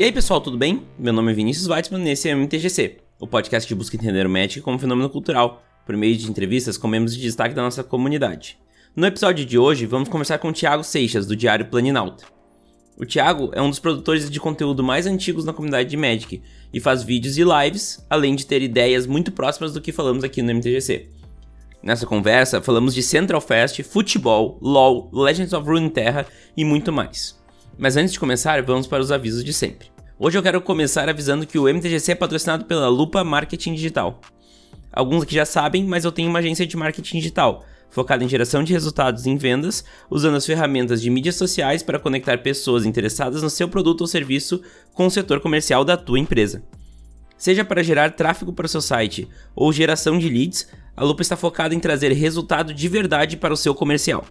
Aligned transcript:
E 0.00 0.04
aí 0.04 0.10
pessoal, 0.10 0.40
tudo 0.40 0.56
bem? 0.56 0.82
Meu 0.98 1.12
nome 1.12 1.30
é 1.30 1.34
Vinícius 1.34 1.68
Weitzman 1.68 2.08
e 2.08 2.12
esse 2.12 2.26
é 2.26 2.34
o 2.34 2.38
MTGC, 2.38 2.96
o 3.18 3.26
podcast 3.26 3.68
que 3.68 3.74
busca 3.74 3.98
entender 3.98 4.26
o 4.26 4.30
Magic 4.30 4.62
como 4.62 4.78
fenômeno 4.78 5.10
cultural, 5.10 5.62
por 5.84 5.94
meio 5.94 6.16
de 6.16 6.26
entrevistas 6.26 6.78
com 6.78 6.88
membros 6.88 7.14
de 7.14 7.20
destaque 7.20 7.54
da 7.54 7.60
nossa 7.60 7.84
comunidade. 7.84 8.58
No 8.96 9.06
episódio 9.06 9.44
de 9.44 9.58
hoje, 9.58 9.84
vamos 9.84 10.08
conversar 10.08 10.38
com 10.38 10.48
o 10.48 10.52
Thiago 10.54 10.82
Seixas, 10.82 11.26
do 11.26 11.36
Diário 11.36 11.66
Planinalta. 11.66 12.24
O 12.96 13.04
Thiago 13.04 13.50
é 13.52 13.60
um 13.60 13.68
dos 13.68 13.78
produtores 13.78 14.30
de 14.30 14.40
conteúdo 14.40 14.82
mais 14.82 15.06
antigos 15.06 15.44
na 15.44 15.52
comunidade 15.52 15.90
de 15.90 15.98
Magic 15.98 16.40
e 16.72 16.80
faz 16.80 17.02
vídeos 17.02 17.36
e 17.36 17.44
lives, 17.44 18.02
além 18.08 18.34
de 18.34 18.46
ter 18.46 18.62
ideias 18.62 19.06
muito 19.06 19.30
próximas 19.30 19.74
do 19.74 19.82
que 19.82 19.92
falamos 19.92 20.24
aqui 20.24 20.40
no 20.40 20.54
MTGC. 20.54 21.10
Nessa 21.82 22.06
conversa, 22.06 22.62
falamos 22.62 22.94
de 22.94 23.02
Central 23.02 23.42
Fest, 23.42 23.82
futebol, 23.82 24.58
LoL, 24.62 25.10
Legends 25.12 25.52
of 25.52 25.68
Runeterra 25.68 26.26
e 26.56 26.64
muito 26.64 26.90
mais. 26.90 27.38
Mas 27.80 27.96
antes 27.96 28.12
de 28.12 28.20
começar, 28.20 28.62
vamos 28.62 28.86
para 28.86 29.02
os 29.02 29.10
avisos 29.10 29.42
de 29.42 29.54
sempre. 29.54 29.88
Hoje 30.18 30.36
eu 30.36 30.42
quero 30.42 30.60
começar 30.60 31.08
avisando 31.08 31.46
que 31.46 31.58
o 31.58 31.66
MTGC 31.66 32.12
é 32.12 32.14
patrocinado 32.14 32.66
pela 32.66 32.88
Lupa 32.88 33.24
Marketing 33.24 33.72
Digital. 33.72 34.20
Alguns 34.92 35.22
aqui 35.22 35.34
já 35.34 35.46
sabem, 35.46 35.84
mas 35.84 36.04
eu 36.04 36.12
tenho 36.12 36.28
uma 36.28 36.40
agência 36.40 36.66
de 36.66 36.76
marketing 36.76 37.16
digital, 37.16 37.64
focada 37.88 38.22
em 38.22 38.28
geração 38.28 38.62
de 38.62 38.74
resultados 38.74 39.24
em 39.24 39.38
vendas, 39.38 39.82
usando 40.10 40.36
as 40.36 40.44
ferramentas 40.44 41.00
de 41.00 41.08
mídias 41.08 41.36
sociais 41.36 41.82
para 41.82 41.98
conectar 41.98 42.36
pessoas 42.42 42.84
interessadas 42.84 43.42
no 43.42 43.48
seu 43.48 43.66
produto 43.66 44.02
ou 44.02 44.06
serviço 44.06 44.60
com 44.92 45.06
o 45.06 45.10
setor 45.10 45.40
comercial 45.40 45.82
da 45.82 45.96
tua 45.96 46.18
empresa. 46.18 46.62
Seja 47.38 47.64
para 47.64 47.82
gerar 47.82 48.10
tráfego 48.10 48.52
para 48.52 48.66
o 48.66 48.68
seu 48.68 48.82
site 48.82 49.26
ou 49.56 49.72
geração 49.72 50.18
de 50.18 50.28
leads, 50.28 50.68
a 50.94 51.02
Lupa 51.02 51.22
está 51.22 51.34
focada 51.34 51.74
em 51.74 51.80
trazer 51.80 52.12
resultado 52.12 52.74
de 52.74 52.88
verdade 52.88 53.38
para 53.38 53.54
o 53.54 53.56
seu 53.56 53.74
comercial. 53.74 54.26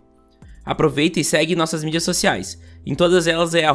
Aproveita 0.63 1.19
e 1.19 1.23
segue 1.23 1.55
nossas 1.55 1.83
mídias 1.83 2.03
sociais. 2.03 2.59
Em 2.85 2.95
todas 2.95 3.27
elas 3.27 3.53
é 3.53 3.66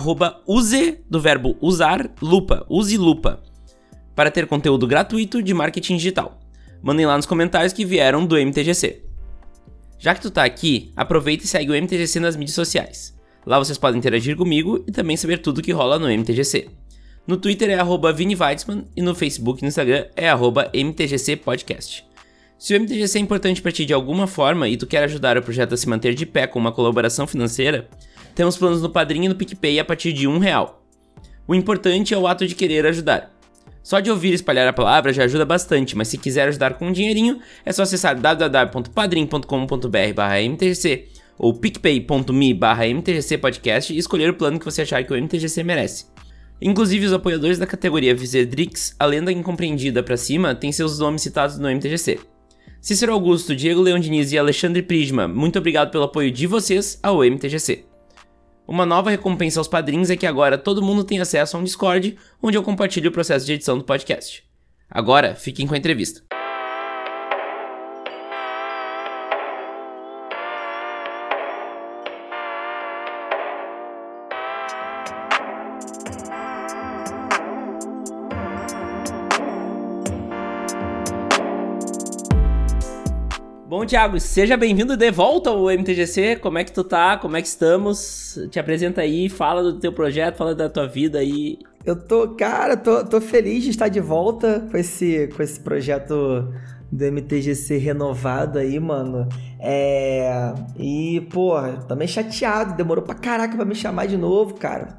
use 0.47 0.99
do 1.09 1.21
verbo 1.21 1.57
usar 1.61 2.11
lupa, 2.21 2.67
use 2.69 2.97
lupa, 2.97 3.43
para 4.15 4.31
ter 4.31 4.47
conteúdo 4.47 4.87
gratuito 4.87 5.43
de 5.43 5.53
marketing 5.53 5.97
digital. 5.97 6.41
Mandem 6.83 7.07
lá 7.07 7.17
nos 7.17 7.27
comentários 7.27 7.73
que 7.73 7.85
vieram 7.85 8.27
do 8.27 8.37
MTGC. 8.37 9.03
Já 9.99 10.15
que 10.15 10.21
tu 10.21 10.31
tá 10.31 10.45
aqui, 10.45 10.93
aproveita 10.95 11.45
e 11.45 11.47
segue 11.47 11.71
o 11.71 11.75
MTGC 11.75 12.21
nas 12.21 12.37
mídias 12.37 12.55
sociais. 12.55 13.15
Lá 13.47 13.59
vocês 13.59 13.79
podem 13.79 13.99
interagir 13.99 14.37
comigo 14.37 14.85
e 14.87 14.93
também 14.93 15.17
saber 15.17 15.39
tudo 15.39 15.63
que 15.63 15.73
rola 15.73 15.99
no 15.99 16.11
MTGC. 16.11 16.69
No 17.27 17.39
Twitter 17.39 17.71
é 17.71 17.75
arroba 17.75 18.15
Weitzman 18.15 18.87
e 18.95 19.01
no 19.01 19.15
Facebook 19.15 19.61
e 19.61 19.63
no 19.63 19.69
Instagram 19.69 20.07
é 20.15 20.29
arroba 20.29 20.71
MTGC 20.75 21.37
Podcast. 21.37 22.05
Se 22.59 22.75
o 22.75 22.81
MTGC 22.81 23.19
é 23.19 23.21
importante 23.21 23.63
para 23.63 23.73
ti 23.73 23.85
de 23.85 23.93
alguma 23.93 24.27
forma 24.27 24.69
e 24.69 24.77
tu 24.77 24.87
quer 24.87 25.05
ajudar 25.05 25.37
o 25.37 25.43
projeto 25.43 25.75
a 25.75 25.77
se 25.77 25.89
manter 25.89 26.15
de 26.15 26.25
pé 26.25 26.47
com 26.47 26.59
uma 26.59 26.73
colaboração 26.73 27.27
financeira, 27.27 27.89
temos 28.35 28.57
planos 28.57 28.83
no 28.83 28.91
Padrinho 28.91 29.27
e 29.27 29.29
no 29.29 29.35
PicPay 29.35 29.79
a 29.79 29.85
partir 29.85 30.13
de 30.13 30.27
um 30.27 30.39
real. 30.39 30.83
O 31.47 31.55
importante 31.55 32.15
é 32.15 32.19
o 32.19 32.27
ato 32.27 32.47
de 32.47 32.55
querer 32.55 32.87
ajudar. 32.87 33.31
Só 33.83 34.01
de 34.01 34.11
ouvir 34.11 34.33
espalhar 34.33 34.67
a 34.67 34.73
palavra 34.73 35.13
já 35.13 35.25
ajuda 35.25 35.45
bastante, 35.45 35.95
mas 35.95 36.09
se 36.09 36.17
quiser 36.17 36.49
ajudar 36.49 36.73
com 36.75 36.87
um 36.87 36.93
dinheirinho, 36.93 37.39
é 37.67 37.73
só 37.73 37.83
acessar 37.83 38.19
www.padrim.com.br/mtgc 38.19 41.09
ou 41.37 41.53
picpay.me/mtgcpodcast 41.53 43.93
e 43.93 43.99
escolher 43.99 44.31
o 44.31 44.35
plano 44.35 44.59
que 44.59 44.65
você 44.65 44.81
achar 44.83 45.05
que 45.05 45.13
o 45.13 45.17
MTGC 45.17 45.63
merece. 45.63 46.07
Inclusive, 46.63 47.05
os 47.05 47.13
apoiadores 47.13 47.59
da 47.59 47.67
categoria 47.67 48.15
Vizedrix, 48.15 48.97
a 48.99 49.05
lenda 49.05 49.31
incompreendida 49.31 50.03
para 50.03 50.17
cima, 50.17 50.55
têm 50.55 50.73
seus 50.73 50.99
nomes 50.99 51.21
citados 51.21 51.59
no 51.59 51.69
MTGC. 51.69 52.21
Cícero 52.81 53.13
Augusto, 53.13 53.55
Diego 53.55 53.83
Leão 53.83 53.99
Diniz 53.99 54.33
e 54.33 54.39
Alexandre 54.39 54.81
Prisma, 54.83 55.29
muito 55.29 55.59
obrigado 55.59 55.91
pelo 55.91 56.05
apoio 56.05 56.31
de 56.31 56.47
vocês 56.47 56.99
ao 57.03 57.23
MTGC. 57.23 57.85
Uma 58.67 58.87
nova 58.87 59.11
recompensa 59.11 59.61
aos 59.61 59.69
padrinhos 59.69 60.09
é 60.09 60.17
que 60.17 60.27
agora 60.27 60.57
todo 60.57 60.83
mundo 60.83 61.05
tem 61.05 61.21
acesso 61.21 61.57
a 61.57 61.61
um 61.61 61.65
Discord, 61.65 62.17
onde 62.43 62.57
eu 62.57 62.63
compartilho 62.63 63.11
o 63.11 63.13
processo 63.13 63.45
de 63.45 63.53
edição 63.53 63.77
do 63.77 63.85
podcast. 63.85 64.43
Agora, 64.91 65.35
fiquem 65.35 65.67
com 65.67 65.75
a 65.75 65.79
entrevista. 65.79 66.23
Bom, 83.85 83.89
Thiago, 83.89 84.19
seja 84.19 84.57
bem-vindo 84.57 84.97
de 84.97 85.11
volta 85.11 85.51
ao 85.51 85.71
MTGC. 85.71 86.37
Como 86.37 86.57
é 86.57 86.65
que 86.65 86.73
tu 86.73 86.83
tá? 86.83 87.19
Como 87.19 87.37
é 87.37 87.43
que 87.43 87.49
estamos? 87.49 88.39
Te 88.51 88.59
apresenta 88.59 89.03
aí, 89.03 89.29
fala 89.29 89.63
do 89.63 89.79
teu 89.79 89.93
projeto, 89.93 90.39
fala 90.39 90.55
da 90.55 90.71
tua 90.71 90.87
vida 90.87 91.19
aí. 91.19 91.59
Eu 91.85 91.95
tô, 91.95 92.31
cara, 92.31 92.79
tô, 92.79 93.05
tô 93.05 93.21
feliz 93.21 93.63
de 93.63 93.69
estar 93.69 93.89
de 93.89 94.01
volta 94.01 94.67
com 94.71 94.79
esse, 94.79 95.29
com 95.37 95.43
esse 95.43 95.61
projeto 95.61 96.51
do 96.95 97.05
MTGC 97.05 97.77
renovado 97.79 98.59
aí, 98.59 98.79
mano. 98.79 99.29
É. 99.59 100.53
E, 100.79 101.27
pô, 101.33 101.55
também 101.89 102.07
chateado. 102.07 102.77
Demorou 102.77 103.05
pra 103.05 103.15
caraca 103.15 103.57
pra 103.57 103.65
me 103.65 103.75
chamar 103.75 104.07
de 104.07 104.17
novo, 104.17 104.55
cara. 104.55 104.99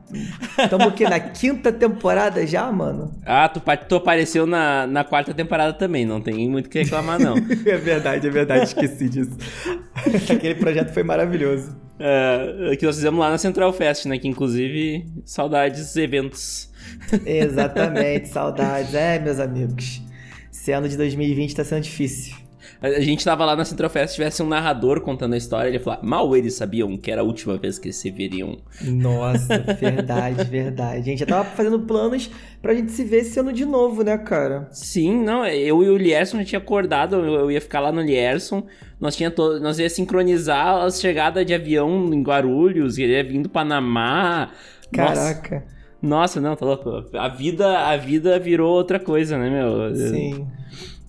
Estamos 0.58 0.88
aqui 0.88 1.06
na 1.06 1.20
quinta 1.32 1.72
temporada 1.72 2.46
já, 2.46 2.70
mano. 2.72 3.14
Ah, 3.26 3.48
tu, 3.48 3.62
tu 3.88 3.96
apareceu 3.96 4.46
na, 4.46 4.86
na 4.86 5.04
quarta 5.04 5.34
temporada 5.34 5.72
também, 5.72 6.06
não 6.06 6.20
tem 6.20 6.50
muito 6.50 6.66
o 6.66 6.70
que 6.70 6.84
reclamar, 6.84 7.20
não. 7.20 7.38
é 7.66 7.78
verdade, 7.78 8.28
é 8.28 8.30
verdade, 8.30 8.66
esqueci 8.66 9.08
disso. 9.08 9.38
Aquele 10.30 10.56
projeto 10.56 10.94
foi 10.94 11.04
maravilhoso. 11.04 11.76
É, 11.98 12.76
que 12.78 12.86
nós 12.86 12.96
fizemos 12.98 13.20
lá 13.20 13.30
na 13.30 13.38
Central 13.38 13.72
Fest, 13.72 14.06
né? 14.06 14.18
Que 14.18 14.28
inclusive, 14.28 15.06
saudades 15.24 15.96
eventos. 15.96 16.70
Exatamente, 17.26 18.28
saudades. 18.28 18.94
É, 18.94 19.18
meus 19.18 19.40
amigos. 19.40 20.02
Esse 20.66 20.72
ano 20.72 20.90
de 20.90 20.98
2020 20.98 21.56
tá 21.56 21.64
sendo 21.64 21.84
difícil. 21.84 22.36
A 22.82 23.00
gente 23.00 23.24
tava 23.24 23.46
lá 23.46 23.56
na 23.56 23.64
Central 23.64 23.88
Fest, 23.88 24.10
se 24.10 24.16
tivesse 24.16 24.42
um 24.42 24.48
narrador 24.48 25.00
contando 25.00 25.34
a 25.34 25.38
história, 25.38 25.70
ele 25.70 25.78
ia 25.78 25.84
falar, 25.84 26.02
mal 26.02 26.36
eles 26.36 26.56
sabiam 26.56 26.98
que 26.98 27.12
era 27.12 27.22
a 27.22 27.24
última 27.24 27.56
vez 27.56 27.78
que 27.78 27.90
eles 27.90 27.98
se 27.98 28.10
veriam. 28.10 28.58
Nossa, 28.82 29.60
verdade, 29.80 30.44
verdade. 30.46 30.98
A 30.98 31.04
gente 31.04 31.20
já 31.20 31.28
tava 31.28 31.44
fazendo 31.50 31.82
planos 31.82 32.32
pra 32.64 32.74
gente 32.74 32.92
se 32.92 33.04
ver 33.04 33.18
esse 33.18 33.40
ano 33.40 33.54
de 33.54 33.64
novo, 33.64 34.04
né, 34.04 34.18
cara? 34.18 34.68
Sim, 34.72 35.24
não, 35.24 35.46
eu 35.46 35.84
e 35.84 35.90
o 35.92 35.98
Lierson 35.98 36.40
já 36.40 36.46
tinha 36.46 36.60
acordado, 36.60 37.18
eu 37.18 37.52
ia 37.52 37.62
ficar 37.62 37.80
lá 37.80 37.92
no 37.92 38.02
Lierson, 38.02 38.66
nós, 39.00 39.16
tinha 39.16 39.30
to... 39.30 39.60
nós 39.60 39.78
ia 39.78 39.88
sincronizar 39.88 40.78
a 40.84 40.90
chegada 40.90 41.46
de 41.46 41.54
avião 41.54 42.12
em 42.12 42.24
Guarulhos, 42.24 42.98
ele 42.98 43.14
ia 43.14 43.24
vir 43.24 43.44
do 43.44 43.50
Panamá. 43.50 44.50
Caraca. 44.92 45.58
Nossa. 45.58 45.75
Nossa, 46.06 46.40
não, 46.40 46.56
tá 46.56 46.66
louco. 46.66 47.04
A 47.14 47.28
vida, 47.28 47.80
a 47.80 47.98
vida 47.98 48.38
virou 48.38 48.72
outra 48.72 49.00
coisa, 49.00 49.38
né, 49.38 49.50
meu? 49.50 49.96
Sim. 49.96 50.48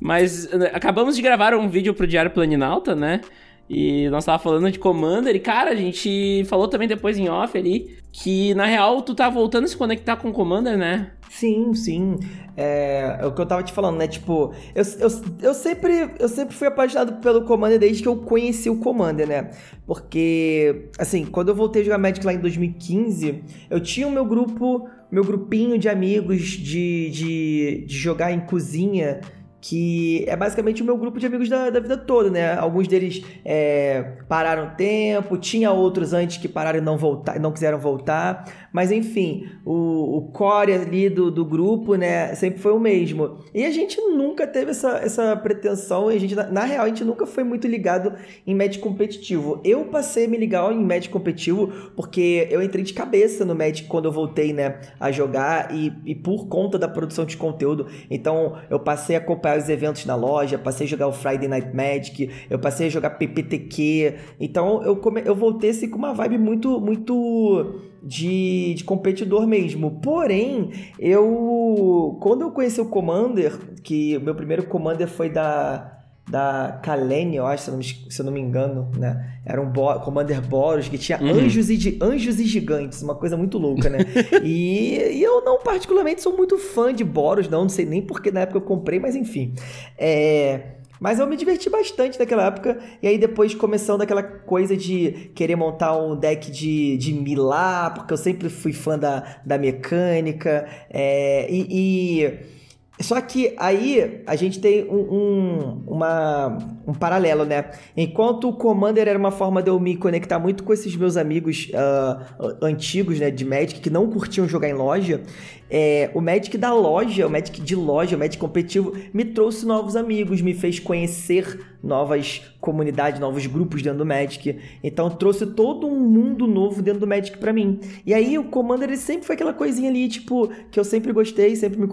Mas 0.00 0.50
né, 0.52 0.70
acabamos 0.72 1.16
de 1.16 1.22
gravar 1.22 1.54
um 1.54 1.68
vídeo 1.68 1.94
pro 1.94 2.06
Diário 2.06 2.30
Planinalta, 2.30 2.94
né? 2.94 3.20
E 3.68 4.08
nós 4.10 4.24
tava 4.24 4.38
falando 4.38 4.70
de 4.70 4.78
Commander 4.78 5.34
e, 5.34 5.40
cara, 5.40 5.70
a 5.70 5.74
gente 5.74 6.44
falou 6.48 6.68
também 6.68 6.86
depois 6.86 7.18
em 7.18 7.28
off 7.28 7.56
ali 7.58 7.96
que, 8.12 8.54
na 8.54 8.64
real, 8.64 9.02
tu 9.02 9.14
tá 9.14 9.28
voltando 9.28 9.64
a 9.64 9.68
se 9.68 9.76
conectar 9.76 10.16
com 10.16 10.28
o 10.28 10.32
Commander, 10.32 10.78
né? 10.78 11.10
Sim, 11.28 11.74
sim. 11.74 12.16
É, 12.56 13.18
é, 13.20 13.26
o 13.26 13.32
que 13.32 13.40
eu 13.40 13.46
tava 13.46 13.62
te 13.62 13.72
falando, 13.72 13.98
né? 13.98 14.06
Tipo, 14.06 14.54
eu, 14.74 14.84
eu, 15.00 15.08
eu, 15.42 15.54
sempre, 15.54 16.10
eu 16.18 16.28
sempre 16.28 16.54
fui 16.54 16.66
apaixonado 16.66 17.20
pelo 17.20 17.44
Commander 17.44 17.78
desde 17.78 18.02
que 18.02 18.08
eu 18.08 18.16
conheci 18.16 18.70
o 18.70 18.78
Commander, 18.78 19.28
né? 19.28 19.50
Porque, 19.86 20.88
assim, 20.98 21.26
quando 21.26 21.48
eu 21.48 21.54
voltei 21.54 21.82
a 21.82 21.84
jogar 21.84 21.98
Magic 21.98 22.24
lá 22.24 22.32
em 22.32 22.38
2015, 22.38 23.42
eu 23.68 23.80
tinha 23.80 24.08
o 24.08 24.10
meu 24.10 24.24
grupo, 24.24 24.88
meu 25.10 25.24
grupinho 25.24 25.78
de 25.78 25.88
amigos 25.88 26.42
de, 26.42 27.10
de, 27.10 27.84
de 27.86 27.98
jogar 27.98 28.32
em 28.32 28.40
cozinha 28.40 29.20
que 29.68 30.24
é 30.28 30.36
basicamente 30.36 30.80
o 30.80 30.84
meu 30.84 30.96
grupo 30.96 31.18
de 31.18 31.26
amigos 31.26 31.48
da, 31.48 31.70
da 31.70 31.80
vida 31.80 31.96
toda, 31.96 32.30
né? 32.30 32.56
Alguns 32.56 32.86
deles 32.86 33.24
é, 33.44 34.12
pararam 34.28 34.76
tempo, 34.76 35.36
tinha 35.36 35.72
outros 35.72 36.12
antes 36.12 36.36
que 36.36 36.46
pararam 36.46 36.78
e 36.78 36.80
não, 36.80 36.96
voltar, 36.96 37.40
não 37.40 37.50
quiseram 37.50 37.76
voltar, 37.76 38.44
mas 38.72 38.90
enfim, 38.90 39.48
o, 39.64 40.18
o 40.18 40.22
core 40.32 40.72
ali 40.72 41.08
do, 41.08 41.30
do 41.30 41.44
grupo, 41.44 41.94
né, 41.94 42.34
sempre 42.34 42.60
foi 42.60 42.72
o 42.72 42.80
mesmo. 42.80 43.38
E 43.54 43.64
a 43.64 43.70
gente 43.70 44.00
nunca 44.00 44.46
teve 44.46 44.70
essa, 44.70 44.98
essa 44.98 45.36
pretensão, 45.36 46.08
a 46.08 46.18
gente, 46.18 46.34
na, 46.34 46.50
na 46.50 46.64
real, 46.64 46.84
a 46.84 46.88
gente 46.88 47.04
nunca 47.04 47.26
foi 47.26 47.44
muito 47.44 47.66
ligado 47.66 48.14
em 48.46 48.54
match 48.54 48.78
competitivo. 48.78 49.60
Eu 49.64 49.86
passei 49.86 50.26
a 50.26 50.28
me 50.28 50.36
ligar 50.36 50.70
em 50.72 50.84
match 50.84 51.08
competitivo 51.08 51.72
porque 51.94 52.48
eu 52.50 52.62
entrei 52.62 52.84
de 52.84 52.92
cabeça 52.92 53.44
no 53.44 53.54
match 53.54 53.86
quando 53.86 54.06
eu 54.06 54.12
voltei, 54.12 54.52
né, 54.52 54.80
a 54.98 55.10
jogar 55.10 55.74
e, 55.74 55.92
e 56.04 56.14
por 56.14 56.48
conta 56.48 56.78
da 56.78 56.88
produção 56.88 57.24
de 57.24 57.36
conteúdo, 57.36 57.86
então 58.10 58.56
eu 58.70 58.78
passei 58.78 59.16
a 59.16 59.18
acompanhar 59.18 59.58
os 59.58 59.68
eventos 59.68 60.04
na 60.04 60.14
loja, 60.14 60.58
passei 60.58 60.86
a 60.86 60.90
jogar 60.90 61.08
o 61.08 61.12
Friday 61.12 61.48
Night 61.48 61.74
Magic, 61.74 62.30
eu 62.48 62.58
passei 62.58 62.86
a 62.86 62.90
jogar 62.90 63.10
PPTQ. 63.10 64.14
Então 64.40 64.82
eu, 64.82 64.96
come, 64.96 65.22
eu 65.24 65.34
voltei 65.34 65.70
assim, 65.70 65.88
com 65.88 65.98
uma 65.98 66.12
vibe 66.12 66.38
muito, 66.38 66.80
muito 66.80 67.80
de, 68.06 68.74
de 68.74 68.84
competidor 68.84 69.46
mesmo. 69.46 70.00
Porém, 70.00 70.70
eu. 70.98 72.16
Quando 72.20 72.42
eu 72.42 72.50
conheci 72.52 72.80
o 72.80 72.88
Commander, 72.88 73.58
que 73.82 74.16
o 74.16 74.20
meu 74.20 74.34
primeiro 74.34 74.66
Commander 74.66 75.08
foi 75.08 75.28
da 75.28 75.92
da 76.28 76.80
Kalene, 76.82 77.36
eu 77.36 77.46
acho, 77.46 77.62
se 77.64 77.70
eu 77.70 77.72
não 77.72 77.78
me, 77.78 77.84
se 77.84 78.20
eu 78.20 78.24
não 78.24 78.32
me 78.32 78.40
engano, 78.40 78.90
né? 78.98 79.38
Era 79.44 79.62
um 79.62 79.70
Bo 79.70 80.00
Commander 80.00 80.42
Boros 80.42 80.88
que 80.88 80.98
tinha 80.98 81.20
Uhum. 81.22 81.30
anjos, 81.30 81.70
e, 81.70 81.98
anjos 82.02 82.40
e 82.40 82.44
gigantes, 82.44 83.00
uma 83.00 83.14
coisa 83.14 83.36
muito 83.36 83.58
louca, 83.58 83.88
né? 83.88 83.98
e, 84.42 84.96
e, 84.96 85.22
eu 85.22 85.44
não 85.44 85.58
particularmente 85.60 86.20
sou 86.20 86.36
muito 86.36 86.58
fã 86.58 86.92
de 86.92 87.04
Boros, 87.04 87.48
não, 87.48 87.62
não 87.62 87.68
sei 87.68 87.86
nem 87.86 88.02
porque 88.02 88.32
na 88.32 88.40
época 88.40 88.58
eu 88.58 88.62
comprei, 88.62 88.98
mas 88.98 89.14
enfim. 89.14 89.54
É... 89.96 90.75
Mas 91.00 91.18
eu 91.18 91.26
me 91.26 91.36
diverti 91.36 91.68
bastante 91.68 92.18
naquela 92.18 92.46
época. 92.46 92.78
E 93.02 93.06
aí 93.06 93.18
depois 93.18 93.54
começando 93.54 94.02
aquela 94.02 94.22
coisa 94.22 94.76
de 94.76 95.30
querer 95.34 95.56
montar 95.56 95.96
um 95.96 96.16
deck 96.16 96.50
de, 96.50 96.96
de 96.96 97.12
Milá, 97.12 97.90
porque 97.90 98.12
eu 98.12 98.18
sempre 98.18 98.48
fui 98.48 98.72
fã 98.72 98.98
da, 98.98 99.40
da 99.44 99.58
mecânica. 99.58 100.66
É, 100.90 101.46
e, 101.50 102.22
e... 102.22 102.56
Só 103.02 103.20
que 103.20 103.54
aí 103.58 104.22
a 104.26 104.36
gente 104.36 104.58
tem 104.58 104.84
um, 104.84 104.96
um, 104.96 105.82
uma, 105.86 106.56
um 106.86 106.94
paralelo, 106.94 107.44
né? 107.44 107.70
Enquanto 107.96 108.48
o 108.48 108.52
Commander 108.52 109.08
era 109.08 109.18
uma 109.18 109.30
forma 109.30 109.62
de 109.62 109.70
eu 109.70 109.78
me 109.80 109.96
conectar 109.96 110.38
muito 110.38 110.62
com 110.62 110.72
esses 110.72 110.94
meus 110.94 111.16
amigos 111.16 111.68
uh, 111.70 112.56
antigos, 112.62 113.18
né, 113.18 113.30
de 113.30 113.44
Magic, 113.44 113.80
que 113.80 113.90
não 113.90 114.08
curtiam 114.08 114.48
jogar 114.48 114.68
em 114.68 114.74
loja, 114.74 115.22
é, 115.68 116.10
o 116.14 116.20
Magic 116.20 116.56
da 116.56 116.72
loja, 116.72 117.26
o 117.26 117.30
Magic 117.30 117.60
de 117.60 117.74
loja, 117.74 118.16
o 118.16 118.18
Magic 118.18 118.38
competitivo, 118.38 118.92
me 119.12 119.24
trouxe 119.24 119.66
novos 119.66 119.96
amigos, 119.96 120.40
me 120.40 120.54
fez 120.54 120.78
conhecer 120.78 121.58
novas 121.82 122.42
comunidades, 122.60 123.20
novos 123.20 123.46
grupos 123.46 123.82
dentro 123.82 123.98
do 123.98 124.06
Magic. 124.06 124.58
Então 124.82 125.10
trouxe 125.10 125.46
todo 125.46 125.86
um 125.86 125.98
mundo 125.98 126.46
novo 126.46 126.82
dentro 126.82 127.00
do 127.00 127.06
Magic 127.06 127.36
para 127.38 127.52
mim. 127.52 127.80
E 128.04 128.14
aí 128.14 128.38
o 128.38 128.44
Commander 128.44 128.88
ele 128.88 128.96
sempre 128.96 129.26
foi 129.26 129.34
aquela 129.34 129.52
coisinha 129.52 129.90
ali, 129.90 130.08
tipo, 130.08 130.48
que 130.70 130.78
eu 130.78 130.84
sempre 130.84 131.12
gostei, 131.12 131.56
sempre 131.56 131.78
me, 131.80 131.88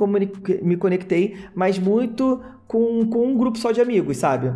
me 0.61 0.77
conectei, 0.77 1.35
mas 1.55 1.79
muito 1.79 2.41
com, 2.67 3.07
com 3.07 3.27
um 3.27 3.37
grupo 3.37 3.57
só 3.57 3.71
de 3.71 3.81
amigos, 3.81 4.17
sabe? 4.17 4.51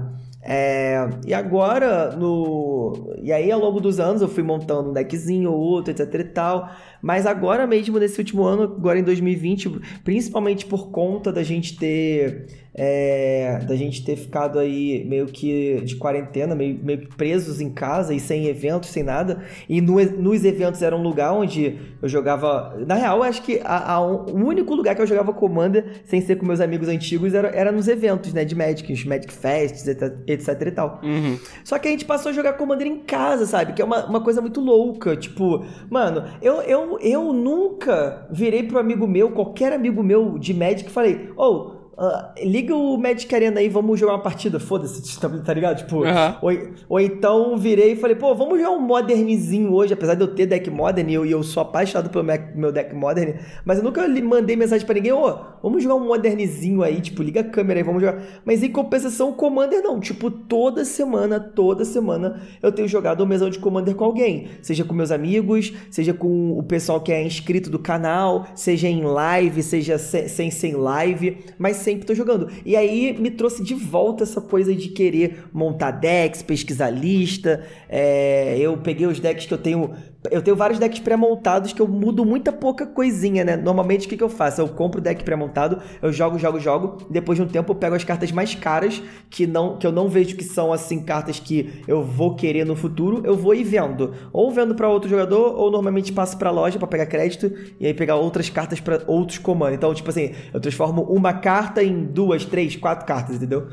É, 0.50 1.10
e 1.26 1.34
agora, 1.34 2.16
no. 2.16 3.14
E 3.22 3.34
aí, 3.34 3.52
ao 3.52 3.60
longo 3.60 3.82
dos 3.82 4.00
anos, 4.00 4.22
eu 4.22 4.30
fui 4.30 4.44
montando 4.44 4.92
um 4.92 4.94
deckzinho 4.94 5.52
ou 5.52 5.60
outro, 5.60 5.92
etc 5.92 6.14
e 6.14 6.24
tal. 6.24 6.70
Mas 7.02 7.26
agora 7.26 7.68
mesmo, 7.68 8.00
nesse 8.00 8.20
último 8.20 8.44
ano, 8.44 8.64
agora 8.64 9.00
em 9.00 9.04
2020, 9.04 9.80
principalmente 10.04 10.66
por 10.66 10.90
conta 10.90 11.32
da 11.32 11.44
gente 11.44 11.78
ter. 11.78 12.48
É, 12.80 13.60
da 13.68 13.76
gente 13.76 14.06
ter 14.06 14.16
ficado 14.16 14.60
aí 14.60 15.04
meio 15.06 15.26
que 15.26 15.82
de 15.82 15.96
quarentena, 15.96 16.54
meio, 16.54 16.80
meio 16.84 17.00
que 17.00 17.08
presos 17.08 17.60
em 17.60 17.72
casa 17.72 18.14
e 18.14 18.20
sem 18.20 18.46
eventos, 18.46 18.90
sem 18.90 19.02
nada. 19.02 19.42
E 19.68 19.82
no, 19.82 19.96
nos 19.96 20.46
eventos 20.46 20.84
era 20.84 20.96
um 20.96 21.02
lugar 21.02 21.34
onde 21.34 21.76
eu 22.00 22.08
jogava. 22.08 22.78
Na 22.86 22.94
real, 22.94 23.18
eu 23.18 23.24
acho 23.24 23.42
que 23.42 23.60
a, 23.64 23.94
a, 23.94 24.00
o 24.00 24.46
único 24.46 24.76
lugar 24.76 24.94
que 24.94 25.02
eu 25.02 25.08
jogava 25.08 25.34
Commander 25.34 26.04
sem 26.06 26.22
ser 26.22 26.36
com 26.36 26.46
meus 26.46 26.60
amigos 26.60 26.88
antigos 26.88 27.34
era, 27.34 27.48
era 27.48 27.72
nos 27.72 27.88
eventos, 27.88 28.32
né? 28.32 28.46
De 28.46 28.54
Magic, 28.54 28.94
os 28.94 29.04
Magic 29.04 29.34
Fests, 29.34 29.88
etc, 29.88 30.14
etc 30.28 30.62
e 30.62 30.72
tal. 30.72 31.02
Uhum. 31.02 31.40
Só 31.64 31.80
que 31.80 31.88
a 31.88 31.92
gente 31.92 32.06
passou 32.06 32.30
a 32.30 32.34
jogar 32.34 32.54
Commander 32.54 32.86
em 32.86 33.00
casa, 33.00 33.48
sabe? 33.48 33.74
Que 33.74 33.82
é 33.82 33.86
uma, 33.86 34.06
uma 34.06 34.22
coisa 34.22 34.40
muito 34.40 34.62
louca. 34.62 35.16
Tipo, 35.16 35.66
mano, 35.90 36.26
eu, 36.42 36.62
eu, 36.62 36.97
eu 37.02 37.34
nunca 37.34 38.28
virei 38.32 38.64
pro 38.64 38.80
amigo 38.80 39.08
meu, 39.08 39.32
qualquer 39.32 39.74
amigo 39.74 40.04
meu 40.04 40.38
de 40.38 40.54
Magic, 40.54 40.90
e 40.90 40.94
falei, 40.94 41.30
ô. 41.36 41.44
Oh, 41.46 41.77
Uh, 41.98 42.46
liga 42.48 42.76
o 42.76 42.96
Magic 42.96 43.34
Arena 43.34 43.60
aí, 43.60 43.68
vamos 43.68 44.00
jogar 44.00 44.14
uma 44.14 44.22
partida, 44.22 44.60
foda-se, 44.60 45.02
tá, 45.20 45.28
tá 45.30 45.52
ligado? 45.54 45.78
Tipo, 45.78 45.98
Uhum. 46.04 46.36
ou, 46.44 46.52
ou 46.90 47.00
então 47.00 47.58
virei 47.58 47.94
e 47.94 47.96
falei, 47.96 48.16
pô, 48.16 48.36
vamos 48.36 48.60
jogar 48.60 48.70
um 48.72 48.80
Modernzinho 48.82 49.74
hoje, 49.74 49.94
apesar 49.94 50.14
de 50.14 50.22
eu 50.22 50.28
ter 50.28 50.46
deck 50.46 50.70
Modern 50.70 51.10
e 51.10 51.14
eu, 51.16 51.26
eu 51.26 51.42
sou 51.42 51.62
apaixonado 51.62 52.12
pelo 52.12 52.24
meu, 52.56 52.72
deck 52.72 52.94
Modern, 52.94 53.34
mas 53.66 53.80
eu 53.80 53.84
nunca 53.84 54.08
mandei 54.08 54.56
mensagem 54.56 54.86
pra 54.86 54.94
ninguém, 54.94 55.12
ô, 55.12 55.40
vamos 55.64 55.82
jogar 55.82 55.96
um 55.96 56.06
Modernzinho 56.08 56.84
aí, 56.84 57.02
tipo, 57.02 57.24
liga 57.24 57.40
a 57.42 57.44
câmera 57.44 57.80
aí, 57.80 57.84
vamos 57.84 58.02
jogar. 58.04 58.22
Mas 58.46 58.62
em 58.62 58.70
compensação, 58.72 59.30
o 59.30 59.34
Commander 59.34 59.82
não, 59.82 60.00
tipo, 60.00 60.30
toda 60.30 60.86
semana, 60.86 61.40
toda 61.40 61.84
semana 61.84 62.42
eu 62.62 62.72
tenho 62.72 62.88
jogado 62.88 63.22
uma 63.22 63.28
mesão 63.28 63.50
de 63.50 63.58
Commander 63.58 63.96
com 63.96 64.06
alguém, 64.06 64.50
seja 64.62 64.84
com 64.86 64.94
meus 64.94 65.10
amigos, 65.12 65.74
seja 65.90 66.14
com 66.14 66.52
o 66.58 66.62
pessoal 66.62 67.02
que 67.02 67.12
é 67.12 67.24
inscrito 67.26 67.72
do 67.72 67.80
canal, 67.80 68.46
seja 68.54 68.88
em 68.88 69.02
live, 69.02 69.64
seja 69.64 69.98
se- 69.98 70.30
sem 70.30 70.52
sem 70.52 70.74
live, 70.76 71.38
mas 71.58 71.87
sempre 71.88 72.06
tô 72.06 72.14
jogando. 72.14 72.50
E 72.66 72.76
aí 72.76 73.18
me 73.18 73.32
trouxe 73.32 73.64
de 73.64 73.74
volta 73.74 74.24
essa 74.24 74.42
coisa 74.42 74.76
de 74.76 74.90
querer 74.90 75.46
montar 75.54 75.92
decks, 75.92 76.42
pesquisar 76.42 76.90
lista. 76.90 77.66
É, 77.88 78.58
eu 78.60 78.76
peguei 78.78 79.08
os 79.08 79.22
decks 79.22 79.46
que 79.46 79.54
eu 79.54 79.58
tenho. 79.58 79.94
Eu 80.32 80.42
tenho 80.42 80.56
vários 80.56 80.80
decks 80.80 81.00
pré-montados 81.00 81.74
que 81.74 81.82
eu 81.82 81.88
mudo 81.88 82.26
muita 82.26 82.52
pouca 82.52 82.86
coisinha, 82.86 83.44
né? 83.44 83.56
Normalmente 83.56 84.06
o 84.06 84.10
que, 84.10 84.18
que 84.18 84.24
eu 84.24 84.30
faço? 84.30 84.62
Eu 84.62 84.68
compro 84.68 85.00
o 85.00 85.04
deck 85.04 85.24
pré-montado, 85.24 85.82
eu 86.02 86.12
jogo, 86.12 86.38
jogo, 86.38 86.60
jogo. 86.60 86.98
Depois 87.10 87.38
de 87.38 87.44
um 87.44 87.48
tempo 87.48 87.72
eu 87.72 87.76
pego 87.76 87.96
as 87.96 88.04
cartas 88.04 88.32
mais 88.32 88.56
caras, 88.56 89.02
que, 89.30 89.46
não, 89.46 89.78
que 89.78 89.86
eu 89.86 89.92
não 89.92 90.10
vejo 90.10 90.36
que 90.36 90.44
são 90.44 90.72
assim 90.74 91.02
cartas 91.02 91.40
que 91.40 91.84
eu 91.88 92.04
vou 92.04 92.36
querer 92.36 92.66
no 92.66 92.76
futuro, 92.76 93.22
eu 93.26 93.36
vou 93.36 93.54
e 93.54 93.64
vendo. 93.64 94.14
Ou 94.32 94.52
vendo 94.52 94.76
para 94.76 94.90
outro 94.90 95.10
jogador, 95.10 95.56
ou 95.58 95.72
normalmente 95.72 96.12
passo 96.12 96.38
pra 96.38 96.52
loja 96.52 96.80
para 96.80 96.88
pegar 96.88 97.06
crédito 97.06 97.52
e 97.80 97.86
aí 97.86 97.94
pegar 97.94 98.16
outras 98.16 98.50
cartas 98.50 98.80
para 98.80 99.04
outros 99.08 99.38
comandos. 99.38 99.76
Então, 99.76 99.94
tipo 99.94 100.10
assim, 100.10 100.32
eu 100.54 100.60
transformo 100.60 101.04
uma 101.04 101.34
carta 101.34 101.84
em 101.84 102.04
duas, 102.06 102.46
três, 102.46 102.76
quatro 102.76 103.06
cartas, 103.06 103.36
entendeu? 103.36 103.68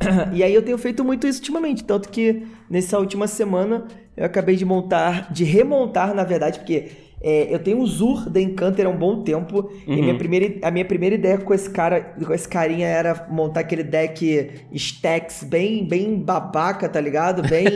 E 0.32 0.42
aí 0.42 0.54
eu 0.54 0.62
tenho 0.62 0.76
feito 0.78 1.04
muito 1.04 1.26
isso 1.26 1.38
ultimamente, 1.38 1.84
tanto 1.84 2.08
que 2.08 2.46
nessa 2.68 2.98
última 2.98 3.26
semana 3.26 3.86
eu 4.16 4.24
acabei 4.24 4.56
de 4.56 4.64
montar, 4.64 5.32
de 5.32 5.44
remontar, 5.44 6.14
na 6.14 6.24
verdade, 6.24 6.58
porque 6.58 6.90
é, 7.26 7.48
eu 7.50 7.58
tenho 7.58 7.78
o 7.80 7.86
Zur 7.86 8.28
da 8.28 8.38
Encanter 8.38 8.84
há 8.84 8.90
um 8.90 8.96
bom 8.98 9.22
tempo, 9.22 9.70
e 9.86 9.96
minha 9.96 10.14
primeira, 10.14 10.56
a 10.60 10.70
minha 10.70 10.84
primeira 10.84 11.14
ideia 11.14 11.38
com 11.38 11.54
esse 11.54 11.70
cara, 11.70 12.02
com 12.22 12.34
esse 12.34 12.46
carinha 12.46 12.86
era 12.86 13.26
montar 13.30 13.60
aquele 13.60 13.82
deck 13.82 14.50
stacks 14.74 15.42
bem, 15.42 15.86
bem 15.88 16.16
babaca, 16.18 16.86
tá 16.86 17.00
ligado? 17.00 17.40
Bem, 17.48 17.70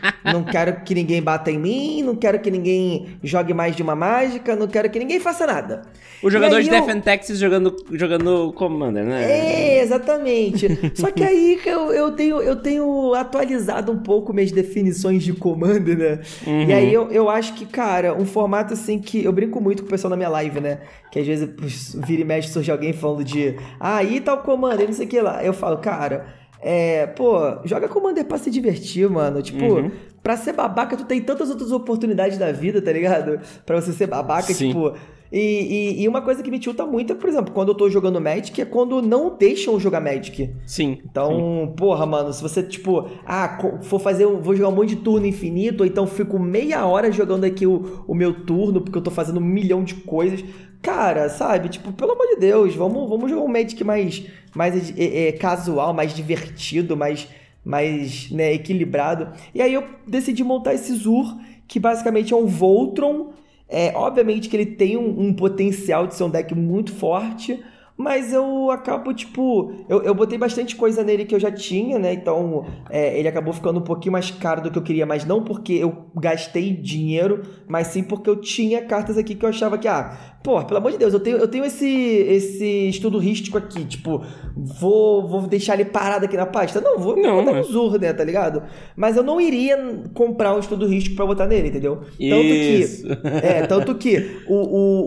não 0.24 0.42
quero 0.42 0.80
que 0.80 0.94
ninguém 0.94 1.22
bata 1.22 1.50
em 1.50 1.58
mim, 1.58 2.02
não 2.02 2.16
quero 2.16 2.38
que 2.40 2.50
ninguém 2.50 3.08
jogue 3.22 3.52
mais 3.52 3.76
de 3.76 3.82
uma 3.82 3.94
mágica, 3.94 4.56
não 4.56 4.66
quero 4.66 4.88
que 4.88 4.98
ninguém 4.98 5.20
faça 5.20 5.46
nada. 5.46 5.82
O 6.22 6.30
jogador 6.30 6.62
de 6.62 6.68
eu- 6.68 6.72
Death 6.72 6.88
and 6.88 7.00
Texas 7.00 7.38
jogando, 7.38 7.76
jogando 7.92 8.54
Commander, 8.54 9.04
né? 9.04 9.30
É, 9.30 9.82
exatamente. 9.82 10.66
Só 10.94 11.10
que 11.10 11.22
aí 11.22 11.60
eu, 11.66 11.92
eu, 11.92 12.12
tenho, 12.12 12.40
eu 12.40 12.56
tenho 12.56 13.12
atualizado 13.12 13.92
um 13.92 13.98
pouco 13.98 14.32
minhas 14.32 14.50
definições 14.50 15.22
de 15.22 15.34
comando, 15.34 15.94
né? 15.94 16.20
E 16.46 16.72
aí 16.72 16.94
eu, 16.94 17.10
eu 17.10 17.28
acho 17.28 17.52
que, 17.52 17.66
cara, 17.66 18.14
um 18.14 18.24
formato 18.24 18.72
assim 18.72 18.93
que. 18.98 19.24
Eu 19.24 19.32
brinco 19.32 19.60
muito 19.60 19.82
com 19.82 19.88
o 19.88 19.90
pessoal 19.90 20.10
na 20.10 20.16
minha 20.16 20.28
live, 20.28 20.60
né? 20.60 20.80
Que 21.10 21.18
às 21.18 21.26
vezes 21.26 21.94
vira 21.94 22.22
e 22.22 22.24
mexe 22.24 22.48
surge 22.48 22.70
alguém 22.70 22.92
falando 22.92 23.24
de. 23.24 23.56
Ah, 23.78 23.96
aí 23.96 24.20
tá 24.20 24.34
o 24.34 24.42
comando, 24.42 24.82
e 24.82 24.86
não 24.86 24.92
sei 24.92 25.06
o 25.06 25.08
que 25.08 25.20
lá. 25.20 25.44
Eu 25.44 25.52
falo, 25.52 25.78
cara. 25.78 26.26
É, 26.66 27.06
pô, 27.08 27.58
joga 27.66 27.88
Commander 27.88 28.24
pra 28.24 28.38
se 28.38 28.50
divertir, 28.50 29.08
mano. 29.10 29.42
Tipo, 29.42 29.90
pra 30.22 30.34
ser 30.34 30.54
babaca, 30.54 30.96
tu 30.96 31.04
tem 31.04 31.20
tantas 31.20 31.50
outras 31.50 31.70
oportunidades 31.70 32.38
da 32.38 32.50
vida, 32.52 32.80
tá 32.80 32.90
ligado? 32.90 33.38
Pra 33.66 33.78
você 33.78 33.92
ser 33.92 34.06
babaca, 34.06 34.50
Sim. 34.54 34.68
tipo, 34.68 34.94
e, 35.36 35.96
e- 35.98 36.02
e 36.02 36.08
uma 36.08 36.22
coisa 36.22 36.42
que 36.42 36.50
me 36.50 36.58
tilta 36.60 36.86
muito 36.86 37.12
é, 37.12 37.16
por 37.16 37.28
exemplo, 37.28 37.52
quando 37.52 37.70
eu 37.70 37.74
tô 37.74 37.90
jogando 37.90 38.20
Magic, 38.20 38.60
é 38.60 38.64
quando 38.64 39.02
não 39.02 39.36
deixam 39.36 39.80
jogar 39.80 40.00
Magic. 40.00 40.50
Sim. 40.64 40.98
Então, 41.04 41.74
porra, 41.76 42.06
mano, 42.06 42.32
se 42.32 42.40
você, 42.40 42.62
tipo, 42.62 43.08
ah, 43.26 43.58
for 43.82 43.98
fazer, 43.98 44.26
vou 44.26 44.54
jogar 44.54 44.68
um 44.68 44.74
monte 44.76 44.90
de 44.90 44.96
turno 45.02 45.26
infinito, 45.26 45.80
ou 45.80 45.86
então 45.86 46.06
fico 46.06 46.38
meia 46.38 46.86
hora 46.86 47.10
jogando 47.10 47.42
aqui 47.44 47.66
o, 47.66 48.04
o 48.06 48.14
meu 48.14 48.44
turno, 48.44 48.80
porque 48.80 48.96
eu 48.96 49.02
tô 49.02 49.10
fazendo 49.10 49.38
um 49.40 49.44
milhão 49.44 49.82
de 49.82 49.94
coisas. 49.96 50.44
Cara, 50.80 51.28
sabe, 51.28 51.68
tipo, 51.70 51.92
pelo 51.92 52.12
amor 52.12 52.26
de 52.28 52.36
Deus, 52.36 52.74
vamos, 52.76 53.08
vamos 53.08 53.28
jogar 53.30 53.42
um 53.42 53.48
Magic 53.48 53.82
mais, 53.82 54.22
mais 54.54 54.96
é, 54.96 55.28
é, 55.28 55.32
casual, 55.32 55.92
mais 55.94 56.14
divertido, 56.14 56.96
mais, 56.96 57.26
mais 57.64 58.30
né, 58.30 58.52
equilibrado. 58.52 59.28
E 59.54 59.60
aí 59.62 59.74
eu 59.74 59.82
decidi 60.06 60.44
montar 60.44 60.74
esse 60.74 60.92
Zur, 60.94 61.34
que 61.66 61.80
basicamente 61.80 62.32
é 62.32 62.36
um 62.36 62.46
Voltron. 62.46 63.30
É, 63.68 63.92
obviamente 63.94 64.48
que 64.48 64.56
ele 64.56 64.66
tem 64.66 64.96
um, 64.96 65.20
um 65.20 65.34
potencial 65.34 66.06
de 66.06 66.14
ser 66.14 66.24
um 66.24 66.30
deck 66.30 66.54
muito 66.54 66.92
forte, 66.92 67.62
mas 67.96 68.32
eu 68.32 68.70
acabo, 68.72 69.14
tipo, 69.14 69.72
eu, 69.88 70.02
eu 70.02 70.14
botei 70.14 70.36
bastante 70.36 70.74
coisa 70.74 71.04
nele 71.04 71.24
que 71.24 71.34
eu 71.34 71.38
já 71.38 71.50
tinha, 71.50 71.96
né? 71.98 72.12
Então 72.12 72.66
é, 72.90 73.16
ele 73.16 73.28
acabou 73.28 73.54
ficando 73.54 73.78
um 73.78 73.84
pouquinho 73.84 74.12
mais 74.12 74.30
caro 74.32 74.60
do 74.60 74.70
que 74.70 74.78
eu 74.78 74.82
queria, 74.82 75.06
mas 75.06 75.24
não 75.24 75.44
porque 75.44 75.74
eu 75.74 76.06
gastei 76.16 76.72
dinheiro, 76.72 77.42
mas 77.68 77.88
sim 77.88 78.02
porque 78.02 78.28
eu 78.28 78.36
tinha 78.40 78.84
cartas 78.84 79.16
aqui 79.16 79.34
que 79.34 79.44
eu 79.44 79.48
achava 79.48 79.78
que, 79.78 79.86
ah, 79.86 80.33
pô, 80.44 80.62
pelo 80.62 80.76
amor 80.78 80.92
de 80.92 80.98
Deus, 80.98 81.12
eu 81.14 81.18
tenho, 81.20 81.38
eu 81.38 81.48
tenho 81.48 81.64
esse, 81.64 81.88
esse 81.88 82.88
estudo 82.90 83.18
rístico 83.18 83.56
aqui, 83.58 83.84
tipo, 83.86 84.22
vou, 84.54 85.26
vou 85.26 85.40
deixar 85.46 85.74
ele 85.74 85.86
parado 85.86 86.26
aqui 86.26 86.36
na 86.36 86.44
pasta? 86.46 86.80
Não, 86.80 86.98
vou 86.98 87.16
Não, 87.16 87.38
botar 87.38 87.52
mas- 87.52 87.66
no 87.66 87.72
Zur, 87.72 87.98
né, 87.98 88.12
tá 88.12 88.22
ligado? 88.22 88.62
Mas 88.94 89.16
eu 89.16 89.22
não 89.22 89.40
iria 89.40 90.02
comprar 90.12 90.54
um 90.54 90.58
estudo 90.60 90.86
rístico 90.86 91.16
pra 91.16 91.24
botar 91.26 91.46
nele, 91.46 91.68
entendeu? 91.68 91.96
Tanto 92.02 92.20
Isso. 92.20 93.02
que. 93.08 93.12
É, 93.42 93.66
tanto 93.66 93.94
que 93.94 94.42
o, 94.46 94.54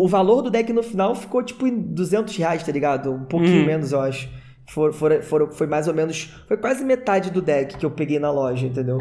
o, 0.02 0.04
o 0.04 0.08
valor 0.08 0.42
do 0.42 0.50
deck 0.50 0.74
no 0.74 0.82
final 0.82 1.14
ficou 1.16 1.44
tipo 1.44 1.68
em 1.68 1.80
200 1.80 2.36
reais, 2.36 2.64
tá 2.64 2.72
ligado? 2.72 3.12
Um 3.14 3.24
pouquinho 3.26 3.60
Uhum. 3.60 3.66
menos, 3.68 3.92
eu 3.92 4.02
acho. 4.02 4.28
For, 4.70 4.92
for, 4.92 5.22
for- 5.22 5.52
foi 5.54 5.68
mais 5.68 5.88
ou 5.88 5.94
menos. 5.94 6.34
Foi 6.48 6.58
quase 6.58 6.84
metade 6.84 7.32
do 7.32 7.42
deck 7.42 7.78
que 7.78 7.86
eu 7.86 7.92
peguei 7.92 8.20
na 8.20 8.30
loja, 8.32 8.66
entendeu? 8.68 8.98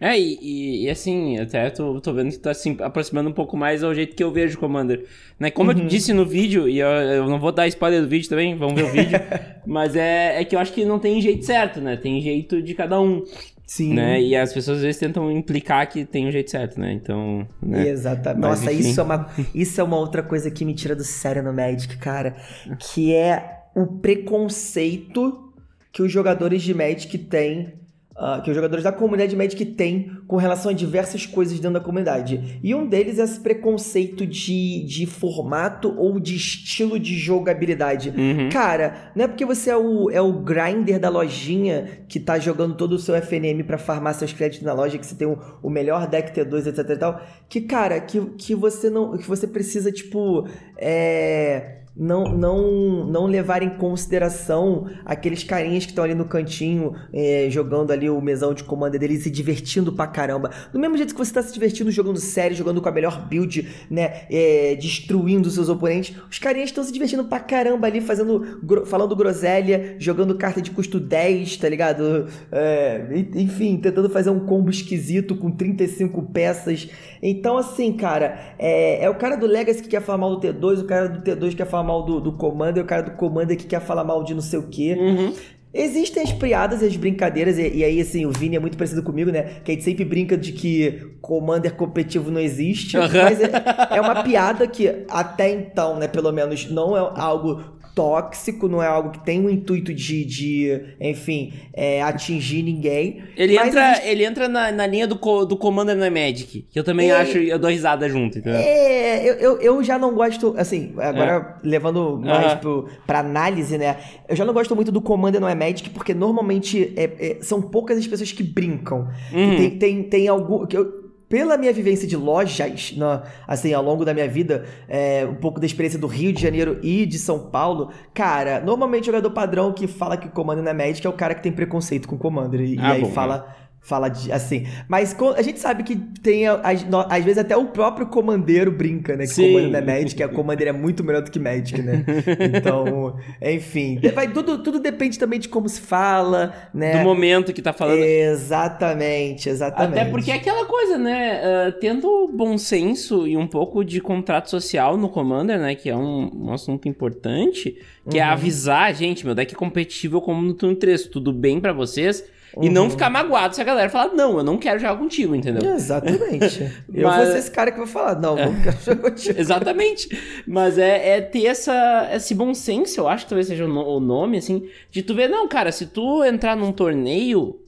É, 0.00 0.18
e, 0.18 0.84
e, 0.84 0.90
assim, 0.90 1.38
até 1.38 1.70
tô, 1.70 2.00
tô 2.00 2.12
vendo 2.12 2.30
que 2.30 2.38
tá 2.38 2.52
se 2.52 2.76
aproximando 2.80 3.30
um 3.30 3.32
pouco 3.32 3.56
mais 3.56 3.82
ao 3.82 3.94
jeito 3.94 4.16
que 4.16 4.22
eu 4.22 4.30
vejo 4.30 4.56
o 4.56 4.60
Commander. 4.60 5.06
Né? 5.38 5.50
Como 5.50 5.70
uhum. 5.70 5.78
eu 5.78 5.86
disse 5.86 6.12
no 6.12 6.26
vídeo, 6.26 6.68
e 6.68 6.78
eu, 6.78 6.88
eu, 6.88 7.26
não 7.28 7.38
vou 7.38 7.52
dar 7.52 7.66
spoiler 7.68 8.02
do 8.02 8.08
vídeo 8.08 8.28
também, 8.28 8.56
vamos 8.56 8.74
ver 8.74 8.84
o 8.84 8.92
vídeo, 8.92 9.18
mas 9.64 9.94
é, 9.94 10.40
é 10.40 10.44
que 10.44 10.56
eu 10.56 10.60
acho 10.60 10.72
que 10.72 10.84
não 10.84 10.98
tem 10.98 11.20
jeito 11.20 11.44
certo, 11.44 11.80
né? 11.80 11.96
Tem 11.96 12.20
jeito 12.20 12.60
de 12.60 12.74
cada 12.74 13.00
um. 13.00 13.22
Sim. 13.66 13.94
Né? 13.94 14.20
E 14.20 14.36
as 14.36 14.52
pessoas 14.52 14.78
às 14.78 14.82
vezes 14.82 15.00
tentam 15.00 15.30
implicar 15.30 15.88
que 15.88 16.04
tem 16.04 16.26
um 16.26 16.30
jeito 16.30 16.50
certo, 16.50 16.78
né? 16.78 16.92
Então. 16.92 17.46
Né? 17.62 17.88
Exatamente. 17.88 18.42
Nossa, 18.42 18.70
isso 18.72 19.00
é, 19.00 19.02
uma, 19.02 19.30
isso 19.54 19.80
é 19.80 19.84
uma 19.84 19.96
outra 19.96 20.22
coisa 20.22 20.50
que 20.50 20.64
me 20.64 20.74
tira 20.74 20.94
do 20.94 21.04
sério 21.04 21.42
no 21.42 21.52
Magic, 21.52 21.96
cara. 21.96 22.36
Que 22.78 23.14
é 23.14 23.62
o 23.74 23.86
preconceito 23.86 25.52
que 25.90 26.02
os 26.02 26.12
jogadores 26.12 26.62
de 26.62 26.74
Magic 26.74 27.16
têm 27.16 27.83
Uh, 28.16 28.40
que 28.42 28.48
os 28.48 28.54
jogadores 28.54 28.84
da 28.84 28.92
comunidade 28.92 29.34
Magic 29.34 29.64
têm 29.64 30.08
com 30.28 30.36
relação 30.36 30.70
a 30.70 30.74
diversas 30.74 31.26
coisas 31.26 31.58
dentro 31.58 31.74
da 31.74 31.84
comunidade. 31.84 32.60
E 32.62 32.72
um 32.72 32.86
deles 32.86 33.18
é 33.18 33.24
esse 33.24 33.40
preconceito 33.40 34.24
de, 34.24 34.84
de 34.84 35.04
formato 35.04 35.92
ou 35.98 36.20
de 36.20 36.36
estilo 36.36 36.96
de 36.96 37.18
jogabilidade. 37.18 38.10
Uhum. 38.10 38.50
Cara, 38.50 39.10
não 39.16 39.24
é 39.24 39.28
porque 39.28 39.44
você 39.44 39.70
é 39.70 39.76
o, 39.76 40.08
é 40.10 40.20
o 40.20 40.32
grinder 40.32 41.00
da 41.00 41.08
lojinha 41.08 42.04
que 42.08 42.20
tá 42.20 42.38
jogando 42.38 42.76
todo 42.76 42.92
o 42.92 43.00
seu 43.00 43.16
FNM 43.16 43.64
para 43.64 43.78
farmar 43.78 44.14
seus 44.14 44.32
créditos 44.32 44.64
na 44.64 44.72
loja, 44.72 44.96
que 44.96 45.04
você 45.04 45.16
tem 45.16 45.26
o, 45.26 45.36
o 45.60 45.68
melhor 45.68 46.06
deck 46.06 46.32
T2, 46.32 46.68
etc 46.68 46.88
e 46.90 46.96
tal, 46.96 47.20
que, 47.48 47.62
cara, 47.62 48.00
que, 48.00 48.20
que 48.38 48.54
você 48.54 48.88
não. 48.88 49.18
que 49.18 49.26
você 49.26 49.48
precisa, 49.48 49.90
tipo. 49.90 50.46
É 50.78 51.80
não, 51.96 52.24
não, 52.24 53.06
não 53.06 53.26
levar 53.26 53.62
em 53.62 53.70
consideração 53.70 54.86
aqueles 55.04 55.44
carinhas 55.44 55.84
que 55.84 55.92
estão 55.92 56.02
ali 56.04 56.14
no 56.14 56.24
cantinho 56.24 56.94
é, 57.12 57.46
jogando 57.50 57.92
ali 57.92 58.10
o 58.10 58.20
mesão 58.20 58.52
de 58.52 58.64
comando 58.64 58.98
deles 58.98 59.22
se 59.22 59.30
divertindo 59.30 59.92
pra 59.92 60.06
caramba. 60.06 60.50
Do 60.72 60.78
mesmo 60.78 60.96
jeito 60.96 61.14
que 61.14 61.18
você 61.18 61.32
tá 61.32 61.42
se 61.42 61.52
divertindo 61.52 61.90
jogando 61.90 62.18
sério, 62.18 62.56
jogando 62.56 62.82
com 62.82 62.88
a 62.88 62.92
melhor 62.92 63.26
build, 63.26 63.68
né? 63.88 64.22
É, 64.28 64.74
destruindo 64.74 65.48
seus 65.50 65.68
oponentes, 65.68 66.16
os 66.28 66.38
carinhas 66.38 66.70
estão 66.70 66.82
se 66.82 66.92
divertindo 66.92 67.24
pra 67.24 67.38
caramba 67.38 67.86
ali, 67.86 68.00
fazendo, 68.00 68.60
falando 68.86 69.14
groselha, 69.14 69.94
jogando 69.98 70.34
carta 70.36 70.60
de 70.60 70.72
custo 70.72 70.98
10, 70.98 71.56
tá 71.58 71.68
ligado? 71.68 72.26
É, 72.50 73.06
enfim, 73.36 73.76
tentando 73.76 74.10
fazer 74.10 74.30
um 74.30 74.40
combo 74.40 74.68
esquisito 74.68 75.36
com 75.36 75.50
35 75.50 76.22
peças. 76.24 76.88
Então, 77.22 77.56
assim, 77.56 77.92
cara, 77.92 78.54
é, 78.58 79.04
é 79.04 79.08
o 79.08 79.14
cara 79.14 79.36
do 79.36 79.46
Legacy 79.46 79.82
que 79.82 79.88
quer 79.88 80.02
falar 80.02 80.18
mal 80.18 80.36
do 80.36 80.46
T2, 80.46 80.80
o 80.80 80.84
cara 80.84 81.08
do 81.08 81.22
T2 81.22 81.50
que 81.50 81.56
quer 81.56 81.66
falar 81.66 81.83
mal 81.84 82.02
do, 82.02 82.20
do 82.20 82.32
Commander, 82.32 82.82
o 82.82 82.86
cara 82.86 83.02
do 83.02 83.12
Commander 83.12 83.56
que 83.56 83.66
quer 83.66 83.80
falar 83.80 84.02
mal 84.02 84.24
de 84.24 84.34
não 84.34 84.40
sei 84.40 84.58
o 84.58 84.68
quê. 84.68 84.96
Uhum. 84.98 85.32
Existem 85.72 86.22
as 86.22 86.32
piadas 86.32 86.82
e 86.82 86.84
as 86.84 86.96
brincadeiras, 86.96 87.58
e, 87.58 87.68
e, 87.68 87.84
aí, 87.84 88.00
assim, 88.00 88.24
o 88.24 88.30
Vini 88.30 88.54
é 88.54 88.60
muito 88.60 88.78
parecido 88.78 89.02
comigo, 89.02 89.32
né? 89.32 89.56
Que 89.64 89.72
a 89.72 89.74
gente 89.74 89.82
sempre 89.82 90.04
brinca 90.04 90.36
de 90.36 90.52
que 90.52 91.16
Commander 91.20 91.74
competitivo 91.74 92.30
não 92.30 92.40
existe, 92.40 92.96
uhum. 92.96 93.08
mas 93.12 93.40
é, 93.40 93.50
é, 93.90 94.00
uma 94.00 94.22
piada 94.22 94.68
que 94.68 95.04
até 95.08 95.50
então, 95.50 95.98
né, 95.98 96.06
pelo 96.06 96.30
menos, 96.30 96.70
não 96.70 96.96
é 96.96 97.00
algo 97.16 97.60
tóxico, 97.94 98.68
não 98.68 98.82
é 98.82 98.86
algo 98.86 99.10
que 99.10 99.24
tem 99.24 99.44
o 99.44 99.48
intuito 99.48 99.94
de, 99.94 100.24
de 100.24 100.80
enfim, 101.00 101.52
é, 101.72 102.02
atingir 102.02 102.62
ninguém. 102.62 103.22
Ele 103.36 103.56
entra, 103.56 103.94
gente... 103.94 104.08
ele 104.08 104.24
entra 104.24 104.48
na, 104.48 104.72
na 104.72 104.86
linha 104.86 105.06
do, 105.06 105.14
do 105.44 105.56
Commander 105.56 105.96
no 105.96 106.02
Magic, 106.10 106.66
que 106.70 106.78
eu 106.78 106.84
também 106.84 107.10
é... 107.10 107.14
acho, 107.14 107.38
eu 107.38 107.58
dou 107.58 107.70
risada 107.70 108.08
junto, 108.08 108.38
entendeu? 108.38 108.58
É, 108.60 109.28
eu, 109.28 109.34
eu, 109.34 109.60
eu 109.60 109.84
já 109.84 109.98
não 109.98 110.14
gosto, 110.14 110.54
assim, 110.56 110.92
agora 110.98 111.58
é. 111.62 111.68
levando 111.68 112.18
mais 112.18 112.52
uhum. 112.52 112.58
pro, 112.58 112.88
pra 113.06 113.20
análise, 113.20 113.78
né? 113.78 113.96
Eu 114.28 114.34
já 114.34 114.44
não 114.44 114.52
gosto 114.52 114.74
muito 114.74 114.90
do 114.90 115.00
Commander 115.00 115.40
no 115.40 115.46
Magic, 115.54 115.90
porque 115.90 116.12
normalmente 116.12 116.92
é, 116.96 117.04
é, 117.18 117.38
são 117.42 117.62
poucas 117.62 117.98
as 117.98 118.06
pessoas 118.06 118.32
que 118.32 118.42
brincam. 118.42 119.08
Uhum. 119.32 119.56
Tem, 119.56 119.70
tem, 119.70 120.02
tem 120.02 120.28
algum... 120.28 120.66
Que 120.66 120.76
eu, 120.76 121.03
pela 121.34 121.56
minha 121.58 121.72
vivência 121.72 122.06
de 122.06 122.16
lojas, 122.16 122.94
na, 122.96 123.24
assim, 123.44 123.72
ao 123.72 123.82
longo 123.82 124.04
da 124.04 124.14
minha 124.14 124.28
vida, 124.28 124.66
é, 124.88 125.26
um 125.28 125.34
pouco 125.34 125.58
da 125.58 125.66
experiência 125.66 125.98
do 125.98 126.06
Rio 126.06 126.32
de 126.32 126.40
Janeiro 126.40 126.78
e 126.80 127.04
de 127.04 127.18
São 127.18 127.50
Paulo, 127.50 127.90
cara, 128.14 128.60
normalmente 128.60 129.02
o 129.02 129.06
jogador 129.06 129.32
padrão 129.32 129.72
que 129.72 129.88
fala 129.88 130.16
que 130.16 130.28
comando 130.28 130.62
na 130.62 130.72
Magic 130.72 131.04
é 131.04 131.10
o 131.10 131.12
cara 131.12 131.34
que 131.34 131.42
tem 131.42 131.50
preconceito 131.50 132.06
com 132.06 132.16
Commander. 132.16 132.60
E, 132.60 132.78
ah, 132.78 132.90
e 132.90 132.92
aí 132.92 133.00
bom, 133.00 133.10
fala. 133.10 133.52
Fala 133.84 134.08
de, 134.08 134.32
assim. 134.32 134.66
Mas 134.88 135.14
a 135.36 135.42
gente 135.42 135.60
sabe 135.60 135.82
que 135.82 135.94
tem, 135.94 136.46
às, 136.48 137.22
vezes, 137.22 137.36
até 137.36 137.54
o 137.54 137.66
próprio 137.66 138.06
comandeiro 138.06 138.72
brinca, 138.72 139.14
né? 139.14 139.24
Que 139.24 139.34
Sim. 139.34 139.52
comando 139.52 139.72
não 139.72 139.78
é 139.78 139.82
Magic, 139.82 140.22
a 140.22 140.28
comandeiro 140.28 140.70
é 140.70 140.72
muito 140.72 141.04
melhor 141.04 141.20
do 141.20 141.30
que 141.30 141.38
Magic, 141.38 141.82
né? 141.82 142.02
Então, 142.56 143.18
enfim. 143.42 144.00
Vai, 144.14 144.32
tudo, 144.32 144.62
tudo 144.62 144.78
depende 144.78 145.18
também 145.18 145.38
de 145.38 145.50
como 145.50 145.68
se 145.68 145.82
fala, 145.82 146.54
né? 146.72 146.96
Do 146.96 147.04
momento 147.04 147.52
que 147.52 147.60
tá 147.60 147.74
falando. 147.74 147.98
Exatamente, 147.98 149.50
exatamente. 149.50 150.00
Até 150.00 150.10
porque 150.10 150.30
é 150.30 150.36
aquela 150.36 150.64
coisa, 150.64 150.96
né? 150.96 151.42
Uh, 151.42 151.72
tendo 151.78 152.30
bom 152.32 152.56
senso 152.56 153.26
e 153.26 153.36
um 153.36 153.46
pouco 153.46 153.84
de 153.84 154.00
contrato 154.00 154.48
social 154.48 154.96
no 154.96 155.10
Commander, 155.10 155.58
né? 155.58 155.74
Que 155.74 155.90
é 155.90 155.96
um, 155.96 156.46
um 156.46 156.52
assunto 156.54 156.88
importante, 156.88 157.76
que 158.08 158.18
é 158.18 158.22
uhum. 158.22 158.30
é 158.30 158.32
avisar 158.32 158.88
a 158.88 158.92
gente, 158.92 159.26
meu 159.26 159.34
deck 159.34 159.54
é 159.54 159.58
competitivo 159.58 160.22
como 160.22 160.40
no 160.40 160.54
turno 160.54 160.74
3, 160.74 161.08
tudo 161.08 161.34
bem 161.34 161.60
para 161.60 161.74
vocês? 161.74 162.24
Uhum. 162.56 162.64
E 162.64 162.68
não 162.68 162.84
uhum. 162.84 162.90
ficar 162.90 163.10
magoado 163.10 163.54
se 163.54 163.60
a 163.60 163.64
galera 163.64 163.88
falar, 163.88 164.12
não, 164.12 164.38
eu 164.38 164.44
não 164.44 164.56
quero 164.56 164.78
jogar 164.78 164.96
contigo, 164.96 165.34
entendeu? 165.34 165.74
Exatamente. 165.74 166.62
eu 166.92 167.08
Mas... 167.08 167.16
vou 167.16 167.32
ser 167.32 167.38
esse 167.38 167.50
cara 167.50 167.72
que 167.72 167.78
vai 167.78 167.86
falar, 167.86 168.20
não, 168.20 168.38
eu 168.38 168.52
não 168.52 168.62
quero 168.62 168.80
jogar 168.80 169.10
contigo. 169.10 169.38
Exatamente. 169.40 170.44
Mas 170.46 170.78
é, 170.78 171.16
é, 171.16 171.20
ter 171.20 171.46
essa, 171.46 172.10
esse 172.12 172.34
bom 172.34 172.54
senso, 172.54 173.00
eu 173.00 173.08
acho 173.08 173.24
que 173.24 173.30
talvez 173.30 173.48
seja 173.48 173.64
o, 173.64 174.00
nome, 174.00 174.38
assim, 174.38 174.68
de 174.90 175.02
tu 175.02 175.14
ver, 175.14 175.28
não, 175.28 175.48
cara, 175.48 175.72
se 175.72 175.86
tu 175.86 176.22
entrar 176.24 176.56
num 176.56 176.72
torneio 176.72 177.58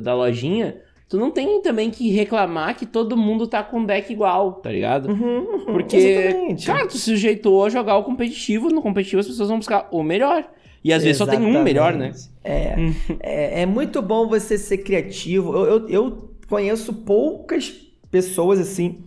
da 0.00 0.14
lojinha, 0.14 0.76
tu 1.08 1.16
não 1.16 1.30
tem 1.30 1.60
também 1.60 1.90
que 1.90 2.10
reclamar 2.10 2.76
que 2.76 2.86
todo 2.86 3.16
mundo 3.16 3.46
tá 3.46 3.62
com 3.62 3.84
deck 3.84 4.12
igual, 4.12 4.54
tá 4.54 4.70
ligado? 4.70 5.08
Uhum, 5.08 5.38
uhum, 5.38 5.64
Porque, 5.66 5.96
exatamente. 5.96 6.66
cara, 6.66 6.86
tu 6.86 6.92
se 6.92 7.10
sujeitou 7.10 7.64
a 7.64 7.68
jogar 7.68 7.96
o 7.96 8.04
competitivo, 8.04 8.68
no 8.68 8.82
competitivo 8.82 9.20
as 9.20 9.26
pessoas 9.26 9.48
vão 9.48 9.58
buscar 9.58 9.88
o 9.90 10.02
melhor. 10.02 10.48
E 10.86 10.92
às 10.92 11.02
vezes 11.02 11.20
Exatamente. 11.20 11.46
só 11.46 11.50
tem 11.50 11.60
um 11.60 11.64
melhor, 11.64 11.94
né? 11.94 12.12
É, 12.44 12.76
é, 13.18 13.62
é, 13.62 13.66
muito 13.66 14.00
bom 14.00 14.28
você 14.28 14.56
ser 14.56 14.78
criativo. 14.78 15.52
Eu, 15.52 15.64
eu, 15.64 15.88
eu, 15.88 16.30
conheço 16.48 16.92
poucas 16.94 17.74
pessoas 18.08 18.60
assim 18.60 19.00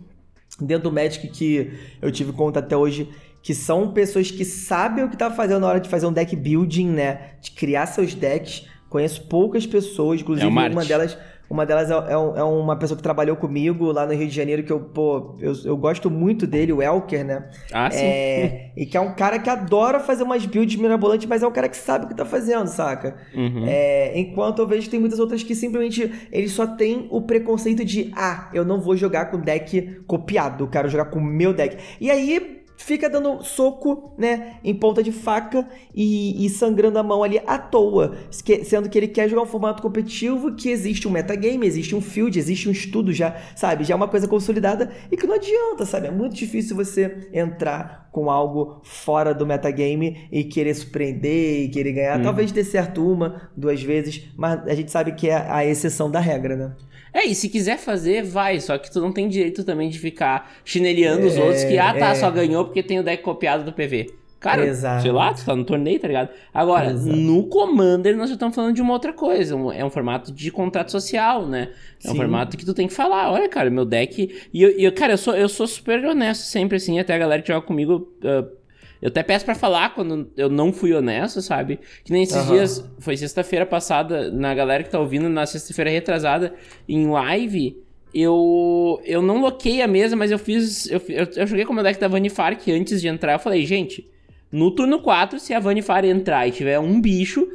dentro 0.60 0.90
do 0.90 0.92
Magic 0.92 1.26
que 1.28 1.72
eu 2.02 2.12
tive 2.12 2.32
conta 2.32 2.58
até 2.58 2.76
hoje 2.76 3.08
que 3.42 3.54
são 3.54 3.92
pessoas 3.92 4.30
que 4.30 4.44
sabem 4.44 5.04
o 5.04 5.08
que 5.08 5.16
tá 5.16 5.30
fazendo 5.30 5.62
na 5.62 5.68
hora 5.68 5.80
de 5.80 5.88
fazer 5.88 6.04
um 6.04 6.12
deck 6.12 6.36
building, 6.36 6.88
né? 6.88 7.30
De 7.40 7.52
criar 7.52 7.86
seus 7.86 8.14
decks. 8.14 8.66
Conheço 8.90 9.22
poucas 9.22 9.64
pessoas, 9.64 10.20
inclusive 10.20 10.46
é 10.46 10.50
uma 10.50 10.84
delas 10.84 11.16
uma 11.50 11.66
delas 11.66 11.90
é, 11.90 11.94
é, 11.94 12.12
é, 12.12 12.44
uma 12.44 12.76
pessoa 12.76 12.96
que 12.96 13.02
trabalhou 13.02 13.34
comigo 13.34 13.90
lá 13.90 14.06
no 14.06 14.12
Rio 14.12 14.28
de 14.28 14.34
Janeiro, 14.34 14.62
que 14.62 14.72
eu, 14.72 14.78
pô, 14.78 15.36
eu, 15.40 15.52
eu 15.64 15.76
gosto 15.76 16.08
muito 16.08 16.46
dele, 16.46 16.72
o 16.72 16.80
Elker, 16.80 17.24
né? 17.24 17.50
Ah, 17.72 17.90
sim. 17.90 18.04
É, 18.04 18.70
e 18.76 18.86
que 18.86 18.96
é 18.96 19.00
um 19.00 19.12
cara 19.14 19.36
que 19.38 19.50
adora 19.50 19.98
fazer 19.98 20.22
umas 20.22 20.46
builds 20.46 20.80
mirabolantes, 20.80 21.26
mas 21.26 21.42
é 21.42 21.46
um 21.48 21.50
cara 21.50 21.68
que 21.68 21.76
sabe 21.76 22.04
o 22.04 22.08
que 22.08 22.14
tá 22.14 22.24
fazendo, 22.24 22.68
saca? 22.68 23.16
Uhum. 23.34 23.64
É, 23.66 24.16
enquanto 24.16 24.60
eu 24.60 24.66
vejo 24.66 24.82
que 24.82 24.90
tem 24.90 25.00
muitas 25.00 25.18
outras 25.18 25.42
que 25.42 25.56
simplesmente 25.56 26.28
eles 26.30 26.52
só 26.52 26.68
tem 26.68 27.08
o 27.10 27.20
preconceito 27.22 27.84
de, 27.84 28.12
ah, 28.14 28.48
eu 28.54 28.64
não 28.64 28.80
vou 28.80 28.96
jogar 28.96 29.26
com 29.26 29.40
deck 29.40 30.02
copiado, 30.06 30.64
eu 30.64 30.68
quero 30.68 30.88
jogar 30.88 31.06
com 31.06 31.18
o 31.18 31.24
meu 31.24 31.52
deck. 31.52 31.76
E 32.00 32.12
aí 32.12 32.59
fica 32.80 33.10
dando 33.10 33.42
soco, 33.44 34.12
né, 34.16 34.54
em 34.64 34.74
ponta 34.74 35.02
de 35.02 35.12
faca 35.12 35.68
e, 35.94 36.44
e, 36.44 36.48
sangrando 36.48 36.98
a 36.98 37.02
mão 37.02 37.22
ali 37.22 37.40
à 37.46 37.58
toa, 37.58 38.16
sendo 38.64 38.88
que 38.88 38.98
ele 38.98 39.06
quer 39.06 39.28
jogar 39.28 39.42
um 39.42 39.46
formato 39.46 39.82
competitivo 39.82 40.54
que 40.54 40.70
existe 40.70 41.06
um 41.06 41.10
metagame, 41.10 41.66
existe 41.66 41.94
um 41.94 42.00
field, 42.00 42.38
existe 42.38 42.68
um 42.68 42.72
estudo 42.72 43.12
já, 43.12 43.36
sabe, 43.54 43.84
já 43.84 43.94
é 43.94 43.96
uma 43.96 44.08
coisa 44.08 44.26
consolidada 44.26 44.90
e 45.12 45.16
que 45.16 45.26
não 45.26 45.34
adianta, 45.34 45.84
sabe, 45.84 46.06
é 46.06 46.10
muito 46.10 46.34
difícil 46.34 46.74
você 46.74 47.28
entrar 47.32 48.08
com 48.10 48.30
algo 48.30 48.80
fora 48.82 49.34
do 49.34 49.46
metagame 49.46 50.26
e 50.32 50.42
querer 50.42 50.74
surpreender 50.74 51.64
e 51.64 51.68
querer 51.68 51.92
ganhar, 51.92 52.16
uhum. 52.16 52.24
talvez 52.24 52.50
dê 52.50 52.64
certo 52.64 53.06
uma, 53.06 53.50
duas 53.56 53.82
vezes, 53.82 54.28
mas 54.36 54.66
a 54.66 54.74
gente 54.74 54.90
sabe 54.90 55.12
que 55.12 55.28
é 55.28 55.46
a 55.48 55.64
exceção 55.64 56.10
da 56.10 56.18
regra, 56.18 56.56
né? 56.56 56.72
É, 57.12 57.26
e 57.26 57.34
se 57.34 57.48
quiser 57.48 57.78
fazer, 57.78 58.22
vai. 58.22 58.60
Só 58.60 58.78
que 58.78 58.90
tu 58.90 59.00
não 59.00 59.12
tem 59.12 59.28
direito 59.28 59.64
também 59.64 59.88
de 59.88 59.98
ficar 59.98 60.52
chineliando 60.64 61.22
é, 61.22 61.26
os 61.26 61.36
outros 61.36 61.64
que, 61.64 61.78
ah, 61.78 61.92
tá, 61.92 62.10
é. 62.10 62.14
só 62.14 62.30
ganhou 62.30 62.69
porque 62.70 62.82
tem 62.82 62.98
o 62.98 63.02
deck 63.02 63.22
copiado 63.22 63.64
do 63.64 63.72
PV. 63.72 64.14
Cara, 64.40 64.64
Exato. 64.64 65.02
sei 65.02 65.12
lá, 65.12 65.34
tu 65.34 65.44
tá 65.44 65.54
no 65.54 65.64
torneio, 65.64 66.00
tá 66.00 66.08
ligado? 66.08 66.30
Agora, 66.52 66.92
Exato. 66.92 67.14
no 67.14 67.44
Commander 67.48 68.16
nós 68.16 68.30
já 68.30 68.34
estamos 68.34 68.54
falando 68.54 68.74
de 68.74 68.80
uma 68.80 68.94
outra 68.94 69.12
coisa. 69.12 69.54
É 69.74 69.84
um 69.84 69.90
formato 69.90 70.32
de 70.32 70.50
contrato 70.50 70.90
social, 70.90 71.46
né? 71.46 71.68
É 72.02 72.08
Sim. 72.08 72.14
um 72.14 72.16
formato 72.16 72.56
que 72.56 72.64
tu 72.64 72.72
tem 72.72 72.88
que 72.88 72.94
falar, 72.94 73.30
olha, 73.30 73.46
cara, 73.50 73.68
meu 73.68 73.84
deck. 73.84 74.34
E 74.50 74.62
eu, 74.62 74.70
eu, 74.70 74.92
cara, 74.92 75.12
eu 75.12 75.18
sou, 75.18 75.36
eu 75.36 75.46
sou 75.46 75.66
super 75.66 76.02
honesto 76.06 76.44
sempre, 76.44 76.78
assim, 76.78 76.98
até 76.98 77.14
a 77.14 77.18
galera 77.18 77.42
que 77.42 77.48
joga 77.48 77.66
comigo. 77.66 78.08
Uh, 78.24 78.60
eu 79.02 79.08
até 79.08 79.22
peço 79.22 79.44
para 79.44 79.54
falar 79.54 79.94
quando 79.94 80.30
eu 80.34 80.48
não 80.48 80.72
fui 80.72 80.94
honesto, 80.94 81.42
sabe? 81.42 81.78
Que 82.02 82.10
nem 82.10 82.22
esses 82.22 82.36
uhum. 82.36 82.52
dias, 82.54 82.84
foi 82.98 83.18
sexta-feira 83.18 83.66
passada, 83.66 84.30
na 84.30 84.54
galera 84.54 84.82
que 84.82 84.90
tá 84.90 84.98
ouvindo, 84.98 85.28
na 85.28 85.44
sexta-feira 85.44 85.90
retrasada, 85.90 86.54
em 86.88 87.06
live, 87.06 87.76
eu 88.14 89.00
eu 89.04 89.22
não 89.22 89.40
loquei 89.40 89.82
a 89.82 89.86
mesa, 89.86 90.16
mas 90.16 90.30
eu 90.30 90.38
fiz. 90.38 90.90
Eu, 90.90 91.00
eu, 91.08 91.28
eu 91.36 91.46
joguei 91.46 91.64
com 91.64 91.72
o 91.72 91.74
meu 91.74 91.84
deck 91.84 91.98
da 91.98 92.08
Vanifar 92.08 92.56
que 92.56 92.72
antes 92.72 93.00
de 93.00 93.08
entrar 93.08 93.32
eu 93.32 93.38
falei, 93.38 93.64
gente, 93.64 94.08
no 94.50 94.70
turno 94.70 95.00
4, 95.00 95.38
se 95.38 95.54
a 95.54 95.60
Vanifar 95.60 96.04
entrar 96.04 96.46
e 96.46 96.50
tiver 96.50 96.78
um 96.78 97.00
bicho, 97.00 97.48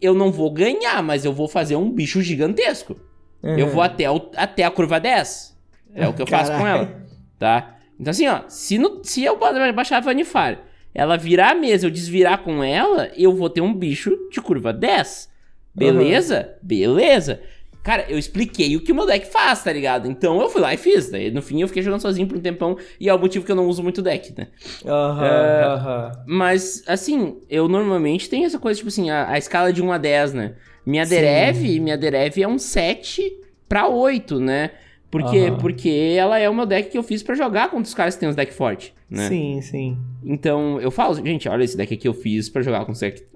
eu 0.00 0.14
não 0.14 0.32
vou 0.32 0.50
ganhar, 0.50 1.02
mas 1.02 1.24
eu 1.24 1.32
vou 1.32 1.48
fazer 1.48 1.76
um 1.76 1.90
bicho 1.90 2.22
gigantesco. 2.22 2.96
Uhum. 3.42 3.58
Eu 3.58 3.68
vou 3.68 3.82
até, 3.82 4.10
o, 4.10 4.30
até 4.36 4.64
a 4.64 4.70
curva 4.70 4.98
10. 4.98 5.56
É 5.94 6.08
o 6.08 6.12
que 6.12 6.22
eu 6.22 6.26
faço 6.26 6.52
com 6.52 6.66
ela, 6.66 7.06
tá? 7.38 7.76
Então 7.98 8.10
assim, 8.10 8.26
ó, 8.28 8.42
se, 8.48 8.78
no, 8.78 9.02
se 9.04 9.24
eu 9.24 9.38
baixar 9.74 9.98
a 9.98 10.00
Vanifar, 10.00 10.60
ela 10.94 11.16
virar 11.16 11.52
a 11.52 11.54
mesa, 11.54 11.86
eu 11.86 11.90
desvirar 11.90 12.38
com 12.42 12.62
ela, 12.62 13.10
eu 13.16 13.34
vou 13.34 13.50
ter 13.50 13.60
um 13.60 13.74
bicho 13.74 14.16
de 14.30 14.40
curva 14.40 14.72
10. 14.72 15.28
Beleza? 15.74 16.40
Uhum. 16.40 16.66
Beleza. 16.66 17.42
Cara, 17.88 18.04
eu 18.06 18.18
expliquei 18.18 18.76
o 18.76 18.82
que 18.82 18.92
o 18.92 18.94
meu 18.94 19.06
deck 19.06 19.28
faz, 19.28 19.64
tá 19.64 19.72
ligado? 19.72 20.10
Então 20.10 20.38
eu 20.42 20.50
fui 20.50 20.60
lá 20.60 20.74
e 20.74 20.76
fiz. 20.76 21.08
Daí 21.10 21.30
no 21.30 21.40
fim 21.40 21.62
eu 21.62 21.68
fiquei 21.68 21.82
jogando 21.82 22.02
sozinho 22.02 22.28
por 22.28 22.36
um 22.36 22.40
tempão 22.42 22.76
e 23.00 23.08
é 23.08 23.14
o 23.14 23.18
motivo 23.18 23.46
que 23.46 23.50
eu 23.50 23.56
não 23.56 23.66
uso 23.66 23.82
muito 23.82 24.02
deck, 24.02 24.34
né? 24.36 24.48
Aham, 24.84 25.24
uhum, 25.24 25.86
uhum. 25.86 26.24
Mas, 26.26 26.82
assim, 26.86 27.38
eu 27.48 27.66
normalmente 27.66 28.28
tenho 28.28 28.44
essa 28.44 28.58
coisa, 28.58 28.76
tipo 28.76 28.88
assim, 28.88 29.08
a, 29.08 29.30
a 29.30 29.38
escala 29.38 29.72
de 29.72 29.80
1 29.80 29.90
a 29.90 29.96
10, 29.96 30.34
né? 30.34 30.54
Minha 30.84 31.06
Derev, 31.06 31.80
minha 31.80 31.96
Derev 31.96 32.36
é 32.42 32.46
um 32.46 32.58
7 32.58 33.22
pra 33.66 33.88
8, 33.88 34.38
né? 34.38 34.72
Porque, 35.10 35.50
uhum. 35.50 35.56
porque 35.56 36.14
ela 36.18 36.38
é 36.38 36.48
o 36.50 36.54
meu 36.54 36.66
deck 36.66 36.90
que 36.90 36.98
eu 36.98 37.02
fiz 37.02 37.22
para 37.22 37.34
jogar 37.34 37.70
contra 37.70 37.84
os 37.84 37.94
caras 37.94 38.14
que 38.14 38.20
tem 38.20 38.28
os 38.28 38.36
deck 38.36 38.52
forte, 38.52 38.94
né? 39.08 39.26
Sim, 39.28 39.60
sim. 39.62 39.96
Então, 40.22 40.78
eu 40.80 40.90
falo, 40.90 41.14
gente, 41.14 41.48
olha 41.48 41.64
esse 41.64 41.76
deck 41.76 41.94
aqui 41.94 42.06
eu 42.06 42.12
fiz 42.12 42.50
para 42.50 42.60
jogar 42.60 42.86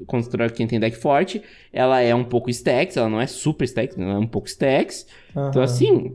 contra 0.07 0.51
quem 0.51 0.67
tem 0.67 0.79
deck 0.79 0.97
forte. 0.99 1.43
Ela 1.73 2.01
é 2.03 2.15
um 2.15 2.25
pouco 2.25 2.51
stacks, 2.51 2.97
ela 2.97 3.09
não 3.09 3.21
é 3.21 3.27
super 3.27 3.65
stacks, 3.65 3.97
ela 3.97 4.13
é 4.13 4.19
um 4.19 4.27
pouco 4.27 4.49
stacks. 4.49 5.07
Uhum. 5.35 5.49
Então, 5.49 5.63
assim, 5.63 6.13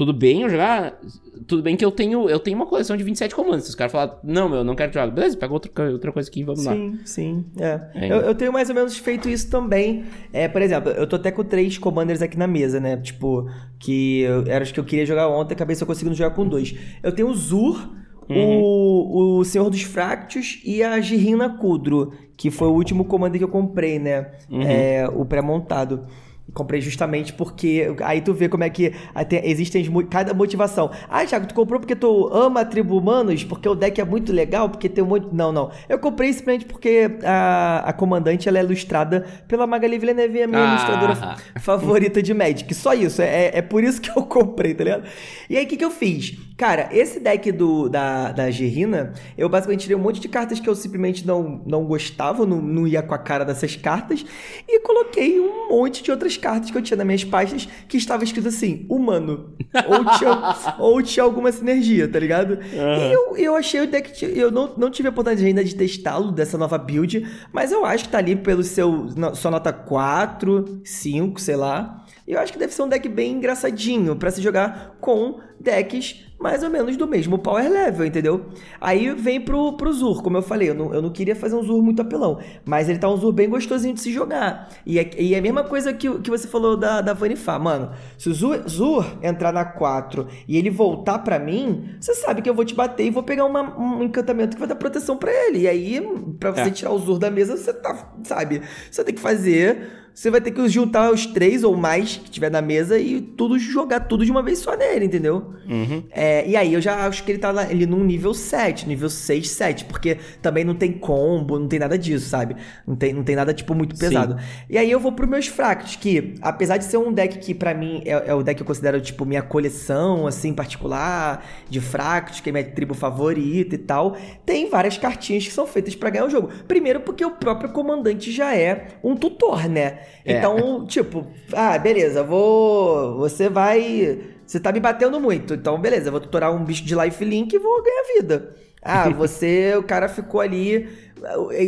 tudo 0.00 0.14
bem 0.14 0.40
eu 0.40 0.48
jogar. 0.48 0.98
Tudo 1.46 1.62
bem 1.62 1.76
que 1.76 1.84
eu 1.84 1.90
tenho, 1.90 2.26
eu 2.30 2.38
tenho 2.38 2.56
uma 2.56 2.64
coleção 2.64 2.96
de 2.96 3.04
27 3.04 3.34
comandos. 3.34 3.64
Se 3.64 3.68
os 3.68 3.74
caras 3.74 3.92
falarem, 3.92 4.14
não, 4.24 4.48
meu, 4.48 4.64
não 4.64 4.74
quero 4.74 4.90
jogar. 4.90 5.10
Beleza, 5.10 5.36
pega 5.36 5.52
outra, 5.52 5.92
outra 5.92 6.10
coisa 6.10 6.26
aqui 6.26 6.40
e 6.40 6.42
vamos 6.42 6.60
sim, 6.60 6.66
lá. 6.66 6.74
Sim, 6.74 6.98
sim. 7.04 7.44
É. 7.58 7.80
é. 7.94 8.10
Eu, 8.10 8.16
eu, 8.20 8.34
tenho 8.34 8.50
mais 8.50 8.70
ou 8.70 8.74
menos 8.74 8.96
feito 8.96 9.28
isso 9.28 9.50
também. 9.50 10.06
É, 10.32 10.48
por 10.48 10.62
exemplo, 10.62 10.90
eu 10.90 11.06
tô 11.06 11.16
até 11.16 11.30
com 11.30 11.44
três 11.44 11.76
commanders 11.76 12.22
aqui 12.22 12.38
na 12.38 12.46
mesa, 12.46 12.80
né? 12.80 12.96
Tipo, 12.96 13.46
que 13.78 14.22
eu, 14.22 14.44
era 14.46 14.64
os 14.64 14.72
que 14.72 14.80
eu 14.80 14.84
queria 14.84 15.04
jogar 15.04 15.28
ontem, 15.28 15.52
acabei 15.52 15.76
só 15.76 15.84
conseguindo 15.84 16.16
jogar 16.16 16.34
com 16.34 16.48
dois. 16.48 16.74
Eu 17.02 17.12
tenho 17.12 17.28
o 17.28 17.34
Zur. 17.34 18.00
Uhum. 18.26 18.62
O, 18.62 19.38
o 19.40 19.44
Senhor 19.44 19.68
dos 19.68 19.82
Fractos 19.82 20.62
e 20.64 20.84
a 20.84 21.00
Girina 21.00 21.58
Kudro, 21.58 22.12
que 22.36 22.48
foi 22.48 22.68
o 22.68 22.72
último 22.72 23.04
comando 23.04 23.36
que 23.36 23.42
eu 23.42 23.48
comprei, 23.48 23.98
né? 23.98 24.30
Uhum. 24.48 24.62
É, 24.62 25.06
o 25.08 25.26
pré-montado. 25.26 26.06
Comprei 26.52 26.80
justamente 26.80 27.32
porque 27.32 27.94
aí 28.02 28.20
tu 28.20 28.32
vê 28.32 28.48
como 28.48 28.64
é 28.64 28.70
que 28.70 28.92
até 29.14 29.46
existem 29.48 29.84
cada 30.08 30.34
motivação. 30.34 30.90
Ah, 31.08 31.24
Thiago, 31.24 31.46
tu 31.46 31.54
comprou 31.54 31.80
porque 31.80 31.94
tu 31.94 32.28
ama 32.32 32.60
a 32.60 32.64
tribo 32.64 32.96
humanos, 32.96 33.44
porque 33.44 33.68
o 33.68 33.74
deck 33.74 34.00
é 34.00 34.04
muito 34.04 34.32
legal, 34.32 34.68
porque 34.68 34.88
tem 34.88 35.02
um 35.02 35.06
monte. 35.06 35.28
Não, 35.32 35.52
não. 35.52 35.70
Eu 35.88 35.98
comprei 35.98 36.32
simplesmente 36.32 36.64
porque 36.64 37.18
a, 37.24 37.84
a 37.86 37.92
comandante 37.92 38.48
ela 38.48 38.58
é 38.58 38.62
ilustrada 38.62 39.26
pela 39.46 39.66
Magali 39.66 39.98
Villeneuve, 39.98 40.42
a 40.42 40.46
minha 40.46 40.64
ah. 40.64 40.70
ilustradora 40.70 41.36
favorita 41.60 42.22
de 42.22 42.34
Magic. 42.34 42.72
Só 42.74 42.94
isso. 42.94 43.22
É, 43.22 43.58
é 43.58 43.62
por 43.62 43.82
isso 43.82 44.00
que 44.00 44.10
eu 44.10 44.22
comprei, 44.24 44.74
tá 44.74 44.84
ligado? 44.84 45.04
E 45.48 45.56
aí 45.56 45.64
o 45.64 45.68
que, 45.68 45.76
que 45.76 45.84
eu 45.84 45.90
fiz? 45.90 46.36
Cara, 46.60 46.90
esse 46.92 47.18
deck 47.18 47.50
do, 47.52 47.88
da, 47.88 48.32
da 48.32 48.50
Gerina, 48.50 49.14
eu 49.38 49.48
basicamente 49.48 49.80
tirei 49.80 49.96
um 49.96 50.00
monte 50.00 50.20
de 50.20 50.28
cartas 50.28 50.60
que 50.60 50.68
eu 50.68 50.74
simplesmente 50.74 51.26
não, 51.26 51.62
não 51.64 51.86
gostava, 51.86 52.44
não, 52.44 52.60
não 52.60 52.86
ia 52.86 53.02
com 53.02 53.14
a 53.14 53.18
cara 53.18 53.46
dessas 53.46 53.76
cartas, 53.76 54.26
e 54.68 54.78
coloquei 54.80 55.40
um 55.40 55.70
monte 55.70 56.02
de 56.02 56.10
outras 56.10 56.36
cartas 56.36 56.70
que 56.70 56.76
eu 56.76 56.82
tinha 56.82 56.98
nas 56.98 57.06
minhas 57.06 57.24
pastas 57.24 57.66
que 57.88 57.96
estava 57.96 58.24
escrito 58.24 58.48
assim, 58.48 58.84
humano. 58.90 59.54
Ou 59.88 60.04
tinha, 60.18 60.56
ou 60.78 61.02
tinha 61.02 61.24
alguma 61.24 61.50
sinergia, 61.50 62.06
tá 62.06 62.18
ligado? 62.18 62.58
Uhum. 62.58 63.08
E 63.08 63.10
eu, 63.10 63.36
eu 63.38 63.56
achei 63.56 63.80
o 63.80 63.86
deck. 63.86 64.22
Eu 64.22 64.50
não, 64.50 64.74
não 64.76 64.90
tive 64.90 65.08
a 65.08 65.12
oportunidade 65.12 65.46
ainda 65.46 65.64
de 65.64 65.74
testá-lo 65.74 66.30
dessa 66.30 66.58
nova 66.58 66.76
build, 66.76 67.26
mas 67.54 67.72
eu 67.72 67.86
acho 67.86 68.04
que 68.04 68.10
tá 68.10 68.18
ali 68.18 68.36
pelo 68.36 68.62
seu. 68.62 69.08
Sua 69.32 69.50
nota 69.50 69.72
4, 69.72 70.82
5, 70.84 71.40
sei 71.40 71.56
lá. 71.56 72.04
E 72.28 72.32
eu 72.32 72.38
acho 72.38 72.52
que 72.52 72.58
deve 72.58 72.74
ser 72.74 72.82
um 72.82 72.88
deck 72.88 73.08
bem 73.08 73.32
engraçadinho 73.32 74.14
para 74.14 74.30
se 74.30 74.42
jogar 74.42 74.98
com 75.00 75.40
decks 75.58 76.29
mais 76.40 76.62
ou 76.62 76.70
menos 76.70 76.96
do 76.96 77.06
mesmo 77.06 77.38
power 77.38 77.70
level, 77.70 78.06
entendeu? 78.06 78.46
Aí 78.80 79.12
vem 79.14 79.40
pro, 79.40 79.76
pro 79.76 79.92
Zur, 79.92 80.22
como 80.22 80.38
eu 80.38 80.42
falei, 80.42 80.70
eu 80.70 80.74
não, 80.74 80.94
eu 80.94 81.02
não 81.02 81.10
queria 81.10 81.36
fazer 81.36 81.54
um 81.54 81.62
Zur 81.62 81.82
muito 81.82 82.00
apelão, 82.00 82.38
mas 82.64 82.88
ele 82.88 82.98
tá 82.98 83.08
um 83.10 83.16
Zur 83.16 83.32
bem 83.32 83.48
gostosinho 83.48 83.92
de 83.92 84.00
se 84.00 84.10
jogar. 84.10 84.70
E 84.86 84.98
é, 84.98 85.10
e 85.18 85.34
é 85.34 85.38
a 85.38 85.42
mesma 85.42 85.62
coisa 85.64 85.92
que, 85.92 86.08
que 86.20 86.30
você 86.30 86.48
falou 86.48 86.78
da, 86.78 87.02
da 87.02 87.12
Vanifá, 87.12 87.58
mano. 87.58 87.90
Se 88.16 88.30
o 88.30 88.34
Zur, 88.34 88.66
Zur 88.66 89.04
entrar 89.22 89.52
na 89.52 89.66
4 89.66 90.26
e 90.48 90.56
ele 90.56 90.70
voltar 90.70 91.18
para 91.18 91.38
mim, 91.38 91.90
você 92.00 92.14
sabe 92.14 92.40
que 92.40 92.48
eu 92.48 92.54
vou 92.54 92.64
te 92.64 92.74
bater 92.74 93.04
e 93.04 93.10
vou 93.10 93.22
pegar 93.22 93.44
uma, 93.44 93.78
um 93.78 94.02
encantamento 94.02 94.56
que 94.56 94.60
vai 94.60 94.68
dar 94.68 94.76
proteção 94.76 95.18
para 95.18 95.30
ele. 95.30 95.60
E 95.60 95.68
aí, 95.68 96.00
para 96.38 96.52
você 96.52 96.62
é. 96.62 96.70
tirar 96.70 96.92
o 96.92 96.98
Zur 96.98 97.18
da 97.18 97.30
mesa, 97.30 97.56
você 97.56 97.74
tá, 97.74 98.14
sabe? 98.24 98.62
Você 98.90 99.04
tem 99.04 99.14
que 99.14 99.20
fazer 99.20 99.99
você 100.14 100.30
vai 100.30 100.40
ter 100.40 100.50
que 100.50 100.68
juntar 100.68 101.10
os 101.12 101.26
três 101.26 101.64
ou 101.64 101.76
mais 101.76 102.16
que 102.16 102.30
tiver 102.30 102.50
na 102.50 102.60
mesa 102.60 102.98
e 102.98 103.20
tudo 103.20 103.58
jogar 103.58 104.00
tudo 104.00 104.24
de 104.24 104.30
uma 104.30 104.42
vez 104.42 104.58
só 104.58 104.76
nele, 104.76 105.06
entendeu? 105.06 105.54
Uhum. 105.68 106.04
É, 106.10 106.46
e 106.48 106.56
aí 106.56 106.74
eu 106.74 106.80
já 106.80 107.06
acho 107.06 107.24
que 107.24 107.32
ele 107.32 107.38
tá 107.38 107.50
ali 107.50 107.86
num 107.86 108.04
nível 108.04 108.34
7, 108.34 108.88
nível 108.88 109.08
6, 109.08 109.48
7, 109.48 109.84
porque 109.86 110.18
também 110.42 110.64
não 110.64 110.74
tem 110.74 110.92
combo, 110.92 111.58
não 111.58 111.68
tem 111.68 111.78
nada 111.78 111.96
disso, 111.96 112.28
sabe? 112.28 112.56
Não 112.86 112.96
tem, 112.96 113.12
não 113.12 113.22
tem 113.22 113.36
nada, 113.36 113.54
tipo, 113.54 113.74
muito 113.74 113.96
pesado. 113.96 114.38
Sim. 114.38 114.46
E 114.68 114.78
aí 114.78 114.90
eu 114.90 115.00
vou 115.00 115.12
pros 115.12 115.28
meus 115.28 115.46
fractos, 115.46 115.96
que 115.96 116.34
apesar 116.42 116.76
de 116.76 116.84
ser 116.84 116.96
um 116.96 117.12
deck 117.12 117.38
que 117.38 117.54
para 117.54 117.72
mim 117.72 118.02
é, 118.04 118.30
é, 118.30 118.34
o 118.34 118.42
deck 118.42 118.56
que 118.56 118.62
eu 118.62 118.66
considero, 118.66 119.00
tipo, 119.00 119.24
minha 119.24 119.42
coleção, 119.42 120.26
assim, 120.26 120.52
particular, 120.52 121.44
de 121.68 121.80
fractos, 121.80 122.40
que 122.40 122.50
é 122.50 122.52
minha 122.52 122.64
tribo 122.64 122.94
favorita 122.94 123.74
e 123.74 123.78
tal, 123.78 124.16
tem 124.44 124.68
várias 124.68 124.98
cartinhas 124.98 125.46
que 125.46 125.52
são 125.52 125.66
feitas 125.66 125.94
para 125.94 126.10
ganhar 126.10 126.26
o 126.26 126.30
jogo. 126.30 126.50
Primeiro 126.66 127.00
porque 127.00 127.24
o 127.24 127.30
próprio 127.30 127.70
comandante 127.70 128.30
já 128.32 128.54
é 128.54 128.88
um 129.02 129.16
tutor, 129.16 129.68
né? 129.68 129.99
É. 130.24 130.38
Então, 130.38 130.86
tipo, 130.86 131.26
ah, 131.52 131.78
beleza, 131.78 132.22
vou. 132.22 133.18
Você 133.18 133.48
vai. 133.48 134.18
Você 134.46 134.58
tá 134.58 134.72
me 134.72 134.80
batendo 134.80 135.20
muito. 135.20 135.54
Então, 135.54 135.80
beleza, 135.80 136.10
vou 136.10 136.20
tutorar 136.20 136.54
um 136.54 136.64
bicho 136.64 136.84
de 136.84 136.94
lifelink 136.94 137.54
e 137.54 137.58
vou 137.58 137.82
ganhar 137.82 138.02
vida. 138.16 138.56
Ah, 138.82 139.08
você, 139.14 139.74
o 139.76 139.82
cara 139.82 140.08
ficou 140.08 140.40
ali. 140.40 140.88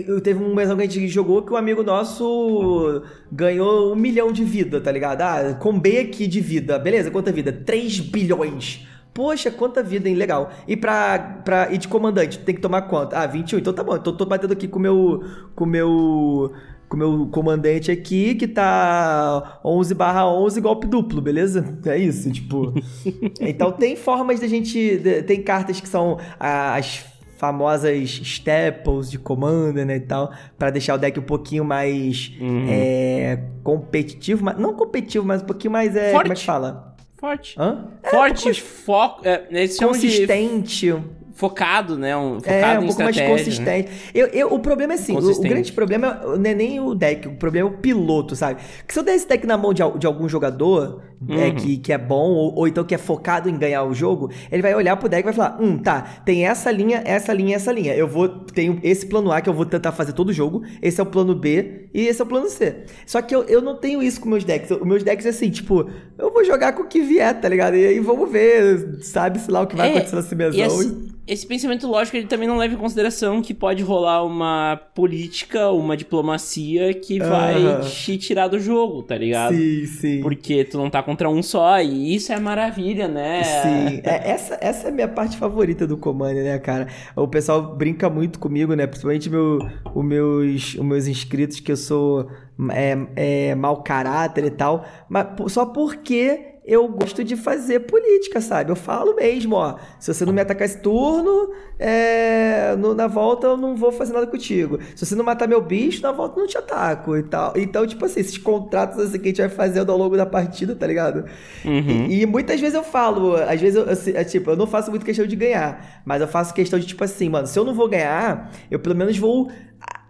Eu, 0.06 0.20
teve 0.20 0.42
um 0.42 0.54
mês 0.54 0.72
que 0.72 0.80
a 0.80 0.86
gente 0.86 1.08
jogou 1.08 1.42
que 1.42 1.52
um 1.52 1.56
amigo 1.56 1.82
nosso 1.82 3.02
ganhou 3.30 3.92
um 3.92 3.96
milhão 3.96 4.32
de 4.32 4.44
vida, 4.44 4.80
tá 4.80 4.90
ligado? 4.90 5.20
Ah, 5.20 5.54
com 5.60 5.78
B 5.78 5.98
aqui 5.98 6.26
de 6.26 6.40
vida. 6.40 6.78
Beleza, 6.78 7.10
quanta 7.10 7.30
vida? 7.30 7.52
3 7.52 8.00
bilhões. 8.00 8.86
Poxa, 9.14 9.50
quanta 9.50 9.82
vida, 9.82 10.08
hein? 10.08 10.14
Legal. 10.14 10.50
E 10.66 10.74
pra, 10.74 11.18
pra 11.44 11.70
ir 11.70 11.76
de 11.76 11.86
comandante, 11.86 12.38
tem 12.38 12.54
que 12.54 12.62
tomar 12.62 12.82
quanto? 12.82 13.14
Ah, 13.14 13.26
21. 13.26 13.58
Então 13.58 13.72
tá 13.72 13.84
bom. 13.84 13.94
Então 13.94 14.16
tô 14.16 14.24
batendo 14.24 14.52
aqui 14.54 14.66
com 14.66 14.78
o 14.78 14.82
meu. 14.82 15.22
Com 15.54 15.64
o 15.64 15.66
meu 15.66 16.52
com 16.92 16.96
o 16.96 16.98
meu 16.98 17.26
comandante 17.28 17.90
aqui, 17.90 18.34
que 18.34 18.46
tá 18.46 19.60
11 19.64 19.94
barra 19.94 20.28
11 20.30 20.60
golpe 20.60 20.86
duplo, 20.86 21.22
beleza? 21.22 21.78
É 21.86 21.96
isso, 21.96 22.30
tipo... 22.30 22.74
então 23.40 23.72
tem 23.72 23.96
formas 23.96 24.40
da 24.40 24.46
gente... 24.46 25.00
Tem 25.26 25.42
cartas 25.42 25.80
que 25.80 25.88
são 25.88 26.18
as 26.38 27.06
famosas 27.38 28.20
staples 28.22 29.10
de 29.10 29.18
comando, 29.18 29.82
né, 29.86 29.96
e 29.96 30.00
tal, 30.00 30.32
para 30.58 30.68
deixar 30.68 30.94
o 30.94 30.98
deck 30.98 31.18
um 31.18 31.22
pouquinho 31.22 31.64
mais 31.64 32.30
uhum. 32.38 32.66
é, 32.68 33.42
competitivo, 33.64 34.44
mas, 34.44 34.58
não 34.58 34.74
competitivo, 34.74 35.26
mas 35.26 35.42
um 35.42 35.46
pouquinho 35.46 35.72
mais, 35.72 35.96
é, 35.96 36.12
Forte. 36.12 36.22
como 36.22 36.32
é 36.34 36.36
que 36.36 36.44
fala? 36.44 36.94
Forte. 37.16 37.56
Hã? 37.58 37.88
Forte, 38.04 38.50
é, 38.50 38.54
foco, 38.54 39.22
é, 39.26 39.66
consistente. 39.78 40.86
De 40.86 41.21
focado, 41.42 41.98
né? 41.98 42.16
Um, 42.16 42.34
focado 42.34 42.54
é, 42.54 42.78
um 42.78 42.86
pouco 42.86 43.02
mais 43.02 43.16
né? 43.16 43.28
consistente. 43.28 43.88
Né? 43.90 43.96
Eu, 44.14 44.28
eu, 44.28 44.52
o 44.52 44.60
problema 44.60 44.92
é 44.92 44.96
assim, 44.96 45.16
o, 45.16 45.18
o, 45.18 45.40
grande 45.40 45.72
problema 45.72 46.20
não 46.38 46.48
é 46.48 46.54
nem 46.54 46.78
o 46.78 46.94
deck, 46.94 47.26
o 47.26 47.32
problema 47.32 47.68
é 47.68 47.72
o 47.72 47.78
piloto, 47.78 48.36
sabe? 48.36 48.60
Porque 48.78 48.92
se 48.92 49.00
eu 49.00 49.02
der 49.02 49.16
esse 49.16 49.26
deck 49.26 49.44
na 49.44 49.56
mão 49.56 49.74
de, 49.74 49.82
de 49.98 50.06
algum 50.06 50.28
jogador 50.28 51.02
é, 51.28 51.32
uhum. 51.32 51.40
é, 51.40 51.50
que, 51.50 51.76
que 51.78 51.92
é 51.92 51.98
bom, 51.98 52.30
ou, 52.30 52.54
ou, 52.54 52.68
então 52.68 52.84
que 52.84 52.94
é 52.94 52.98
focado 52.98 53.48
em 53.48 53.58
ganhar 53.58 53.82
o 53.82 53.92
jogo, 53.92 54.30
ele 54.52 54.62
vai 54.62 54.72
olhar 54.72 54.96
pro 54.96 55.08
deck 55.08 55.22
e 55.22 55.24
vai 55.24 55.32
falar, 55.32 55.60
hum, 55.60 55.78
tá, 55.78 56.02
tem 56.24 56.46
essa 56.46 56.70
linha, 56.70 57.02
essa 57.04 57.32
linha, 57.32 57.56
essa 57.56 57.72
linha. 57.72 57.92
Eu 57.92 58.06
vou, 58.06 58.28
tenho 58.28 58.78
esse 58.84 59.04
plano 59.06 59.32
A 59.32 59.40
que 59.40 59.48
eu 59.48 59.54
vou 59.54 59.66
tentar 59.66 59.90
fazer 59.90 60.12
todo 60.12 60.28
o 60.28 60.32
jogo, 60.32 60.62
esse 60.80 61.00
é 61.00 61.02
o 61.02 61.06
plano 61.06 61.34
B 61.34 61.88
e 61.92 62.06
esse 62.06 62.20
é 62.20 62.24
o 62.24 62.28
plano 62.28 62.48
C. 62.48 62.84
Só 63.04 63.20
que 63.20 63.34
eu, 63.34 63.42
eu 63.44 63.60
não 63.60 63.76
tenho 63.76 64.00
isso 64.00 64.20
com 64.20 64.28
meus 64.28 64.44
decks. 64.44 64.70
Os 64.70 64.86
meus 64.86 65.02
decks 65.02 65.26
é 65.26 65.30
assim, 65.30 65.50
tipo, 65.50 65.90
eu 66.16 66.32
vou 66.32 66.44
jogar 66.44 66.72
com 66.72 66.82
o 66.82 66.86
que 66.86 67.00
vier, 67.00 67.40
tá 67.40 67.48
ligado? 67.48 67.76
E 67.76 67.84
aí 67.84 67.98
vamos 67.98 68.30
ver, 68.30 68.98
sabe-se 69.02 69.50
lá 69.50 69.62
o 69.62 69.66
que 69.66 69.74
vai 69.74 69.88
é, 69.88 69.90
acontecer 69.90 70.14
nessa 70.14 70.34
mesão. 70.36 70.80
Esse, 70.80 71.12
esse 71.32 71.46
pensamento 71.46 71.86
lógico 71.86 72.16
ele 72.16 72.26
também 72.26 72.46
não 72.46 72.58
leva 72.58 72.74
em 72.74 72.76
consideração 72.76 73.40
que 73.40 73.54
pode 73.54 73.82
rolar 73.82 74.22
uma 74.24 74.78
política, 74.94 75.70
uma 75.70 75.96
diplomacia 75.96 76.92
que 76.92 77.18
vai 77.18 77.80
te 77.80 78.18
tirar 78.18 78.48
do 78.48 78.58
jogo, 78.58 79.02
tá 79.02 79.16
ligado? 79.16 79.54
Sim, 79.54 79.86
sim. 79.86 80.20
Porque 80.20 80.64
tu 80.64 80.76
não 80.76 80.90
tá 80.90 81.02
contra 81.02 81.30
um 81.30 81.42
só, 81.42 81.80
e 81.80 82.14
isso 82.14 82.32
é 82.32 82.38
maravilha, 82.38 83.08
né? 83.08 83.42
Sim, 83.44 84.00
é, 84.04 84.30
essa, 84.30 84.58
essa 84.60 84.88
é 84.88 84.90
a 84.90 84.94
minha 84.94 85.08
parte 85.08 85.36
favorita 85.36 85.86
do 85.86 85.96
Commander, 85.96 86.44
né, 86.44 86.58
cara? 86.58 86.88
O 87.16 87.26
pessoal 87.26 87.74
brinca 87.74 88.10
muito 88.10 88.38
comigo, 88.38 88.74
né? 88.74 88.86
Principalmente 88.86 89.30
meu, 89.30 89.58
os, 89.94 90.04
meus, 90.04 90.74
os 90.74 90.84
meus 90.84 91.06
inscritos, 91.06 91.60
que 91.60 91.72
eu 91.72 91.76
sou 91.76 92.28
é, 92.70 92.98
é 93.16 93.54
mau 93.54 93.82
caráter 93.82 94.44
e 94.44 94.50
tal, 94.50 94.84
mas 95.08 95.26
só 95.48 95.66
porque 95.66 96.51
eu 96.64 96.86
gosto 96.86 97.24
de 97.24 97.34
fazer 97.34 97.80
política, 97.80 98.40
sabe? 98.40 98.70
Eu 98.70 98.76
falo 98.76 99.16
mesmo, 99.16 99.56
ó. 99.56 99.76
Se 99.98 100.14
você 100.14 100.24
não 100.24 100.32
me 100.32 100.40
atacar 100.40 100.64
esse 100.64 100.78
turno, 100.78 101.50
é, 101.76 102.76
no, 102.76 102.94
na 102.94 103.08
volta 103.08 103.48
eu 103.48 103.56
não 103.56 103.74
vou 103.74 103.90
fazer 103.90 104.12
nada 104.12 104.28
contigo. 104.28 104.78
Se 104.94 105.04
você 105.04 105.16
não 105.16 105.24
matar 105.24 105.48
meu 105.48 105.60
bicho, 105.60 106.00
na 106.02 106.12
volta 106.12 106.38
eu 106.38 106.42
não 106.42 106.48
te 106.48 106.56
ataco 106.56 107.16
e 107.16 107.22
tal. 107.24 107.52
Então, 107.56 107.84
tipo 107.84 108.04
assim, 108.04 108.20
esses 108.20 108.38
contratos 108.38 108.98
assim 109.00 109.18
que 109.18 109.24
a 109.24 109.28
gente 109.28 109.40
vai 109.40 109.48
fazendo 109.48 109.90
ao 109.90 109.98
longo 109.98 110.16
da 110.16 110.24
partida, 110.24 110.74
tá 110.76 110.86
ligado? 110.86 111.24
Uhum. 111.64 112.06
E, 112.08 112.22
e, 112.22 112.26
muitas 112.26 112.60
vezes 112.60 112.76
eu 112.76 112.84
falo, 112.84 113.34
às 113.34 113.60
vezes 113.60 113.74
eu, 113.74 113.84
eu, 113.84 114.20
é, 114.20 114.22
tipo, 114.22 114.50
eu 114.50 114.56
não 114.56 114.66
faço 114.66 114.88
muito 114.90 115.04
questão 115.04 115.26
de 115.26 115.34
ganhar, 115.34 116.02
mas 116.04 116.20
eu 116.20 116.28
faço 116.28 116.54
questão 116.54 116.78
de, 116.78 116.86
tipo 116.86 117.02
assim, 117.02 117.28
mano, 117.28 117.46
se 117.48 117.58
eu 117.58 117.64
não 117.64 117.74
vou 117.74 117.88
ganhar, 117.88 118.52
eu 118.70 118.78
pelo 118.78 118.94
menos 118.94 119.18
vou 119.18 119.50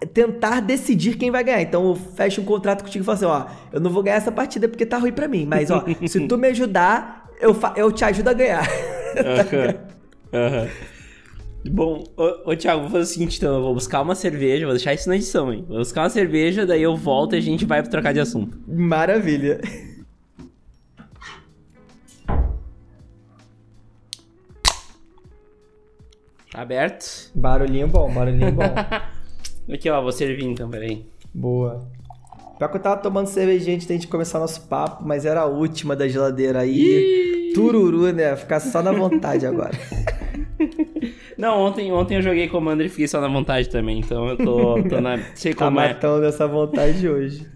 tentar 0.06 0.60
decidir 0.60 1.16
quem 1.16 1.30
vai 1.30 1.44
ganhar. 1.44 1.62
Então 1.62 1.88
eu 1.88 1.94
fecho 1.94 2.40
um 2.40 2.44
contrato 2.44 2.84
contigo 2.84 3.02
e 3.02 3.06
falo 3.06 3.16
assim, 3.16 3.24
ó, 3.26 3.46
eu 3.72 3.80
não 3.80 3.90
vou 3.90 4.02
ganhar 4.02 4.16
essa 4.16 4.32
partida 4.32 4.68
porque 4.68 4.86
tá 4.86 4.98
ruim 4.98 5.12
para 5.12 5.28
mim, 5.28 5.46
mas 5.46 5.70
ó, 5.70 5.84
se 6.06 6.26
tu 6.26 6.38
me 6.38 6.48
ajudar, 6.48 7.28
eu, 7.40 7.56
eu 7.76 7.92
te 7.92 8.04
ajudo 8.04 8.28
a 8.28 8.32
ganhar. 8.32 8.68
Uhum. 10.32 10.40
uhum. 10.40 10.68
Bom, 11.70 12.04
ô, 12.16 12.50
ô 12.50 12.56
Thiago, 12.56 12.80
vou 12.80 12.90
fazer 12.90 13.02
o 13.02 13.06
seguinte 13.06 13.36
então, 13.36 13.56
eu 13.56 13.62
vou 13.62 13.74
buscar 13.74 14.00
uma 14.00 14.14
cerveja, 14.14 14.64
vou 14.64 14.74
deixar 14.74 14.94
isso 14.94 15.06
na 15.06 15.16
edição, 15.16 15.52
hein? 15.52 15.64
Vou 15.68 15.76
buscar 15.76 16.00
uma 16.00 16.08
cerveja, 16.08 16.64
daí 16.64 16.82
eu 16.82 16.96
volto 16.96 17.34
e 17.34 17.38
a 17.38 17.42
gente 17.42 17.66
vai 17.66 17.82
trocar 17.82 18.14
de 18.14 18.20
assunto. 18.20 18.58
Maravilha. 18.66 19.60
Tá 26.50 26.60
aberto. 26.60 27.30
Barulhinho 27.34 27.88
bom, 27.88 28.12
barulhinho 28.12 28.52
bom. 28.52 28.62
Aqui, 29.70 29.88
ó, 29.90 30.01
vou 30.01 30.12
servir 30.12 30.44
então, 30.44 30.68
peraí. 30.68 31.05
Boa. 31.33 31.87
Pior 32.59 32.68
que 32.68 32.77
eu 32.77 32.81
tava 32.81 33.01
tomando 33.01 33.27
cervejinha 33.27 33.75
antes 33.75 33.87
da 33.87 33.94
gente 33.94 34.07
começar 34.07 34.38
nosso 34.38 34.68
papo, 34.68 35.05
mas 35.05 35.25
era 35.25 35.40
a 35.40 35.46
última 35.46 35.96
da 35.96 36.07
geladeira 36.07 36.61
aí. 36.61 37.51
Ih! 37.51 37.53
Tururu, 37.55 38.12
né? 38.12 38.37
Ficar 38.37 38.61
só 38.61 38.83
na 38.83 38.92
vontade 38.92 39.46
agora. 39.46 39.72
Não, 41.37 41.61
ontem, 41.61 41.90
ontem 41.92 42.16
eu 42.16 42.22
joguei 42.22 42.48
Commander 42.48 42.87
e 42.87 42.88
fiquei 42.88 43.09
só 43.09 43.20
na 43.20 43.27
vontade 43.27 43.68
também, 43.68 43.98
então 43.98 44.29
eu 44.29 44.37
tô, 44.37 44.83
tô 44.85 45.01
na. 45.01 45.18
Sei 45.35 45.53
tá 45.53 45.64
como 45.64 45.77
tá 45.77 45.85
é. 45.85 45.88
matando 45.88 46.25
essa 46.25 46.46
vontade 46.46 47.09
hoje. 47.09 47.46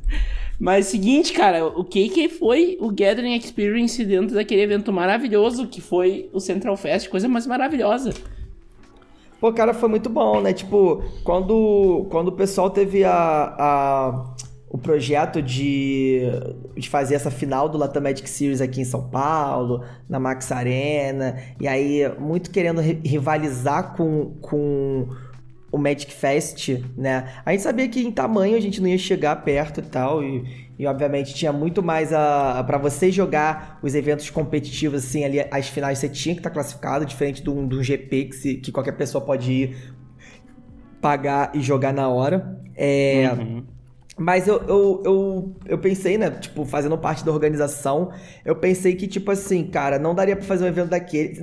Mas 0.59 0.87
seguinte, 0.87 1.33
cara, 1.33 1.67
o 1.67 1.85
que 1.85 2.09
que 2.09 2.29
foi 2.29 2.79
o 2.81 2.89
Gathering 2.89 3.37
Experience 3.37 4.03
dentro 4.05 4.35
daquele 4.35 4.63
evento 4.63 4.93
maravilhoso 4.93 5.67
que 5.67 5.81
foi 5.81 6.31
o 6.33 6.41
Central 6.41 6.77
Fest, 6.77 7.09
coisa 7.09 7.29
mais 7.29 7.47
maravilhosa. 7.47 8.15
Pô, 9.41 9.53
cara, 9.53 9.75
foi 9.75 9.89
muito 9.89 10.09
bom, 10.09 10.41
né? 10.41 10.53
Tipo, 10.53 11.03
quando, 11.23 12.07
quando 12.11 12.29
o 12.29 12.33
pessoal 12.33 12.71
teve 12.71 13.05
a, 13.05 13.13
a, 13.59 14.35
o 14.69 14.79
projeto 14.79 15.43
de, 15.43 16.23
de 16.75 16.89
fazer 16.89 17.17
essa 17.17 17.31
final 17.31 17.69
do 17.69 17.77
Latam 17.77 18.03
Magic 18.03 18.29
Series 18.29 18.61
aqui 18.61 18.81
em 18.81 18.85
São 18.85 19.09
Paulo, 19.09 19.85
na 20.09 20.19
Max 20.19 20.51
Arena, 20.51 21.37
e 21.61 21.69
aí 21.69 22.09
muito 22.19 22.51
querendo 22.51 22.81
rivalizar 22.81 23.95
com, 23.95 24.37
com 24.41 25.09
o 25.71 25.79
Magic 25.79 26.13
Fest, 26.13 26.83
né? 26.97 27.31
A 27.45 27.53
gente 27.53 27.63
sabia 27.63 27.89
que 27.89 28.01
em 28.01 28.11
tamanho 28.11 28.57
a 28.57 28.61
gente 28.61 28.81
não 28.81 28.89
ia 28.89 28.99
chegar 28.99 29.37
perto 29.45 29.81
e 29.81 29.83
tal, 29.83 30.25
e 30.25 30.66
e 30.79 30.87
obviamente 30.87 31.35
tinha 31.35 31.53
muito 31.53 31.83
mais 31.83 32.13
a 32.13 32.63
para 32.65 32.79
você 32.79 33.11
jogar 33.11 33.79
os 33.83 33.95
eventos 33.95 34.29
competitivos 34.31 35.05
assim 35.05 35.25
ali 35.25 35.41
as 35.51 35.69
finais 35.69 35.99
você 35.99 36.09
tinha 36.09 36.35
que 36.35 36.41
estar 36.41 36.51
tá 36.51 36.55
classificado 36.55 37.07
diferente 37.07 37.43
de 37.43 37.49
um, 37.51 37.67
de 37.67 37.77
um 37.77 37.83
GP 37.83 38.25
que, 38.27 38.37
se, 38.37 38.55
que 38.57 38.71
qualquer 38.71 38.93
pessoa 38.93 39.25
pode 39.25 39.51
ir 39.51 39.95
pagar 41.01 41.53
e 41.55 41.61
jogar 41.61 41.93
na 41.93 42.09
hora. 42.09 42.61
É, 42.75 43.31
uhum. 43.39 43.63
Mas 44.19 44.49
eu, 44.49 44.63
eu, 44.67 45.03
eu, 45.05 45.57
eu 45.67 45.79
pensei, 45.79 46.17
né? 46.17 46.31
Tipo, 46.31 46.65
fazendo 46.65 46.97
parte 46.97 47.23
da 47.25 47.31
organização, 47.31 48.11
eu 48.45 48.57
pensei 48.57 48.95
que, 48.95 49.07
tipo 49.07 49.31
assim, 49.31 49.65
cara, 49.65 49.99
não 49.99 50.15
daria 50.15 50.35
para 50.35 50.45
fazer 50.45 50.65
um 50.65 50.69
evento 50.69 50.89
daquele. 50.89 51.39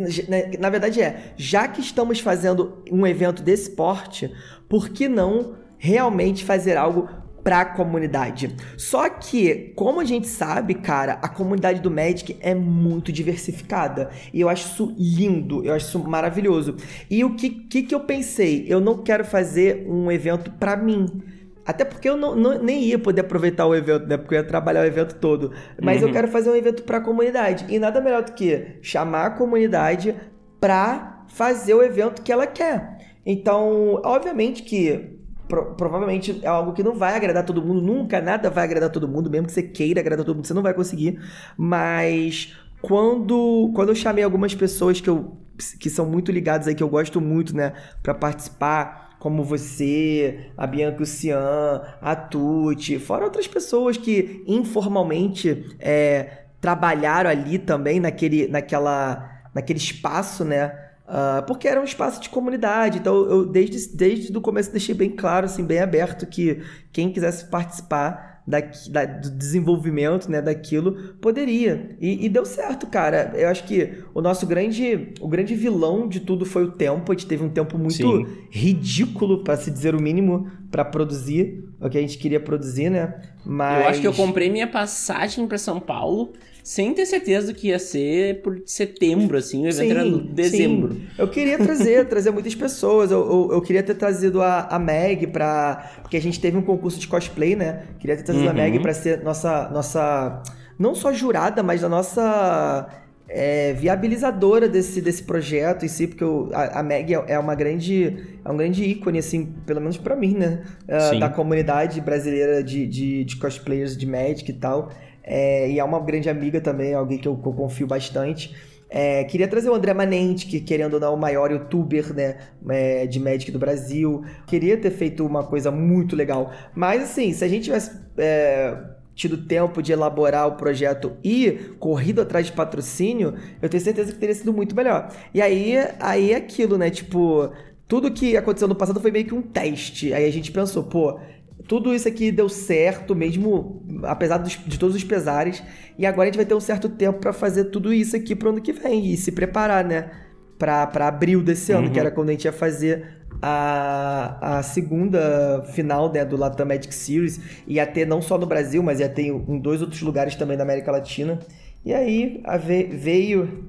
Na 0.60 0.70
verdade, 0.72 1.02
é, 1.02 1.34
já 1.38 1.68
que 1.68 1.82
estamos 1.82 2.20
fazendo 2.20 2.84
um 2.92 3.06
evento 3.06 3.44
desse 3.44 3.70
porte, 3.70 4.34
por 4.68 4.90
que 4.90 5.08
não 5.08 5.56
realmente 5.78 6.44
fazer 6.44 6.76
algo 6.76 7.08
para 7.44 7.62
a 7.62 7.66
comunidade. 7.66 8.56
Só 8.78 9.10
que, 9.10 9.74
como 9.76 10.00
a 10.00 10.06
gente 10.06 10.28
sabe, 10.28 10.76
cara, 10.76 11.20
a 11.22 11.28
comunidade 11.28 11.82
do 11.82 11.92
Magic 11.92 12.38
é 12.40 12.56
muito 12.56 13.12
diversificada. 13.12 14.10
E 14.34 14.40
eu 14.40 14.48
acho 14.48 14.68
isso 14.68 14.96
lindo, 14.98 15.64
eu 15.66 15.74
acho 15.74 15.88
isso 15.88 16.00
maravilhoso. 16.00 16.78
E 17.10 17.24
o 17.24 17.36
que, 17.36 17.50
que, 17.50 17.84
que 17.84 17.94
eu 17.94 18.00
pensei? 18.00 18.66
Eu 18.68 18.80
não 18.80 19.04
quero 19.04 19.26
fazer 19.26 19.86
um 19.88 20.12
evento 20.12 20.52
para 20.52 20.78
mim. 20.78 21.22
Até 21.66 21.86
porque 21.86 22.10
eu 22.10 22.18
não, 22.18 22.36
não, 22.36 22.62
nem 22.62 22.84
ia 22.84 23.00
poder 23.00 23.22
aproveitar 23.22 23.66
o 23.66 23.76
evento, 23.76 24.06
né? 24.08 24.18
Porque 24.18 24.36
eu 24.36 24.40
ia 24.40 24.48
trabalhar 24.48 24.82
o 24.82 24.86
evento 24.86 25.16
todo. 25.16 25.52
Mas 25.82 26.02
uhum. 26.02 26.08
eu 26.08 26.14
quero 26.14 26.28
fazer 26.28 26.50
um 26.50 26.56
evento 26.56 26.84
para 26.84 26.98
a 26.98 27.02
comunidade. 27.02 27.66
E 27.70 27.80
nada 27.80 28.02
melhor 28.02 28.24
do 28.24 28.34
que 28.34 28.78
chamar 28.82 29.26
a 29.28 29.30
comunidade 29.32 30.16
para 30.60 31.26
fazer 31.28 31.74
o 31.74 31.82
evento 31.82 32.22
que 32.22 32.32
ela 32.32 32.48
quer. 32.48 32.98
Então, 33.26 34.02
obviamente 34.04 34.64
que 34.64 35.20
pro, 35.54 35.76
provavelmente 35.76 36.40
é 36.42 36.48
algo 36.48 36.74
que 36.74 36.82
não 36.82 36.96
vai 36.96 37.16
agradar 37.16 37.46
todo 37.46 37.62
mundo, 37.62 37.80
nunca 37.80 38.20
nada 38.20 38.50
vai 38.50 38.64
agradar 38.64 38.90
todo 38.90 39.08
mundo, 39.08 39.30
mesmo 39.30 39.46
que 39.46 39.54
você 39.54 39.62
queira 39.62 40.00
agradar 40.00 40.26
todo 40.26 40.36
mundo, 40.36 40.48
você 40.48 40.54
não 40.54 40.64
vai 40.64 40.74
conseguir. 40.74 41.20
Mas 41.56 42.56
quando, 42.82 43.72
quando 43.76 43.90
eu 43.90 43.96
chamei 43.96 44.24
algumas 44.24 44.56
pessoas 44.56 45.00
que, 45.00 45.10
eu, 45.10 45.38
que 45.80 45.90
são 45.90 46.08
muito 46.08 46.32
ligadas 46.32 46.68
aí, 46.68 46.74
que 46.74 46.82
eu 46.82 46.90
gosto 46.90 47.22
muito, 47.22 47.56
né, 47.56 47.74
para 48.02 48.16
participar, 48.16 49.18
como 49.20 49.44
você, 49.44 50.50
a 50.58 50.66
Bianca 50.66 51.06
Cian, 51.06 51.82
a 52.02 52.16
Tuti, 52.16 52.98
fora 53.00 53.24
outras 53.24 53.48
pessoas 53.48 53.96
que 53.96 54.44
informalmente 54.48 55.66
é, 55.80 56.46
trabalharam 56.60 57.30
ali 57.30 57.60
também 57.60 58.00
naquele, 58.00 58.48
naquela, 58.48 59.44
naquele 59.54 59.80
espaço, 59.80 60.44
né? 60.44 60.83
Uh, 61.06 61.46
porque 61.46 61.68
era 61.68 61.82
um 61.82 61.84
espaço 61.84 62.22
de 62.22 62.30
comunidade, 62.30 63.00
então 63.00 63.14
eu 63.30 63.46
desde, 63.46 63.94
desde 63.94 64.36
o 64.36 64.40
começo 64.40 64.72
deixei 64.72 64.96
bem 64.96 65.10
claro, 65.10 65.46
assim, 65.46 65.64
bem 65.66 65.80
aberto 65.80 66.26
que 66.26 66.62
quem 66.94 67.12
quisesse 67.12 67.46
participar 67.50 68.34
daqui, 68.48 68.90
da, 68.90 69.06
do 69.06 69.30
desenvolvimento 69.32 70.30
né, 70.30 70.42
daquilo 70.42 71.16
poderia. 71.20 71.96
E, 72.00 72.26
e, 72.26 72.30
deu 72.30 72.46
certo, 72.46 72.88
cara. 72.88 73.34
Eu 73.36 73.50
acho 73.50 73.64
que 73.66 74.04
o 74.14 74.22
nosso 74.22 74.46
grande, 74.46 75.14
o 75.20 75.28
grande 75.28 75.56
vilão 75.56 76.08
de 76.08 76.20
tudo 76.20 76.46
foi 76.46 76.64
o 76.64 76.72
tempo. 76.72 77.12
A 77.12 77.16
gente 77.16 77.28
teve 77.28 77.44
um 77.44 77.50
tempo 77.50 77.78
muito 77.78 77.96
Sim. 77.96 78.26
ridículo, 78.50 79.44
para 79.44 79.58
se 79.58 79.72
dizer 79.72 79.96
o 79.96 80.02
mínimo, 80.02 80.50
para 80.70 80.86
produzir 80.86 81.66
o 81.82 81.90
que 81.90 81.98
a 81.98 82.02
gente 82.02 82.18
queria 82.18 82.40
produzir, 82.40 82.90
né? 82.90 83.22
Mas... 83.46 83.82
Eu 83.82 83.90
acho 83.90 84.02
que 84.02 84.08
eu 84.08 84.14
comprei 84.14 84.50
minha 84.50 84.68
passagem 84.68 85.48
para 85.48 85.58
São 85.58 85.80
Paulo 85.80 86.34
sem 86.64 86.94
ter 86.94 87.06
certeza 87.06 87.48
do 87.48 87.54
que 87.54 87.68
ia 87.68 87.78
ser 87.78 88.42
por 88.42 88.64
setembro, 88.66 89.38
assim, 89.38 89.66
o 89.66 89.68
evento 89.68 89.86
sim, 89.86 89.92
era 89.92 90.06
no 90.06 90.22
dezembro. 90.22 90.94
Sim. 90.94 91.08
Eu 91.18 91.28
queria 91.28 91.58
trazer, 91.58 92.08
trazer 92.08 92.32
muitas 92.32 92.56
pessoas. 92.56 93.12
Eu, 93.12 93.20
eu, 93.20 93.50
eu, 93.52 93.62
queria 93.62 93.84
ter 93.84 93.96
trazido 93.96 94.42
a, 94.42 94.62
a 94.62 94.80
Meg 94.80 95.28
pra. 95.28 95.92
Porque 96.02 96.16
a 96.16 96.22
gente 96.22 96.40
teve 96.40 96.56
um 96.56 96.62
concurso 96.62 96.98
de 96.98 97.08
cosplay, 97.08 97.54
né? 97.54 97.84
Queria 98.00 98.16
ter 98.16 98.24
trazido 98.24 98.46
uhum. 98.46 98.52
a 98.52 98.54
Meg 98.54 98.80
pra 98.80 98.94
ser 98.94 99.22
nossa. 99.22 99.70
nossa 99.72 100.42
não 100.80 100.96
só 100.96 101.12
jurada, 101.12 101.62
mas 101.62 101.84
a 101.84 101.90
nossa. 101.90 102.88
É, 103.36 103.74
viabilizadora 103.74 104.70
desse, 104.70 105.02
desse 105.02 105.24
projeto 105.24 105.86
em 105.86 105.88
si, 105.88 106.08
porque 106.08 106.24
eu, 106.24 106.50
a, 106.54 106.80
a 106.80 106.84
Meg 106.84 107.14
é, 107.14 107.24
é 107.30 107.40
uma 107.40 107.56
grande 107.56 108.38
é 108.46 108.52
um 108.52 108.56
grande 108.56 108.84
ícone, 108.84 109.18
assim, 109.18 109.54
pelo 109.66 109.82
menos 109.82 109.98
para 109.98 110.16
mim, 110.16 110.36
né? 110.36 110.64
Uh, 110.84 111.20
da 111.20 111.30
comunidade 111.30 112.00
brasileira 112.00 112.64
de, 112.64 112.86
de, 112.86 113.24
de 113.24 113.36
cosplayers 113.38 113.98
de 113.98 114.06
Magic 114.06 114.50
e 114.50 114.54
tal. 114.54 114.92
É, 115.24 115.70
e 115.70 115.80
é 115.80 115.84
uma 115.84 116.00
grande 116.00 116.30
amiga 116.30 116.60
também, 116.60 116.94
alguém 116.94 117.18
que 117.18 117.28
eu, 117.28 117.36
que 117.38 117.48
eu 117.48 117.54
confio 117.54 117.88
bastante. 117.88 118.54
É, 118.96 119.24
queria 119.24 119.48
trazer 119.48 119.72
o 119.72 119.74
André 119.74 119.92
Manente, 119.92 120.46
que 120.46 120.60
querendo 120.60 120.94
ou 120.94 121.00
não, 121.00 121.08
é 121.08 121.12
o 121.12 121.18
maior 121.18 121.52
youtuber 121.52 122.14
né, 122.14 122.38
é, 122.70 123.08
de 123.08 123.20
Magic 123.20 123.50
do 123.52 123.58
Brasil. 123.58 124.24
Queria 124.46 124.78
ter 124.78 124.92
feito 124.92 125.26
uma 125.26 125.44
coisa 125.44 125.72
muito 125.72 126.16
legal. 126.16 126.52
Mas 126.76 127.02
assim, 127.02 127.34
se 127.34 127.44
a 127.44 127.48
gente 127.48 127.64
tivesse 127.64 128.00
é, 128.18 128.78
tido 129.16 129.48
tempo 129.48 129.82
de 129.82 129.92
elaborar 129.92 130.48
o 130.48 130.58
projeto 130.58 131.14
e 131.24 131.76
corrido 131.80 132.22
atrás 132.22 132.46
de 132.46 132.52
patrocínio, 132.52 133.34
eu 133.60 133.68
tenho 133.68 133.82
certeza 133.82 134.12
que 134.12 134.20
teria 134.20 134.36
sido 134.36 134.54
muito 134.54 134.76
melhor. 134.76 135.12
E 135.34 135.42
aí, 135.42 135.76
aí 136.00 136.32
é 136.32 136.36
aquilo, 136.36 136.78
né? 136.78 136.92
Tipo, 136.92 137.52
tudo 137.88 138.12
que 138.12 138.38
aconteceu 138.38 138.68
no 138.68 138.76
passado 138.76 139.00
foi 139.00 139.10
meio 139.10 139.26
que 139.26 139.34
um 139.34 139.42
teste. 139.42 140.14
Aí 140.14 140.26
a 140.26 140.32
gente 140.32 140.52
pensou, 140.52 140.84
pô, 140.84 141.20
tudo 141.68 141.94
isso 141.94 142.08
aqui 142.08 142.32
deu 142.32 142.50
certo, 142.50 143.16
mesmo 143.16 143.82
apesar 144.04 144.38
dos, 144.38 144.60
de 144.66 144.78
todos 144.78 144.96
os 144.96 145.04
pesares. 145.04 145.64
E 145.98 146.06
agora 146.06 146.24
a 146.24 146.26
gente 146.26 146.36
vai 146.38 146.46
ter 146.46 146.56
um 146.56 146.60
certo 146.60 146.90
tempo 146.90 147.20
para 147.20 147.34
fazer 147.34 147.66
tudo 147.66 147.94
isso 147.94 148.16
aqui 148.16 148.36
pro 148.36 148.50
ano 148.50 148.62
que 148.62 148.74
vem 148.74 149.12
e 149.12 149.18
se 149.18 149.32
preparar, 149.32 149.84
né? 149.84 150.12
Pra, 150.58 150.88
pra 150.88 151.08
abril 151.08 151.42
desse 151.42 151.72
ano, 151.72 151.88
uhum. 151.88 151.94
que 151.94 152.00
era 152.00 152.12
quando 152.12 152.30
a 152.30 152.32
gente 152.32 152.46
ia 152.46 152.54
fazer 152.54 153.24
a, 153.42 154.60
a 154.60 154.64
segunda 154.64 155.64
final 155.74 156.12
né, 156.12 156.24
do 156.24 156.38
Latam 156.38 156.66
Magic 156.66 156.94
Series. 156.94 157.40
Ia 157.68 157.86
ter 157.86 158.06
não 158.06 158.22
só 158.22 158.38
no 158.38 158.46
Brasil, 158.46 158.82
mas 158.82 159.00
ia 159.00 159.10
ter 159.10 159.28
em 159.28 159.60
dois 159.60 159.82
outros 159.82 160.02
lugares 160.02 160.36
também 160.36 160.58
da 160.58 160.64
América 160.64 160.92
Latina. 160.92 161.40
E 161.84 161.94
aí 161.94 162.42
a, 162.46 162.58
veio 162.58 163.66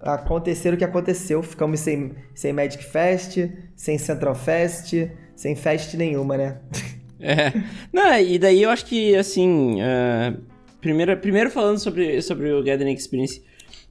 acontecer 0.00 0.72
o 0.72 0.76
que 0.76 0.84
aconteceu. 0.84 1.42
Ficamos 1.42 1.80
sem, 1.80 2.12
sem 2.34 2.52
Magic 2.52 2.82
Fest, 2.84 3.38
sem 3.76 3.98
Central 3.98 4.34
Fest, 4.34 4.94
sem 5.36 5.54
fest 5.54 5.94
nenhuma, 5.94 6.36
né? 6.36 6.58
É. 7.20 7.52
Não, 7.92 8.18
e 8.18 8.38
daí 8.38 8.62
eu 8.62 8.70
acho 8.70 8.84
que, 8.86 9.14
assim. 9.14 9.76
Uh, 9.80 10.40
primeiro, 10.80 11.16
primeiro 11.18 11.50
falando 11.50 11.78
sobre, 11.78 12.20
sobre 12.22 12.52
o 12.52 12.62
Gathering 12.62 12.94
Experience, 12.94 13.42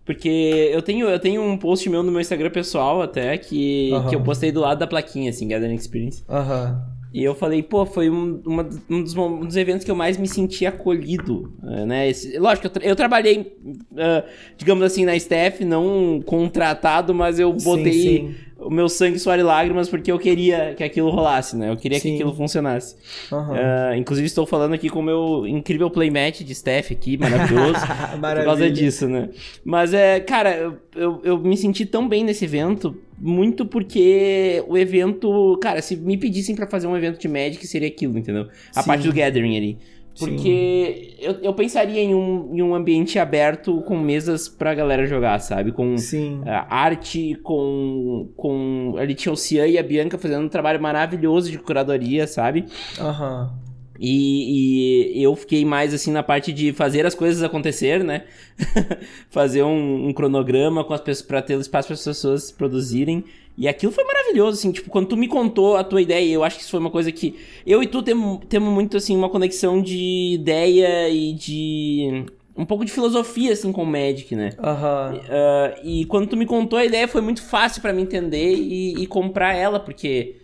porque 0.06 0.70
eu 0.74 0.82
tenho, 0.82 1.08
eu 1.08 1.20
tenho 1.20 1.42
um 1.44 1.58
post 1.58 1.88
meu 1.90 2.02
no 2.02 2.12
meu 2.12 2.20
Instagram 2.22 2.50
pessoal 2.50 3.02
até, 3.02 3.38
que, 3.38 3.92
Aham. 3.94 4.10
que 4.10 4.16
eu 4.16 4.22
postei 4.22 4.52
do 4.52 4.60
lado 4.62 4.80
da 4.80 4.88
plaquinha, 4.88 5.30
assim, 5.30 5.48
Gathering 5.48 5.76
Experience. 5.76 6.24
Aham. 6.28 6.82
E 7.12 7.24
eu 7.24 7.34
falei, 7.34 7.64
pô, 7.64 7.88
foi 7.88 8.08
um, 8.08 8.40
uma- 8.46 8.70
um, 8.88 9.02
dos, 9.02 9.16
um 9.16 9.40
dos 9.44 9.56
eventos 9.56 9.84
que 9.84 9.90
eu 9.90 9.96
mais 9.96 10.16
me 10.16 10.28
senti 10.28 10.68
acolhido, 10.68 11.52
eh, 11.64 11.86
né? 11.86 12.08
Esse- 12.08 12.38
lógico, 12.38 12.68
eu, 12.68 12.72
tra- 12.72 12.86
eu 12.86 12.96
trabalhei, 12.96 13.58
ah, 13.98 14.24
digamos 14.56 14.84
assim, 14.84 15.06
na 15.06 15.16
staff, 15.16 15.66
não 15.66 16.22
contratado, 16.24 17.12
mas 17.12 17.40
eu 17.40 17.58
Sim, 17.60 17.66
botei 17.66 17.94
sim. 17.94 18.36
O 18.62 18.70
meu 18.70 18.90
sangue, 18.90 19.18
suor 19.18 19.40
e 19.40 19.44
lágrimas 19.44 19.90
porque 19.90 20.12
eu 20.12 20.20
queria 20.20 20.74
que 20.76 20.84
aquilo 20.84 21.10
rolasse, 21.10 21.56
né? 21.56 21.70
Eu 21.70 21.78
queria 21.78 22.00
Sim. 22.00 22.10
que 22.10 22.16
aquilo 22.16 22.36
funcionasse. 22.36 22.96
Aham. 23.32 23.56
Ah, 23.56 23.98
inclusive, 23.98 24.26
estou 24.28 24.46
falando 24.46 24.74
aqui 24.74 24.90
com 24.90 25.00
o 25.00 25.04
meu 25.04 25.48
incrível 25.48 25.90
playmatch 25.90 26.42
de 26.42 26.52
staff 26.52 26.94
aqui, 26.94 27.18
maravilhoso. 27.18 27.80
Por 28.20 28.44
causa 28.44 28.70
disso, 28.70 29.08
né? 29.08 29.30
Mas 29.64 29.94
é, 29.94 30.20
cara, 30.20 30.56
eu, 30.56 30.78
eu, 30.96 31.22
eu 31.24 31.38
me 31.38 31.56
senti 31.56 31.86
tão 31.86 32.08
bem 32.08 32.24
nesse 32.24 32.46
evento, 32.46 32.96
muito 33.18 33.66
porque 33.66 34.64
o 34.68 34.78
evento, 34.78 35.58
cara, 35.62 35.82
se 35.82 35.96
me 35.96 36.18
pedissem 36.18 36.56
pra 36.56 36.68
fazer 36.68 36.88
um 36.88 36.96
evento 36.96 37.20
de 37.20 37.28
Magic, 37.28 37.66
seria 37.66 37.88
aquilo, 37.88 38.18
entendeu? 38.18 38.48
A 38.76 38.82
Sim. 38.82 38.88
parte 38.88 39.08
do 39.08 39.14
Gathering 39.14 39.58
ali. 39.58 39.78
Porque 40.20 41.16
eu, 41.20 41.34
eu 41.42 41.54
pensaria 41.54 42.02
em 42.02 42.14
um, 42.14 42.54
em 42.54 42.62
um 42.62 42.76
ambiente 42.76 43.18
aberto 43.18 43.82
com 43.84 43.98
mesas 43.98 44.50
pra 44.50 44.74
galera 44.74 45.06
jogar, 45.06 45.40
sabe? 45.40 45.72
Com 45.72 45.98
Sim. 45.98 46.42
é, 46.46 46.66
arte, 46.70 47.36
com, 47.44 48.30
com. 48.36 48.96
Ali 48.98 49.16
tinha 49.16 49.32
o 49.32 49.38
Cian 49.38 49.68
e 49.68 49.78
a 49.78 49.84
Bianca 49.84 50.18
fazendo 50.18 50.46
um 50.46 50.50
trabalho 50.50 50.82
maravilhoso 50.82 51.50
de 51.50 51.58
curadoria, 51.58 52.28
sabe? 52.28 52.66
Aham. 53.00 53.69
E, 54.00 55.20
e 55.20 55.24
eu 55.24 55.36
fiquei 55.36 55.66
mais 55.66 55.94
assim 55.94 56.12
na 56.12 56.24
parte 56.24 56.54
de 56.54 56.72
fazer 56.72 57.06
as 57.06 57.14
coisas 57.14 57.44
acontecer, 57.44 58.02
né? 58.02 58.24
fazer 59.30 59.64
um, 59.64 60.08
um 60.08 60.14
cronograma 60.14 60.86
com 60.86 60.94
as 60.94 61.02
pessoas 61.02 61.28
para 61.28 61.42
ter 61.42 61.60
espaço 61.60 61.90
para 61.90 61.96
as 61.96 62.04
pessoas 62.04 62.52
produzirem. 62.52 63.26
E 63.58 63.68
aquilo 63.68 63.92
foi 63.92 64.06
maravilhoso, 64.06 64.58
assim, 64.58 64.72
tipo, 64.72 64.90
quando 64.90 65.08
tu 65.08 65.18
me 65.18 65.28
contou 65.28 65.76
a 65.76 65.84
tua 65.84 66.02
ideia, 66.02 66.32
eu 66.32 66.46
acho 66.46 66.56
que 66.56 66.62
isso 66.62 66.72
foi 66.72 66.80
uma 66.80 66.90
coisa 66.90 67.12
que 67.12 67.38
eu 67.66 67.84
e 67.84 67.88
tu 67.88 68.02
temos, 68.02 68.40
temos 68.48 68.74
muito 68.74 68.96
assim 68.96 69.18
uma 69.18 69.28
conexão 69.28 69.82
de 69.82 70.32
ideia 70.34 71.10
e 71.10 71.34
de 71.34 72.24
um 72.56 72.66
pouco 72.66 72.86
de 72.86 72.92
filosofia 72.92 73.52
assim 73.52 73.74
com 73.74 73.84
o 73.84 73.86
Magic, 73.86 74.34
né? 74.34 74.52
Aham. 74.60 75.20
Ah, 75.30 75.76
e 75.84 76.06
quando 76.06 76.28
tu 76.30 76.38
me 76.38 76.46
contou 76.46 76.80
a 76.80 76.86
ideia, 76.86 77.06
foi 77.06 77.20
muito 77.20 77.44
fácil 77.44 77.82
pra 77.82 77.92
mim 77.92 78.04
entender 78.04 78.56
e, 78.56 78.94
e 78.94 79.06
comprar 79.08 79.54
ela, 79.54 79.78
porque, 79.78 80.38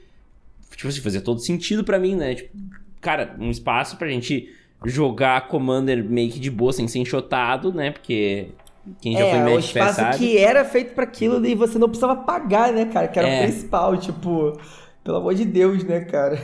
tipo 0.75 0.89
assim, 0.89 0.99
fazia 0.99 1.21
todo 1.21 1.39
sentido 1.39 1.85
pra 1.85 1.97
mim, 1.97 2.15
né? 2.15 2.35
Tipo, 2.35 2.57
cara, 3.05 3.35
um 3.39 3.49
espaço 3.51 3.97
pra 3.97 4.07
gente 4.07 4.49
jogar 4.85 5.47
Commander 5.47 6.03
meio 6.03 6.29
que 6.31 6.39
de 6.39 6.49
boa, 6.51 6.73
sem 6.73 6.87
ser 6.87 6.99
enxotado, 6.99 7.71
né? 7.73 7.91
Porque 7.91 8.47
quem 9.01 9.13
já 9.13 9.19
foi 9.19 9.29
É, 9.29 9.41
o 9.41 9.45
Magic 9.45 9.73
Fair 9.73 9.85
espaço 9.87 9.95
sabe. 10.01 10.17
que 10.17 10.37
era 10.37 10.65
feito 10.65 10.93
pra 10.93 11.03
aquilo 11.03 11.45
e 11.45 11.55
você 11.55 11.77
não 11.79 11.87
precisava 11.87 12.15
pagar, 12.17 12.73
né, 12.73 12.85
cara? 12.85 13.07
Que 13.07 13.19
era 13.19 13.27
É. 13.27 13.39
o 13.39 13.43
principal, 13.43 13.97
tipo... 13.97 14.59
Pelo 15.03 15.17
amor 15.17 15.35
de 15.35 15.45
Deus, 15.45 15.83
né, 15.83 15.99
cara? 16.01 16.35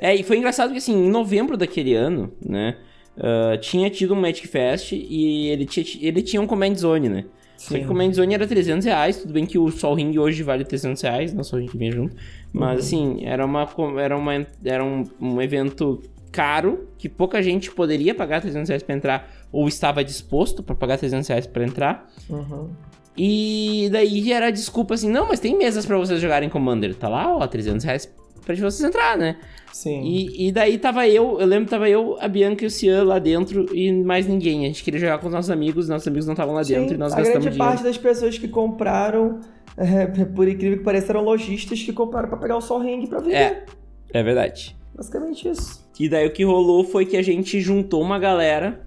É, 0.00 0.14
e 0.14 0.22
foi 0.22 0.36
engraçado 0.38 0.70
que, 0.70 0.78
assim, 0.78 0.92
em 0.94 1.10
novembro 1.10 1.56
daquele 1.56 1.94
ano, 1.94 2.32
né? 2.40 2.76
ah, 3.18 3.56
tinha 3.58 3.90
tido 3.90 4.14
um 4.14 4.20
Magic 4.20 4.46
Fest 4.46 4.92
e 4.92 5.48
ele 5.48 5.66
tinha, 5.66 5.84
ele 6.00 6.22
tinha 6.22 6.40
um 6.40 6.46
Command 6.46 6.74
Zone, 6.76 7.08
né? 7.08 7.24
Só 7.56 7.74
que 7.74 7.84
o 7.84 7.86
Command 7.88 8.12
Zone 8.12 8.34
era 8.34 8.46
300 8.46 8.84
reais, 8.84 9.16
tudo 9.18 9.32
bem 9.32 9.46
que 9.46 9.58
o 9.58 9.68
Sol 9.70 9.94
Ring 9.94 10.16
hoje 10.18 10.42
vale 10.42 10.64
300 10.64 11.00
reais, 11.02 11.32
não 11.32 11.42
Sol 11.44 11.58
Ring 11.60 11.70
vem 11.74 11.90
junto. 11.90 12.14
Mas 12.60 12.80
assim, 12.80 13.18
era, 13.24 13.44
uma, 13.44 13.68
era, 13.98 14.16
uma, 14.16 14.46
era 14.64 14.84
um, 14.84 15.02
um 15.20 15.42
evento 15.42 16.00
caro, 16.30 16.88
que 16.96 17.08
pouca 17.08 17.42
gente 17.42 17.70
poderia 17.70 18.14
pagar 18.14 18.40
300 18.40 18.68
reais 18.68 18.82
pra 18.82 18.94
entrar, 18.94 19.30
ou 19.52 19.68
estava 19.68 20.02
disposto 20.02 20.62
pra 20.62 20.74
pagar 20.74 20.98
300 20.98 21.28
reais 21.28 21.46
pra 21.46 21.64
entrar. 21.64 22.10
Uhum. 22.28 22.70
E 23.16 23.88
daí 23.92 24.32
era 24.32 24.46
a 24.46 24.50
desculpa 24.50 24.94
assim, 24.94 25.08
não, 25.08 25.28
mas 25.28 25.38
tem 25.38 25.56
mesas 25.56 25.86
pra 25.86 25.96
vocês 25.96 26.20
jogarem 26.20 26.48
Commander. 26.48 26.94
Tá 26.94 27.08
lá, 27.08 27.36
ó, 27.36 27.46
300 27.46 27.84
reais 27.84 28.12
pra 28.44 28.54
vocês 28.54 28.82
entrar, 28.82 29.16
né? 29.16 29.36
Sim. 29.72 30.02
E, 30.02 30.48
e 30.48 30.52
daí 30.52 30.78
tava 30.78 31.08
eu, 31.08 31.40
eu 31.40 31.46
lembro 31.46 31.64
que 31.64 31.70
tava 31.70 31.88
eu, 31.88 32.16
a 32.20 32.28
Bianca 32.28 32.64
e 32.64 32.66
o 32.66 32.70
Cian 32.70 33.04
lá 33.04 33.18
dentro 33.18 33.66
e 33.74 33.92
mais 33.92 34.26
ninguém. 34.26 34.64
A 34.64 34.66
gente 34.66 34.84
queria 34.84 35.00
jogar 35.00 35.18
com 35.18 35.26
os 35.26 35.32
nossos 35.32 35.50
amigos, 35.50 35.88
nossos 35.88 36.06
amigos 36.06 36.26
não 36.26 36.34
estavam 36.34 36.54
lá 36.54 36.62
Sim, 36.62 36.74
dentro 36.74 36.94
e 36.94 36.98
nós 36.98 37.12
a 37.12 37.16
gastamos 37.16 37.44
grande 37.44 37.56
dinheiro. 37.56 37.72
parte 37.72 37.84
das 37.84 37.98
pessoas 37.98 38.38
que 38.38 38.46
compraram, 38.48 39.40
é, 39.76 40.06
por 40.26 40.48
incrível 40.48 40.78
que 40.78 40.84
pareça, 40.84 41.12
eram 41.12 41.22
lojistas 41.22 41.82
que 41.82 41.92
compraram 41.92 42.28
pra 42.28 42.38
pegar 42.38 42.56
o 42.56 42.60
Sol 42.60 42.80
Ring 42.80 43.06
pra 43.06 43.20
vender. 43.20 43.34
É, 43.34 43.64
é 44.12 44.22
verdade. 44.22 44.76
Basicamente 44.94 45.48
isso. 45.48 45.84
E 45.98 46.08
daí 46.08 46.26
o 46.26 46.32
que 46.32 46.44
rolou 46.44 46.84
foi 46.84 47.04
que 47.04 47.16
a 47.16 47.22
gente 47.22 47.60
juntou 47.60 48.00
uma 48.00 48.18
galera 48.18 48.80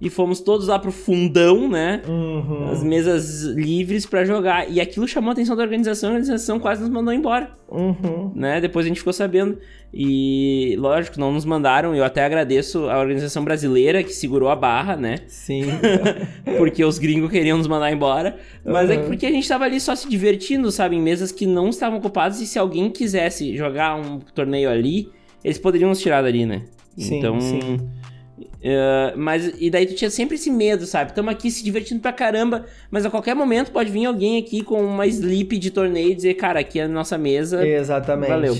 e 0.00 0.08
fomos 0.08 0.40
todos 0.40 0.68
lá 0.68 0.78
pro 0.78 0.90
fundão, 0.90 1.68
né? 1.68 2.00
Uhum. 2.08 2.70
As 2.70 2.82
mesas 2.82 3.42
livres 3.42 4.06
pra 4.06 4.24
jogar. 4.24 4.70
E 4.70 4.80
aquilo 4.80 5.06
chamou 5.06 5.28
a 5.28 5.32
atenção 5.32 5.54
da 5.54 5.62
organização, 5.62 6.08
a 6.10 6.12
organização 6.14 6.58
quase 6.58 6.80
nos 6.80 6.88
mandou 6.90 7.12
embora, 7.12 7.50
Uhum. 7.70 8.32
né? 8.34 8.60
Depois 8.60 8.86
a 8.86 8.88
gente 8.88 8.98
ficou 8.98 9.12
sabendo. 9.12 9.58
E 9.92 10.76
lógico, 10.78 11.18
não 11.20 11.32
nos 11.32 11.44
mandaram. 11.44 11.94
Eu 11.94 12.04
até 12.04 12.24
agradeço 12.24 12.88
a 12.88 12.98
organização 12.98 13.44
brasileira 13.44 14.02
que 14.02 14.12
segurou 14.12 14.48
a 14.48 14.56
barra, 14.56 14.96
né? 14.96 15.16
Sim. 15.26 15.64
porque 16.56 16.84
os 16.84 16.98
gringos 16.98 17.30
queriam 17.30 17.58
nos 17.58 17.66
mandar 17.66 17.92
embora. 17.92 18.38
Mas 18.64 18.88
é 18.88 18.96
que 18.96 19.02
Uhum. 19.02 19.08
porque 19.08 19.26
a 19.26 19.30
gente 19.30 19.46
tava 19.48 19.64
ali 19.64 19.80
só 19.80 19.94
se 19.94 20.08
divertindo, 20.08 20.70
sabe? 20.70 20.96
Em 20.96 21.02
mesas 21.02 21.30
que 21.32 21.44
não 21.44 21.68
estavam 21.68 21.98
ocupadas. 21.98 22.40
E 22.40 22.46
se 22.46 22.58
alguém 22.58 22.88
quisesse 22.90 23.56
jogar 23.56 23.96
um 23.96 24.18
torneio 24.34 24.70
ali, 24.70 25.08
eles 25.44 25.58
poderiam 25.58 25.88
nos 25.90 26.00
tirar 26.00 26.22
dali, 26.22 26.46
né? 26.46 26.62
Sim, 26.96 27.18
então. 27.18 27.40
sim. 27.40 27.60
Eh, 28.62 29.14
mas 29.16 29.52
e 29.58 29.70
daí 29.70 29.86
tu 29.86 29.94
tinha 29.94 30.10
sempre 30.10 30.34
esse 30.34 30.50
medo, 30.50 30.84
sabe? 30.84 31.14
Tamo 31.14 31.30
aqui 31.30 31.50
se 31.50 31.64
divertindo 31.64 32.00
pra 32.00 32.12
caramba, 32.12 32.66
mas 32.90 33.06
a 33.06 33.10
qualquer 33.10 33.34
momento 33.34 33.70
pode 33.70 33.90
vir 33.90 34.04
alguém 34.04 34.38
aqui 34.38 34.62
com 34.62 34.82
uma 34.84 35.06
slip 35.06 35.58
de 35.58 35.70
torneio 35.70 36.10
e 36.10 36.14
dizer, 36.14 36.34
cara, 36.34 36.60
aqui 36.60 36.78
é 36.78 36.84
a 36.84 36.88
nossa 36.88 37.16
mesa. 37.16 37.66
Exatamente. 37.66 38.28
Valeu. 38.28 38.54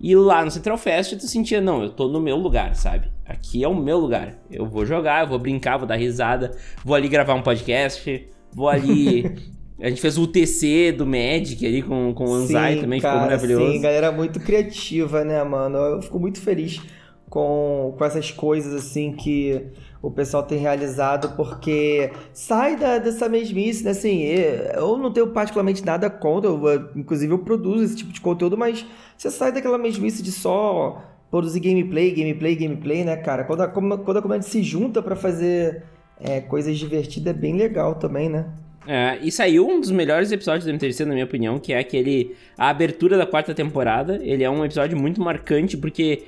E 0.00 0.14
lá 0.14 0.44
no 0.44 0.50
Central 0.50 0.78
Fest 0.78 1.16
tu 1.16 1.26
sentia, 1.26 1.60
não, 1.60 1.82
eu 1.82 1.90
tô 1.90 2.08
no 2.08 2.20
meu 2.20 2.36
lugar, 2.36 2.76
sabe? 2.76 3.10
Aqui 3.26 3.64
é 3.64 3.68
o 3.68 3.74
meu 3.74 3.98
lugar. 3.98 4.38
Eu 4.50 4.66
vou 4.66 4.84
jogar, 4.84 5.24
eu 5.24 5.28
vou 5.28 5.38
brincar, 5.38 5.78
vou 5.78 5.86
dar 5.86 5.96
risada, 5.96 6.52
vou 6.84 6.94
ali 6.94 7.08
gravar 7.08 7.34
um 7.34 7.42
podcast, 7.42 8.28
vou 8.52 8.68
ali. 8.68 9.24
A 9.80 9.88
gente 9.88 10.00
fez 10.00 10.16
o 10.16 10.22
UTC 10.22 10.92
do 10.92 11.04
Magic 11.04 11.66
ali 11.66 11.82
com, 11.82 12.14
com 12.14 12.26
o 12.26 12.34
Anzai 12.34 12.76
Sim, 12.76 12.80
também, 12.82 13.00
cara, 13.00 13.14
ficou 13.14 13.28
maravilhoso. 13.28 13.72
Sim, 13.72 13.80
galera 13.80 14.12
muito 14.12 14.38
criativa, 14.38 15.24
né, 15.24 15.42
mano? 15.42 15.76
Eu 15.76 16.00
fico 16.00 16.20
muito 16.20 16.40
feliz 16.40 16.80
com, 17.28 17.94
com 17.96 18.04
essas 18.04 18.30
coisas, 18.30 18.74
assim, 18.74 19.12
que 19.12 19.66
o 20.00 20.10
pessoal 20.10 20.42
tem 20.42 20.58
realizado, 20.58 21.34
porque 21.36 22.10
sai 22.32 22.76
da, 22.76 22.98
dessa 22.98 23.28
mesmice, 23.28 23.82
né? 23.84 23.90
Assim, 23.90 24.22
eu 24.22 24.96
não 24.98 25.12
tenho 25.12 25.28
particularmente 25.28 25.84
nada 25.84 26.10
contra, 26.10 26.50
eu, 26.50 26.90
inclusive 26.94 27.32
eu 27.32 27.38
produzo 27.38 27.84
esse 27.84 27.96
tipo 27.96 28.12
de 28.12 28.20
conteúdo, 28.20 28.56
mas 28.56 28.84
você 29.16 29.30
sai 29.30 29.50
daquela 29.50 29.78
mesmice 29.78 30.22
de 30.22 30.30
só 30.30 31.02
produzir 31.30 31.60
gameplay, 31.60 32.12
gameplay, 32.12 32.54
gameplay, 32.54 33.04
né, 33.04 33.16
cara? 33.16 33.44
Quando 33.44 33.62
a, 33.62 33.68
quando 33.68 34.16
a 34.18 34.22
comunidade 34.22 34.44
se 34.44 34.62
junta 34.62 35.02
pra 35.02 35.16
fazer 35.16 35.82
é, 36.20 36.40
coisas 36.40 36.78
divertidas, 36.78 37.34
é 37.34 37.36
bem 37.36 37.56
legal 37.56 37.94
também, 37.94 38.28
né? 38.28 38.46
É, 38.86 39.18
e 39.22 39.32
saiu 39.32 39.66
um 39.66 39.80
dos 39.80 39.90
melhores 39.90 40.30
episódios 40.30 40.66
do 40.66 40.70
MTC, 40.70 41.04
na 41.04 41.14
minha 41.14 41.24
opinião, 41.24 41.58
que 41.58 41.72
é 41.72 41.78
aquele. 41.78 42.36
A 42.56 42.68
abertura 42.68 43.16
da 43.16 43.26
quarta 43.26 43.54
temporada. 43.54 44.20
Ele 44.22 44.44
é 44.44 44.50
um 44.50 44.64
episódio 44.64 44.98
muito 44.98 45.20
marcante, 45.22 45.76
porque 45.76 46.24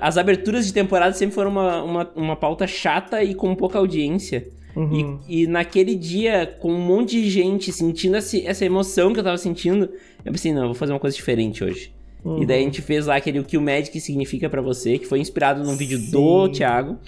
as 0.00 0.16
aberturas 0.16 0.66
de 0.66 0.72
temporada 0.72 1.14
sempre 1.14 1.34
foram 1.34 1.50
uma, 1.50 1.82
uma, 1.82 2.10
uma 2.14 2.36
pauta 2.36 2.66
chata 2.66 3.22
e 3.22 3.34
com 3.34 3.54
pouca 3.54 3.78
audiência. 3.78 4.46
Uhum. 4.74 5.20
E, 5.28 5.42
e 5.42 5.46
naquele 5.46 5.94
dia, 5.94 6.46
com 6.60 6.72
um 6.72 6.80
monte 6.80 7.20
de 7.20 7.28
gente 7.28 7.72
sentindo 7.72 8.16
essa, 8.16 8.38
essa 8.38 8.64
emoção 8.64 9.12
que 9.12 9.20
eu 9.20 9.24
tava 9.24 9.36
sentindo, 9.38 9.90
eu 10.24 10.32
pensei, 10.32 10.52
não, 10.52 10.62
eu 10.62 10.68
vou 10.68 10.74
fazer 10.74 10.92
uma 10.92 11.00
coisa 11.00 11.16
diferente 11.16 11.62
hoje. 11.62 11.92
Uhum. 12.24 12.42
E 12.42 12.46
daí 12.46 12.60
a 12.60 12.64
gente 12.64 12.80
fez 12.80 13.06
lá 13.06 13.16
aquele 13.16 13.40
O 13.40 13.44
que 13.44 13.56
o 13.56 13.60
Magic 13.60 13.98
significa 14.00 14.48
pra 14.48 14.62
você, 14.62 14.98
que 14.98 15.06
foi 15.06 15.18
inspirado 15.18 15.64
num 15.64 15.76
vídeo 15.76 15.98
Sim. 15.98 16.10
do 16.10 16.48
Thiago. 16.48 16.98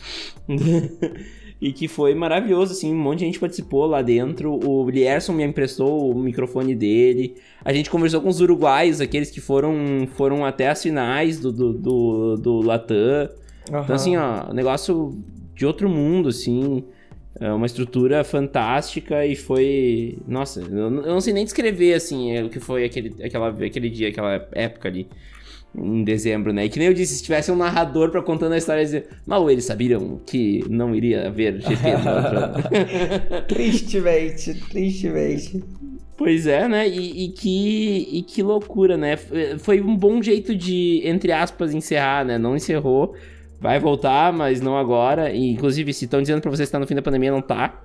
e 1.65 1.73
que 1.73 1.89
foi 1.89 2.15
maravilhoso, 2.15 2.73
assim, 2.73 2.93
um 2.93 2.99
monte 2.99 3.21
de 3.21 3.25
gente 3.25 3.41
participou 3.41 3.87
lá 3.87 4.03
dentro. 4.03 4.53
O 4.53 4.91
Lierson 4.91 5.33
me 5.33 5.43
emprestou 5.43 6.11
o 6.11 6.15
microfone 6.15 6.75
dele. 6.75 7.37
A 7.65 7.73
gente 7.73 7.89
conversou 7.89 8.21
com 8.21 8.29
os 8.29 8.39
uruguaios, 8.43 9.01
aqueles 9.01 9.31
que 9.31 9.41
foram, 9.41 10.07
foram 10.15 10.45
até 10.45 10.69
as 10.69 10.83
finais 10.83 11.41
do, 11.41 11.51
do, 11.51 11.73
do, 11.73 12.37
do 12.37 12.61
Latam. 12.61 13.31
Então, 13.67 13.95
assim, 13.95 14.15
ó, 14.15 14.53
negócio 14.53 15.19
de 15.55 15.65
outro 15.65 15.89
mundo, 15.89 16.29
assim. 16.29 16.85
É 17.41 17.51
uma 17.51 17.65
estrutura 17.65 18.23
fantástica 18.25 19.25
e 19.25 19.35
foi. 19.35 20.19
Nossa, 20.29 20.61
eu 20.61 20.91
não 20.91 21.03
eu 21.03 21.15
não 21.15 21.21
sei 21.23 21.33
nem 21.33 21.45
descrever, 21.45 21.95
assim, 21.95 22.31
é, 22.31 22.45
o 22.45 22.51
que 22.51 22.61
foi 22.61 22.85
aquele, 22.85 23.15
aquela, 23.25 23.49
aquele 23.49 23.89
dia, 23.89 24.09
aquela 24.11 24.47
época 24.53 24.87
ali. 24.87 25.09
Em 25.77 26.05
dezembro, 26.05 26.53
né? 26.53 26.67
E 26.67 26.69
que 26.69 26.79
nem 26.79 26.89
eu 26.89 26.95
disse, 26.95 27.17
se 27.17 27.23
tivesse 27.23 27.51
um 27.51 27.57
narrador 27.57 28.11
pra 28.11 28.23
contando 28.23 28.53
a 28.53 28.57
história, 28.59 28.85
dizer, 28.85 29.09
mal 29.27 29.51
eles 29.51 29.65
sabiam 29.65 30.21
que 30.25 30.65
não 30.69 30.95
iria 30.95 31.27
haver 31.27 31.61
GP 31.61 31.91
no 31.91 32.17
outro 32.17 32.39
ano." 32.39 32.55
Tristemente, 33.49 34.55
tristemente. 34.71 35.65
Pois 36.17 36.47
é, 36.47 36.69
né? 36.69 36.89
E, 36.89 37.25
e 37.25 37.29
que, 37.31 38.09
e 38.13 38.23
que 38.23 38.43
loucura, 38.43 38.97
né? 38.97 39.17
Foi 39.59 39.81
um 39.81 39.97
bom 39.97 40.23
jeito 40.23 40.55
de, 40.55 41.03
entre 41.05 41.33
aspas, 41.33 41.75
encerrar, 41.75 42.25
né? 42.25 42.39
Não 42.39 42.55
encerrou, 42.55 43.17
vai 43.61 43.81
voltar, 43.81 44.33
mas 44.33 44.61
não 44.61 44.79
agora. 44.79 45.33
E, 45.33 45.51
inclusive, 45.51 45.93
se 45.93 46.05
estão 46.05 46.23
dizendo 46.23 46.41
pra 46.41 46.51
você 46.51 46.65
que 46.65 46.71
tá 46.71 46.79
no 46.79 46.87
fim 46.87 46.95
da 46.95 47.03
pandemia, 47.03 47.33
não 47.33 47.43
tá. 47.43 47.83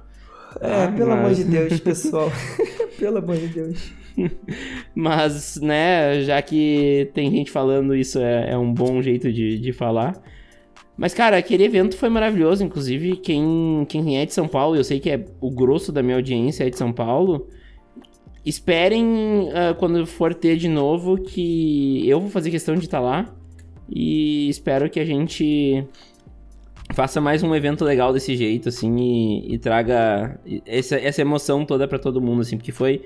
É, 0.61 0.83
ah, 0.83 0.93
pelo 0.95 1.09
mas... 1.09 1.19
amor 1.19 1.33
de 1.33 1.43
Deus, 1.43 1.79
pessoal. 1.81 2.31
pelo 2.99 3.17
amor 3.17 3.37
de 3.37 3.47
Deus. 3.47 3.98
mas, 4.95 5.57
né, 5.61 6.21
já 6.21 6.41
que 6.41 7.09
tem 7.13 7.29
gente 7.31 7.51
falando 7.51 7.95
isso, 7.95 8.19
é, 8.19 8.51
é 8.51 8.57
um 8.57 8.73
bom 8.73 9.01
jeito 9.01 9.31
de, 9.31 9.57
de 9.59 9.71
falar. 9.71 10.21
Mas, 10.99 11.13
cara, 11.13 11.37
aquele 11.37 11.63
evento 11.63 11.95
foi 11.95 12.09
maravilhoso. 12.09 12.61
Inclusive, 12.61 13.15
quem, 13.15 13.85
quem 13.87 14.17
é 14.17 14.25
de 14.25 14.33
São 14.33 14.49
Paulo, 14.49 14.75
eu 14.75 14.83
sei 14.83 14.99
que 14.99 15.09
é 15.09 15.25
o 15.39 15.49
grosso 15.49 15.93
da 15.93 16.03
minha 16.03 16.17
audiência 16.17 16.65
é 16.65 16.69
de 16.69 16.77
São 16.77 16.91
Paulo. 16.91 17.47
Esperem 18.45 19.05
uh, 19.05 19.75
quando 19.77 20.05
for 20.05 20.33
ter 20.33 20.57
de 20.57 20.67
novo 20.67 21.17
que 21.17 22.07
eu 22.07 22.19
vou 22.19 22.29
fazer 22.29 22.51
questão 22.51 22.75
de 22.75 22.85
estar 22.85 22.97
tá 22.97 23.03
lá. 23.03 23.33
E 23.89 24.49
espero 24.49 24.89
que 24.89 24.99
a 24.99 25.05
gente 25.05 25.85
faça 26.93 27.21
mais 27.21 27.43
um 27.43 27.55
evento 27.55 27.85
legal 27.85 28.11
desse 28.11 28.35
jeito, 28.35 28.69
assim, 28.69 28.95
e, 28.97 29.53
e 29.53 29.57
traga 29.57 30.39
essa, 30.65 30.97
essa 30.97 31.21
emoção 31.21 31.65
toda 31.65 31.87
para 31.87 31.97
todo 31.97 32.21
mundo, 32.21 32.41
assim, 32.41 32.57
porque 32.57 32.71
foi. 32.71 33.05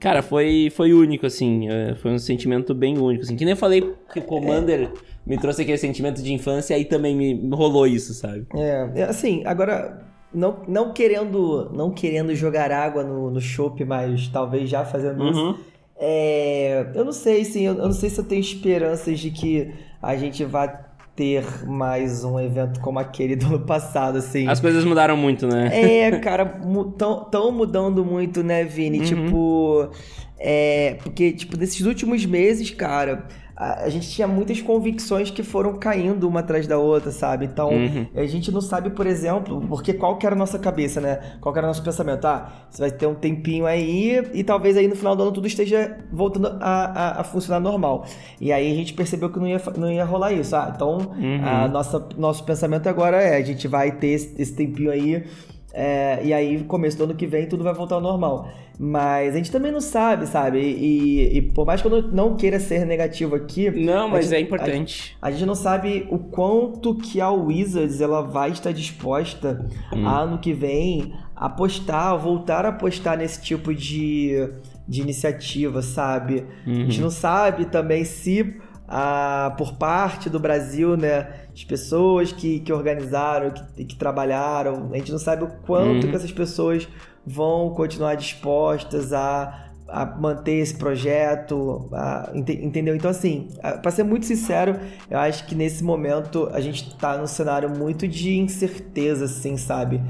Cara, 0.00 0.22
foi, 0.22 0.70
foi 0.74 0.92
único, 0.92 1.26
assim. 1.26 1.68
Uh, 1.68 1.96
foi 1.96 2.12
um 2.12 2.18
sentimento 2.18 2.74
bem 2.74 2.98
único, 2.98 3.24
assim. 3.24 3.36
Que 3.36 3.44
nem 3.44 3.52
eu 3.52 3.56
falei 3.56 3.94
que 4.12 4.20
o 4.20 4.22
Commander. 4.22 4.90
É 5.04 5.08
me 5.28 5.36
trouxe 5.36 5.60
aquele 5.60 5.76
sentimento 5.76 6.22
de 6.22 6.32
infância 6.32 6.72
e 6.72 6.76
aí 6.78 6.84
também 6.86 7.14
me 7.14 7.54
rolou 7.54 7.86
isso, 7.86 8.14
sabe? 8.14 8.46
É, 8.54 8.90
é, 8.94 9.02
assim, 9.02 9.42
agora 9.44 10.02
não, 10.32 10.62
não 10.66 10.92
querendo 10.94 11.70
não 11.70 11.90
querendo 11.90 12.34
jogar 12.34 12.72
água 12.72 13.04
no, 13.04 13.30
no 13.30 13.40
chopp, 13.40 13.84
mas 13.84 14.26
talvez 14.28 14.70
já 14.70 14.86
fazendo 14.86 15.22
uhum. 15.22 15.30
isso. 15.30 15.64
É, 16.00 16.90
eu 16.94 17.04
não 17.04 17.12
sei, 17.12 17.44
sim, 17.44 17.66
eu, 17.66 17.74
eu 17.74 17.84
não 17.84 17.92
sei 17.92 18.08
se 18.08 18.18
eu 18.18 18.24
tenho 18.24 18.40
esperanças 18.40 19.20
de 19.20 19.30
que 19.30 19.70
a 20.00 20.16
gente 20.16 20.44
vá 20.44 20.87
ter 21.18 21.44
mais 21.66 22.22
um 22.22 22.38
evento 22.38 22.78
como 22.78 23.00
aquele 23.00 23.34
do 23.34 23.46
ano 23.46 23.58
passado, 23.66 24.18
assim. 24.18 24.46
As 24.46 24.60
coisas 24.60 24.84
mudaram 24.84 25.16
muito, 25.16 25.48
né? 25.48 25.68
É, 25.72 26.12
cara, 26.20 26.60
tão, 26.96 27.24
tão 27.24 27.50
mudando 27.50 28.04
muito, 28.04 28.44
né, 28.44 28.62
Vini? 28.62 29.00
Uhum. 29.00 29.04
Tipo, 29.04 29.90
é, 30.38 30.96
porque, 31.02 31.32
tipo, 31.32 31.56
nesses 31.56 31.84
últimos 31.84 32.24
meses, 32.24 32.70
cara, 32.70 33.26
a, 33.58 33.88
gente 33.88 34.08
tinha 34.08 34.28
muitas 34.28 34.62
convicções 34.62 35.32
que 35.32 35.42
foram 35.42 35.76
caindo 35.78 36.28
uma 36.28 36.38
atrás 36.40 36.64
da 36.68 36.78
outra, 36.78 37.10
sabe? 37.10 37.44
Então, 37.44 37.70
uhum. 37.70 38.06
a 38.14 38.24
gente 38.24 38.52
não 38.52 38.60
sabe, 38.60 38.90
por 38.90 39.04
exemplo, 39.04 39.60
porque 39.68 39.92
qual 39.92 40.16
que 40.16 40.24
era 40.24 40.36
a 40.36 40.38
nossa 40.38 40.60
cabeça, 40.60 41.00
né? 41.00 41.18
Qual 41.40 41.52
que 41.52 41.58
era 41.58 41.66
o 41.66 41.70
nosso 41.70 41.82
pensamento? 41.82 42.24
Ah, 42.24 42.52
você 42.70 42.82
vai 42.82 42.90
ter 42.92 43.06
um 43.06 43.16
tempinho 43.16 43.66
aí 43.66 44.22
e 44.32 44.44
talvez 44.44 44.76
aí 44.76 44.86
no 44.86 44.94
final 44.94 45.16
do 45.16 45.24
ano 45.24 45.32
tudo 45.32 45.48
esteja 45.48 45.98
voltando 46.12 46.56
a, 46.60 46.84
a, 46.84 47.20
a 47.20 47.24
funcionar 47.24 47.58
normal. 47.58 48.04
E 48.40 48.52
aí 48.52 48.70
a 48.70 48.74
gente 48.76 48.94
percebeu 48.94 49.28
que 49.28 49.40
não 49.40 49.48
ia, 49.48 49.60
não 49.76 49.90
ia 49.90 50.04
rolar 50.04 50.32
isso. 50.32 50.54
Ah, 50.54 50.72
então, 50.72 50.98
uhum. 50.98 51.44
a 51.44 51.66
nossa, 51.66 52.08
nosso 52.16 52.44
pensamento 52.44 52.88
agora 52.88 53.20
é, 53.20 53.38
a 53.38 53.42
gente 53.42 53.66
vai 53.66 53.90
ter 53.90 54.08
esse, 54.08 54.40
esse 54.40 54.54
tempinho 54.54 54.92
aí 54.92 55.24
é, 55.72 56.20
e 56.24 56.32
aí, 56.32 56.64
começo 56.64 56.96
do 56.96 57.04
ano 57.04 57.14
que 57.14 57.26
vem, 57.26 57.46
tudo 57.46 57.62
vai 57.62 57.74
voltar 57.74 57.96
ao 57.96 58.00
normal. 58.00 58.48
Mas 58.78 59.34
a 59.34 59.36
gente 59.36 59.50
também 59.50 59.72
não 59.72 59.80
sabe, 59.80 60.26
sabe? 60.26 60.58
E, 60.60 61.36
e 61.36 61.42
por 61.42 61.66
mais 61.66 61.82
que 61.82 61.88
eu 61.88 62.02
não 62.02 62.36
queira 62.36 62.60
ser 62.60 62.86
negativo 62.86 63.34
aqui. 63.34 63.70
Não, 63.70 64.08
mas 64.08 64.26
gente, 64.26 64.34
é 64.36 64.40
importante. 64.40 65.16
A, 65.20 65.28
a, 65.28 65.30
gente 65.30 65.44
não 65.44 65.54
sabe 65.54 66.06
o 66.10 66.18
quanto 66.18 66.94
que 66.94 67.20
a 67.20 67.30
Wizards 67.30 68.00
ela 68.00 68.22
vai 68.22 68.50
estar 68.50 68.72
disposta 68.72 69.68
hum. 69.92 70.06
ano 70.06 70.38
que 70.38 70.52
vem 70.52 71.12
apostar, 71.34 72.16
voltar 72.18 72.64
a 72.64 72.68
apostar 72.68 73.18
nesse 73.18 73.42
tipo 73.42 73.74
de, 73.74 74.48
de 74.86 75.00
iniciativa, 75.00 75.82
sabe? 75.82 76.44
Uhum. 76.66 76.72
A 76.72 76.76
gente 76.76 76.98
uhum. 76.98 77.04
não 77.04 77.10
sabe 77.10 77.64
também 77.66 78.04
se 78.04 78.56
a, 78.88 79.54
por 79.58 79.74
parte 79.74 80.30
do 80.30 80.40
Brasil, 80.40 80.96
né? 80.96 81.28
As 81.52 81.62
pessoas 81.62 82.32
que, 82.32 82.60
que 82.60 82.72
organizaram, 82.72 83.50
que, 83.50 83.84
que 83.84 83.96
trabalharam, 83.96 84.88
a 84.92 84.96
gente 84.96 85.12
não 85.12 85.18
sabe 85.18 85.44
o 85.44 85.48
quanto 85.66 86.04
uhum. 86.04 86.10
que 86.10 86.16
essas 86.16 86.32
pessoas 86.32 86.88
vão 87.26 87.74
continuar 87.74 88.14
dispostas 88.14 89.12
a, 89.12 89.68
a 89.86 90.06
manter 90.06 90.54
esse 90.54 90.74
projeto, 90.74 91.86
a, 91.92 92.30
entendeu? 92.34 92.96
Então, 92.96 93.10
assim, 93.10 93.48
para 93.82 93.90
ser 93.90 94.04
muito 94.04 94.24
sincero, 94.24 94.80
eu 95.10 95.18
acho 95.18 95.46
que 95.46 95.54
nesse 95.54 95.84
momento 95.84 96.48
a 96.52 96.60
gente 96.60 96.88
está 96.88 97.18
num 97.18 97.26
cenário 97.26 97.68
muito 97.68 98.08
de 98.08 98.38
incerteza, 98.38 99.26
assim, 99.26 99.58
sabe? 99.58 100.00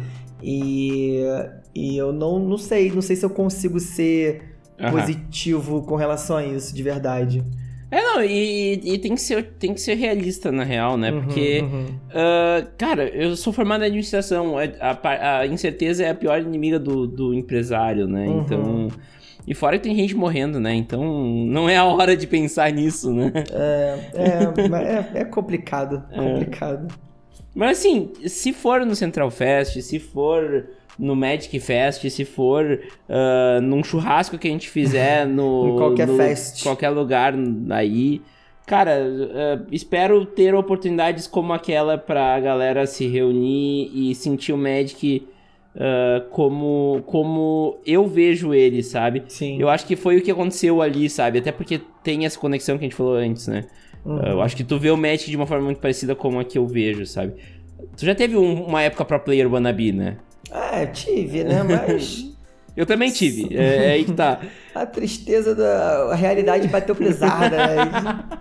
E, 0.41 1.21
e 1.75 1.97
eu 1.97 2.13
não, 2.13 2.39
não 2.39 2.59
sei, 2.59 2.93
não 2.93 3.03
sei 3.03 3.17
se 3.17 3.27
eu 3.27 3.31
consigo 3.31 3.81
ser 3.81 4.57
uhum. 4.81 4.93
positivo 4.93 5.83
com 5.83 5.97
relação 5.97 6.37
a 6.37 6.45
isso, 6.45 6.73
de 6.73 6.83
verdade. 6.85 7.43
É, 7.91 8.03
não, 8.03 8.23
e, 8.23 8.75
e, 8.85 8.99
tem, 8.99 9.15
que 9.15 9.21
ser, 9.21 9.43
tem 9.59 9.73
que 9.73 9.81
ser 9.81 9.95
realista, 9.95 10.53
na 10.53 10.63
real, 10.63 10.99
né? 10.99 11.11
Uhum, 11.11 11.23
Porque, 11.23 11.61
uhum. 11.63 11.87
Uh, 12.11 12.69
cara, 12.77 13.09
eu 13.09 13.35
sou 13.35 13.53
formado 13.53 13.83
em 13.83 13.87
administração, 13.87 14.61
é, 14.61 14.75
a, 14.79 15.39
a, 15.39 15.47
incerteza 15.47 16.05
é 16.05 16.11
a 16.11 16.15
pior 16.15 16.41
inimiga 16.41 16.79
do, 16.79 17.07
do 17.07 17.33
empresário, 17.33 18.07
né? 18.07 18.27
Uhum. 18.27 18.41
Então. 18.41 18.89
E 19.47 19.55
fora 19.55 19.79
que 19.79 19.85
tem 19.85 19.97
gente 19.97 20.15
morrendo, 20.15 20.61
né? 20.61 20.75
Então 20.75 21.03
não 21.03 21.71
é 21.71 21.79
a 21.79 21.85
hora 21.85 22.15
de 22.15 22.27
pensar 22.27 22.71
nisso, 22.71 23.11
né? 23.11 23.33
É, 23.51 23.99
é, 24.15 25.19
é, 25.19 25.21
é 25.23 25.25
complicado, 25.25 26.05
é. 26.13 26.17
complicado. 26.17 26.95
Mas 27.55 27.79
assim, 27.79 28.13
se 28.27 28.53
for 28.53 28.85
no 28.85 28.95
Central 28.95 29.31
Fest, 29.31 29.81
se 29.81 29.99
for 29.99 30.69
no 30.99 31.15
Magic 31.15 31.59
Fest, 31.61 32.09
se 32.11 32.25
for 32.25 32.81
uh, 33.09 33.61
num 33.63 33.85
churrasco 33.85 34.37
que 34.37 34.49
a 34.49 34.51
gente 34.51 34.69
fizer 34.69 35.25
no. 35.29 35.77
qualquer 35.77 36.07
no, 36.07 36.17
fest. 36.17 36.63
Qualquer 36.63 36.91
lugar 36.91 37.35
aí. 37.71 38.21
Cara, 38.67 39.01
uh, 39.01 39.67
espero 39.73 40.27
ter 40.27 40.55
oportunidades 40.55 41.27
como 41.27 41.53
aquela 41.53 41.97
pra 41.97 42.39
galera 42.41 42.87
se 42.87 43.07
reunir 43.07 43.91
e 43.95 44.15
sentir 44.15 44.53
o 44.53 44.59
Magic 44.59 45.27
uh, 45.75 46.29
como, 46.31 47.03
como 47.07 47.79
eu 47.87 48.07
vejo 48.07 48.53
ele, 48.53 48.83
sabe? 48.83 49.23
Sim. 49.29 49.59
Eu 49.59 49.69
acho 49.69 49.87
que 49.87 49.97
foi 49.97 50.19
o 50.19 50.23
que 50.23 50.31
aconteceu 50.31 50.83
ali, 50.83 51.09
sabe? 51.09 51.39
Até 51.39 51.53
porque 51.53 51.81
tem 52.03 52.27
essa 52.27 52.39
conexão 52.39 52.77
que 52.77 52.85
a 52.85 52.89
gente 52.89 52.97
falou 52.97 53.15
antes, 53.15 53.47
né? 53.47 53.65
Uhum. 54.05 54.19
Uh, 54.19 54.27
eu 54.27 54.43
acho 54.43 54.57
que 54.57 54.65
tu 54.65 54.79
vê 54.79 54.91
o 54.91 54.97
Magic 54.97 55.31
de 55.31 55.37
uma 55.37 55.47
forma 55.47 55.65
muito 55.65 55.81
parecida 55.81 56.15
como 56.15 56.39
a 56.39 56.45
que 56.45 56.59
eu 56.59 56.67
vejo, 56.67 57.07
sabe? 57.07 57.35
Tu 57.97 58.05
já 58.05 58.15
teve 58.15 58.37
um, 58.37 58.65
uma 58.65 58.83
época 58.83 59.05
pro 59.05 59.21
player 59.21 59.51
wannabe, 59.51 59.93
né? 59.93 60.19
É, 60.51 60.87
tive, 60.87 61.45
né? 61.45 61.63
Mas. 61.63 62.27
Eu 62.77 62.87
também 62.87 63.11
tive. 63.11 63.57
É, 63.57 63.87
é, 63.87 63.91
aí 63.93 64.05
que 64.05 64.13
tá. 64.13 64.41
A 64.73 64.87
tristeza 64.87 65.53
da 65.53 66.13
a 66.13 66.15
realidade 66.15 66.69
bateu 66.69 66.95
pesada, 66.95 67.51
né? 67.51 68.39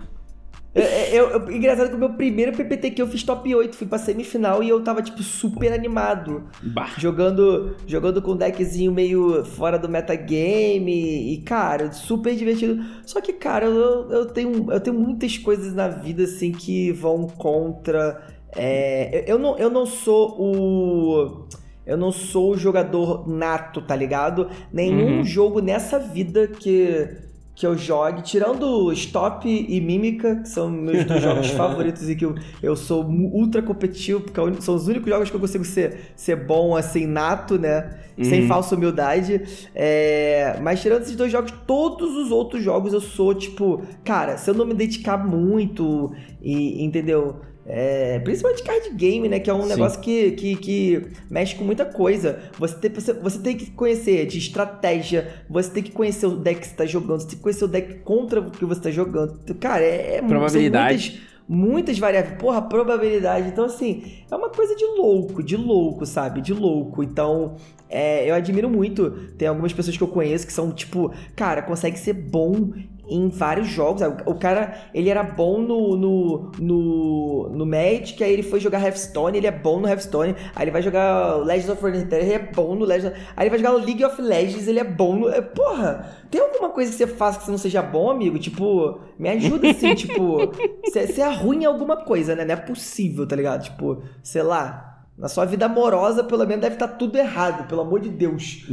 Eu, 0.72 0.84
eu, 0.84 1.30
eu, 1.30 1.50
engraçado 1.50 1.88
que 1.88 1.96
o 1.96 1.98
meu 1.98 2.12
primeiro 2.12 2.52
PPT 2.52 2.92
que 2.92 3.02
eu 3.02 3.08
fiz 3.08 3.24
top 3.24 3.52
8, 3.52 3.74
fui 3.74 3.86
pra 3.86 3.98
semifinal 3.98 4.62
e 4.62 4.68
eu 4.68 4.80
tava, 4.80 5.02
tipo, 5.02 5.22
super 5.24 5.72
animado. 5.72 6.44
Bah. 6.62 6.90
Jogando, 6.98 7.74
jogando 7.84 8.22
com 8.22 8.32
um 8.32 8.36
deckzinho 8.36 8.92
meio 8.92 9.44
fora 9.44 9.76
do 9.76 9.88
metagame. 9.88 11.32
E, 11.32 11.38
cara, 11.38 11.90
super 11.90 12.36
divertido. 12.36 12.84
Só 13.04 13.20
que, 13.20 13.32
cara, 13.32 13.66
eu, 13.66 14.10
eu, 14.10 14.26
tenho, 14.26 14.70
eu 14.70 14.78
tenho 14.78 14.96
muitas 14.96 15.36
coisas 15.36 15.74
na 15.74 15.88
vida, 15.88 16.22
assim, 16.24 16.52
que 16.52 16.92
vão 16.92 17.26
contra. 17.26 18.22
É, 18.54 19.24
eu, 19.26 19.36
não, 19.38 19.58
eu 19.58 19.68
não 19.68 19.84
sou 19.84 20.36
o 20.38 21.48
eu 21.88 21.96
não 21.96 22.12
sou 22.12 22.54
jogador 22.54 23.26
nato, 23.26 23.80
tá 23.80 23.96
ligado? 23.96 24.50
Nenhum 24.70 25.16
uhum. 25.16 25.24
jogo 25.24 25.62
nessa 25.62 25.98
vida 25.98 26.46
que, 26.46 27.08
que 27.54 27.66
eu 27.66 27.78
jogue, 27.78 28.20
tirando 28.20 28.92
Stop 28.92 29.48
e 29.48 29.80
Mímica, 29.80 30.36
que 30.36 30.50
são 30.50 30.68
meus 30.68 31.02
dois 31.06 31.22
jogos 31.22 31.48
favoritos 31.56 32.06
e 32.10 32.14
que 32.14 32.26
eu, 32.26 32.34
eu 32.62 32.76
sou 32.76 33.06
ultra 33.06 33.62
competitivo, 33.62 34.20
porque 34.20 34.38
é 34.38 34.60
são 34.60 34.74
os 34.74 34.86
únicos 34.86 35.08
jogos 35.08 35.30
que 35.30 35.36
eu 35.36 35.40
consigo 35.40 35.64
ser, 35.64 36.12
ser 36.14 36.36
bom, 36.36 36.76
assim, 36.76 37.06
nato, 37.06 37.58
né? 37.58 37.88
Uhum. 38.18 38.24
Sem 38.24 38.46
falsa 38.46 38.74
humildade. 38.76 39.68
É... 39.74 40.58
Mas 40.60 40.82
tirando 40.82 41.02
esses 41.04 41.16
dois 41.16 41.32
jogos, 41.32 41.54
todos 41.66 42.14
os 42.16 42.30
outros 42.30 42.62
jogos 42.62 42.92
eu 42.92 43.00
sou, 43.00 43.34
tipo, 43.34 43.80
cara, 44.04 44.36
se 44.36 44.50
eu 44.50 44.54
não 44.54 44.66
me 44.66 44.74
dedicar 44.74 45.16
muito 45.16 46.12
e, 46.42 46.84
entendeu? 46.84 47.40
É, 47.70 48.18
principalmente 48.20 48.62
card 48.62 48.88
game, 48.94 49.28
né? 49.28 49.38
Que 49.38 49.50
é 49.50 49.54
um 49.54 49.64
Sim. 49.64 49.68
negócio 49.68 50.00
que, 50.00 50.30
que, 50.32 50.56
que, 50.56 51.06
mexe 51.28 51.54
com 51.54 51.64
muita 51.64 51.84
coisa. 51.84 52.38
Você 52.58 52.74
tem, 52.76 52.90
você, 52.90 53.12
você 53.12 53.38
tem 53.40 53.56
que 53.58 53.70
conhecer 53.72 54.24
de 54.26 54.38
estratégia, 54.38 55.44
você 55.50 55.70
tem 55.70 55.82
que 55.82 55.92
conhecer 55.92 56.24
o 56.26 56.36
deck 56.36 56.60
que 56.60 56.66
você 56.66 56.74
tá 56.74 56.86
jogando, 56.86 57.20
você 57.20 57.28
tem 57.28 57.36
que 57.36 57.42
conhecer 57.42 57.64
o 57.64 57.68
deck 57.68 57.98
contra 57.98 58.40
o 58.40 58.50
que 58.50 58.64
você 58.64 58.80
tá 58.80 58.90
jogando. 58.90 59.38
Cara, 59.60 59.84
é, 59.84 60.16
é 60.16 60.22
Probabilidade. 60.22 61.20
muitas, 61.46 61.68
muitas 61.68 61.98
variáveis. 61.98 62.38
Porra, 62.38 62.62
probabilidade. 62.62 63.48
Então, 63.48 63.66
assim, 63.66 64.14
é 64.30 64.34
uma 64.34 64.48
coisa 64.48 64.74
de 64.74 64.86
louco, 64.86 65.42
de 65.42 65.56
louco, 65.56 66.06
sabe? 66.06 66.40
De 66.40 66.54
louco. 66.54 67.02
Então, 67.02 67.56
é, 67.90 68.30
eu 68.30 68.34
admiro 68.34 68.70
muito. 68.70 69.10
Tem 69.36 69.46
algumas 69.46 69.74
pessoas 69.74 69.94
que 69.94 70.02
eu 70.02 70.08
conheço 70.08 70.46
que 70.46 70.54
são, 70.54 70.72
tipo, 70.72 71.12
cara, 71.36 71.60
consegue 71.60 71.98
ser 71.98 72.14
bom 72.14 72.72
em 73.08 73.28
vários 73.28 73.68
jogos. 73.68 74.02
O 74.26 74.34
cara, 74.34 74.90
ele 74.94 75.08
era 75.08 75.22
bom 75.22 75.60
no, 75.60 75.96
no, 75.96 76.52
no, 76.58 77.48
no 77.50 77.66
Magic, 77.66 78.22
aí 78.22 78.32
ele 78.32 78.42
foi 78.42 78.60
jogar 78.60 78.82
Hearthstone, 78.82 79.38
ele 79.38 79.46
é 79.46 79.50
bom 79.50 79.80
no 79.80 79.88
Hearthstone. 79.88 80.34
Aí 80.54 80.64
ele 80.64 80.70
vai 80.70 80.82
jogar 80.82 81.36
Legends 81.36 81.70
of 81.70 81.82
Runeterra, 81.82 82.22
ele 82.22 82.32
é 82.34 82.52
bom 82.52 82.74
no 82.74 82.84
Legends. 82.84 83.16
Aí 83.36 83.44
ele 83.44 83.50
vai 83.50 83.58
jogar 83.58 83.72
League 83.84 84.04
of 84.04 84.20
Legends, 84.20 84.68
ele 84.68 84.80
é 84.80 84.84
bom 84.84 85.16
no... 85.16 85.28
É, 85.28 85.40
porra, 85.40 86.06
tem 86.30 86.40
alguma 86.40 86.70
coisa 86.70 86.90
que 86.90 86.96
você 86.96 87.06
faça 87.06 87.38
que 87.38 87.44
você 87.46 87.50
não 87.50 87.58
seja 87.58 87.82
bom, 87.82 88.10
amigo? 88.10 88.38
Tipo, 88.38 89.00
me 89.18 89.28
ajuda 89.28 89.70
assim, 89.70 89.94
tipo... 89.96 90.38
Você 90.84 91.20
é 91.20 91.32
ruim 91.32 91.62
em 91.62 91.66
alguma 91.66 91.96
coisa, 92.04 92.34
né? 92.34 92.44
Não 92.44 92.54
é 92.54 92.56
possível, 92.56 93.26
tá 93.26 93.34
ligado? 93.34 93.64
Tipo, 93.64 94.02
sei 94.22 94.42
lá... 94.42 94.87
Na 95.18 95.26
sua 95.26 95.44
vida 95.44 95.66
amorosa, 95.66 96.22
pelo 96.22 96.46
menos, 96.46 96.62
deve 96.62 96.76
estar 96.76 96.86
tudo 96.86 97.18
errado, 97.18 97.66
pelo 97.66 97.80
amor 97.80 97.98
de 97.98 98.08
Deus. 98.08 98.64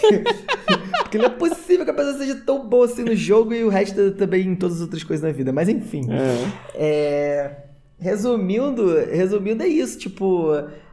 Porque, 0.00 0.22
porque 1.02 1.18
não 1.18 1.24
é 1.24 1.30
possível 1.30 1.84
que 1.84 1.90
a 1.90 1.94
pessoa 1.94 2.16
seja 2.16 2.36
tão 2.36 2.68
boa 2.68 2.84
assim 2.86 3.02
no 3.02 3.16
jogo 3.16 3.52
e 3.52 3.64
o 3.64 3.68
resto 3.68 4.12
também 4.12 4.46
em 4.46 4.54
todas 4.54 4.76
as 4.76 4.82
outras 4.82 5.02
coisas 5.02 5.26
na 5.26 5.32
vida. 5.32 5.52
Mas 5.52 5.68
enfim. 5.68 6.02
É. 6.12 6.52
É, 6.76 7.56
resumindo, 7.98 8.94
resumindo, 9.10 9.64
é 9.64 9.66
isso. 9.66 9.98
Tipo, 9.98 10.52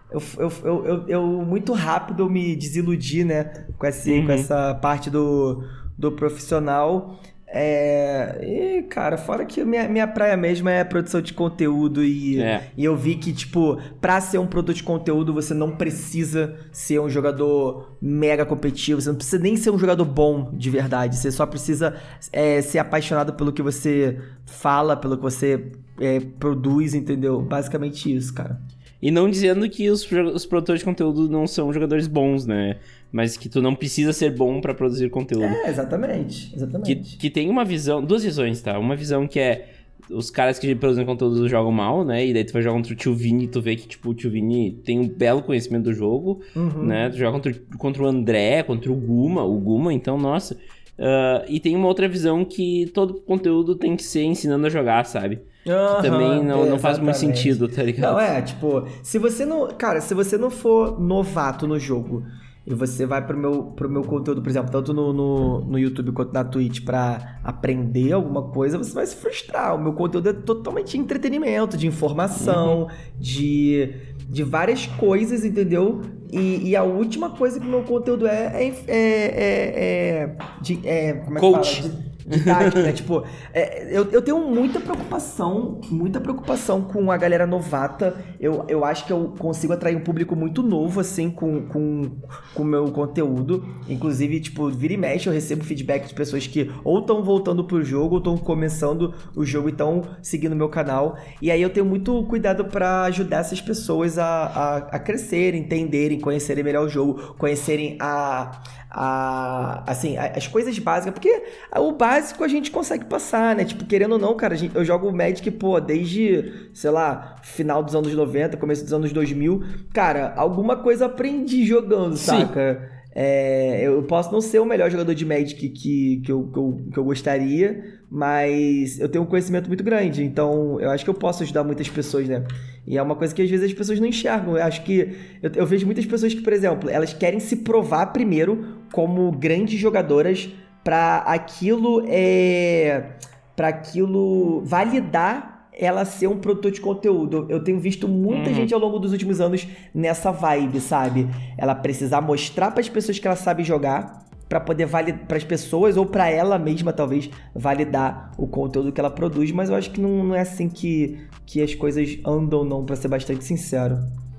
eu, 0.10 0.22
eu, 0.40 0.86
eu, 0.86 1.08
eu, 1.08 1.24
muito 1.46 1.74
rápido 1.74 2.28
me 2.28 2.56
desiludi, 2.56 3.24
né? 3.24 3.68
Com, 3.78 3.86
esse, 3.86 4.12
uhum. 4.12 4.26
com 4.26 4.32
essa 4.32 4.74
parte 4.74 5.12
do, 5.12 5.64
do 5.96 6.12
profissional. 6.12 7.20
É. 7.50 8.40
E, 8.44 8.84
cara, 8.84 9.18
fora 9.18 9.46
que 9.46 9.64
minha, 9.64 9.88
minha 9.88 10.08
praia 10.08 10.36
mesmo 10.36 10.68
é 10.68 10.84
produção 10.84 11.22
de 11.22 11.34
conteúdo 11.34 12.04
e, 12.04 12.42
é. 12.42 12.70
e 12.76 12.84
eu 12.84 12.96
vi 12.96 13.16
que, 13.16 13.32
tipo, 13.32 13.80
pra 14.02 14.20
ser 14.20 14.38
um 14.38 14.46
produto 14.46 14.76
de 14.76 14.84
conteúdo 14.84 15.34
você 15.34 15.54
não 15.54 15.72
precisa 15.72 16.56
ser 16.74 17.00
um 17.00 17.10
jogador 17.10 17.96
mega 18.02 18.46
competitivo, 18.46 19.00
você 19.00 19.10
não 19.10 19.16
precisa 19.16 19.42
nem 19.42 19.56
ser 19.56 19.72
um 19.72 19.80
jogador 19.80 20.04
bom 20.04 20.52
de 20.54 20.70
verdade, 20.70 21.16
você 21.16 21.32
só 21.32 21.46
precisa 21.46 21.96
é, 22.34 22.62
ser 22.62 22.80
apaixonado 22.80 23.34
pelo 23.34 23.54
que 23.54 23.62
você 23.62 24.20
fala, 24.46 24.98
pelo 24.98 25.16
que 25.16 25.24
você 25.24 25.72
é, 26.02 26.20
produz, 26.20 26.94
entendeu? 26.94 27.42
Basicamente 27.42 28.14
isso, 28.14 28.34
cara. 28.34 28.60
E 29.02 29.12
não 29.12 29.30
dizendo 29.30 29.70
que 29.70 29.90
os, 29.90 30.10
os 30.34 30.46
produtores 30.46 30.80
de 30.80 30.86
conteúdo 30.86 31.30
não 31.30 31.46
são 31.46 31.72
jogadores 31.72 32.08
bons, 32.08 32.46
né? 32.46 32.78
Mas 33.12 33.38
que 33.38 33.48
tu 33.48 33.62
não 33.62 33.76
precisa 33.76 34.12
ser 34.12 34.36
bom 34.36 34.60
para 34.60 34.74
produzir 34.74 35.10
conteúdo. 35.10 35.46
É, 35.46 35.70
exatamente. 35.70 36.54
Exatamente. 36.56 36.96
Que, 36.96 37.18
que 37.18 37.30
tem 37.30 37.50
uma 37.50 37.64
visão, 37.64 38.04
duas 38.04 38.24
visões, 38.24 38.62
tá? 38.62 38.78
Uma 38.80 38.96
visão 38.96 39.28
que 39.28 39.40
é 39.40 39.70
os 40.10 40.30
caras 40.30 40.58
que 40.58 40.74
produzem 40.76 41.06
conteúdo 41.06 41.48
jogam 41.48 41.72
mal, 41.72 42.04
né? 42.04 42.26
E 42.26 42.34
daí 42.34 42.44
tu 42.44 42.54
vai 42.54 42.62
jogar 42.62 42.76
contra 42.78 42.94
o 42.94 42.96
Tio 42.96 43.14
Vini 43.14 43.44
e 43.44 43.48
tu 43.48 43.62
vê 43.62 43.76
que, 43.76 43.88
tipo, 43.88 44.10
o 44.10 44.14
Tio 44.14 44.32
Vini 44.32 44.72
tem 44.84 45.00
um 45.00 45.08
belo 45.08 45.42
conhecimento 45.42 45.86
do 45.86 45.94
jogo, 45.94 46.42
uhum. 46.56 46.84
né? 46.84 47.10
Tu 47.10 47.18
joga 47.18 47.32
contra, 47.34 47.54
contra 47.78 48.04
o 48.04 48.08
André, 48.08 48.64
contra 48.64 48.92
o 48.92 48.96
Guma, 48.96 49.44
o 49.44 49.58
Guma, 49.60 49.94
então, 49.94 50.18
nossa. 50.18 50.56
Uh, 50.98 51.46
e 51.48 51.60
tem 51.60 51.76
uma 51.76 51.88
outra 51.88 52.08
visão 52.08 52.44
que 52.44 52.90
todo 52.94 53.16
conteúdo 53.16 53.76
tem 53.76 53.96
que 53.96 54.04
ser 54.04 54.24
ensinando 54.24 54.66
a 54.66 54.70
jogar, 54.70 55.06
sabe? 55.06 55.40
Uhum, 55.68 56.02
também 56.02 56.44
não, 56.44 56.66
não 56.66 56.80
faz 56.80 56.98
muito 56.98 57.18
sentido, 57.18 57.68
tá 57.68 57.84
ligado? 57.84 58.14
Não, 58.14 58.20
é, 58.20 58.42
tipo, 58.42 58.88
se 59.04 59.20
você 59.20 59.46
não. 59.46 59.68
Cara, 59.68 60.00
se 60.02 60.14
você 60.14 60.38
não 60.38 60.50
for 60.50 61.00
novato 61.00 61.68
no 61.68 61.78
jogo 61.78 62.24
e 62.68 62.74
você 62.74 63.06
vai 63.06 63.26
pro 63.26 63.38
meu, 63.38 63.64
pro 63.64 63.90
meu 63.90 64.02
conteúdo, 64.02 64.42
por 64.42 64.50
exemplo, 64.50 64.70
tanto 64.70 64.94
no, 64.94 65.14
no, 65.14 65.62
no 65.62 65.80
YouTube 65.80 66.12
quanto 66.12 66.34
na 66.34 66.44
Twitch 66.44 66.84
para 66.84 67.40
aprender 67.42 68.12
alguma 68.12 68.44
coisa, 68.44 68.78
você 68.78 68.94
vai 68.94 69.06
se 69.06 69.16
frustrar. 69.16 69.74
O 69.74 69.82
meu 69.82 69.94
conteúdo 69.94 70.28
é 70.28 70.34
totalmente 70.34 70.98
entretenimento, 70.98 71.78
de 71.78 71.88
informação, 71.88 72.82
uhum. 72.82 72.88
de, 73.18 73.94
de 74.28 74.44
várias 74.44 74.86
coisas, 74.86 75.46
entendeu? 75.46 76.02
E, 76.30 76.70
e, 76.70 76.76
a 76.76 76.84
última 76.84 77.30
coisa 77.30 77.58
que 77.58 77.66
o 77.66 77.70
meu 77.70 77.84
conteúdo 77.84 78.28
é 78.28 78.62
é, 78.62 78.68
é, 78.68 78.86
é, 78.90 80.20
é, 80.20 80.36
de, 80.62 80.86
é 80.86 81.14
como 81.14 81.38
é 81.38 81.40
Coach. 81.40 81.84
Que 81.84 81.88
fala? 81.88 81.94
De, 82.02 82.17
didática, 82.28 82.82
né? 82.82 82.92
Tipo, 82.92 83.24
é, 83.54 83.88
eu, 83.92 84.12
eu 84.12 84.22
tenho 84.22 84.40
muita 84.40 84.80
preocupação, 84.80 85.80
muita 85.90 86.20
preocupação 86.20 86.82
com 86.82 87.12
a 87.12 87.18
galera 87.18 87.48
novata. 87.48 88.18
Eu, 88.40 88.66
eu 88.68 88.84
acho 88.84 89.06
que 89.06 89.14
eu 89.14 89.34
consigo 89.40 89.74
atrair 89.74 89.96
um 89.96 90.02
público 90.02 90.36
muito 90.36 90.62
novo, 90.62 91.00
assim, 91.00 91.30
com 91.30 91.58
o 91.58 91.62
com, 91.78 92.12
com 92.54 92.64
meu 92.64 92.92
conteúdo. 92.92 93.66
Inclusive, 93.88 94.40
tipo, 94.40 94.70
vira 94.70 94.94
e 94.94 94.98
mexe, 94.98 95.28
eu 95.28 95.34
recebo 95.34 95.64
feedback 95.64 96.08
de 96.08 96.14
pessoas 96.14 96.46
que 96.48 96.72
ou 96.84 97.00
estão 97.00 97.24
voltando 97.24 97.64
pro 97.64 97.84
jogo, 97.84 98.16
ou 98.16 98.20
estão 98.20 98.38
começando 98.38 99.14
o 99.36 99.46
jogo 99.46 99.70
e 99.70 99.72
estão 99.72 100.04
seguindo 100.22 100.56
meu 100.56 100.70
canal. 100.70 101.18
E 101.42 101.52
aí 101.52 101.62
eu 101.62 101.70
tenho 101.70 101.86
muito 101.86 102.24
cuidado 102.24 102.66
para 102.66 103.04
ajudar 103.04 103.40
essas 103.40 103.62
pessoas 103.62 104.18
a, 104.18 104.26
a, 104.26 104.78
a 104.78 105.00
crescerem, 105.00 105.62
entenderem, 105.62 106.20
conhecerem 106.20 106.64
melhor 106.64 106.86
o 106.86 106.90
jogo, 106.90 107.36
conhecerem 107.36 107.98
a 108.00 108.62
a, 108.90 109.84
assim, 109.86 110.18
as 110.18 110.48
coisas 110.48 110.78
básicas, 110.80 111.14
porque 111.14 111.44
o 111.76 111.92
básico 111.92 112.44
a 112.44 112.48
gente 112.48 112.72
consegue 112.72 113.06
passar, 113.06 113.56
né? 113.56 113.66
Tipo, 113.66 113.86
querendo 113.86 114.14
ou 114.14 114.20
não, 114.20 114.36
cara, 114.36 114.56
gente, 114.56 114.76
eu 114.76 114.86
jogo 114.86 115.12
Magic, 115.12 115.50
pô, 115.52 115.80
desde, 115.80 116.70
sei 116.74 116.90
lá, 116.92 117.36
final 117.42 117.84
dos 117.84 117.96
anos 117.96 118.14
90, 118.14 118.58
começo 118.58 118.84
dos 118.84 118.94
anos 118.94 119.12
2000. 119.12 119.64
Cara, 119.94 120.34
alguma 120.36 120.78
coisa 120.78 121.06
aprendi 121.06 121.66
jogando, 121.66 122.16
Sim. 122.16 122.26
saca? 122.26 122.98
É, 123.20 123.82
eu 123.82 124.04
posso 124.04 124.32
não 124.32 124.40
ser 124.40 124.60
o 124.60 124.66
melhor 124.66 124.92
jogador 124.92 125.16
de 125.16 125.26
Magic 125.26 125.70
que, 125.70 126.18
que, 126.18 126.32
eu, 126.32 126.44
que, 126.54 126.60
eu, 126.60 126.82
que 126.94 127.00
eu 127.00 127.04
gostaria, 127.04 128.00
mas 128.12 129.00
eu 129.00 129.10
tenho 129.10 129.24
um 129.24 129.28
conhecimento 129.28 129.68
muito 129.68 129.84
grande, 129.84 130.24
então 130.24 130.80
eu 130.80 130.92
acho 130.92 131.04
que 131.04 131.10
eu 131.10 131.16
posso 131.16 131.42
ajudar 131.42 131.64
muitas 131.64 131.90
pessoas, 131.90 132.30
né? 132.30 132.44
E 132.88 132.98
é 132.98 133.02
uma 133.02 133.16
coisa 133.16 133.36
que 133.36 133.42
às 133.42 133.50
vezes 133.50 133.66
as 133.66 133.74
pessoas 133.74 134.00
não 134.00 134.08
enxergam. 134.08 134.58
Eu 134.58 134.64
acho 134.64 134.82
que 134.84 135.14
eu, 135.44 135.52
eu 135.54 135.66
vejo 135.66 135.86
muitas 135.86 136.06
pessoas 136.06 136.34
que, 136.34 136.42
por 136.42 136.54
exemplo, 136.54 136.90
elas 136.90 137.12
querem 137.12 137.40
se 137.40 137.58
provar 137.58 138.08
primeiro 138.08 138.78
como 138.94 139.30
grandes 139.34 139.78
jogadoras 139.78 140.50
para 140.86 141.18
aquilo 141.18 142.06
é 142.08 143.18
para 143.58 143.70
aquilo 143.70 144.62
validar 144.64 145.68
ela 145.74 146.06
ser 146.06 146.28
um 146.28 146.38
produtor 146.38 146.72
de 146.72 146.80
conteúdo. 146.80 147.46
Eu 147.50 147.64
tenho 147.64 147.80
visto 147.80 148.08
muita 148.08 148.50
uhum. 148.50 148.56
gente 148.56 148.74
ao 148.74 148.80
longo 148.80 148.98
dos 149.00 149.12
últimos 149.12 149.42
anos 149.42 149.68
nessa 149.94 150.32
vibe, 150.32 150.80
sabe? 150.80 151.28
Ela 151.58 151.76
precisar 151.76 152.22
mostrar 152.22 152.72
para 152.72 152.82
as 152.82 152.90
pessoas 152.90 153.20
que 153.20 153.28
ela 153.28 153.36
sabe 153.36 153.64
jogar 153.64 154.27
para 154.48 154.60
poder 154.60 154.86
validar 154.86 155.26
para 155.28 155.38
as 155.38 155.44
pessoas 155.44 155.98
ou 155.98 156.06
para 156.06 156.30
ela 156.30 156.58
mesma 156.58 156.94
talvez 156.94 157.30
validar 157.54 158.32
o 158.38 158.48
conteúdo 158.48 158.92
que 158.92 159.00
ela 159.00 159.10
produz, 159.10 159.52
mas 159.52 159.70
eu 159.70 159.76
acho 159.76 159.92
que 159.92 160.00
não, 160.00 160.24
não 160.24 160.36
é 160.36 160.42
assim 160.42 160.70
que, 160.70 161.18
que 161.46 161.62
as 161.62 161.76
coisas 161.76 162.18
andam 162.26 162.64
não, 162.64 162.86
para 162.86 162.96
ser 162.96 163.08
bastante 163.08 163.44
sincero. 163.44 163.98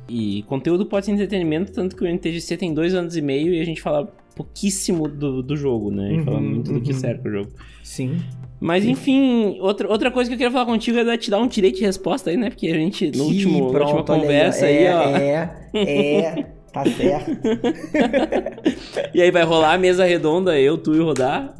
E 0.08 0.42
conteúdo 0.44 0.86
pode 0.86 1.06
ser 1.06 1.12
entretenimento, 1.12 1.70
tanto 1.72 1.94
que 1.94 2.02
o 2.02 2.06
NTGC 2.06 2.56
tem 2.56 2.72
dois 2.72 2.94
anos 2.94 3.16
e 3.16 3.20
meio 3.20 3.52
e 3.52 3.60
a 3.60 3.64
gente 3.64 3.82
fala 3.82 4.10
pouquíssimo 4.34 5.06
do, 5.08 5.42
do 5.42 5.56
jogo, 5.56 5.90
né? 5.90 6.06
A 6.06 6.08
gente 6.10 6.18
uhum, 6.20 6.24
fala 6.24 6.40
muito 6.40 6.68
uhum. 6.68 6.78
do 6.78 6.80
que 6.80 6.92
uhum. 6.92 6.98
cerca 6.98 7.28
o 7.28 7.32
jogo. 7.32 7.50
Sim. 7.82 8.18
Mas 8.60 8.84
enfim, 8.84 9.58
outra, 9.60 9.88
outra 9.88 10.10
coisa 10.10 10.28
que 10.28 10.34
eu 10.34 10.38
queria 10.38 10.50
falar 10.50 10.66
contigo 10.66 10.98
é 10.98 11.16
te 11.16 11.30
dar 11.30 11.38
um 11.38 11.46
direito 11.46 11.76
de 11.76 11.84
resposta 11.84 12.30
aí, 12.30 12.36
né? 12.36 12.48
Porque 12.50 12.68
a 12.68 12.74
gente, 12.74 13.06
no 13.06 13.12
que 13.12 13.20
último, 13.20 13.70
pronto, 13.70 13.96
última 13.96 14.04
conversa 14.04 14.66
aí, 14.66 14.84
é, 14.84 14.94
ó. 14.94 15.02
É, 15.02 15.52
é, 15.74 16.46
tá 16.72 16.84
certo. 16.84 17.30
e 19.14 19.22
aí 19.22 19.30
vai 19.30 19.42
rolar 19.42 19.74
a 19.74 19.78
mesa 19.78 20.04
redonda, 20.04 20.58
eu, 20.58 20.78
tu 20.78 20.94
e 20.94 21.00
rodar. 21.00 21.54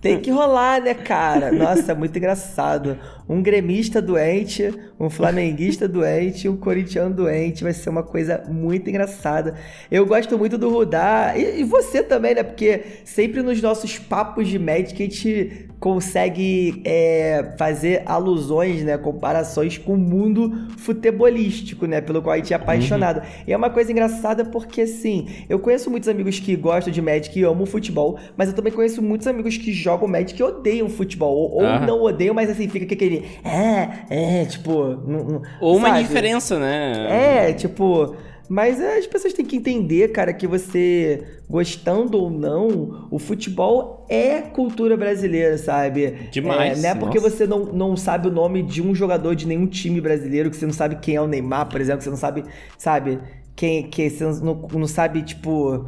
Tem 0.00 0.20
que 0.20 0.30
rolar, 0.30 0.82
né, 0.82 0.92
cara? 0.92 1.50
Nossa, 1.50 1.92
é 1.92 1.94
muito 1.94 2.14
engraçado. 2.18 2.98
Um 3.28 3.42
gremista 3.42 4.00
doente, 4.02 4.72
um 4.98 5.08
flamenguista 5.08 5.86
doente, 5.88 6.48
um 6.48 6.56
corintiano 6.56 7.14
doente. 7.14 7.64
Vai 7.64 7.72
ser 7.72 7.90
uma 7.90 8.02
coisa 8.02 8.44
muito 8.48 8.88
engraçada. 8.88 9.54
Eu 9.90 10.06
gosto 10.06 10.38
muito 10.38 10.58
do 10.58 10.68
Rudá. 10.68 11.34
E, 11.36 11.60
e 11.60 11.64
você 11.64 12.02
também, 12.02 12.34
né? 12.34 12.42
Porque 12.42 12.82
sempre 13.04 13.42
nos 13.42 13.60
nossos 13.60 13.98
papos 13.98 14.48
de 14.48 14.58
Magic 14.58 15.02
a 15.02 15.06
gente 15.06 15.68
consegue 15.84 16.80
é, 16.82 17.52
fazer 17.58 18.04
alusões, 18.06 18.82
né, 18.82 18.96
comparações 18.96 19.76
com 19.76 19.92
o 19.92 19.98
mundo 19.98 20.66
futebolístico, 20.78 21.84
né, 21.84 22.00
pelo 22.00 22.22
qual 22.22 22.32
a 22.32 22.36
gente 22.38 22.54
é 22.54 22.56
apaixonado. 22.56 23.18
Uhum. 23.18 23.44
E 23.46 23.52
é 23.52 23.56
uma 23.56 23.68
coisa 23.68 23.92
engraçada 23.92 24.46
porque, 24.46 24.80
assim, 24.80 25.28
eu 25.46 25.58
conheço 25.58 25.90
muitos 25.90 26.08
amigos 26.08 26.40
que 26.40 26.56
gostam 26.56 26.90
de 26.90 27.02
Magic 27.02 27.38
e 27.38 27.44
amam 27.44 27.66
futebol, 27.66 28.18
mas 28.34 28.48
eu 28.48 28.54
também 28.54 28.72
conheço 28.72 29.02
muitos 29.02 29.26
amigos 29.26 29.58
que 29.58 29.74
jogam 29.74 30.08
Magic 30.08 30.40
e 30.40 30.42
odeiam 30.42 30.88
futebol, 30.88 31.36
ou, 31.36 31.62
ou 31.62 31.80
não 31.80 32.00
odeiam, 32.02 32.34
mas 32.34 32.48
assim, 32.48 32.66
fica 32.66 32.94
aquele, 32.94 33.13
é, 33.44 34.40
é, 34.42 34.44
tipo... 34.44 34.88
Não, 35.06 35.24
não, 35.24 35.42
ou 35.60 35.78
sabe? 35.78 35.90
uma 35.90 36.02
diferença, 36.02 36.58
né? 36.58 37.48
É, 37.48 37.52
tipo... 37.52 38.16
Mas 38.48 38.80
as 38.80 39.06
pessoas 39.06 39.32
têm 39.32 39.44
que 39.44 39.56
entender, 39.56 40.12
cara, 40.12 40.32
que 40.32 40.46
você, 40.46 41.22
gostando 41.48 42.18
ou 42.18 42.30
não, 42.30 43.08
o 43.10 43.18
futebol 43.18 44.04
é 44.08 44.42
cultura 44.42 44.96
brasileira, 44.96 45.56
sabe? 45.56 46.28
Demais. 46.30 46.78
É, 46.78 46.82
não 46.82 46.90
é 46.90 46.94
porque 46.94 47.18
nossa. 47.18 47.30
você 47.30 47.46
não, 47.46 47.64
não 47.66 47.96
sabe 47.96 48.28
o 48.28 48.30
nome 48.30 48.62
de 48.62 48.82
um 48.82 48.94
jogador 48.94 49.34
de 49.34 49.46
nenhum 49.46 49.66
time 49.66 50.00
brasileiro, 50.00 50.50
que 50.50 50.56
você 50.56 50.66
não 50.66 50.74
sabe 50.74 50.96
quem 50.96 51.16
é 51.16 51.20
o 51.20 51.26
Neymar, 51.26 51.68
por 51.70 51.80
exemplo, 51.80 51.98
que 51.98 52.04
você 52.04 52.10
não 52.10 52.18
sabe, 52.18 52.44
sabe, 52.76 53.18
quem, 53.56 53.88
que 53.88 54.10
você 54.10 54.24
não, 54.24 54.68
não 54.72 54.86
sabe, 54.86 55.22
tipo 55.22 55.86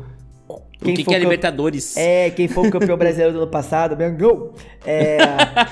quem 0.80 0.92
o 0.92 0.96
que, 0.96 1.04
que 1.04 1.14
é 1.14 1.18
Libertadores? 1.18 1.96
É, 1.96 2.30
quem 2.30 2.48
foi 2.48 2.68
o 2.68 2.70
campeão 2.70 2.96
brasileiro 2.96 3.32
do 3.32 3.38
ano 3.42 3.50
passado, 3.50 3.96
Mengão. 3.96 4.52
É... 4.84 5.18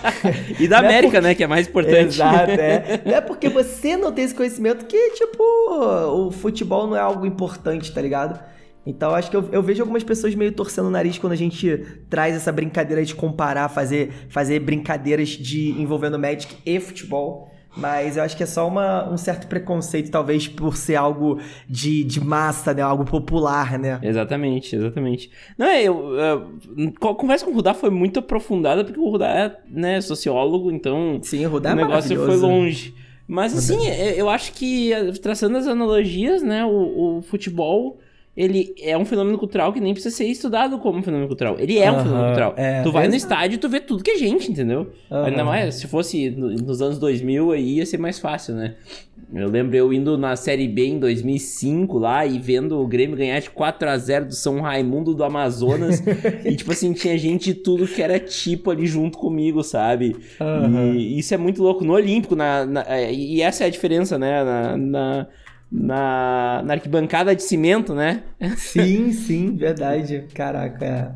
e 0.59 0.67
da 0.67 0.79
América, 0.79 1.19
é 1.19 1.21
por... 1.21 1.27
né? 1.27 1.35
Que 1.35 1.45
é 1.45 1.47
mais 1.47 1.69
importante. 1.69 2.15
Exato, 2.15 2.51
é. 2.51 3.03
Não 3.05 3.15
é 3.15 3.21
porque 3.21 3.49
você 3.49 3.97
não 3.97 4.13
tem 4.13 4.25
esse 4.25 4.35
conhecimento 4.35 4.87
que, 4.87 5.11
tipo, 5.11 5.43
o 5.43 6.31
futebol 6.31 6.87
não 6.87 6.97
é 6.97 7.01
algo 7.01 7.27
importante, 7.27 7.93
tá 7.93 8.01
ligado? 8.01 8.41
Então 8.87 9.15
acho 9.15 9.31
que 9.31 9.37
eu, 9.37 9.49
eu, 9.51 9.63
vejo 9.63 9.83
algumas 9.83 10.05
pessoas 10.05 10.35
meio 10.35 10.53
torcendo 10.53 10.87
o 10.89 10.91
nariz 10.91 11.17
quando 11.17 11.33
a 11.33 11.37
gente 11.37 11.85
traz 12.11 12.35
essa 12.35 12.53
brincadeira 12.53 13.03
de 13.03 13.15
comparar, 13.15 13.69
fazer, 13.69 14.13
fazer 14.29 14.61
brincadeiras 14.61 15.31
de 15.31 15.71
envolvendo 15.81 16.19
Magic 16.19 16.55
e 16.67 16.79
futebol. 16.79 17.54
Mas 17.77 18.17
eu 18.17 18.23
acho 18.23 18.37
que 18.37 18.43
é 18.43 18.47
só 18.47 18.69
uma, 18.69 19.11
um 19.11 19.17
certo 19.17 19.49
preconceito, 19.49 20.11
talvez, 20.11 20.47
por 20.47 20.77
ser 20.77 20.95
algo 20.95 21.41
de, 21.69 22.05
de 22.05 22.21
massa, 22.21 22.73
né? 22.73 22.83
Algo 22.83 23.05
popular, 23.05 23.79
né? 23.79 23.99
Exatamente, 24.03 24.77
exatamente. 24.77 25.31
Não, 25.59 25.67
é, 25.67 25.83
eu, 25.83 26.15
eu, 26.15 26.93
a 27.11 27.15
conversa 27.15 27.45
com 27.45 27.51
o 27.51 27.55
Rudá 27.55 27.75
foi 27.75 27.91
muito 27.91 28.21
aprofundada, 28.21 28.85
porque 28.85 29.01
o 29.01 29.11
Rudá 29.11 29.29
é 29.29 29.57
né, 29.69 30.01
sociólogo, 30.01 30.71
então 30.71 31.19
Sim, 31.23 31.47
o, 31.47 31.51
Rudá 31.51 31.71
o 31.71 31.73
é 31.73 31.77
negócio 31.77 32.17
foi 32.17 32.37
longe. 32.37 32.95
Mas 33.27 33.57
assim, 33.57 33.89
é, 33.89 34.21
eu 34.21 34.29
acho 34.29 34.53
que, 34.53 34.91
traçando 35.23 35.57
as 35.57 35.67
analogias, 35.67 36.43
né, 36.43 36.65
o, 36.65 37.19
o 37.19 37.23
futebol 37.23 37.99
ele 38.37 38.75
é 38.81 38.99
um 38.99 39.05
fenômeno 39.05 39.39
cultural 39.39 39.73
que 39.73 39.81
nem 39.81 39.93
precisa 39.93 40.15
ser 40.15 40.27
estudado 40.27 40.79
como 40.79 40.99
um 40.99 41.03
fenômeno 41.03 41.29
cultural. 41.29 41.57
Ele 41.59 41.79
é 41.79 41.91
um 41.91 41.99
fenômeno 41.99 42.25
cultural. 42.27 42.55
É, 42.57 42.83
tu 42.83 42.91
vai 42.91 43.07
é 43.07 43.09
no 43.09 43.15
estádio 43.15 43.57
e 43.57 43.59
tu 43.59 43.69
vê 43.69 43.79
tudo 43.79 44.03
que 44.03 44.11
é 44.11 44.19
gente, 44.19 44.51
entendeu? 44.51 44.93
Ainda 45.09 45.45
mais, 45.45 45.77
se 45.77 45.87
fosse 45.87 46.31
nos 46.31 46.83
anos 46.83 46.99
2000 46.99 47.53
aí 47.53 47.77
ia 47.77 47.87
ser 47.87 47.99
mais 47.99 48.19
fácil, 48.19 48.55
né? 48.55 48.75
Eu 49.33 49.49
lembro 49.49 49.77
eu 49.77 49.93
indo 49.93 50.19
na 50.19 50.37
Série 50.37 50.69
B 50.69 50.87
em 50.87 50.99
2005 50.99 51.99
lá 51.99 52.27
e 52.27 52.39
vendo 52.39 52.81
o 52.81 52.87
Grêmio 52.87 53.17
ganhar 53.17 53.41
de 53.41 53.51
4 53.51 53.89
a 53.89 53.97
0 53.97 54.27
do 54.27 54.35
São 54.35 54.61
Raimundo 54.61 55.15
do 55.15 55.25
Amazonas. 55.25 56.03
e, 56.45 56.55
tipo 56.55 56.73
assim, 56.73 56.93
tinha 56.93 57.17
gente 57.17 57.53
de 57.53 57.55
tudo 57.55 57.87
que 57.87 58.03
era 58.03 58.19
tipo 58.19 58.71
ali 58.71 58.87
junto 58.87 59.19
comigo, 59.19 59.63
sabe? 59.63 60.17
Uhum. 60.41 60.95
E 60.95 61.19
isso 61.19 61.35
é 61.35 61.37
muito 61.37 61.63
louco. 61.63 61.85
No 61.85 61.95
Olímpico, 61.95 62.37
na, 62.37 62.67
na, 62.67 62.85
é, 62.87 63.13
e 63.13 63.41
essa 63.41 63.65
é 63.65 63.67
a 63.67 63.71
diferença, 63.71 64.19
né? 64.19 64.45
na, 64.45 64.77
na 64.77 65.27
na, 65.77 66.63
na 66.65 66.75
arquibancada 66.75 67.35
de 67.35 67.43
cimento, 67.43 67.95
né? 67.95 68.23
Sim, 68.57 69.11
sim, 69.13 69.57
verdade. 69.57 70.27
Caraca. 70.33 70.85
É. 70.85 71.11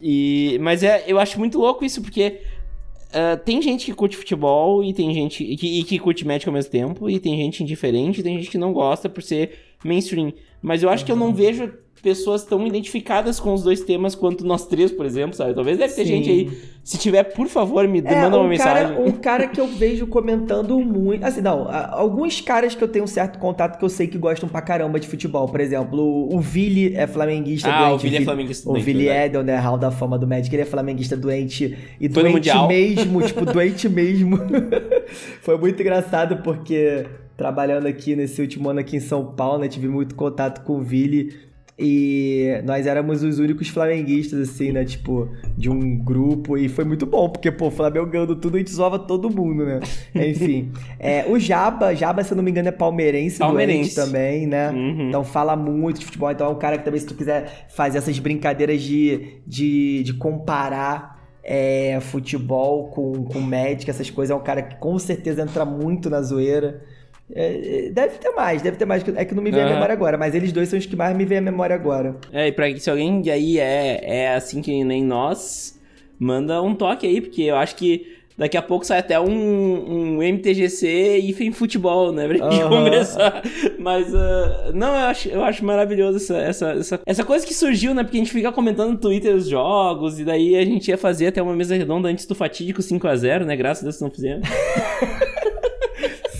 E, 0.00 0.58
mas 0.62 0.82
é, 0.82 1.04
eu 1.06 1.18
acho 1.18 1.38
muito 1.38 1.58
louco 1.58 1.84
isso, 1.84 2.00
porque 2.00 2.40
uh, 3.08 3.36
tem 3.44 3.60
gente 3.60 3.84
que 3.84 3.92
curte 3.92 4.16
futebol 4.16 4.82
e 4.82 4.94
tem 4.94 5.12
gente 5.12 5.44
que, 5.56 5.80
e 5.80 5.84
que 5.84 5.98
curte 5.98 6.26
médico 6.26 6.48
ao 6.48 6.54
mesmo 6.54 6.70
tempo, 6.70 7.10
e 7.10 7.20
tem 7.20 7.36
gente 7.36 7.62
indiferente, 7.62 8.20
e 8.20 8.22
tem 8.22 8.38
gente 8.38 8.50
que 8.50 8.56
não 8.56 8.72
gosta 8.72 9.10
por 9.10 9.22
ser 9.22 9.52
mainstream. 9.84 10.32
Mas 10.62 10.82
eu 10.82 10.88
acho 10.88 11.02
uhum. 11.02 11.06
que 11.06 11.12
eu 11.12 11.16
não 11.16 11.34
vejo 11.34 11.70
pessoas 12.02 12.44
tão 12.44 12.66
identificadas 12.66 13.40
com 13.40 13.52
os 13.52 13.62
dois 13.62 13.80
temas 13.80 14.14
quanto 14.14 14.44
nós 14.44 14.66
três, 14.66 14.90
por 14.90 15.04
exemplo, 15.04 15.36
sabe? 15.36 15.54
Talvez 15.54 15.78
deve 15.78 15.94
ter 15.94 16.04
Sim. 16.04 16.08
gente 16.08 16.30
aí. 16.30 16.50
Se 16.82 16.96
tiver, 16.96 17.22
por 17.22 17.48
favor, 17.48 17.86
me 17.86 17.98
é, 17.98 18.22
manda 18.22 18.38
um 18.38 18.46
uma 18.46 18.56
cara, 18.56 18.88
mensagem. 18.88 19.04
Um 19.04 19.12
cara 19.12 19.46
que 19.46 19.60
eu 19.60 19.66
vejo 19.66 20.06
comentando 20.06 20.78
muito. 20.80 21.22
Assim, 21.24 21.42
não, 21.42 21.68
alguns 21.70 22.40
caras 22.40 22.74
que 22.74 22.82
eu 22.82 22.88
tenho 22.88 23.04
um 23.04 23.08
certo 23.08 23.38
contato 23.38 23.78
que 23.78 23.84
eu 23.84 23.88
sei 23.88 24.06
que 24.06 24.16
gostam 24.16 24.48
pra 24.48 24.62
caramba 24.62 24.98
de 24.98 25.06
futebol. 25.06 25.46
Por 25.48 25.60
exemplo, 25.60 26.00
o, 26.00 26.36
o 26.36 26.40
Vili 26.40 26.96
é 26.96 27.06
flamenguista 27.06 27.68
ah, 27.68 27.88
doente. 27.88 27.94
o 27.94 27.98
Vili 27.98 28.16
é 28.16 28.20
flamenguista 28.22 28.70
doente. 28.70 28.82
O 28.82 28.84
Vili 28.84 29.08
Edel, 29.08 29.42
né? 29.42 29.56
Hall 29.56 29.76
da 29.76 29.90
fama 29.90 30.18
do 30.18 30.26
Magic, 30.26 30.54
ele 30.54 30.62
é 30.62 30.66
flamenguista 30.66 31.16
doente. 31.16 31.76
E 32.00 32.08
Foi 32.08 32.22
doente 32.22 32.66
mesmo, 32.66 33.22
tipo, 33.22 33.44
doente 33.44 33.88
mesmo. 33.88 34.38
Foi 35.42 35.58
muito 35.58 35.80
engraçado 35.82 36.38
porque 36.38 37.04
trabalhando 37.36 37.86
aqui 37.86 38.16
nesse 38.16 38.40
último 38.40 38.68
ano 38.68 38.80
aqui 38.80 38.96
em 38.96 39.00
São 39.00 39.24
Paulo, 39.24 39.60
né? 39.60 39.68
Tive 39.68 39.88
muito 39.88 40.14
contato 40.14 40.64
com 40.64 40.78
o 40.78 40.82
Vili. 40.82 41.47
E 41.78 42.60
nós 42.64 42.88
éramos 42.88 43.22
os 43.22 43.38
únicos 43.38 43.68
flamenguistas, 43.68 44.40
assim, 44.40 44.72
né? 44.72 44.84
Tipo, 44.84 45.28
de 45.56 45.70
um 45.70 45.96
grupo. 45.96 46.58
E 46.58 46.68
foi 46.68 46.84
muito 46.84 47.06
bom, 47.06 47.28
porque, 47.28 47.52
pô, 47.52 47.68
o 47.68 47.70
Flamengo 47.70 48.06
ganhando 48.06 48.34
tudo, 48.34 48.56
a 48.56 48.58
gente 48.58 48.72
zoava 48.72 48.98
todo 48.98 49.30
mundo, 49.30 49.64
né? 49.64 49.78
Enfim. 50.12 50.72
é, 50.98 51.24
o 51.28 51.38
Jaba, 51.38 51.94
Jaba, 51.94 52.24
se 52.24 52.32
eu 52.32 52.36
não 52.36 52.42
me 52.42 52.50
engano, 52.50 52.68
é 52.68 52.72
palmeirense, 52.72 53.38
palmeirense. 53.38 53.94
também, 53.94 54.44
né? 54.44 54.70
Uhum. 54.70 55.08
Então 55.08 55.22
fala 55.22 55.54
muito 55.54 56.00
de 56.00 56.06
futebol. 56.06 56.32
Então 56.32 56.48
é 56.48 56.50
um 56.50 56.58
cara 56.58 56.78
que 56.78 56.84
também, 56.84 56.98
se 56.98 57.06
tu 57.06 57.14
quiser 57.14 57.68
fazer 57.68 57.98
essas 57.98 58.18
brincadeiras 58.18 58.82
de, 58.82 59.40
de, 59.46 60.02
de 60.02 60.14
comparar 60.14 61.18
é, 61.44 62.00
futebol 62.00 62.88
com, 62.88 63.24
com 63.24 63.40
médica, 63.40 63.92
essas 63.92 64.10
coisas, 64.10 64.34
é 64.34 64.38
um 64.38 64.42
cara 64.42 64.62
que 64.62 64.76
com 64.76 64.98
certeza 64.98 65.42
entra 65.42 65.64
muito 65.64 66.10
na 66.10 66.20
zoeira. 66.22 66.82
É, 67.34 67.86
é, 67.86 67.90
deve 67.90 68.18
ter 68.18 68.30
mais, 68.30 68.62
deve 68.62 68.76
ter 68.76 68.84
mais. 68.84 69.04
É 69.14 69.24
que 69.24 69.34
não 69.34 69.42
me 69.42 69.50
vem 69.50 69.60
uhum. 69.60 69.68
a 69.68 69.72
memória 69.72 69.92
agora, 69.92 70.16
mas 70.16 70.34
eles 70.34 70.52
dois 70.52 70.68
são 70.68 70.78
os 70.78 70.86
que 70.86 70.96
mais 70.96 71.16
me 71.16 71.24
vêm 71.24 71.38
a 71.38 71.42
memória 71.42 71.74
agora. 71.74 72.16
É, 72.32 72.48
e 72.48 72.52
pra 72.52 72.74
se 72.76 72.88
alguém 72.88 73.22
aí 73.30 73.58
é, 73.58 74.00
é 74.02 74.34
assim 74.34 74.62
que 74.62 74.82
nem 74.84 75.04
nós, 75.04 75.78
manda 76.18 76.62
um 76.62 76.74
toque 76.74 77.06
aí, 77.06 77.20
porque 77.20 77.42
eu 77.42 77.56
acho 77.56 77.76
que 77.76 78.18
daqui 78.38 78.56
a 78.56 78.62
pouco 78.62 78.86
sai 78.86 79.00
até 79.00 79.18
um, 79.20 79.26
um 79.26 80.22
MTGC 80.22 81.18
e 81.18 81.44
em 81.44 81.52
futebol, 81.52 82.12
né? 82.12 82.26
Pra 82.28 82.36
gente 82.36 82.62
uhum. 82.62 82.68
começar. 82.68 83.42
Mas, 83.78 84.14
uh, 84.14 84.72
não, 84.72 84.88
eu 84.88 85.06
acho, 85.06 85.28
eu 85.28 85.44
acho 85.44 85.64
maravilhoso 85.64 86.16
essa, 86.16 86.38
essa, 86.38 86.70
essa, 86.70 87.00
essa 87.04 87.24
coisa 87.24 87.44
que 87.44 87.52
surgiu, 87.52 87.92
né? 87.92 88.04
Porque 88.04 88.16
a 88.16 88.20
gente 88.20 88.32
fica 88.32 88.52
comentando 88.52 88.92
no 88.92 88.98
Twitter 88.98 89.34
os 89.34 89.48
jogos, 89.48 90.20
e 90.20 90.24
daí 90.24 90.56
a 90.56 90.64
gente 90.64 90.88
ia 90.88 90.96
fazer 90.96 91.26
até 91.26 91.42
uma 91.42 91.54
mesa 91.54 91.74
redonda 91.74 92.08
antes 92.08 92.26
do 92.26 92.34
fatídico 92.34 92.80
5x0, 92.80 93.44
né? 93.44 93.56
Graças 93.56 93.82
a 93.82 93.86
Deus 93.86 94.00
não 94.00 94.10
fizemos. 94.10 94.48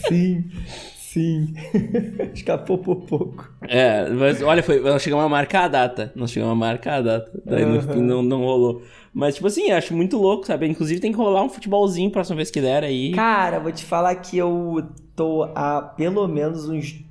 Sim, 0.08 0.44
sim. 0.96 1.54
Escapou 2.34 2.78
por 2.78 2.96
pouco. 3.02 3.50
É, 3.68 4.08
mas 4.10 4.42
olha, 4.42 4.62
foi, 4.62 4.80
nós 4.80 5.02
chegamos 5.02 5.24
a 5.24 5.28
marcar 5.28 5.64
a 5.64 5.68
data. 5.68 6.12
Nós 6.14 6.30
chegamos 6.30 6.52
a 6.52 6.56
marcar 6.56 6.94
a 6.96 7.02
data. 7.02 7.42
Daí 7.44 7.64
uhum. 7.64 7.74
no 7.74 7.82
fim 7.82 8.00
não, 8.00 8.22
não 8.22 8.40
rolou. 8.44 8.82
Mas, 9.12 9.34
tipo 9.34 9.46
assim, 9.46 9.70
acho 9.70 9.94
muito 9.94 10.16
louco, 10.16 10.46
sabe? 10.46 10.68
Inclusive 10.68 11.00
tem 11.00 11.12
que 11.12 11.18
rolar 11.18 11.42
um 11.42 11.48
futebolzinho 11.48 12.10
próxima 12.10 12.36
vez 12.36 12.50
que 12.50 12.60
der 12.60 12.84
aí. 12.84 13.12
Cara, 13.12 13.58
vou 13.58 13.72
te 13.72 13.84
falar 13.84 14.14
que 14.16 14.36
eu 14.38 14.86
tô 15.16 15.50
há 15.54 15.82
pelo 15.82 16.28
menos 16.28 16.68
uns 16.68 17.04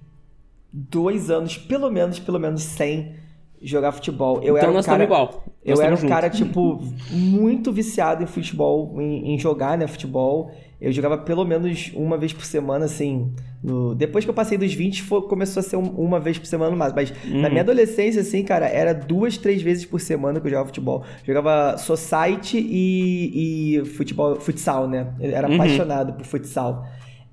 dois 0.72 1.30
anos, 1.30 1.58
pelo 1.58 1.89
menos, 1.91 2.20
pelo 2.20 2.39
menos, 2.39 2.62
sem 2.64 3.16
jogar 3.62 3.91
futebol. 3.91 4.38
Eu 4.38 4.56
então 4.56 4.58
era 4.58 4.70
um 4.70 4.74
nós 4.74 4.86
cara, 4.86 5.04
igual. 5.04 5.43
Nós 5.66 5.80
eu 5.80 5.86
era 5.86 5.93
um 5.93 5.98
junto. 5.98 6.10
cara, 6.10 6.30
tipo, 6.30 6.82
muito 7.10 7.72
viciado 7.72 8.24
em 8.24 8.28
futebol, 8.28 9.02
em, 9.02 9.34
em 9.34 9.39
jogar, 9.39 9.78
né, 9.78 9.88
futebol. 9.88 10.52
Eu 10.80 10.91
jogava 10.91 11.17
pelo 11.17 11.43
menos 11.43 11.91
uma 11.95 12.17
vez 12.17 12.32
por 12.32 12.45
semana, 12.45 12.86
assim. 12.86 13.34
No... 13.63 13.95
Depois 13.95 14.23
que 14.23 14.30
eu 14.30 14.34
passei 14.34 14.57
dos 14.57 14.73
20, 14.73 15.01
foi... 15.01 15.21
começou 15.23 15.59
a 15.59 15.63
ser 15.63 15.75
um... 15.75 15.89
uma 15.89 16.19
vez 16.19 16.38
por 16.38 16.45
semana 16.45 16.75
mais. 16.75 16.93
Mas 16.93 17.11
uhum. 17.25 17.41
na 17.41 17.49
minha 17.49 17.61
adolescência, 17.61 18.21
assim, 18.21 18.43
cara, 18.43 18.67
era 18.67 18.93
duas, 18.93 19.38
três 19.38 19.61
vezes 19.61 19.86
por 19.86 19.99
semana 19.99 20.39
que 20.39 20.45
eu 20.45 20.51
jogava 20.51 20.67
futebol. 20.67 21.03
jogava 21.25 21.78
society 21.78 22.59
e, 22.59 23.80
e 23.80 23.86
futebol, 23.86 24.39
futsal, 24.39 24.88
né? 24.88 25.13
Eu 25.19 25.32
era 25.32 25.47
uhum. 25.47 25.55
apaixonado 25.55 26.13
por 26.13 26.25
futsal. 26.25 26.86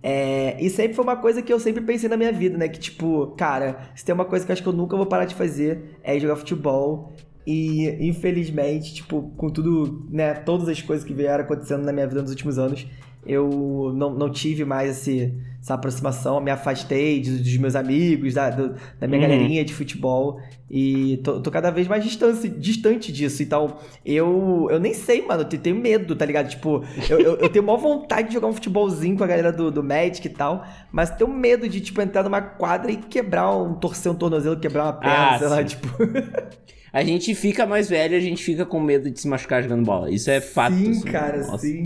É, 0.07 0.57
e 0.62 0.68
sempre 0.68 0.95
foi 0.95 1.03
uma 1.03 1.16
coisa 1.16 1.40
que 1.40 1.51
eu 1.51 1.59
sempre 1.59 1.82
pensei 1.82 2.11
na 2.11 2.16
minha 2.18 2.30
vida, 2.30 2.59
né? 2.59 2.68
Que, 2.68 2.78
tipo, 2.78 3.28
cara, 3.38 3.88
se 3.95 4.05
tem 4.05 4.14
uma 4.14 4.26
coisa 4.26 4.45
que 4.45 4.53
eu 4.53 4.55
acho 4.55 4.62
que 4.62 4.68
eu 4.68 4.72
nunca 4.72 4.97
vou 4.97 5.07
parar 5.07 5.24
de 5.24 5.34
fazer 5.34 5.99
é 6.03 6.18
jogar 6.18 6.36
futebol. 6.36 7.12
E, 7.47 7.88
infelizmente, 8.07 8.95
tipo, 8.95 9.32
com 9.36 9.49
tudo, 9.49 10.07
né? 10.11 10.34
Todas 10.34 10.68
as 10.68 10.80
coisas 10.82 11.07
que 11.07 11.12
vieram 11.14 11.45
acontecendo 11.45 11.84
na 11.84 11.92
minha 11.92 12.07
vida 12.07 12.20
nos 12.20 12.30
últimos 12.30 12.59
anos, 12.59 12.86
eu 13.27 13.93
não, 13.95 14.14
não 14.14 14.31
tive 14.31 14.64
mais 14.64 14.91
esse, 14.91 15.33
essa 15.61 15.75
aproximação, 15.75 16.41
me 16.41 16.51
afastei 16.51 17.20
dos, 17.20 17.41
dos 17.41 17.57
meus 17.57 17.75
amigos, 17.75 18.35
da, 18.35 18.51
do, 18.51 18.75
da 19.01 19.07
minha 19.07 19.20
uhum. 19.20 19.29
galerinha 19.29 19.64
de 19.64 19.72
futebol 19.72 20.41
e 20.70 21.18
tô, 21.25 21.41
tô, 21.41 21.51
cada 21.51 21.70
vez 21.70 21.89
mais 21.89 22.05
distante, 22.05 22.49
distante 22.49 23.12
disso. 23.12 23.43
Então, 23.43 23.77
eu, 24.05 24.68
eu 24.70 24.79
nem 24.79 24.93
sei, 24.93 25.25
mano, 25.27 25.43
eu 25.43 25.59
tenho 25.59 25.77
medo, 25.77 26.14
tá 26.14 26.27
ligado? 26.27 26.49
Tipo, 26.49 26.85
eu, 27.09 27.18
eu, 27.18 27.37
eu 27.37 27.49
tenho 27.49 27.64
maior 27.64 27.79
vontade 27.79 28.29
de 28.29 28.35
jogar 28.35 28.49
um 28.49 28.53
futebolzinho 28.53 29.16
com 29.16 29.25
a 29.25 29.27
galera 29.27 29.53
do, 29.53 29.70
do 29.70 29.83
Magic 29.83 30.27
e 30.27 30.31
tal, 30.31 30.64
mas 30.93 31.11
tenho 31.11 31.31
medo 31.31 31.68
de, 31.68 31.81
tipo, 31.81 32.01
entrar 32.03 32.22
numa 32.22 32.43
quadra 32.43 32.91
e 32.91 32.97
quebrar 32.97 33.57
um, 33.57 33.75
torcer 33.75 34.11
um 34.11 34.14
tornozelo, 34.14 34.59
quebrar 34.59 34.85
uma 34.85 34.93
perna, 34.93 35.31
ah, 35.31 35.39
sei 35.39 35.49
sim. 35.49 35.55
lá, 35.55 35.64
tipo... 35.64 35.89
A 36.95 37.03
gente 37.03 37.35
fica 37.35 37.66
mais 37.66 37.89
velho, 37.89 38.16
a 38.16 38.20
gente 38.20 38.41
fica 38.41 38.64
com 38.64 38.79
medo 38.79 39.11
de 39.11 39.20
se 39.20 39.27
machucar 39.27 39.61
jogando 39.61 39.85
bola. 39.85 40.12
Isso 40.12 40.31
é 40.31 40.41
fato. 40.41 40.77
Sim, 40.77 40.93
assim, 40.93 41.03
cara, 41.03 41.39
nossa. 41.39 41.59
sim. 41.59 41.83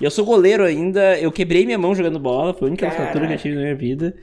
E 0.00 0.04
eu 0.04 0.10
sou 0.10 0.24
goleiro 0.24 0.64
ainda, 0.64 1.18
eu 1.18 1.32
quebrei 1.32 1.66
minha 1.66 1.78
mão 1.78 1.94
jogando 1.94 2.18
bola, 2.18 2.54
foi 2.54 2.68
a 2.68 2.70
única 2.70 2.90
fratura 2.90 3.26
que 3.26 3.32
eu 3.32 3.38
tive 3.38 3.54
na 3.56 3.62
minha 3.62 3.74
vida. 3.74 4.14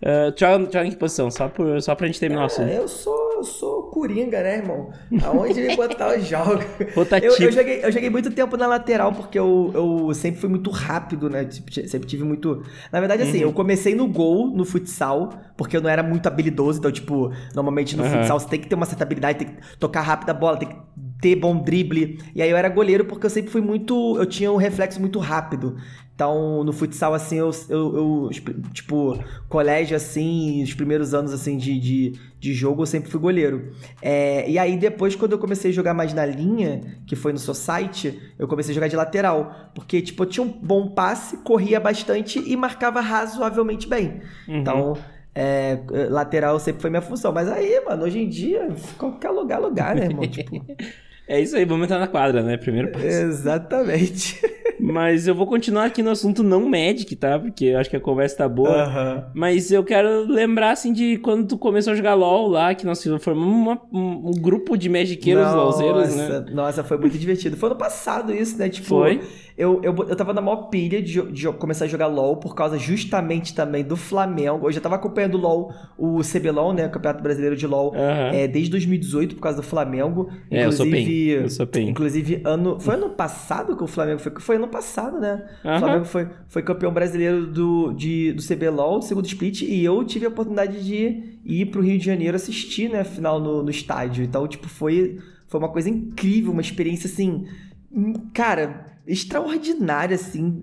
Uh, 0.00 0.32
joga, 0.34 0.86
em 0.86 0.90
que 0.90 0.96
posição? 0.96 1.30
Só, 1.30 1.46
por, 1.46 1.80
só 1.82 1.94
pra 1.94 2.06
gente 2.06 2.18
terminar 2.18 2.42
o 2.42 2.46
assunto. 2.46 2.70
Eu 2.70 2.88
sou, 2.88 3.32
eu 3.34 3.44
sou 3.44 3.82
coringa, 3.84 4.42
né, 4.42 4.56
irmão? 4.56 4.90
Aonde 5.22 5.60
me 5.60 5.76
botar 5.76 6.14
eu 6.14 6.22
jogo. 6.22 6.60
Eu, 7.22 7.36
eu, 7.38 7.52
joguei, 7.52 7.84
eu 7.84 7.92
joguei 7.92 8.08
muito 8.08 8.30
tempo 8.30 8.56
na 8.56 8.66
lateral, 8.66 9.12
porque 9.12 9.38
eu, 9.38 9.70
eu 9.74 10.14
sempre 10.14 10.40
fui 10.40 10.48
muito 10.48 10.70
rápido, 10.70 11.28
né? 11.28 11.44
Tipo, 11.44 11.72
sempre 11.72 12.08
tive 12.08 12.24
muito. 12.24 12.62
Na 12.90 12.98
verdade, 12.98 13.22
assim, 13.22 13.38
uhum. 13.38 13.50
eu 13.50 13.52
comecei 13.52 13.94
no 13.94 14.06
gol, 14.06 14.48
no 14.48 14.64
futsal, 14.64 15.30
porque 15.56 15.76
eu 15.76 15.80
não 15.80 15.90
era 15.90 16.02
muito 16.02 16.26
habilidoso. 16.26 16.78
Então, 16.78 16.90
tipo, 16.90 17.32
normalmente 17.54 17.96
no 17.96 18.02
uhum. 18.02 18.10
futsal 18.10 18.40
você 18.40 18.48
tem 18.48 18.60
que 18.60 18.68
ter 18.68 18.74
uma 18.74 18.86
certa 18.86 19.04
habilidade, 19.04 19.38
tem 19.38 19.48
que 19.48 19.76
tocar 19.78 20.00
rápido 20.00 20.30
a 20.30 20.34
bola, 20.34 20.56
tem 20.56 20.68
que 20.68 20.76
ter 21.20 21.36
bom 21.36 21.62
drible. 21.62 22.18
E 22.34 22.42
aí 22.42 22.50
eu 22.50 22.56
era 22.56 22.68
goleiro 22.68 23.04
porque 23.04 23.26
eu 23.26 23.30
sempre 23.30 23.50
fui 23.50 23.60
muito. 23.60 24.16
Eu 24.18 24.26
tinha 24.26 24.50
um 24.50 24.56
reflexo 24.56 25.00
muito 25.00 25.18
rápido. 25.18 25.76
Então, 26.14 26.62
no 26.64 26.70
futsal, 26.70 27.14
assim, 27.14 27.36
eu, 27.38 27.50
eu, 27.70 27.96
eu, 27.96 28.30
tipo, 28.74 29.18
colégio, 29.48 29.96
assim, 29.96 30.62
os 30.62 30.74
primeiros 30.74 31.14
anos, 31.14 31.32
assim, 31.32 31.56
de, 31.56 31.80
de, 31.80 32.12
de 32.38 32.52
jogo, 32.52 32.82
eu 32.82 32.86
sempre 32.86 33.10
fui 33.10 33.18
goleiro. 33.18 33.72
É, 34.02 34.44
e 34.46 34.58
aí, 34.58 34.76
depois, 34.76 35.16
quando 35.16 35.32
eu 35.32 35.38
comecei 35.38 35.70
a 35.70 35.74
jogar 35.74 35.94
mais 35.94 36.12
na 36.12 36.26
linha, 36.26 36.82
que 37.06 37.16
foi 37.16 37.32
no 37.32 37.38
Society, 37.38 38.20
eu 38.38 38.46
comecei 38.46 38.72
a 38.72 38.74
jogar 38.74 38.88
de 38.88 38.96
lateral. 38.96 39.70
Porque, 39.74 40.02
tipo, 40.02 40.22
eu 40.24 40.26
tinha 40.26 40.44
um 40.44 40.50
bom 40.50 40.88
passe, 40.90 41.38
corria 41.38 41.80
bastante 41.80 42.38
e 42.38 42.54
marcava 42.54 43.00
razoavelmente 43.00 43.88
bem. 43.88 44.20
Uhum. 44.46 44.56
Então, 44.58 44.98
É, 45.34 45.78
lateral 46.10 46.58
sempre 46.58 46.82
foi 46.82 46.90
minha 46.90 47.00
função. 47.00 47.32
Mas 47.32 47.48
aí, 47.48 47.80
mano, 47.86 48.04
hoje 48.04 48.18
em 48.18 48.28
dia, 48.28 48.68
qualquer 48.98 49.30
lugar, 49.30 49.58
é 49.58 49.60
lugar, 49.62 49.94
né, 49.96 50.04
irmão? 50.06 50.26
tipo. 50.28 50.66
É 51.30 51.40
isso 51.40 51.54
aí, 51.54 51.64
vamos 51.64 51.84
entrar 51.84 52.00
na 52.00 52.08
quadra, 52.08 52.42
né? 52.42 52.56
Primeiro 52.56 52.90
passo. 52.90 53.06
Exatamente. 53.06 54.42
Mas 54.80 55.28
eu 55.28 55.34
vou 55.34 55.46
continuar 55.46 55.84
aqui 55.84 56.02
no 56.02 56.10
assunto 56.10 56.42
não 56.42 56.68
Magic, 56.68 57.14
tá? 57.14 57.38
Porque 57.38 57.66
eu 57.66 57.78
acho 57.78 57.88
que 57.88 57.94
a 57.94 58.00
conversa 58.00 58.38
tá 58.38 58.48
boa. 58.48 58.88
Uhum. 58.88 59.24
Mas 59.32 59.70
eu 59.70 59.84
quero 59.84 60.24
lembrar, 60.26 60.72
assim, 60.72 60.92
de 60.92 61.18
quando 61.18 61.46
tu 61.46 61.56
começou 61.56 61.92
a 61.92 61.96
jogar 61.96 62.14
LOL 62.14 62.48
lá, 62.48 62.74
que 62.74 62.84
nós 62.84 63.00
formamos 63.20 63.78
um, 63.92 64.30
um 64.30 64.32
grupo 64.32 64.76
de 64.76 64.88
Magiceiros 64.88 65.52
LOLzeiros, 65.52 66.16
né? 66.16 66.46
Nossa, 66.50 66.82
foi 66.82 66.98
muito 66.98 67.16
divertido. 67.16 67.56
Foi 67.56 67.68
ano 67.68 67.78
passado 67.78 68.34
isso, 68.34 68.58
né? 68.58 68.68
Tipo, 68.68 68.88
foi? 68.88 69.20
Eu, 69.60 69.78
eu, 69.82 69.94
eu 69.94 70.16
tava 70.16 70.32
na 70.32 70.40
maior 70.40 70.70
pilha 70.70 71.02
de, 71.02 71.20
de 71.32 71.46
começar 71.52 71.84
a 71.84 71.88
jogar 71.88 72.06
LOL 72.06 72.38
por 72.38 72.54
causa 72.54 72.78
justamente 72.78 73.54
também 73.54 73.84
do 73.84 73.94
Flamengo. 73.94 74.66
Eu 74.66 74.72
já 74.72 74.80
tava 74.80 74.94
acompanhando 74.94 75.34
o 75.34 75.38
LOL, 75.38 75.74
o 75.98 76.20
CBLOL, 76.22 76.72
né? 76.72 76.86
O 76.86 76.90
Campeonato 76.90 77.22
Brasileiro 77.22 77.54
de 77.54 77.66
LOL, 77.66 77.92
uhum. 77.92 77.98
é, 77.98 78.48
desde 78.48 78.70
2018 78.70 79.34
por 79.34 79.42
causa 79.42 79.58
do 79.58 79.62
Flamengo. 79.62 80.30
É, 80.50 80.64
eu 80.64 80.72
sou 80.72 80.86
bem. 80.86 81.06
Eu 81.28 81.50
sou 81.50 81.66
bem. 81.66 81.90
Inclusive, 81.90 82.40
ano. 82.42 82.80
Foi 82.80 82.94
ano 82.94 83.10
passado 83.10 83.76
que 83.76 83.84
o 83.84 83.86
Flamengo 83.86 84.18
foi. 84.18 84.32
Foi 84.38 84.56
ano 84.56 84.68
passado, 84.68 85.20
né? 85.20 85.46
Uhum. 85.62 85.76
O 85.76 85.78
Flamengo 85.78 86.04
foi, 86.06 86.28
foi 86.48 86.62
campeão 86.62 86.90
brasileiro 86.90 87.46
do, 87.46 87.92
de, 87.92 88.32
do 88.32 88.42
CBLOL, 88.42 89.02
segundo 89.02 89.26
split, 89.26 89.60
e 89.60 89.84
eu 89.84 90.02
tive 90.04 90.24
a 90.24 90.30
oportunidade 90.30 90.82
de 90.82 91.38
ir 91.44 91.66
pro 91.66 91.82
Rio 91.82 91.98
de 91.98 92.06
Janeiro 92.06 92.34
assistir, 92.34 92.88
né? 92.88 93.04
Final 93.04 93.38
no, 93.38 93.62
no 93.62 93.70
estádio. 93.70 94.24
Então, 94.24 94.48
tipo, 94.48 94.70
foi, 94.70 95.18
foi 95.46 95.60
uma 95.60 95.68
coisa 95.68 95.90
incrível, 95.90 96.50
uma 96.50 96.62
experiência 96.62 97.08
assim. 97.08 97.44
Hum, 97.92 98.14
cara, 98.32 98.86
extraordinária, 99.10 100.14
assim, 100.14 100.60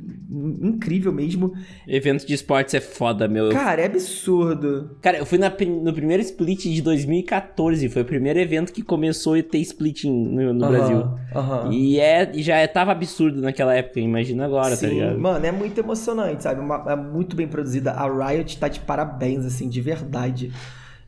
incrível 0.61 1.11
mesmo. 1.11 1.53
Evento 1.87 2.25
de 2.25 2.33
esportes 2.33 2.73
é 2.73 2.79
foda, 2.79 3.27
meu. 3.27 3.49
Cara, 3.49 3.81
é 3.81 3.85
absurdo. 3.85 4.97
Cara, 5.01 5.17
eu 5.17 5.25
fui 5.25 5.37
na, 5.37 5.49
no 5.49 5.93
primeiro 5.93 6.23
split 6.23 6.63
de 6.63 6.81
2014, 6.81 7.89
foi 7.89 8.01
o 8.01 8.05
primeiro 8.05 8.39
evento 8.39 8.71
que 8.71 8.81
começou 8.81 9.33
a 9.35 9.43
ter 9.43 9.59
splitting 9.59 10.11
no, 10.11 10.53
no 10.53 10.67
Brasil. 10.67 11.03
E 11.71 11.99
é, 11.99 12.31
já 12.35 12.57
é, 12.57 12.67
tava 12.67 12.91
absurdo 12.91 13.41
naquela 13.41 13.75
época, 13.75 13.99
imagina 13.99 14.45
agora, 14.45 14.69
tá 14.69 14.77
Sim, 14.77 14.87
tá 14.87 14.93
ligado? 14.93 15.19
Mano, 15.19 15.45
é 15.45 15.51
muito 15.51 15.77
emocionante, 15.79 16.43
sabe? 16.43 16.61
Uma, 16.61 16.85
é 16.87 16.95
muito 16.95 17.35
bem 17.35 17.47
produzida. 17.47 17.91
A 17.91 18.29
Riot 18.29 18.57
tá 18.57 18.67
de 18.67 18.79
parabéns, 18.79 19.45
assim, 19.45 19.67
de 19.67 19.81
verdade. 19.81 20.51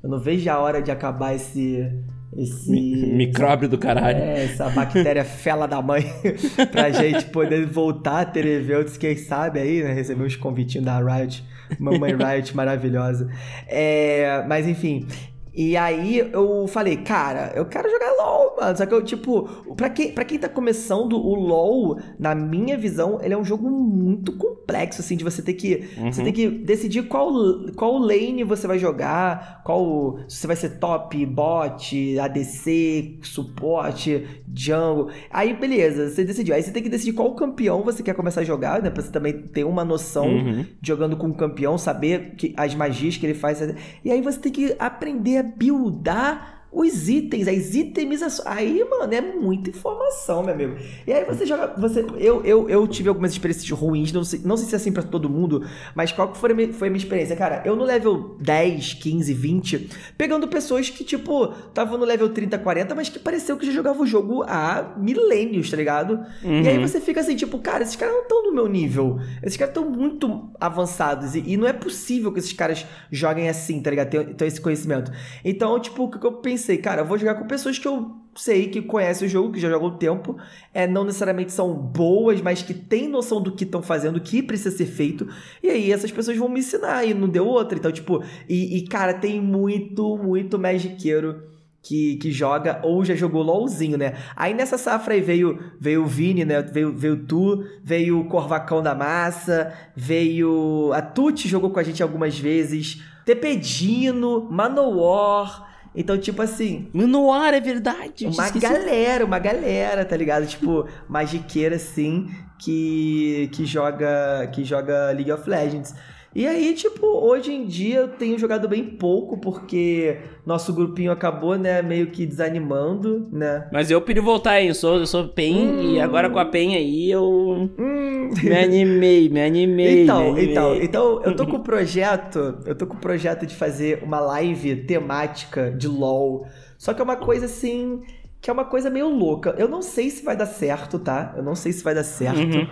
Eu 0.04 0.10
não 0.10 0.20
vejo 0.20 0.50
a 0.50 0.60
hora 0.60 0.82
de 0.82 0.92
acabar 0.92 1.34
esse 1.34 1.90
esse 2.38 2.72
micróbio 2.72 3.68
do 3.68 3.78
caralho. 3.78 4.18
É, 4.18 4.46
essa 4.46 4.70
bactéria 4.70 5.26
fela 5.26 5.68
da 5.68 5.82
mãe 5.82 6.04
pra 6.72 6.90
gente 6.92 7.26
poder 7.26 7.66
voltar 7.66 8.22
a 8.22 8.26
ter 8.26 8.46
eventos, 8.46 8.98
quem 8.98 9.16
sabe 9.18 9.60
aí, 9.60 9.84
né? 9.84 9.94
Receber 9.94 10.24
uns 10.24 10.36
convitinhos 10.36 10.86
da 10.86 11.00
Riot, 11.00 11.44
Mamãe 11.80 12.16
Riot 12.16 12.56
maravilhosa. 12.56 13.30
É, 13.68 14.44
mas 14.48 14.68
enfim, 14.68 15.08
e 15.54 15.76
aí 15.76 16.20
eu 16.20 16.68
falei, 16.68 16.98
cara, 16.98 17.52
eu 17.56 17.66
quero 17.66 17.90
jogar 17.90 18.12
LOL, 18.12 18.56
mano. 18.60 18.78
Só 18.78 18.86
que 18.86 18.94
eu, 18.94 19.04
tipo, 19.04 19.44
pra 19.76 19.90
quem, 19.90 20.12
pra 20.12 20.24
quem 20.24 20.38
tá 20.38 20.48
começando, 20.48 21.14
o 21.14 21.34
LOL, 21.36 22.00
na 22.20 22.36
minha 22.36 22.78
visão, 22.78 23.20
ele 23.22 23.34
é 23.34 23.38
um 23.38 23.44
jogo 23.44 23.70
muito 23.70 24.34
complexo, 24.34 25.02
assim, 25.02 25.18
de 25.18 25.24
você 25.24 25.42
ter 25.42 25.54
que. 25.54 25.90
Uhum. 25.98 26.12
Você 26.12 26.24
tem 26.24 26.34
que 26.34 26.48
decidir 26.48 27.04
qual, 27.04 27.34
qual 27.76 27.98
lane 27.98 28.44
você 28.44 28.68
vai 28.68 28.78
jogar, 28.78 29.62
qual. 29.64 30.20
Se 30.28 30.38
você 30.38 30.48
vai 30.48 30.56
ser 30.56 30.80
top, 30.80 31.26
bot, 31.26 32.20
ADC, 32.20 33.20
suporte, 33.24 34.28
jungle. 34.54 35.10
Aí, 35.32 35.54
beleza, 35.54 36.10
você 36.10 36.24
decidiu. 36.24 36.54
Aí 36.54 36.62
você 36.62 36.72
tem 36.72 36.84
que 36.84 36.90
decidir 36.90 37.14
qual 37.14 37.34
campeão 37.34 37.82
você 37.82 38.04
quer 38.04 38.14
começar 38.14 38.42
a 38.42 38.46
jogar, 38.46 38.82
né? 38.82 38.90
Pra 38.90 39.02
você 39.02 39.12
também 39.12 39.34
ter 39.34 39.64
uma 39.64 39.84
noção 39.84 40.28
uhum. 40.28 40.66
jogando 40.82 41.18
com 41.18 41.28
o 41.28 41.34
campeão, 41.34 41.78
saber 41.78 42.36
que, 42.36 42.54
as 42.56 42.76
magias 42.76 43.18
que 43.18 43.26
ele 43.26 43.34
faz. 43.34 43.60
E 44.06 44.12
aí 44.12 44.22
você 44.22 44.40
tem 44.40 44.52
que 44.52 44.76
aprender 44.78 45.39
buildar 45.44 46.59
os 46.72 47.10
itens, 47.10 47.48
as 47.48 47.74
itemizações. 47.74 48.48
Aí, 48.48 48.86
mano, 48.90 49.14
é 49.14 49.22
muita 49.22 49.70
informação, 49.72 50.44
meu 50.44 50.54
amigo. 50.54 50.76
E 51.06 51.12
aí 51.12 51.26
você 51.26 51.46
joga. 51.46 51.74
Você, 51.78 52.06
eu, 52.18 52.44
eu, 52.44 52.70
eu 52.70 52.88
tive 52.88 53.10
algumas 53.10 53.32
experiências 53.32 53.70
ruins, 53.72 54.12
não 54.12 54.24
sei, 54.24 54.42
não 54.44 54.56
sei 54.56 54.68
se 54.68 54.76
é 54.76 54.78
assim 54.78 54.92
pra 54.92 55.04
todo 55.04 55.30
mundo, 55.30 55.66
mas 55.96 56.12
qual 56.12 56.32
que 56.32 56.38
foi 56.38 56.52
a, 56.52 56.56
minha, 56.56 56.74
foi 56.74 56.88
a 56.88 56.92
minha 56.92 57.04
experiência? 57.04 57.36
Cara, 57.36 57.64
eu 57.66 57.76
no 57.76 57.84
level 57.84 58.36
10, 58.40 58.94
15, 58.96 59.34
20, 59.34 59.90
pegando 60.18 60.48
pessoas 60.48 60.90
que, 60.90 61.04
tipo, 61.04 61.54
estavam 61.68 61.98
no 61.98 62.06
level 62.06 62.30
30, 62.30 62.58
40, 62.60 62.96
mas 62.96 63.10
que 63.10 63.18
pareceu 63.18 63.58
que 63.58 63.66
já 63.66 63.72
jogavam 63.72 64.04
o 64.04 64.08
jogo 64.08 64.44
há 64.44 64.94
milênios, 64.98 65.72
tá 65.72 65.78
ligado? 65.78 66.20
Uhum. 66.44 66.62
E 66.62 66.68
aí 66.68 66.78
uhum. 66.78 66.88
você 66.88 67.02
fica 67.02 67.20
assim, 67.20 67.36
tipo, 67.36 67.58
cara, 67.60 67.84
esses 67.84 67.96
caras 67.96 68.14
não 68.14 68.22
estão 68.22 68.44
no 68.44 68.54
meu 68.54 68.68
nível. 68.68 69.20
Esses 69.42 69.58
caras 69.58 69.76
estão 69.76 69.90
muito 69.90 70.50
avançados. 70.60 71.36
E, 71.36 71.44
e, 71.46 71.58
não 71.58 71.68
é 71.68 71.74
possível 71.74 72.32
que 72.32 72.40
esses 72.40 72.54
caras 72.54 72.86
joguem 73.12 73.50
assim, 73.50 73.82
tá 73.82 73.90
ligado? 73.90 74.10
Tenham, 74.10 74.36
esse 74.42 74.62
conhecimento. 74.62 75.12
Então, 75.44 75.80
tipo, 75.80 76.04
o 76.04 76.12
que 76.12 76.26
eu 76.26 76.34
pensei? 76.34 76.59
Pensei, 76.60 76.78
cara, 76.78 77.04
vou 77.04 77.18
jogar 77.18 77.36
com 77.36 77.48
pessoas 77.48 77.80
que 77.80 77.88
eu 77.88 78.12
sei 78.36 78.68
que 78.68 78.82
conhecem 78.82 79.28
o 79.28 79.32
jogo, 79.32 79.54
que 79.54 79.60
já 79.60 79.70
jogam 79.70 79.88
o 79.88 79.98
tempo, 79.98 80.38
é, 80.74 80.86
não 80.86 81.06
necessariamente 81.06 81.54
são 81.54 81.74
boas, 81.74 82.42
mas 82.42 82.62
que 82.62 82.74
têm 82.74 83.08
noção 83.08 83.42
do 83.42 83.54
que 83.54 83.64
estão 83.64 83.82
fazendo, 83.82 84.18
o 84.18 84.22
que 84.22 84.44
precisa 84.44 84.76
ser 84.76 84.86
feito, 84.86 85.28
e 85.64 85.70
aí 85.70 85.92
essas 85.92 86.12
pessoas 86.12 86.38
vão 86.38 86.50
me 86.50 86.60
ensinar, 86.60 87.06
e 87.06 87.14
não 87.14 87.30
deu 87.30 87.48
outra. 87.48 87.78
Então, 87.78 87.92
tipo, 87.92 88.22
e, 88.48 88.78
e 88.78 88.88
cara, 88.88 89.14
tem 89.14 89.42
muito, 89.42 90.18
muito 90.18 90.60
magiqueiro 90.60 91.44
que, 91.82 92.18
que 92.18 92.30
joga 92.30 92.82
ou 92.84 93.06
já 93.06 93.16
jogou 93.16 93.42
LOLzinho, 93.42 93.98
né? 93.98 94.18
Aí 94.36 94.54
nessa 94.54 94.78
safra 94.78 95.14
aí 95.14 95.22
veio, 95.22 95.58
veio 95.80 96.04
o 96.04 96.08
Vini, 96.08 96.44
né? 96.44 96.62
Veio, 96.62 96.94
veio 96.94 97.26
tu, 97.26 97.64
veio 97.82 98.20
o 98.20 98.26
Corvacão 98.26 98.84
da 98.84 98.94
Massa, 98.94 99.74
veio. 99.96 100.92
A 100.94 101.02
Tuti 101.02 101.48
jogou 101.48 101.70
com 101.70 101.80
a 101.80 101.84
gente 101.84 102.04
algumas 102.04 102.38
vezes, 102.38 103.02
Tepedino, 103.26 104.46
Manowar. 104.52 105.69
Então, 105.96 106.18
tipo 106.18 106.42
assim. 106.42 106.90
Manoar, 106.94 107.54
é 107.54 107.60
verdade. 107.60 108.28
Uma 108.28 108.50
galera, 108.50 109.26
uma 109.26 109.40
galera, 109.40 110.06
tá 110.06 110.16
ligado? 110.16 110.46
Tipo, 110.46 110.88
magiqueira, 111.08 111.76
assim, 111.76 112.30
que, 112.60 113.50
que, 113.54 113.66
joga, 113.66 114.48
que 114.54 114.64
joga 114.64 115.12
League 115.12 115.32
of 115.32 115.50
Legends. 115.50 115.96
E 116.36 116.46
aí, 116.46 116.76
tipo, 116.76 117.08
hoje 117.08 117.52
em 117.52 117.66
dia 117.66 117.98
eu 117.98 118.08
tenho 118.08 118.38
jogado 118.38 118.68
bem 118.68 118.86
pouco, 118.86 119.40
porque 119.40 120.20
nosso 120.46 120.72
grupinho 120.74 121.12
acabou, 121.12 121.58
né, 121.58 121.82
meio 121.82 122.12
que 122.12 122.26
desanimando, 122.26 123.28
né? 123.32 123.68
Mas 123.74 123.90
eu 123.90 124.00
pedi 124.00 124.20
voltar, 124.20 124.62
hein? 124.62 124.68
Eu 124.68 124.76
sou, 124.76 124.98
eu 124.98 125.08
sou 125.08 125.28
PEN 125.28 125.56
hum. 125.56 125.82
e 125.96 126.00
agora 126.00 126.30
com 126.30 126.38
a 126.38 126.46
PEN 126.46 126.76
aí 126.76 127.10
eu 127.10 127.24
hum. 127.24 128.30
me 128.44 128.56
animei, 128.56 129.28
me 129.28 129.42
animei. 129.42 130.04
Então, 130.04 130.20
me 130.20 130.28
animei. 130.28 130.52
então, 130.52 130.76
então, 130.76 131.22
eu 131.24 131.36
tô 131.36 131.48
com 131.48 131.58
o 131.58 131.64
projeto, 131.64 132.60
eu 132.66 132.76
tô 132.76 132.86
com 132.86 132.96
o 132.96 133.00
projeto 133.00 133.48
de 133.48 133.56
fazer 133.56 134.04
uma 134.04 134.20
live 134.20 134.76
temática 134.84 135.72
de 135.72 135.88
LoL. 135.88 136.46
Só 136.78 136.94
que 136.94 137.02
é 137.02 137.04
uma 137.04 137.18
coisa 137.18 137.46
assim, 137.46 138.04
que 138.40 138.52
é 138.52 138.54
uma 138.54 138.66
coisa 138.66 138.90
meio 138.90 139.10
louca. 139.10 139.56
Eu 139.58 139.68
não 139.68 139.82
sei 139.82 140.12
se 140.12 140.24
vai 140.24 140.38
dar 140.38 140.46
certo, 140.46 141.00
tá? 141.00 141.34
Eu 141.36 141.44
não 141.44 141.56
sei 141.56 141.72
se 141.72 141.84
vai 141.84 141.96
dar 141.96 142.04
certo. 142.04 142.40
Uhum. 142.40 142.68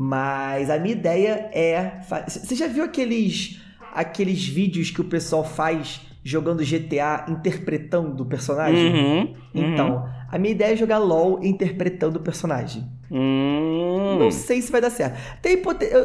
Mas 0.00 0.70
a 0.70 0.78
minha 0.78 0.94
ideia 0.94 1.50
é. 1.52 1.98
Você 2.28 2.54
já 2.54 2.68
viu 2.68 2.84
aqueles, 2.84 3.60
aqueles 3.92 4.46
vídeos 4.46 4.92
que 4.92 5.00
o 5.00 5.04
pessoal 5.04 5.42
faz 5.42 6.00
jogando 6.22 6.62
GTA 6.62 7.26
interpretando 7.28 8.20
o 8.20 8.24
personagem? 8.24 8.94
Uhum, 8.94 9.18
uhum. 9.18 9.34
Então, 9.54 10.08
a 10.30 10.38
minha 10.38 10.52
ideia 10.52 10.74
é 10.74 10.76
jogar 10.76 10.98
LOL 10.98 11.42
interpretando 11.42 12.18
o 12.18 12.20
personagem. 12.20 12.88
Hum. 13.10 14.18
Não 14.20 14.30
sei 14.30 14.62
se 14.62 14.70
vai 14.70 14.80
dar 14.80 14.90
certo. 14.90 15.18
Tem. 15.42 15.60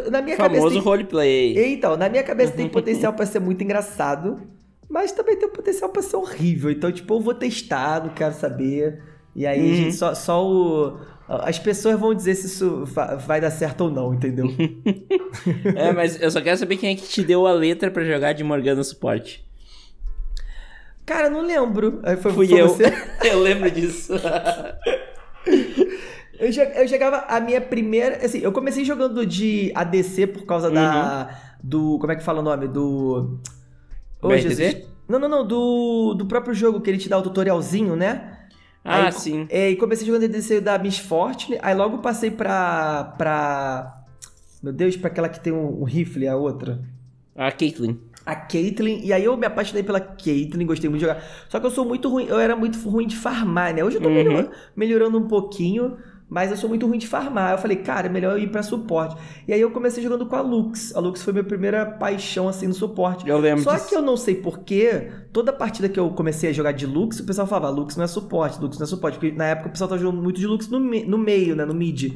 Na 0.09 0.23
minha 0.23 0.37
Famoso 0.37 0.59
cabeça. 0.59 0.71
Tem... 0.71 0.81
roleplay. 0.81 1.73
Então, 1.75 1.95
na 1.95 2.09
minha 2.09 2.23
cabeça 2.23 2.53
tem 2.53 2.67
potencial 2.73 3.13
para 3.13 3.27
ser 3.27 3.41
muito 3.41 3.63
engraçado, 3.63 4.41
mas 4.89 5.11
também 5.11 5.37
tem 5.37 5.47
potencial 5.49 5.91
para 5.91 6.01
ser 6.01 6.15
horrível. 6.15 6.71
Então, 6.71 6.91
tipo, 6.91 7.13
eu 7.13 7.21
vou 7.21 7.35
testar, 7.35 8.03
não 8.03 8.09
quero 8.09 8.33
saber. 8.33 9.03
E 9.35 9.45
aí, 9.45 9.61
uhum. 9.61 9.75
gente, 9.75 9.93
só, 9.93 10.15
só 10.15 10.43
o 10.43 10.97
as 11.27 11.57
pessoas 11.57 11.99
vão 11.99 12.13
dizer 12.13 12.35
se 12.35 12.47
isso 12.47 12.85
vai 13.25 13.39
dar 13.39 13.51
certo 13.51 13.81
ou 13.81 13.91
não, 13.91 14.13
entendeu? 14.13 14.47
é, 15.75 15.91
mas 15.91 16.21
eu 16.21 16.29
só 16.29 16.41
quero 16.41 16.57
saber 16.57 16.77
quem 16.77 16.93
é 16.93 16.95
que 16.95 17.07
te 17.07 17.23
deu 17.23 17.47
a 17.47 17.53
letra 17.53 17.89
para 17.89 18.03
jogar 18.03 18.33
de 18.33 18.43
Morgana 18.43 18.83
suporte. 18.83 19.45
Cara, 21.05 21.29
não 21.29 21.41
lembro. 21.41 22.01
Foi, 22.21 22.31
Fui 22.33 22.47
foi 22.47 22.61
eu. 22.61 22.69
Você? 22.69 22.85
eu 23.23 23.39
lembro 23.39 23.69
disso. 23.69 24.13
eu, 26.39 26.49
eu 26.49 26.87
jogava 26.87 27.25
a 27.27 27.39
minha 27.39 27.61
primeira. 27.61 28.25
Assim, 28.25 28.39
eu 28.39 28.51
comecei 28.51 28.85
jogando 28.85 29.25
de 29.25 29.71
ADC 29.75 30.27
por 30.27 30.45
causa 30.45 30.67
uhum. 30.67 30.73
da. 30.73 31.39
Do. 31.61 31.97
Como 31.99 32.11
é 32.11 32.15
que 32.15 32.23
fala 32.23 32.39
o 32.39 32.43
nome? 32.43 32.67
Do. 32.67 33.39
Oh, 34.21 34.29
Não, 35.07 35.19
não, 35.19 35.29
não. 35.29 35.45
Do, 35.45 36.13
do 36.13 36.25
próprio 36.25 36.53
jogo 36.53 36.79
que 36.79 36.89
ele 36.89 36.97
te 36.97 37.09
dá 37.09 37.17
o 37.17 37.21
tutorialzinho, 37.21 37.95
né? 37.95 38.32
Ah, 38.83 39.05
aí, 39.05 39.11
sim. 39.11 39.47
É, 39.49 39.69
e 39.69 39.75
comecei 39.75 40.05
jogando 40.05 40.23
DDC 40.23 40.59
da 40.59 40.77
Miss 40.77 40.97
Fortune, 40.97 41.57
aí 41.61 41.73
logo 41.73 41.99
passei 41.99 42.29
pra. 42.29 43.15
pra. 43.17 44.03
Meu 44.61 44.73
Deus, 44.73 44.95
pra 44.95 45.09
aquela 45.09 45.29
que 45.29 45.39
tem 45.39 45.53
um, 45.53 45.81
um 45.81 45.83
rifle, 45.83 46.27
a 46.27 46.35
outra. 46.35 46.81
A 47.35 47.51
Caitlyn. 47.51 47.97
A 48.25 48.35
Caitlyn, 48.35 49.01
e 49.03 49.11
aí 49.11 49.23
eu 49.23 49.35
me 49.35 49.45
apaixonei 49.45 49.83
pela 49.83 49.99
Caitlyn, 49.99 50.65
gostei 50.65 50.89
muito 50.89 51.01
de 51.01 51.07
jogar. 51.07 51.23
Só 51.49 51.59
que 51.59 51.65
eu 51.65 51.71
sou 51.71 51.85
muito 51.85 52.07
ruim, 52.09 52.25
eu 52.27 52.39
era 52.39 52.55
muito 52.55 52.77
ruim 52.87 53.07
de 53.07 53.17
farmar, 53.17 53.73
né? 53.73 53.83
Hoje 53.83 53.97
eu 53.97 54.01
tô 54.01 54.07
uhum. 54.07 54.15
melhorando, 54.15 54.51
melhorando 54.75 55.17
um 55.17 55.27
pouquinho, 55.27 55.97
mas 56.33 56.49
eu 56.49 56.57
sou 56.57 56.67
muito 56.67 56.87
ruim 56.87 56.97
de 56.97 57.07
farmar. 57.07 57.51
Eu 57.51 57.57
falei, 57.59 57.77
cara, 57.77 58.07
é 58.07 58.09
melhor 58.09 58.31
eu 58.35 58.39
ir 58.43 58.49
pra 58.51 58.63
suporte. 58.63 59.15
E 59.47 59.53
aí 59.53 59.61
eu 59.61 59.69
comecei 59.69 60.01
jogando 60.01 60.25
com 60.25 60.35
a 60.35 60.41
Lux. 60.41 60.95
A 60.95 60.99
Lux 60.99 61.21
foi 61.21 61.31
minha 61.31 61.43
primeira 61.43 61.85
paixão, 61.85 62.47
assim, 62.49 62.65
no 62.67 62.73
suporte. 62.73 63.29
Eu 63.29 63.37
lembro 63.37 63.63
Só 63.63 63.75
disso. 63.75 63.89
que 63.89 63.95
eu 63.95 64.01
não 64.01 64.17
sei 64.17 64.35
porquê, 64.35 65.11
toda 65.31 65.53
partida 65.53 65.87
que 65.87 65.99
eu 65.99 66.09
comecei 66.09 66.49
a 66.49 66.53
jogar 66.53 66.71
de 66.71 66.87
Lux, 66.87 67.19
o 67.19 67.25
pessoal 67.25 67.45
falava, 67.45 67.69
Lux 67.69 67.95
não 67.95 68.03
é 68.03 68.07
suporte, 68.07 68.59
Lux 68.59 68.79
não 68.79 68.85
é 68.85 68.87
suporte. 68.87 69.19
Porque 69.19 69.31
na 69.31 69.45
época 69.45 69.69
o 69.69 69.71
pessoal 69.71 69.87
tava 69.89 70.01
jogando 70.01 70.21
muito 70.23 70.39
de 70.39 70.47
Lux 70.47 70.67
no, 70.67 70.79
me- 70.79 71.05
no 71.05 71.17
meio, 71.19 71.55
né, 71.55 71.63
no 71.65 71.73
mid. 71.75 72.13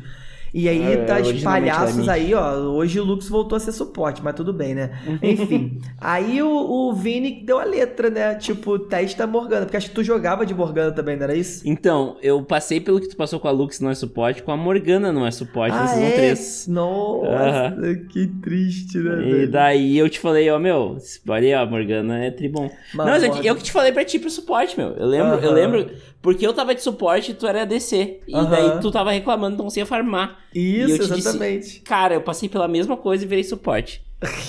E 0.58 0.68
aí, 0.68 0.82
É, 0.82 0.97
tá 1.05 1.20
os 1.20 1.43
palhaços 1.43 2.10
aí, 2.10 2.34
ó. 2.34 2.55
Hoje 2.55 2.99
o 2.99 3.03
Lux 3.03 3.30
voltou 3.30 3.58
a 3.58 3.60
ser 3.60 3.72
suporte, 3.72 4.24
mas 4.24 4.34
tudo 4.34 4.51
bem, 4.51 4.74
né? 4.74 4.89
Enfim. 5.22 5.80
aí 6.01 6.41
o, 6.41 6.49
o 6.49 6.93
Vini 6.93 7.43
deu 7.45 7.60
a 7.60 7.64
letra, 7.64 8.10
né? 8.10 8.34
Tipo, 8.34 8.80
testa 8.80 9.26
a 9.26 9.28
Morgana. 9.28 9.68
Porque 9.68 9.78
acho 9.78 9.89
que 9.89 9.93
tu 9.93 10.03
jogava 10.03 10.47
de 10.47 10.55
Morgana 10.55 10.91
também, 10.91 11.16
não 11.16 11.26
era 11.26 11.36
isso? 11.36 11.62
Então, 11.64 12.18
eu 12.24 12.41
passei 12.41 12.80
pelo 12.82 12.99
que 12.99 13.08
tu 13.08 13.16
passou 13.16 13.39
com 13.39 13.47
a 13.47 13.51
Lux 13.51 13.80
não 13.80 13.91
é 13.91 13.93
suporte, 13.93 14.41
com 14.41 14.51
a 14.51 14.58
Morgana 14.58 15.12
não 15.12 15.28
é 15.28 15.30
suporte 15.30 15.76
na 15.76 15.86
Season 15.86 16.16
3. 16.16 16.66
Ah, 16.68 16.72
Nossa, 16.72 17.95
que 18.10 18.26
triste, 18.41 18.97
né? 18.97 19.28
E 19.28 19.32
velho? 19.32 19.51
daí 19.51 19.95
eu 19.95 20.10
te 20.10 20.20
falei, 20.20 20.49
ó, 20.49 20.58
meu, 20.58 20.97
olha, 21.30 21.60
a 21.60 21.66
Morgana 21.68 22.26
é 22.26 22.32
tribom. 22.32 22.68
Mano, 22.95 23.12
não, 23.12 23.20
mas 23.20 23.24
eu, 23.24 23.43
eu 23.43 23.55
que 23.55 23.62
te 23.62 23.72
falei 23.72 23.91
pra 23.91 24.03
ti 24.03 24.18
pro 24.18 24.28
suporte, 24.32 24.76
meu. 24.76 24.89
Eu 24.93 25.05
lembro, 25.05 25.39
eu 25.39 25.51
lembro, 25.51 25.91
porque 26.20 26.45
eu 26.45 26.51
tava 26.51 26.74
de 26.74 26.82
suporte 26.82 27.30
e 27.30 27.34
tu 27.36 27.45
era 27.45 27.64
DC. 27.64 28.22
E 28.28 28.34
daí 28.34 28.80
tu 28.82 28.89
tava 28.89 29.12
reclamando, 29.12 29.53
então 29.53 29.70
você 29.70 29.82
ia 29.82 29.86
farmar. 29.86 30.47
Isso, 30.54 31.00
te 31.00 31.14
disse- 31.14 31.14
exatamente. 31.30 31.80
Cara, 31.82 32.14
eu 32.16 32.22
passei 32.22 32.48
pela 32.50 32.68
mesma 32.68 32.95
coisa 32.98 33.24
e 33.24 33.28
virei 33.28 33.43
suporte. 33.43 34.02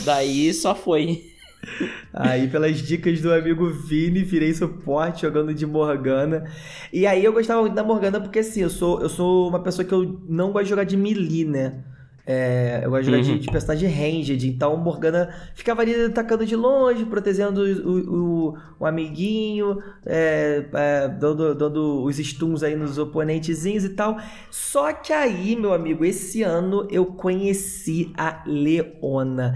daí 0.05 0.53
só 0.55 0.75
foi. 0.75 1.23
Aí, 2.15 2.49
pelas 2.49 2.79
dicas 2.81 3.21
do 3.21 3.33
amigo 3.33 3.69
Vini, 3.69 4.23
virei 4.23 4.55
suporte 4.55 5.23
jogando 5.23 5.53
de 5.53 5.67
Morgana. 5.67 6.45
E 6.93 7.05
aí 7.07 7.25
eu 7.25 7.33
gostava 7.33 7.61
muito 7.63 7.75
da 7.75 7.83
Morgana 7.83 8.21
porque 8.21 8.39
assim, 8.39 8.63
eu 8.63 8.71
sou, 8.71 9.01
eu 9.03 9.09
sou 9.09 9.49
uma 9.49 9.61
pessoa 9.61 9.85
que 9.85 9.93
eu 9.93 10.21
não 10.29 10.53
gosto 10.53 10.65
de 10.65 10.71
jogar 10.71 10.85
de 10.85 10.97
melee, 10.97 11.45
né? 11.45 11.83
É, 12.31 12.83
eu 12.85 12.91
gosto 12.91 13.05
de 13.05 13.07
jogar 13.07 13.23
de, 13.23 13.33
Uhum. 13.33 13.39
de 13.39 13.49
personagem 13.49 13.89
ranged, 13.89 14.47
então 14.47 14.77
Morgana 14.77 15.35
ficava 15.55 15.81
ali 15.81 15.95
atacando 15.95 16.45
de 16.45 16.55
longe, 16.55 17.07
protegendo 17.07 17.63
o, 17.63 18.51
o, 18.51 18.59
o 18.81 18.87
amiguinho, 18.87 19.79
é, 20.05 20.67
é, 20.75 21.09
dando, 21.09 21.55
dando 21.55 22.05
os 22.05 22.19
stuns 22.19 22.63
aí 22.63 22.77
nos 22.77 22.99
oponentezinhos 22.99 23.83
e 23.85 23.91
tal. 23.91 24.19
Só 24.51 24.93
que 24.93 25.11
aí, 25.11 25.57
meu 25.57 25.73
amigo, 25.73 26.05
esse 26.05 26.43
ano 26.43 26.87
eu 26.91 27.07
conheci 27.07 28.13
a 28.15 28.43
Leona. 28.47 29.55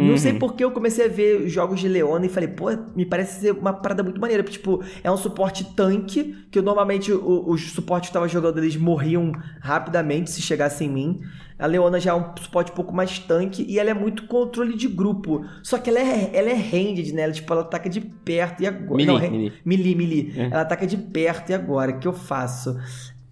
Não 0.00 0.10
Uhum. 0.10 0.18
sei 0.18 0.32
porque 0.34 0.64
eu 0.64 0.70
comecei 0.70 1.04
a 1.06 1.08
ver 1.08 1.48
jogos 1.48 1.80
de 1.80 1.88
Leona 1.88 2.26
e 2.26 2.28
falei, 2.28 2.48
pô, 2.48 2.66
me 2.96 3.04
parece 3.04 3.40
ser 3.40 3.52
uma 3.52 3.72
parada 3.72 4.02
muito 4.02 4.20
maneira. 4.20 4.42
Porque, 4.42 4.56
tipo, 4.58 4.82
é 5.04 5.10
um 5.10 5.16
suporte 5.16 5.64
tanque, 5.74 6.34
que 6.50 6.58
eu, 6.58 6.62
normalmente 6.62 7.12
os 7.12 7.70
suportes 7.72 8.10
que 8.10 8.16
eu 8.16 8.20
tava 8.20 8.28
jogando, 8.28 8.58
eles 8.58 8.76
morriam 8.76 9.32
rapidamente 9.60 10.30
se 10.30 10.42
chegasse 10.42 10.84
em 10.84 10.88
mim. 10.90 11.20
A 11.58 11.66
Leona 11.66 12.00
já 12.00 12.12
é 12.12 12.14
um 12.14 12.24
suporte 12.40 12.72
um 12.72 12.74
pouco 12.74 12.94
mais 12.94 13.18
tanque 13.18 13.66
e 13.68 13.78
ela 13.78 13.90
é 13.90 13.94
muito 13.94 14.26
controle 14.26 14.74
de 14.76 14.88
grupo. 14.88 15.44
Só 15.62 15.76
que 15.78 15.90
ela 15.90 15.98
é, 16.00 16.30
ela 16.32 16.48
é 16.48 16.54
ranged, 16.54 17.12
né? 17.12 17.22
Ela, 17.22 17.32
tipo, 17.32 17.52
ela 17.52 17.62
ataca 17.62 17.88
de 17.90 18.00
perto 18.00 18.62
e 18.62 18.66
agora. 18.66 18.96
Melee, 18.96 19.06
Não, 19.06 19.20
melee. 19.20 19.52
melee, 19.64 19.94
melee. 19.94 20.32
É. 20.36 20.44
Ela 20.46 20.60
ataca 20.62 20.86
de 20.86 20.96
perto 20.96 21.50
e 21.50 21.54
agora? 21.54 21.90
O 21.92 21.98
que 21.98 22.08
eu 22.08 22.12
faço? 22.14 22.74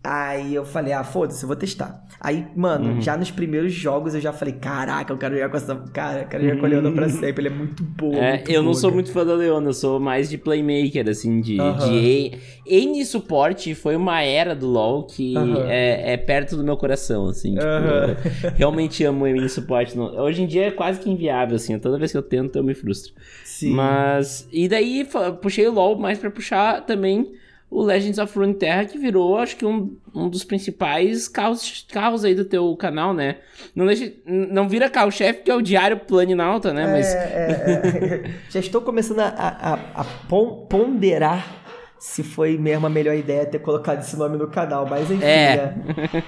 Aí 0.02 0.54
eu 0.54 0.64
falei, 0.64 0.92
ah, 0.92 1.02
foda-se, 1.02 1.42
eu 1.42 1.48
vou 1.48 1.56
testar. 1.56 2.04
Aí, 2.20 2.46
mano, 2.56 2.94
Uhum. 2.94 3.00
já 3.00 3.16
nos 3.16 3.30
primeiros 3.32 3.72
jogos 3.72 4.14
eu 4.14 4.20
já 4.20 4.32
falei, 4.32 4.54
caraca, 4.54 5.12
eu 5.12 5.18
quero 5.18 5.34
jogar 5.34 5.48
com 5.50 5.56
essa. 5.56 5.74
Cara, 5.92 6.20
eu 6.22 6.28
quero 6.28 6.44
jogar 6.44 6.60
com 6.60 6.66
a 6.66 6.68
Leona 6.68 6.92
pra 6.92 7.08
sempre. 7.08 7.42
Ele 7.42 7.48
é 7.48 7.56
muito 7.56 7.82
boa. 7.82 8.16
É, 8.16 8.34
muito 8.36 8.50
eu 8.50 8.56
não 8.62 8.70
boa, 8.70 8.74
sou 8.74 8.90
cara. 8.90 8.94
muito 8.94 9.12
fã 9.12 9.26
da 9.26 9.34
Leona, 9.34 9.68
eu 9.68 9.72
sou 9.74 9.98
mais 10.00 10.30
de 10.30 10.38
playmaker, 10.38 11.08
assim, 11.08 11.40
de, 11.40 11.60
Aham. 11.60 11.90
de 11.90 12.32
N 12.64 13.04
suporte 13.04 13.74
foi 13.74 13.96
uma 13.96 14.22
era 14.22 14.54
do 14.54 14.66
LoL 14.68 15.04
que 15.04 15.36
Aham. 15.36 15.64
é, 15.68 16.12
é 16.12 16.16
perto 16.16 16.56
do 16.56 16.62
meu 16.64 16.76
coração, 16.76 17.26
assim, 17.28 17.54
tipo, 17.54 18.52
realmente 18.56 19.04
amo 19.04 19.26
N 19.26 19.48
suporte. 19.48 19.96
Não- 19.96 20.16
Hoje 20.16 20.42
em 20.42 20.46
dia 20.46 20.66
é 20.68 20.70
quase 20.70 21.00
que 21.00 21.10
inviável, 21.10 21.56
assim, 21.56 21.76
toda 21.78 21.98
vez 21.98 22.12
que 22.12 22.18
eu 22.18 22.22
tento 22.22 22.56
eu 22.56 22.62
me 22.64 22.74
frustro. 22.74 23.12
Sim. 23.44 23.72
Mas, 23.72 24.48
e 24.52 24.68
daí 24.68 25.06
puxei 25.42 25.66
o 25.66 25.72
LoL 25.72 25.98
mais 25.98 26.18
pra 26.18 26.30
puxar 26.30 26.86
também 26.86 27.32
o 27.70 27.82
Legends 27.82 28.18
of 28.18 28.38
Runeterra, 28.38 28.86
que 28.86 28.96
virou, 28.98 29.36
acho 29.36 29.56
que 29.56 29.66
um, 29.66 29.96
um 30.14 30.28
dos 30.28 30.42
principais 30.44 31.28
carros, 31.28 31.86
carros 31.92 32.24
aí 32.24 32.34
do 32.34 32.44
teu 32.44 32.74
canal, 32.76 33.12
né? 33.12 33.36
Não, 33.74 33.84
deixa, 33.86 34.10
não 34.26 34.68
vira 34.68 34.88
carro-chefe, 34.88 35.40
porque 35.40 35.50
é 35.50 35.54
o 35.54 35.60
diário 35.62 35.98
Planinauta, 35.98 36.72
né? 36.72 36.86
Mas 36.86 37.14
É, 37.14 37.18
é, 37.18 38.14
é. 38.26 38.30
Já 38.50 38.60
estou 38.60 38.80
começando 38.80 39.20
a, 39.20 39.28
a- 39.28 40.00
a 40.00 40.04
pon- 40.28 40.66
ponderar 40.68 41.56
se 41.98 42.22
foi 42.22 42.56
mesmo 42.56 42.86
a 42.86 42.90
melhor 42.90 43.14
ideia 43.16 43.44
ter 43.44 43.58
colocado 43.58 44.00
esse 44.00 44.16
nome 44.16 44.36
no 44.38 44.46
canal, 44.48 44.86
mas 44.88 45.10
enfim, 45.10 45.24
É. 45.24 45.56
né? 45.56 45.74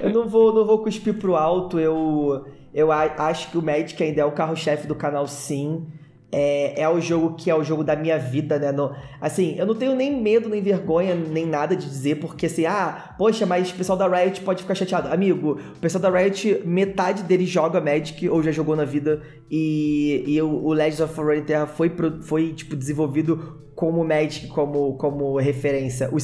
Eu 0.00 0.10
não 0.10 0.28
vou, 0.28 0.52
não 0.52 0.66
vou 0.66 0.82
cuspir 0.82 1.14
pro 1.14 1.36
alto, 1.36 1.78
eu, 1.78 2.44
eu 2.74 2.90
acho 2.90 3.50
que 3.50 3.56
o 3.56 3.62
Magic 3.62 4.02
ainda 4.02 4.20
é 4.20 4.24
o 4.24 4.32
carro-chefe 4.32 4.86
do 4.88 4.94
canal, 4.96 5.26
sim. 5.28 5.86
É, 6.32 6.82
é 6.82 6.88
o 6.88 7.00
jogo 7.00 7.34
que 7.34 7.50
é 7.50 7.54
o 7.54 7.64
jogo 7.64 7.82
da 7.82 7.96
minha 7.96 8.18
vida, 8.18 8.58
né? 8.58 8.70
No- 8.70 8.94
assim, 9.20 9.56
eu 9.58 9.66
não 9.66 9.74
tenho 9.74 9.96
nem 9.96 10.20
medo, 10.22 10.48
nem 10.48 10.62
vergonha, 10.62 11.14
nem 11.14 11.44
nada 11.44 11.74
de 11.74 11.86
dizer, 11.86 12.20
porque 12.20 12.46
assim, 12.46 12.66
ah, 12.66 13.14
poxa, 13.18 13.44
mas 13.44 13.70
o 13.70 13.74
pessoal 13.74 13.98
da 13.98 14.06
Riot 14.06 14.40
pode 14.42 14.62
ficar 14.62 14.74
chateado. 14.74 15.08
Amigo, 15.08 15.58
o 15.76 15.80
pessoal 15.80 16.02
da 16.02 16.10
Riot, 16.10 16.62
metade 16.64 17.24
deles 17.24 17.48
joga 17.48 17.80
Magic 17.80 18.28
ou 18.28 18.42
já 18.42 18.52
jogou 18.52 18.76
na 18.76 18.84
vida, 18.84 19.22
e, 19.50 20.22
e 20.26 20.40
o, 20.40 20.48
o 20.48 20.72
Legends 20.72 21.00
of 21.00 21.20
Runeterra 21.20 21.66
foi, 21.66 21.90
foi, 22.22 22.52
tipo, 22.52 22.76
desenvolvido 22.76 23.60
como 23.74 24.04
Magic, 24.04 24.46
como, 24.48 24.96
como 24.98 25.36
referência. 25.38 26.10
O 26.12 26.18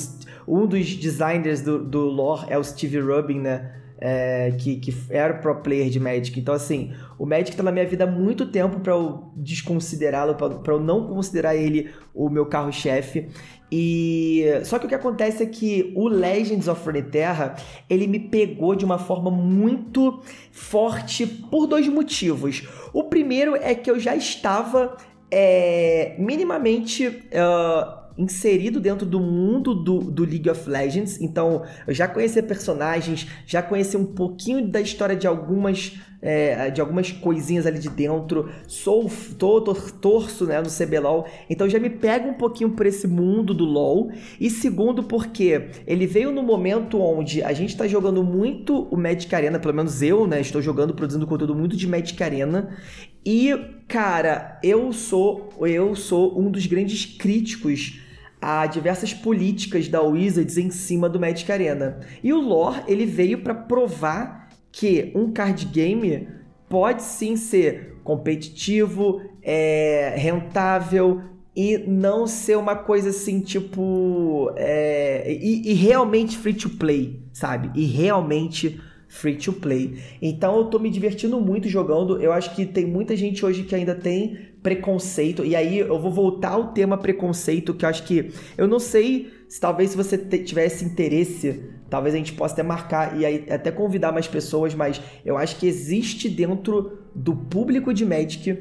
um 0.47 0.67
dos 0.67 0.95
designers 0.95 1.61
do, 1.61 1.83
do 1.83 2.01
lore 2.01 2.47
é 2.49 2.57
o 2.57 2.63
Steve 2.63 3.01
Rubin, 3.01 3.41
né? 3.41 3.73
É, 3.99 4.53
que, 4.59 4.77
que 4.77 4.95
era 5.09 5.35
pro 5.35 5.63
player 5.63 5.89
de 5.89 5.99
Magic. 5.99 6.39
Então, 6.39 6.55
assim, 6.55 6.93
o 7.19 7.25
Magic 7.25 7.57
tá 7.57 7.63
na 7.63 7.73
minha 7.73 7.87
vida 7.87 8.05
há 8.05 8.07
muito 8.07 8.47
tempo 8.47 8.81
pra 8.81 8.93
eu 8.93 9.33
desconsiderá-lo, 9.35 10.35
pra 10.35 10.75
eu 10.75 10.81
não 10.81 11.07
considerar 11.07 11.57
ele 11.57 11.91
o 12.15 12.29
meu 12.29 12.45
carro-chefe. 12.45 13.29
E 13.71 14.45
só 14.65 14.79
que 14.79 14.87
o 14.87 14.89
que 14.89 14.95
acontece 14.95 15.43
é 15.43 15.47
que 15.47 15.93
o 15.97 16.09
Legends 16.09 16.69
of 16.69 16.85
Runeterra, 16.85 17.57
ele 17.91 18.07
me 18.07 18.21
pegou 18.21 18.77
de 18.77 18.85
uma 18.85 18.99
forma 18.99 19.31
muito 19.31 20.23
forte 20.53 21.27
por 21.27 21.67
dois 21.67 21.89
motivos. 21.89 22.69
O 22.93 23.05
primeiro 23.05 23.57
é 23.57 23.75
que 23.75 23.91
eu 23.91 23.99
já 23.99 24.15
estava 24.15 24.97
é, 25.31 26.15
minimamente 26.19 27.25
ah, 27.35 28.06
inserido 28.19 28.81
dentro 28.81 29.07
do 29.07 29.21
mundo 29.21 29.75
do, 29.75 29.99
do 29.99 30.25
League 30.25 30.49
of 30.49 30.69
Legends, 30.69 31.21
então 31.21 31.62
eu 31.87 31.95
já 31.95 32.09
conhecia 32.09 32.43
personagens, 32.43 33.27
já 33.47 33.62
conhecia 33.62 33.99
um 33.99 34.07
pouquinho 34.07 34.67
da 34.69 34.81
história 34.81 35.14
de 35.17 35.27
algumas 35.27 35.99
é, 36.23 36.71
de 36.71 36.81
algumas 36.81 37.12
coisinhas 37.12 37.67
ali 37.67 37.79
de 37.79 37.91
dentro, 37.91 38.49
sou 38.67 39.09
tô, 39.39 39.61
tor- 39.61 39.91
torço 39.93 40.47
né, 40.47 40.61
no 40.61 40.69
CBLOL, 40.69 41.27
então 41.49 41.69
já 41.69 41.79
me 41.79 41.91
pega 41.91 42.27
um 42.27 42.35
pouquinho 42.35 42.71
por 42.71 42.87
esse 42.87 43.07
mundo 43.07 43.53
do 43.53 43.64
LoL, 43.64 44.11
e 44.41 44.49
segundo 44.51 45.05
porque 45.05 45.69
ele 45.87 46.07
veio 46.07 46.33
no 46.33 46.43
momento 46.43 46.99
onde 47.01 47.43
a 47.43 47.53
gente 47.53 47.77
tá 47.77 47.87
jogando 47.87 48.25
muito 48.25 48.89
o 48.91 48.97
Magic 48.97 49.33
Arena, 49.35 49.59
pelo 49.59 49.75
menos 49.75 50.03
eu, 50.03 50.27
né, 50.27 50.41
estou 50.41 50.61
jogando, 50.62 50.95
produzindo 50.95 51.27
conteúdo 51.27 51.55
muito 51.55 51.77
de 51.77 51.87
Magic 51.87 52.21
Arena, 52.21 52.77
e, 53.25 53.55
cara, 53.87 54.59
eu 54.62 54.93
sou 54.93 55.51
eu 55.61 55.95
sou 55.95 56.41
um 56.41 56.51
dos 56.51 56.64
grandes 56.67 57.05
críticos 57.05 58.01
a 58.49 58.65
diversas 58.65 59.13
políticas 59.13 59.89
da 59.89 60.01
Wizards 60.01 60.57
em 60.57 60.71
cima 60.71 61.09
do 61.09 61.19
Magic 61.19 61.51
Arena. 61.51 61.99
E 62.23 62.33
o 62.33 62.41
lore, 62.41 62.85
ele 62.87 63.05
veio 63.05 63.39
para 63.39 63.53
provar 63.53 64.51
que 64.71 65.11
um 65.17 65.33
card 65.33 65.67
game 65.67 66.29
pode 66.69 67.03
sim 67.03 67.35
ser 67.35 67.97
competitivo, 68.05 69.21
é, 69.43 70.15
rentável 70.17 71.23
e 71.57 71.77
não 71.77 72.29
ser 72.29 72.57
uma 72.57 72.77
coisa 72.77 73.11
assim, 73.11 73.41
tipo. 73.41 74.53
é, 74.55 75.27
e, 75.29 75.73
e 75.73 75.75
realmente 75.75 76.39
free 76.39 76.55
to 76.55 76.71
play, 76.71 77.21
sabe? 77.33 77.73
E 77.75 77.85
realmente 77.85 78.81
free 79.09 79.37
to 79.37 79.55
play. 79.55 79.99
Então 80.23 80.57
eu 80.57 80.67
tô 80.67 80.79
me 80.79 80.89
divertindo 80.89 81.41
muito 81.41 81.69
jogando. 81.69 82.23
Eu 82.23 82.33
acho 82.33 82.55
que 82.55 82.65
tem 82.65 82.87
muita 82.87 83.17
gente 83.17 83.45
hoje 83.45 83.65
que 83.65 83.75
ainda 83.75 83.95
tem 83.97 84.39
preconceito. 84.67 85.45
E 85.45 85.55
aí 85.55 85.79
eu 85.79 85.97
vou 86.01 86.11
voltar 86.11 86.51
ao 86.51 86.73
tema 86.73 86.99
preconceito, 86.99 87.73
que 87.73 87.85
eu 87.85 87.89
acho 87.89 88.03
que 88.03 88.33
eu 88.59 88.67
não 88.67 88.81
sei 88.81 89.31
se 89.49 89.61
talvez 89.61 89.91
se 89.91 89.97
você 89.97 90.19
tivesse 90.19 90.85
interesse, 90.85 91.62
talvez 91.89 92.17
a 92.17 92.19
gente 92.19 92.33
possa 92.33 92.55
até 92.55 92.64
marcar 92.64 93.17
e 93.17 93.25
aí 93.25 93.47
até 93.49 93.71
convidar 93.71 94.11
mais 94.11 94.27
pessoas, 94.27 94.75
mas 94.75 95.01
eu 95.25 95.39
acho 95.39 95.55
que 95.61 95.69
existe 95.69 96.29
dentro 96.29 96.99
do 97.14 97.37
público 97.37 97.95
de 97.95 98.05
Magic 98.05 98.61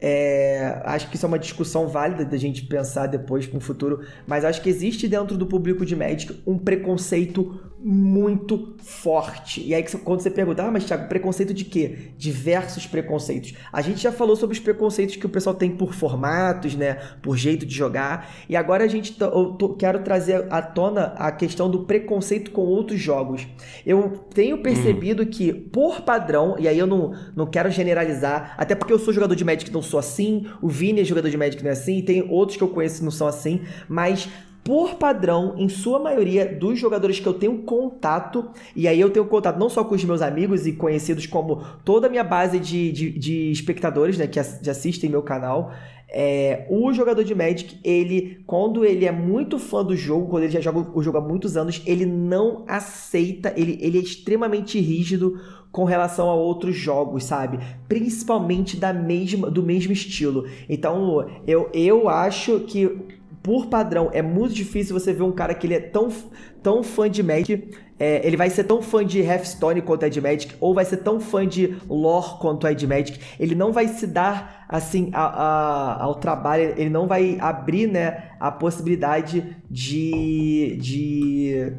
é, 0.00 0.82
acho 0.84 1.08
que 1.08 1.16
isso 1.16 1.24
é 1.24 1.28
uma 1.28 1.38
discussão 1.38 1.88
válida 1.88 2.24
da 2.24 2.36
gente 2.36 2.66
pensar 2.66 3.06
depois 3.06 3.46
para 3.46 3.58
o 3.58 3.60
futuro, 3.60 4.00
mas 4.26 4.44
acho 4.44 4.62
que 4.62 4.68
existe 4.68 5.06
dentro 5.06 5.36
do 5.36 5.46
público 5.46 5.84
de 5.84 5.94
Magic 5.94 6.42
um 6.46 6.58
preconceito 6.58 7.58
muito 7.86 8.74
forte. 8.78 9.62
E 9.62 9.74
aí 9.74 9.84
quando 10.02 10.22
você 10.22 10.30
pergunta, 10.30 10.62
ah, 10.62 10.70
mas 10.70 10.86
Thiago, 10.86 11.06
preconceito 11.06 11.52
de 11.52 11.66
quê? 11.66 12.12
Diversos 12.16 12.86
preconceitos. 12.86 13.52
A 13.70 13.82
gente 13.82 14.00
já 14.00 14.10
falou 14.10 14.34
sobre 14.36 14.54
os 14.54 14.60
preconceitos 14.60 15.16
que 15.16 15.26
o 15.26 15.28
pessoal 15.28 15.54
tem 15.54 15.70
por 15.70 15.92
formatos, 15.92 16.74
né? 16.74 16.94
Por 17.20 17.36
jeito 17.36 17.66
de 17.66 17.74
jogar. 17.74 18.32
E 18.48 18.56
agora 18.56 18.84
a 18.84 18.88
gente 18.88 19.14
eu 19.20 19.52
tô, 19.52 19.74
quero 19.74 19.98
trazer 19.98 20.46
à 20.50 20.62
tona 20.62 21.12
a 21.18 21.30
questão 21.30 21.70
do 21.70 21.80
preconceito 21.80 22.52
com 22.52 22.62
outros 22.62 22.98
jogos. 22.98 23.46
Eu 23.84 24.12
tenho 24.34 24.62
percebido 24.62 25.22
uhum. 25.22 25.28
que, 25.28 25.52
por 25.52 26.00
padrão, 26.00 26.56
e 26.58 26.66
aí 26.66 26.78
eu 26.78 26.86
não, 26.86 27.12
não 27.36 27.46
quero 27.46 27.70
generalizar, 27.70 28.54
até 28.56 28.74
porque 28.74 28.94
eu 28.94 28.98
sou 28.98 29.12
jogador 29.12 29.34
de 29.34 29.44
Magic 29.44 29.70
não 29.70 29.82
sou 29.82 30.00
assim, 30.00 30.46
o 30.62 30.68
Vini 30.68 31.02
é 31.02 31.04
jogador 31.04 31.28
de 31.28 31.36
Magic 31.36 31.62
não 31.62 31.68
é 31.68 31.74
assim, 31.74 31.98
e 31.98 32.02
tem 32.02 32.26
outros 32.30 32.56
que 32.56 32.64
eu 32.64 32.68
conheço 32.68 33.00
que 33.00 33.04
não 33.04 33.10
são 33.10 33.26
assim, 33.26 33.60
mas 33.86 34.26
por 34.64 34.94
padrão, 34.94 35.54
em 35.58 35.68
sua 35.68 35.98
maioria 35.98 36.46
dos 36.46 36.78
jogadores 36.78 37.20
que 37.20 37.26
eu 37.26 37.34
tenho 37.34 37.58
contato, 37.58 38.50
e 38.74 38.88
aí 38.88 38.98
eu 38.98 39.10
tenho 39.10 39.26
contato 39.26 39.58
não 39.58 39.68
só 39.68 39.84
com 39.84 39.94
os 39.94 40.02
meus 40.02 40.22
amigos 40.22 40.66
e 40.66 40.72
conhecidos, 40.72 41.26
como 41.26 41.62
toda 41.84 42.06
a 42.06 42.10
minha 42.10 42.24
base 42.24 42.58
de, 42.58 42.90
de, 42.90 43.10
de 43.10 43.50
espectadores 43.50 44.16
né, 44.16 44.26
que 44.26 44.40
assistem 44.40 45.10
meu 45.10 45.22
canal, 45.22 45.70
é, 46.08 46.66
o 46.70 46.92
jogador 46.92 47.24
de 47.24 47.34
Magic, 47.34 47.78
ele, 47.82 48.42
quando 48.46 48.84
ele 48.84 49.04
é 49.04 49.12
muito 49.12 49.58
fã 49.58 49.84
do 49.84 49.96
jogo, 49.96 50.28
quando 50.28 50.44
ele 50.44 50.52
já 50.52 50.60
joga 50.60 50.88
o 50.96 51.02
jogo 51.02 51.18
há 51.18 51.20
muitos 51.20 51.56
anos, 51.56 51.82
ele 51.84 52.06
não 52.06 52.64
aceita, 52.68 53.52
ele, 53.56 53.78
ele 53.82 53.98
é 53.98 54.00
extremamente 54.00 54.80
rígido 54.80 55.40
com 55.72 55.84
relação 55.84 56.30
a 56.30 56.34
outros 56.34 56.76
jogos, 56.76 57.24
sabe? 57.24 57.58
Principalmente 57.88 58.76
da 58.76 58.92
mesma, 58.92 59.50
do 59.50 59.60
mesmo 59.60 59.92
estilo. 59.92 60.46
Então, 60.68 61.26
eu, 61.48 61.68
eu 61.74 62.08
acho 62.08 62.60
que 62.60 62.96
por 63.44 63.66
padrão, 63.66 64.08
é 64.10 64.22
muito 64.22 64.54
difícil 64.54 64.98
você 64.98 65.12
ver 65.12 65.22
um 65.22 65.30
cara 65.30 65.52
que 65.52 65.66
ele 65.66 65.74
é 65.74 65.80
tão, 65.80 66.10
tão 66.62 66.82
fã 66.82 67.10
de 67.10 67.22
Magic, 67.22 67.68
é, 67.98 68.26
ele 68.26 68.38
vai 68.38 68.48
ser 68.48 68.64
tão 68.64 68.80
fã 68.80 69.04
de 69.04 69.20
Hearthstone 69.20 69.82
quanto 69.82 70.02
é 70.06 70.08
de 70.08 70.18
Magic, 70.18 70.54
ou 70.58 70.72
vai 70.72 70.86
ser 70.86 70.96
tão 70.96 71.20
fã 71.20 71.46
de 71.46 71.76
lore 71.86 72.38
quanto 72.40 72.66
é 72.66 72.72
de 72.72 72.86
Magic. 72.86 73.20
Ele 73.38 73.54
não 73.54 73.70
vai 73.70 73.86
se 73.86 74.06
dar, 74.06 74.64
assim, 74.66 75.10
a, 75.12 75.26
a, 75.26 76.02
ao 76.04 76.14
trabalho, 76.14 76.72
ele 76.78 76.88
não 76.88 77.06
vai 77.06 77.36
abrir, 77.38 77.86
né, 77.86 78.30
a 78.40 78.50
possibilidade 78.50 79.54
de... 79.70 80.78
de 80.80 81.72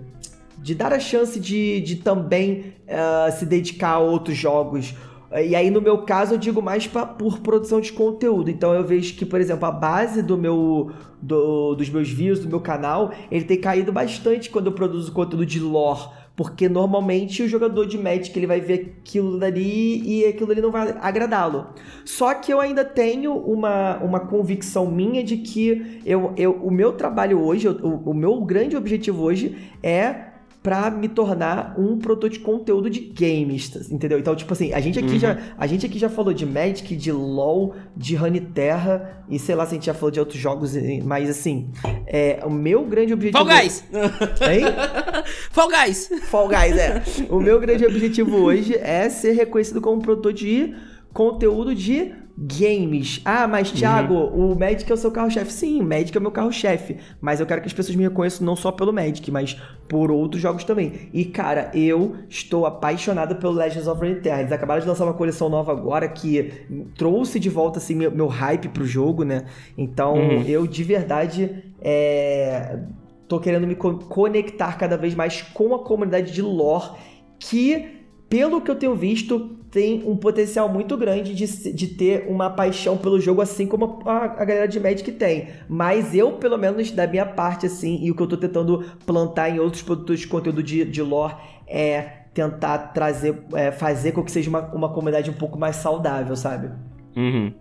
de 0.57 0.73
dar 0.73 0.93
a 0.93 0.99
chance 0.99 1.39
de, 1.39 1.79
de 1.81 1.97
também 1.97 2.73
uh, 2.87 3.31
se 3.37 3.45
dedicar 3.45 3.89
a 3.89 3.99
outros 3.99 4.35
jogos 4.35 4.95
e 5.43 5.55
aí, 5.55 5.69
no 5.69 5.81
meu 5.81 5.99
caso, 5.99 6.35
eu 6.35 6.37
digo 6.37 6.61
mais 6.61 6.87
pra, 6.87 7.05
por 7.05 7.39
produção 7.39 7.81
de 7.81 7.91
conteúdo. 7.91 8.49
Então, 8.49 8.73
eu 8.73 8.83
vejo 8.83 9.15
que, 9.15 9.25
por 9.25 9.41
exemplo, 9.41 9.65
a 9.65 9.71
base 9.71 10.21
do 10.21 10.37
meu, 10.37 10.91
do, 11.21 11.75
dos 11.75 11.89
meus 11.89 12.09
views, 12.09 12.39
do 12.39 12.47
meu 12.47 12.59
canal, 12.59 13.11
ele 13.31 13.43
tem 13.43 13.59
caído 13.59 13.91
bastante 13.91 14.49
quando 14.49 14.67
eu 14.67 14.73
produzo 14.73 15.11
conteúdo 15.11 15.45
de 15.45 15.59
lore. 15.59 16.07
Porque 16.35 16.67
normalmente 16.67 17.43
o 17.43 17.47
jogador 17.47 17.85
de 17.85 17.97
Magic 17.97 18.37
ele 18.37 18.45
vai 18.45 18.59
ver 18.59 18.97
aquilo 19.01 19.39
dali 19.39 20.01
e 20.03 20.25
aquilo 20.25 20.51
ali 20.51 20.59
não 20.59 20.69
vai 20.69 20.93
agradá-lo. 20.99 21.67
Só 22.03 22.33
que 22.33 22.51
eu 22.51 22.59
ainda 22.59 22.83
tenho 22.83 23.33
uma, 23.33 23.97
uma 23.99 24.19
convicção 24.19 24.85
minha 24.91 25.23
de 25.23 25.37
que 25.37 26.01
eu, 26.05 26.33
eu, 26.35 26.51
o 26.51 26.69
meu 26.69 26.91
trabalho 26.91 27.41
hoje, 27.41 27.69
o, 27.69 28.01
o 28.05 28.13
meu 28.13 28.41
grande 28.41 28.75
objetivo 28.75 29.23
hoje 29.23 29.55
é 29.81 30.34
para 30.65 30.89
me 30.89 31.07
tornar 31.07 31.75
um 31.77 31.99
produtor 31.99 32.27
de 32.27 32.39
conteúdo 32.39 32.89
de 32.89 32.99
games, 32.99 33.91
entendeu? 33.91 34.17
Então, 34.17 34.35
tipo 34.35 34.51
assim, 34.51 34.73
a 34.73 34.79
gente 34.79 34.97
aqui, 34.97 35.11
uhum. 35.11 35.19
já, 35.19 35.37
a 35.55 35.67
gente 35.67 35.85
aqui 35.85 35.99
já 35.99 36.09
falou 36.09 36.33
de 36.33 36.43
Magic, 36.43 36.95
de 36.95 37.11
LoL, 37.11 37.75
de 37.95 38.17
Terra 38.51 39.23
e 39.29 39.37
sei 39.37 39.53
lá 39.53 39.63
se 39.67 39.73
a 39.73 39.75
gente 39.75 39.85
já 39.85 39.93
falou 39.93 40.09
de 40.09 40.19
outros 40.19 40.39
jogos, 40.39 40.73
mas 41.03 41.29
assim, 41.29 41.69
é, 42.07 42.39
o 42.43 42.49
meu 42.49 42.83
grande 42.83 43.13
objetivo... 43.13 43.45
Fall 43.45 43.61
Guys! 43.61 43.83
Hein? 43.93 44.63
Fall 45.51 45.69
Guys! 45.69 46.09
Fall 46.23 46.47
Guys, 46.47 46.77
é. 46.77 47.03
O 47.29 47.39
meu 47.39 47.59
grande 47.59 47.85
objetivo 47.85 48.35
hoje 48.35 48.75
é 48.75 49.07
ser 49.07 49.33
reconhecido 49.33 49.79
como 49.79 50.01
produtor 50.01 50.33
de 50.33 50.73
conteúdo 51.13 51.75
de 51.75 52.11
games. 52.37 53.21
Ah, 53.23 53.47
mas 53.47 53.69
uhum. 53.71 53.77
Thiago, 53.77 54.13
uhum. 54.13 54.51
o 54.51 54.59
Magic 54.59 54.89
é 54.89 54.93
o 54.93 54.97
seu 54.97 55.11
carro-chefe. 55.11 55.53
Sim, 55.53 55.81
o 55.81 55.83
Magic 55.83 56.15
é 56.15 56.19
o 56.19 56.21
meu 56.21 56.31
carro-chefe. 56.31 56.97
Mas 57.21 57.39
eu 57.39 57.45
quero 57.45 57.61
que 57.61 57.67
as 57.67 57.73
pessoas 57.73 57.95
me 57.95 58.03
reconheçam 58.03 58.45
não 58.45 58.55
só 58.55 58.71
pelo 58.71 58.91
Magic, 58.91 59.29
mas 59.31 59.59
por 59.87 60.11
outros 60.11 60.41
jogos 60.41 60.63
também. 60.63 61.09
E, 61.13 61.25
cara, 61.25 61.71
eu 61.73 62.17
estou 62.29 62.65
apaixonado 62.65 63.35
pelo 63.37 63.53
Legends 63.53 63.87
of 63.87 63.99
Runeterra. 63.99 64.41
Eles 64.41 64.51
acabaram 64.51 64.81
de 64.81 64.87
lançar 64.87 65.05
uma 65.05 65.13
coleção 65.13 65.49
nova 65.49 65.71
agora 65.71 66.07
que 66.09 66.67
trouxe 66.97 67.39
de 67.39 67.49
volta, 67.49 67.79
assim, 67.79 67.95
meu, 67.95 68.11
meu 68.11 68.27
hype 68.27 68.67
pro 68.69 68.85
jogo, 68.85 69.23
né? 69.23 69.45
Então, 69.77 70.15
uhum. 70.15 70.43
eu, 70.43 70.67
de 70.67 70.83
verdade, 70.83 71.63
é... 71.81 72.79
tô 73.27 73.39
querendo 73.39 73.65
me 73.65 73.75
conectar 73.75 74.77
cada 74.77 74.97
vez 74.97 75.15
mais 75.15 75.41
com 75.41 75.73
a 75.73 75.79
comunidade 75.83 76.33
de 76.33 76.41
lore 76.41 76.91
que 77.39 77.95
pelo 78.29 78.61
que 78.61 78.71
eu 78.71 78.75
tenho 78.75 78.95
visto, 78.95 79.57
tem 79.75 80.07
um 80.07 80.15
potencial 80.15 80.69
muito 80.69 80.95
grande 80.95 81.35
de, 81.35 81.73
de 81.73 81.87
ter 81.87 82.27
uma 82.29 82.49
paixão 82.49 82.95
pelo 82.95 83.19
jogo, 83.19 83.41
assim 83.41 83.67
como 83.67 83.99
a, 84.05 84.23
a 84.23 84.45
galera 84.45 84.69
de 84.69 84.79
Magic 84.79 85.11
tem. 85.11 85.49
Mas 85.67 86.15
eu, 86.15 86.31
pelo 86.31 86.57
menos 86.57 86.91
da 86.91 87.05
minha 87.05 87.25
parte, 87.25 87.65
assim, 87.65 87.99
e 88.01 88.09
o 88.09 88.15
que 88.15 88.23
eu 88.23 88.27
tô 88.27 88.37
tentando 88.37 88.85
plantar 89.05 89.49
em 89.49 89.59
outros 89.59 89.81
produtos 89.81 90.21
de 90.21 90.27
conteúdo 90.27 90.63
de, 90.63 90.85
de 90.85 91.01
lore 91.01 91.35
é 91.67 92.03
tentar 92.33 92.93
trazer, 92.93 93.43
é, 93.53 93.69
fazer 93.69 94.13
com 94.13 94.23
que 94.23 94.31
seja 94.31 94.49
uma, 94.49 94.61
uma 94.73 94.87
comunidade 94.93 95.29
um 95.29 95.33
pouco 95.33 95.59
mais 95.59 95.75
saudável, 95.75 96.37
sabe? 96.37 96.71
Uhum. 97.13 97.51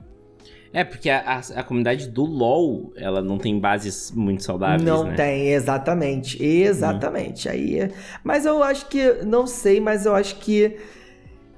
É, 0.73 0.85
porque 0.85 1.11
a, 1.11 1.19
a, 1.19 1.39
a, 1.39 1.65
comunidade 1.65 2.07
do 2.07 2.23
LoL, 2.23 2.93
ela 2.97 3.23
não 3.23 3.39
tem 3.39 3.59
bases 3.59 4.13
muito 4.13 4.45
saudáveis, 4.45 4.85
Não 4.85 5.03
né? 5.03 5.17
tem, 5.17 5.49
exatamente. 5.49 6.41
Exatamente. 6.41 7.49
Hum. 7.49 7.51
Aí, 7.51 7.93
mas 8.23 8.47
eu 8.47 8.63
acho 8.63 8.87
que, 8.87 9.15
não 9.25 9.49
sei, 9.49 9.81
mas 9.81 10.07
eu 10.07 10.15
acho 10.15 10.37
que 10.37 10.77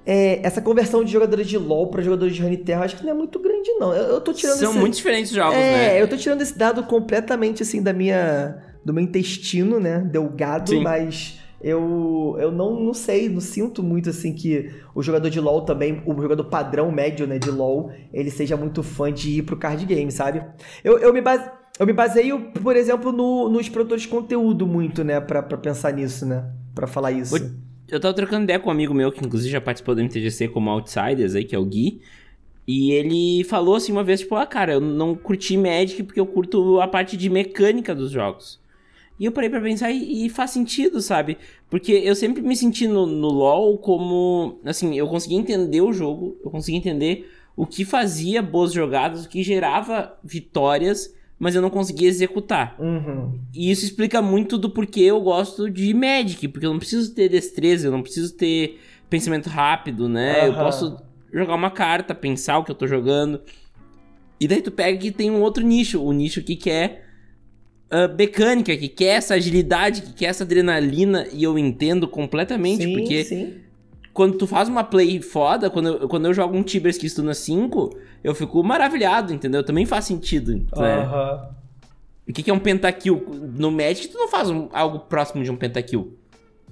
é, 0.07 0.41
essa 0.47 0.63
conversão 0.63 1.03
de 1.03 1.11
jogadores 1.11 1.49
de 1.49 1.59
LoL 1.59 1.89
para 1.89 2.01
jogadores 2.01 2.35
de 2.35 2.41
Runeterra, 2.41 2.85
acho 2.85 2.97
que 2.97 3.05
não 3.05 3.11
é 3.11 3.15
muito 3.15 3.41
grande, 3.41 3.71
não. 3.73 3.93
Eu, 3.93 4.05
eu 4.05 4.21
tô 4.21 4.33
tirando 4.33 4.59
São 4.59 4.71
esse... 4.71 4.79
muito 4.79 4.95
diferentes 4.95 5.33
os 5.33 5.37
jogos, 5.37 5.57
é, 5.57 5.59
né? 5.59 5.97
É, 5.97 6.03
eu 6.03 6.07
tô 6.07 6.17
tirando 6.17 6.43
esse 6.43 6.57
dado 6.57 6.85
completamente, 6.85 7.63
assim, 7.63 7.83
da 7.83 7.93
minha... 7.93 8.57
do 8.85 8.95
meu 8.95 9.03
intestino, 9.03 9.81
né? 9.81 9.99
Delgado, 9.99 10.71
Sim. 10.71 10.83
mas 10.83 11.41
eu, 11.61 12.37
eu 12.39 12.53
não, 12.53 12.79
não 12.79 12.95
sei, 12.95 13.29
não 13.29 13.41
sinto 13.41 13.83
muito 13.83 14.11
assim 14.11 14.33
que 14.33 14.71
o 14.95 15.03
jogador 15.03 15.29
de 15.29 15.41
LoL 15.41 15.63
também, 15.63 16.01
o 16.07 16.15
jogador 16.23 16.45
padrão 16.45 16.93
médio 16.93 17.27
né, 17.27 17.41
de 17.41 17.51
LoL, 17.51 17.91
ele 18.13 18.31
seja 18.31 18.57
muito 18.57 18.85
fã 18.85 19.13
de 19.13 19.39
ir 19.39 19.43
pro 19.43 19.57
card 19.57 19.85
game, 19.85 20.13
sabe? 20.13 20.45
Eu, 20.85 20.99
eu, 20.99 21.13
me, 21.13 21.21
base, 21.21 21.51
eu 21.81 21.85
me 21.87 21.93
baseio, 21.93 22.53
por 22.63 22.77
exemplo, 22.77 23.11
no, 23.11 23.49
nos 23.49 23.69
produtores 23.69 24.03
de 24.03 24.09
conteúdo 24.09 24.67
muito, 24.67 25.03
né, 25.03 25.21
pra, 25.21 25.43
pra 25.43 25.59
pensar 25.59 25.93
nisso, 25.93 26.25
né? 26.25 26.45
Pra 26.73 26.87
falar 26.87 27.11
isso. 27.11 27.35
Eu 27.89 28.01
tava 28.01 28.15
trocando 28.15 28.45
ideia 28.45 28.59
com 28.59 28.69
um 28.69 28.73
amigo 28.73 28.93
meu 28.93 29.13
que 29.13 29.25
inclusive 29.25 29.51
já 29.51 29.61
participou 29.61 29.95
do 29.95 30.03
MTGC 30.03 30.49
como 30.49 30.71
Outsiders 30.71 31.35
aí, 31.35 31.45
que 31.45 31.55
é 31.55 31.59
o 31.59 31.65
Gui. 31.65 32.01
E 32.67 32.91
ele 32.91 33.45
falou 33.45 33.77
assim 33.77 33.93
uma 33.93 34.03
vez, 34.03 34.21
tipo, 34.21 34.35
ah, 34.35 34.45
cara, 34.45 34.73
eu 34.73 34.81
não 34.81 35.15
curti 35.15 35.57
Magic 35.57 36.03
porque 36.03 36.19
eu 36.19 36.27
curto 36.27 36.81
a 36.81 36.89
parte 36.89 37.17
de 37.17 37.31
mecânica 37.31 37.95
dos 37.95 38.11
jogos. 38.11 38.61
E 39.19 39.25
eu 39.25 39.33
parei 39.33 39.49
pra 39.49 39.61
pensar 39.61 39.91
e, 39.91 40.27
e, 40.27 40.29
faz 40.29 40.51
sentido, 40.51 41.01
sabe? 41.01 41.39
Porque 41.71 41.93
eu 41.93 42.15
sempre 42.15 42.43
me 42.43 42.57
senti 42.57 42.87
no, 42.87 43.07
no 43.07 43.29
LoL 43.29 43.79
como. 43.79 44.59
Assim, 44.65 44.97
eu 44.99 45.07
consegui 45.07 45.37
entender 45.37 45.81
o 45.81 45.93
jogo, 45.93 46.37
eu 46.45 46.51
consegui 46.51 46.77
entender 46.77 47.31
o 47.57 47.67
que 47.67 47.85
fazia 47.85 48.43
boas 48.43 48.73
jogadas, 48.73 49.25
o 49.25 49.29
que 49.29 49.43
gerava 49.43 50.19
vitórias, 50.23 51.15
mas 51.39 51.55
eu 51.55 51.63
não 51.63 51.71
conseguia 51.71 52.09
executar. 52.09 52.77
Uhum. 52.79 53.39
E 53.55 53.71
isso 53.71 53.85
explica 53.85 54.23
muito 54.23 54.57
do 54.57 54.71
porquê 54.71 55.03
eu 55.03 55.21
gosto 55.21 55.71
de 55.71 55.93
Magic, 55.93 56.49
porque 56.49 56.67
eu 56.67 56.73
não 56.73 56.79
preciso 56.79 57.15
ter 57.15 57.29
destreza, 57.29 57.89
eu 57.89 57.93
não 57.93 58.03
preciso 58.03 58.35
ter 58.35 58.81
pensamento 59.11 59.49
rápido, 59.49 60.09
né? 60.09 60.43
Uhum. 60.43 60.47
Eu 60.47 60.55
posso 60.55 60.97
jogar 61.33 61.55
uma 61.55 61.71
carta, 61.71 62.15
pensar 62.15 62.59
o 62.59 62.65
que 62.65 62.71
eu 62.71 62.75
tô 62.75 62.87
jogando. 62.87 63.41
E 64.41 64.49
daí 64.49 64.63
tu 64.63 64.71
pega 64.71 64.99
que 64.99 65.11
tem 65.11 65.31
um 65.31 65.41
outro 65.41 65.65
nicho, 65.65 66.03
o 66.03 66.13
nicho 66.13 66.43
que 66.43 66.71
é 66.71 67.03
uh, 67.91 68.15
mecânica, 68.17 68.77
que 68.77 68.89
quer 68.89 69.17
essa 69.17 69.35
agilidade, 69.35 70.03
que 70.03 70.13
quer 70.13 70.27
essa 70.27 70.45
adrenalina, 70.45 71.27
e 71.33 71.43
eu 71.43 71.59
entendo 71.59 72.07
completamente, 72.09 72.85
sim, 72.85 72.97
porque 72.97 73.25
sim. 73.25 73.55
Quando 74.17 74.39
tu 74.39 74.47
faz 74.47 74.67
uma 74.67 74.83
play 74.83 75.21
foda, 75.21 75.69
quando 75.69 75.89
eu, 75.89 76.09
quando 76.09 76.25
eu 76.25 76.33
jogo 76.33 76.57
um 76.57 76.63
Tibers 76.63 76.97
que 76.97 77.05
estuna 77.05 77.35
5, 77.35 77.95
eu 78.25 78.35
fico 78.35 78.65
maravilhado, 78.65 79.31
entendeu? 79.31 79.63
Também 79.63 79.85
faz 79.85 80.07
sentido. 80.07 80.55
Né? 80.55 80.65
O 82.27 82.33
que, 82.33 82.43
que 82.43 82.51
é 82.51 82.55
um 82.55 82.59
pentakill? 82.59 83.23
No 83.55 83.71
Magic, 83.71 84.09
tu 84.09 84.17
não 84.17 84.27
faz 84.27 84.49
um, 84.49 84.71
algo 84.73 85.01
próximo 85.01 85.45
de 85.45 85.51
um 85.51 85.57
pentakill. 85.57 86.17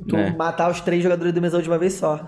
Tu 0.09 0.16
né? 0.16 0.34
matar 0.36 0.70
os 0.70 0.80
três 0.80 1.03
jogadores 1.03 1.34
do 1.34 1.42
mesa 1.42 1.61
de 1.61 1.68
uma 1.68 1.76
vez 1.76 1.92
só. 1.92 2.24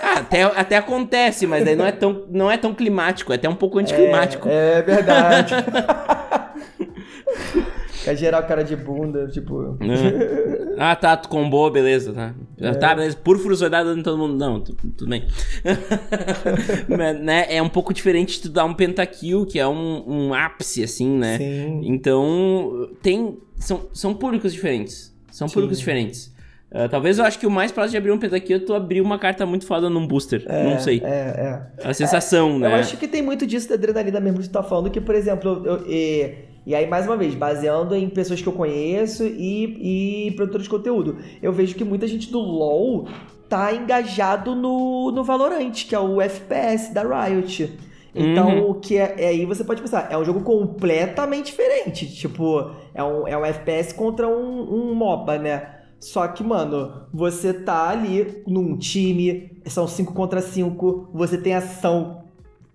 Ah, 0.00 0.20
até, 0.20 0.42
até 0.42 0.76
acontece, 0.76 1.44
mas 1.44 1.64
daí 1.64 1.74
não 1.74 1.84
é 1.84 1.92
tão, 1.92 2.24
não 2.30 2.48
é 2.48 2.56
tão 2.56 2.72
climático, 2.72 3.32
é 3.32 3.36
até 3.36 3.48
um 3.48 3.56
pouco 3.56 3.80
anticlimático. 3.80 4.48
É, 4.48 4.78
é 4.78 4.82
verdade. 4.82 5.54
Quer 8.02 8.16
gerar 8.16 8.42
o 8.42 8.46
cara 8.46 8.62
de 8.62 8.74
bunda, 8.74 9.28
tipo. 9.28 9.76
É. 9.80 10.74
Ah, 10.78 10.96
tá, 10.96 11.16
tu 11.16 11.28
combou, 11.28 11.70
beleza, 11.70 12.12
tá. 12.12 12.34
É. 12.60 12.72
Tá, 12.72 12.94
beleza. 12.94 13.16
Púrfuros 13.16 13.60
vai 13.60 13.70
dar 13.70 13.86
em 13.86 14.02
todo 14.02 14.18
mundo. 14.18 14.36
Não, 14.36 14.60
tudo 14.60 15.08
bem. 15.08 15.24
Mas, 16.88 17.20
né, 17.20 17.46
é 17.48 17.62
um 17.62 17.68
pouco 17.68 17.92
diferente 17.92 18.34
de 18.34 18.42
tu 18.42 18.48
dar 18.48 18.64
um 18.64 18.74
pentakill, 18.74 19.46
que 19.46 19.58
é 19.58 19.66
um, 19.66 20.04
um 20.06 20.34
ápice, 20.34 20.82
assim, 20.82 21.08
né? 21.08 21.38
Sim. 21.38 21.80
Então, 21.84 22.90
tem. 23.02 23.38
São, 23.56 23.82
são 23.92 24.14
públicos 24.14 24.52
diferentes. 24.52 25.14
São 25.30 25.46
Sim. 25.46 25.54
públicos 25.54 25.78
diferentes. 25.78 26.32
Uh, 26.72 26.88
talvez 26.88 27.18
eu 27.18 27.24
acho 27.26 27.38
que 27.38 27.46
o 27.46 27.50
mais 27.50 27.70
próximo 27.70 27.90
de 27.92 27.96
abrir 27.98 28.12
um 28.12 28.18
pentakill 28.18 28.56
é 28.56 28.60
tu 28.60 28.72
abrir 28.72 29.02
uma 29.02 29.18
carta 29.18 29.44
muito 29.44 29.66
foda 29.66 29.90
num 29.90 30.06
booster. 30.06 30.42
É, 30.46 30.64
não 30.64 30.78
sei. 30.80 31.02
É, 31.04 31.68
é. 31.78 31.88
A 31.88 31.92
sensação, 31.92 32.56
é, 32.56 32.58
né? 32.60 32.68
Eu 32.68 32.74
acho 32.76 32.96
que 32.96 33.06
tem 33.06 33.20
muito 33.20 33.46
disso 33.46 33.68
da 33.68 33.74
adrenalina 33.74 34.18
mesmo 34.18 34.40
que 34.40 34.48
tu 34.48 34.52
tá 34.52 34.62
falando, 34.62 34.90
que, 34.90 35.00
por 35.00 35.14
exemplo, 35.14 35.62
eu, 35.66 35.76
eu, 35.76 35.86
e, 35.86 36.34
e 36.64 36.74
aí, 36.74 36.86
mais 36.86 37.06
uma 37.06 37.16
vez, 37.16 37.34
baseando 37.34 37.94
em 37.94 38.08
pessoas 38.08 38.40
que 38.40 38.46
eu 38.46 38.52
conheço 38.52 39.24
e, 39.24 40.28
e 40.28 40.30
produtores 40.32 40.64
de 40.64 40.70
conteúdo, 40.70 41.18
eu 41.42 41.52
vejo 41.52 41.74
que 41.74 41.84
muita 41.84 42.06
gente 42.06 42.30
do 42.30 42.38
LoL 42.38 43.08
tá 43.48 43.74
engajado 43.74 44.54
no, 44.54 45.10
no 45.10 45.24
Valorant, 45.24 45.72
que 45.72 45.94
é 45.94 45.98
o 45.98 46.20
FPS 46.20 46.94
da 46.94 47.02
Riot. 47.02 47.78
Então, 48.14 48.48
uhum. 48.48 48.70
o 48.70 48.74
que 48.74 48.96
é, 48.96 49.14
é, 49.18 49.28
aí 49.28 49.46
você 49.46 49.64
pode 49.64 49.80
pensar, 49.80 50.08
é 50.10 50.18
um 50.18 50.24
jogo 50.24 50.42
completamente 50.42 51.46
diferente. 51.46 52.06
Tipo, 52.14 52.70
é 52.94 53.02
um, 53.02 53.26
é 53.26 53.36
um 53.36 53.44
FPS 53.44 53.94
contra 53.94 54.28
um, 54.28 54.90
um 54.90 54.94
MOBA, 54.94 55.38
né? 55.38 55.78
Só 55.98 56.26
que, 56.28 56.42
mano, 56.42 57.06
você 57.12 57.54
tá 57.54 57.88
ali 57.88 58.42
num 58.46 58.76
time, 58.76 59.52
são 59.66 59.86
5 59.86 60.12
contra 60.12 60.42
5, 60.42 61.10
você 61.14 61.38
tem 61.38 61.54
ação, 61.54 62.24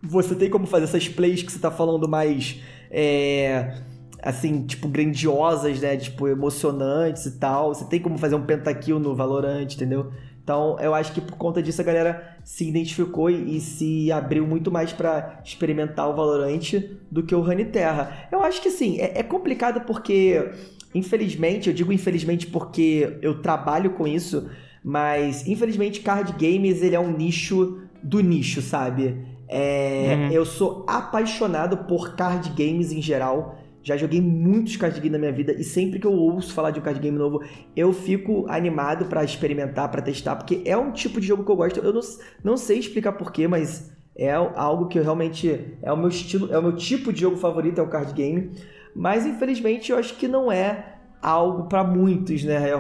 você 0.01 0.33
tem 0.33 0.49
como 0.49 0.65
fazer 0.65 0.85
essas 0.85 1.07
plays 1.07 1.43
que 1.43 1.51
você 1.51 1.59
tá 1.59 1.69
falando 1.69 2.07
mais. 2.07 2.61
É, 2.91 3.81
assim, 4.21 4.65
tipo, 4.65 4.88
grandiosas, 4.88 5.81
né? 5.81 5.97
Tipo, 5.97 6.27
emocionantes 6.27 7.25
e 7.25 7.39
tal. 7.39 7.73
Você 7.73 7.85
tem 7.85 7.99
como 7.99 8.17
fazer 8.17 8.35
um 8.35 8.45
pentakill 8.45 8.99
no 8.99 9.15
Valorant, 9.15 9.73
entendeu? 9.73 10.11
Então, 10.43 10.77
eu 10.79 10.93
acho 10.93 11.11
que 11.11 11.19
por 11.19 11.35
conta 11.38 11.61
disso 11.61 11.81
a 11.81 11.83
galera 11.83 12.38
se 12.43 12.67
identificou 12.67 13.29
e, 13.29 13.59
se 13.59 14.09
abriu 14.11 14.47
muito 14.47 14.71
mais 14.71 14.93
para 14.93 15.41
experimentar 15.43 16.09
o 16.09 16.15
Valorant 16.15 16.71
do 17.11 17.21
que 17.21 17.35
o 17.35 17.43
Terra. 17.65 18.27
Eu 18.31 18.41
acho 18.41 18.61
que, 18.61 18.69
assim, 18.69 18.97
é, 18.97 19.19
é 19.19 19.23
complicado 19.23 19.81
porque 19.81 20.51
Infelizmente, 20.97 21.69
eu 21.69 21.75
digo 21.75 21.91
infelizmente 21.91 22.47
porque 22.47 23.17
eu 23.21 23.41
trabalho 23.41 23.91
com 23.91 24.07
isso, 24.07 24.49
mas 24.83 25.47
infelizmente 25.47 25.99
card 26.01 26.33
games 26.33 26.81
ele 26.81 26.95
é 26.95 26.99
um 26.99 27.15
nicho 27.15 27.81
do 28.01 28.19
nicho, 28.19 28.61
sabe? 28.61 29.15
É, 29.48 30.16
uhum. 30.16 30.32
Eu 30.32 30.45
sou 30.45 30.86
apaixonado 30.88 31.78
por 31.86 32.16
card 32.16 32.50
games 32.50 32.91
em 32.91 33.02
geral. 33.02 33.58
Já 33.82 33.95
joguei 33.95 34.20
muitos 34.20 34.76
card 34.76 34.98
games 34.98 35.14
na 35.14 35.18
minha 35.18 35.32
vida 35.32 35.54
e 35.54 35.64
sempre 35.64 35.98
que 35.98 36.06
eu 36.06 36.12
ouço 36.12 36.54
falar 36.54 36.72
de 36.72 36.80
um 36.80 36.84
card 36.84 37.00
game 37.00 37.18
novo, 37.18 37.41
eu 37.74 37.93
fico 37.93 38.45
animado 38.50 39.06
para 39.06 39.24
experimentar, 39.24 39.89
para 39.89 40.02
testar, 40.02 40.36
porque 40.36 40.62
é 40.66 40.76
um 40.76 40.91
tipo 40.91 41.22
de 41.22 41.28
jogo 41.28 41.45
que 41.45 41.52
eu 41.52 41.56
gosto. 41.56 41.80
Eu 41.80 41.93
não, 41.93 42.02
não 42.43 42.58
sei 42.58 42.80
explicar 42.80 43.14
porquê, 43.14 43.48
mas 43.48 43.95
é 44.14 44.34
algo 44.34 44.88
que 44.88 45.00
eu 45.00 45.04
realmente 45.04 45.78
é 45.82 45.93
o 45.93 45.95
meu 45.95 46.10
estilo, 46.10 46.52
é 46.54 46.58
o 46.60 46.62
meu 46.62 46.76
tipo 46.76 47.14
de 47.14 47.22
jogo 47.22 47.38
favorito, 47.38 47.80
é 47.80 47.84
o 47.84 47.88
card 47.88 48.14
game. 48.14 48.52
Mas 48.93 49.26
infelizmente 49.26 49.91
eu 49.91 49.98
acho 49.98 50.16
que 50.16 50.28
não 50.28 50.52
é 50.52 50.98
algo 51.22 51.68
para 51.68 51.84
muitos, 51.84 52.43
né? 52.43 52.72
Eu 52.72 52.80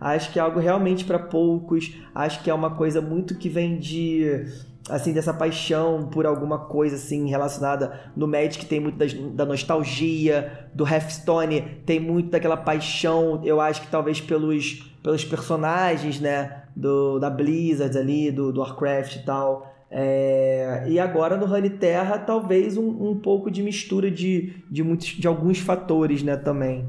acho 0.00 0.32
que 0.32 0.38
é 0.38 0.42
algo 0.42 0.60
realmente 0.60 1.04
para 1.04 1.18
poucos. 1.18 1.96
Acho 2.14 2.42
que 2.42 2.50
é 2.50 2.54
uma 2.54 2.74
coisa 2.74 3.00
muito 3.00 3.38
que 3.38 3.48
vem 3.48 3.78
de 3.78 4.44
assim 4.88 5.12
dessa 5.12 5.34
paixão 5.34 6.08
por 6.08 6.26
alguma 6.26 6.58
coisa 6.58 6.96
assim 6.96 7.28
relacionada 7.28 8.12
no 8.16 8.26
Magic 8.26 8.64
tem 8.66 8.80
muito 8.80 8.96
da 9.34 9.44
nostalgia 9.44 10.68
do 10.74 10.86
Hearthstone 10.86 11.80
tem 11.84 11.98
muito 11.98 12.30
daquela 12.30 12.56
paixão 12.56 13.40
eu 13.44 13.60
acho 13.60 13.82
que 13.82 13.88
talvez 13.88 14.20
pelos 14.20 14.92
pelos 15.02 15.24
personagens 15.24 16.20
né 16.20 16.62
do 16.74 17.18
da 17.18 17.30
Blizzard 17.30 17.96
ali 17.98 18.30
do, 18.30 18.52
do 18.52 18.60
Warcraft 18.60 19.16
e 19.16 19.24
tal 19.24 19.76
é, 19.90 20.84
e 20.88 20.98
agora 20.98 21.36
no 21.36 21.46
Honey 21.46 21.70
Terra, 21.70 22.18
talvez 22.18 22.76
um, 22.76 22.88
um 23.10 23.18
pouco 23.18 23.50
de 23.50 23.62
mistura 23.62 24.10
de, 24.10 24.52
de, 24.68 24.82
muitos, 24.82 25.08
de 25.08 25.26
alguns 25.28 25.58
fatores, 25.58 26.22
né, 26.22 26.36
também. 26.36 26.86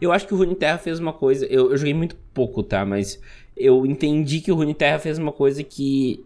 Eu 0.00 0.10
acho 0.10 0.26
que 0.26 0.34
o 0.34 0.36
Rune 0.36 0.56
Terra 0.56 0.78
fez 0.78 0.98
uma 0.98 1.12
coisa. 1.12 1.46
Eu, 1.46 1.70
eu 1.70 1.76
joguei 1.76 1.94
muito 1.94 2.16
pouco, 2.34 2.62
tá? 2.62 2.84
Mas 2.84 3.20
eu 3.56 3.86
entendi 3.86 4.40
que 4.40 4.50
o 4.50 4.56
Rune 4.56 4.74
Terra 4.74 4.98
fez 4.98 5.16
uma 5.18 5.32
coisa 5.32 5.62
que. 5.62 6.24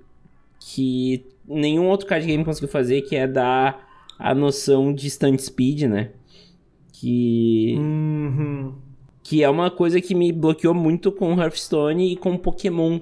Que 0.66 1.24
nenhum 1.46 1.88
outro 1.88 2.06
card 2.06 2.26
game 2.26 2.44
conseguiu 2.44 2.68
fazer, 2.68 3.02
que 3.02 3.16
é 3.16 3.26
dar 3.26 3.86
a 4.18 4.34
noção 4.34 4.92
de 4.94 5.06
stand 5.08 5.38
speed, 5.38 5.82
né? 5.82 6.10
Que. 6.92 7.74
Uhum. 7.76 8.74
Que 9.22 9.42
é 9.42 9.48
uma 9.48 9.70
coisa 9.70 10.00
que 10.00 10.14
me 10.14 10.30
bloqueou 10.32 10.74
muito 10.74 11.10
com 11.10 11.40
Hearthstone 11.40 12.12
e 12.12 12.16
com 12.16 12.36
Pokémon 12.36 13.00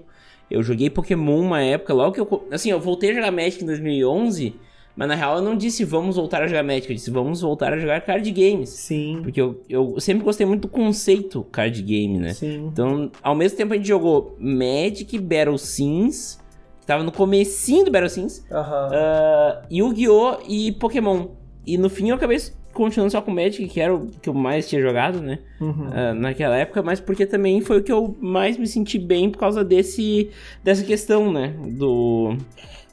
eu 0.53 0.63
joguei 0.63 0.91
Pokémon 0.91 1.41
uma 1.41 1.63
época, 1.63 1.95
logo 1.95 2.13
que 2.13 2.21
eu. 2.21 2.47
Assim, 2.51 2.71
eu 2.71 2.79
voltei 2.79 3.11
a 3.11 3.15
jogar 3.15 3.31
Magic 3.31 3.63
em 3.63 3.67
2011, 3.67 4.55
mas 4.95 5.09
na 5.09 5.15
real 5.15 5.37
eu 5.37 5.43
não 5.43 5.57
disse 5.57 5.83
vamos 5.83 6.17
voltar 6.17 6.43
a 6.43 6.47
jogar 6.47 6.63
Magic, 6.63 6.91
eu 6.91 6.95
disse 6.95 7.11
vamos 7.11 7.41
voltar 7.41 7.73
a 7.73 7.79
jogar 7.79 8.03
card 8.03 8.31
games. 8.31 8.69
Sim. 8.69 9.21
Porque 9.23 9.41
eu, 9.41 9.63
eu 9.67 9.99
sempre 9.99 10.23
gostei 10.23 10.45
muito 10.45 10.63
do 10.63 10.69
conceito 10.69 11.43
card 11.51 11.81
game, 11.83 12.19
né? 12.19 12.35
Sim. 12.35 12.67
Então, 12.67 13.11
ao 13.23 13.35
mesmo 13.35 13.57
tempo 13.57 13.73
a 13.73 13.77
gente 13.77 13.89
jogou 13.89 14.37
Magic, 14.39 15.19
Battle 15.19 15.57
Sims, 15.57 16.39
que 16.83 16.87
tava 16.87 17.05
no 17.05 17.13
comecinho 17.13 17.85
do 17.85 17.93
Battle 17.93 18.11
Sims, 18.11 18.45
uhum. 18.51 18.57
uh, 18.59 19.67
Yu-Gi-Oh! 19.71 20.39
e 20.49 20.73
Pokémon. 20.73 21.29
E 21.65 21.79
no 21.79 21.89
fim 21.89 22.11
eu 22.11 22.17
acabei 22.17 22.39
continuando 22.73 23.13
só 23.13 23.23
com 23.23 23.31
Magic, 23.31 23.69
que 23.69 23.81
era 23.81 23.95
o 23.95 24.09
que 24.09 24.29
eu 24.29 24.35
mais 24.35 24.69
tinha 24.69 24.83
jogado, 24.83 25.21
né? 25.21 25.39
Uhum. 25.61 25.91
Uh, 25.91 26.15
naquela 26.15 26.57
época, 26.57 26.83
mas 26.83 26.99
porque 26.99 27.25
também 27.25 27.61
foi 27.61 27.79
o 27.79 27.83
que 27.85 27.93
eu 27.93 28.17
mais 28.21 28.57
me 28.57 28.67
senti 28.67 28.99
bem 28.99 29.31
por 29.31 29.39
causa 29.39 29.65
desse, 29.65 30.31
dessa 30.65 30.83
questão, 30.83 31.33
né? 31.33 31.55
Do, 31.69 32.37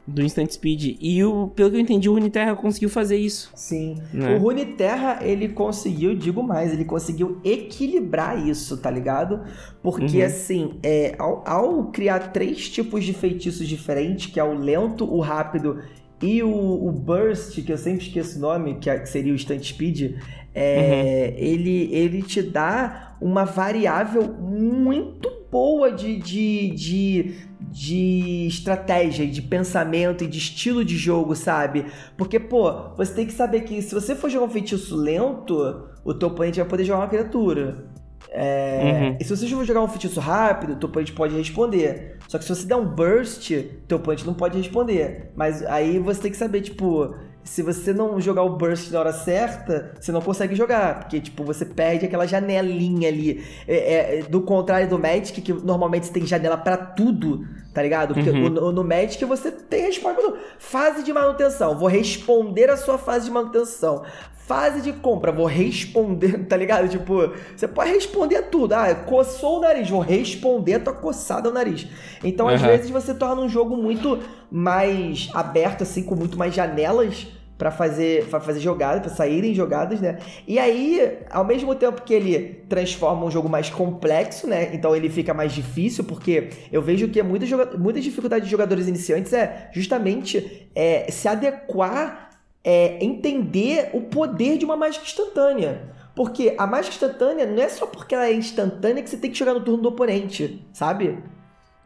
do 0.09 0.21
Instant 0.21 0.51
Speed. 0.51 0.97
E 0.99 1.23
o, 1.23 1.47
pelo 1.47 1.69
que 1.69 1.77
eu 1.77 1.79
entendi, 1.79 2.09
o 2.09 2.13
Runeterra 2.13 2.55
conseguiu 2.55 2.89
fazer 2.89 3.17
isso. 3.17 3.51
Sim. 3.55 3.95
Né? 4.13 4.35
O 4.35 4.39
Runeterra, 4.39 5.19
ele 5.21 5.49
conseguiu, 5.49 6.15
digo 6.15 6.43
mais, 6.43 6.73
ele 6.73 6.85
conseguiu 6.85 7.39
equilibrar 7.43 8.47
isso, 8.47 8.77
tá 8.77 8.89
ligado? 8.89 9.41
Porque, 9.81 10.19
uhum. 10.19 10.25
assim, 10.25 10.73
é, 10.83 11.15
ao, 11.17 11.43
ao 11.47 11.85
criar 11.85 12.31
três 12.31 12.69
tipos 12.69 13.03
de 13.03 13.13
feitiços 13.13 13.67
diferentes, 13.67 14.27
que 14.27 14.39
é 14.39 14.43
o 14.43 14.53
lento, 14.53 15.05
o 15.05 15.19
rápido 15.19 15.79
e 16.21 16.43
o, 16.43 16.49
o, 16.49 16.91
Burst, 16.91 17.63
que 17.63 17.71
eu 17.71 17.77
sempre 17.77 18.05
esqueço 18.05 18.37
o 18.37 18.41
nome, 18.41 18.75
que, 18.75 18.89
é, 18.89 19.05
seria 19.05 19.33
o 19.33 19.37
Stunt 19.37 19.63
Speed, 19.63 20.15
é, 20.53 21.33
uhum. 21.33 21.43
ele, 21.43 21.89
ele 21.93 22.21
te 22.21 22.41
dá 22.41 23.08
uma 23.21 23.45
variável 23.45 24.23
muito 24.23 25.29
boa 25.51 25.91
de, 25.91 26.17
de, 26.17 26.69
de, 26.69 27.35
de 27.59 28.47
estratégia, 28.47 29.25
de 29.27 29.41
pensamento 29.41 30.23
e 30.23 30.27
de 30.27 30.37
estilo 30.37 30.85
de 30.85 30.95
jogo, 30.95 31.35
sabe? 31.35 31.85
Porque, 32.17 32.39
pô, 32.39 32.95
você 32.95 33.13
tem 33.13 33.25
que 33.25 33.33
saber 33.33 33.61
que 33.61 33.81
se 33.81 33.93
você 33.93 34.15
for 34.15 34.29
jogar 34.29 34.45
um 34.45 34.49
feitiço 34.49 34.95
lento, 34.95 35.89
o 36.03 36.13
teu 36.13 36.29
oponente 36.29 36.59
vai 36.59 36.67
poder 36.67 36.83
jogar 36.83 36.99
uma 36.99 37.07
criatura. 37.07 37.89
É, 38.31 39.09
uhum. 39.09 39.17
E 39.19 39.23
se 39.23 39.35
você 39.35 39.47
for 39.47 39.65
jogar 39.65 39.81
um 39.81 39.87
feitiço 39.87 40.19
rápido, 40.19 40.75
teu 40.75 40.87
oponente 40.87 41.11
pode 41.13 41.35
responder. 41.35 42.17
Só 42.27 42.37
que 42.37 42.45
se 42.45 42.55
você 42.55 42.67
der 42.67 42.75
um 42.75 42.85
burst, 42.85 43.49
teu 43.87 43.97
oponente 43.97 44.25
não 44.25 44.35
pode 44.35 44.57
responder. 44.57 45.31
Mas 45.35 45.63
aí 45.65 45.97
você 45.97 46.21
tem 46.21 46.31
que 46.31 46.37
saber, 46.37 46.61
tipo, 46.61 47.15
se 47.49 47.63
você 47.63 47.91
não 47.91 48.21
jogar 48.21 48.43
o 48.43 48.55
burst 48.55 48.91
na 48.91 48.99
hora 48.99 49.11
certa, 49.11 49.95
você 49.99 50.11
não 50.11 50.21
consegue 50.21 50.53
jogar. 50.53 50.99
Porque, 50.99 51.19
tipo, 51.19 51.43
você 51.43 51.65
perde 51.65 52.05
aquela 52.05 52.27
janelinha 52.27 53.09
ali. 53.09 53.43
É, 53.67 54.19
é, 54.19 54.21
do 54.21 54.41
contrário 54.41 54.87
do 54.87 54.99
Magic, 54.99 55.41
que 55.41 55.51
normalmente 55.51 56.05
você 56.05 56.13
tem 56.13 56.27
janela 56.27 56.55
para 56.55 56.77
tudo, 56.77 57.47
tá 57.73 57.81
ligado? 57.81 58.13
Porque 58.13 58.29
uhum. 58.29 58.49
no, 58.49 58.71
no 58.71 58.83
Magic 58.83 59.25
você 59.25 59.51
tem 59.51 59.87
resposta. 59.87 60.21
Fase 60.59 61.01
de 61.01 61.11
manutenção. 61.11 61.75
Vou 61.75 61.89
responder 61.89 62.69
a 62.69 62.77
sua 62.77 62.99
fase 62.99 63.25
de 63.25 63.31
manutenção 63.31 64.03
fase 64.45 64.81
de 64.81 64.91
compra, 64.91 65.31
vou 65.31 65.45
responder, 65.45 66.45
tá 66.49 66.57
ligado? 66.57 66.89
Tipo, 66.89 67.33
você 67.55 67.67
pode 67.67 67.91
responder 67.91 68.41
tudo. 68.49 68.73
Ah, 68.73 68.95
coçou 68.95 69.59
o 69.59 69.61
nariz, 69.61 69.87
vou 69.87 69.99
responder 69.99 70.73
a 70.73 70.79
tua 70.79 70.93
coçada 70.93 71.49
ao 71.49 71.53
nariz. 71.53 71.87
Então, 72.23 72.47
uhum. 72.47 72.53
às 72.53 72.61
vezes, 72.61 72.89
você 72.89 73.13
torna 73.13 73.43
um 73.43 73.49
jogo 73.49 73.77
muito 73.77 74.17
mais 74.49 75.29
aberto, 75.35 75.83
assim, 75.83 76.01
com 76.01 76.15
muito 76.15 76.35
mais 76.35 76.55
janelas 76.55 77.27
para 77.59 77.71
fazer, 77.71 78.25
pra 78.27 78.39
fazer 78.39 78.61
jogadas, 78.61 79.01
para 79.01 79.11
saírem 79.13 79.53
jogadas, 79.53 79.99
né? 79.99 80.17
E 80.47 80.57
aí, 80.57 81.19
ao 81.29 81.43
mesmo 81.43 81.75
tempo 81.75 82.01
que 82.03 82.13
ele 82.13 82.63
transforma 82.69 83.25
um 83.25 83.29
jogo 83.29 83.49
mais 83.49 83.69
complexo, 83.69 84.47
né? 84.47 84.73
Então 84.73 84.95
ele 84.95 85.09
fica 85.09 85.33
mais 85.33 85.51
difícil, 85.51 86.05
porque 86.05 86.51
eu 86.71 86.81
vejo 86.81 87.09
que 87.09 87.21
muita, 87.21 87.45
muita 87.77 87.99
dificuldade 87.99 88.45
de 88.45 88.51
jogadores 88.51 88.87
iniciantes 88.87 89.33
é 89.33 89.69
justamente 89.73 90.69
é, 90.73 91.11
se 91.11 91.27
adequar 91.27 92.29
é, 92.63 93.03
entender 93.03 93.89
o 93.91 94.01
poder 94.03 94.57
de 94.57 94.63
uma 94.63 94.77
mágica 94.77 95.03
instantânea. 95.03 95.93
Porque 96.15 96.55
a 96.57 96.65
mágica 96.65 96.95
instantânea 96.95 97.45
não 97.45 97.61
é 97.61 97.67
só 97.67 97.85
porque 97.85 98.15
ela 98.15 98.27
é 98.27 98.33
instantânea 98.33 99.03
que 99.03 99.09
você 99.09 99.17
tem 99.17 99.31
que 99.31 99.37
jogar 99.37 99.53
no 99.53 99.61
turno 99.61 99.83
do 99.83 99.89
oponente, 99.89 100.65
sabe? 100.71 101.21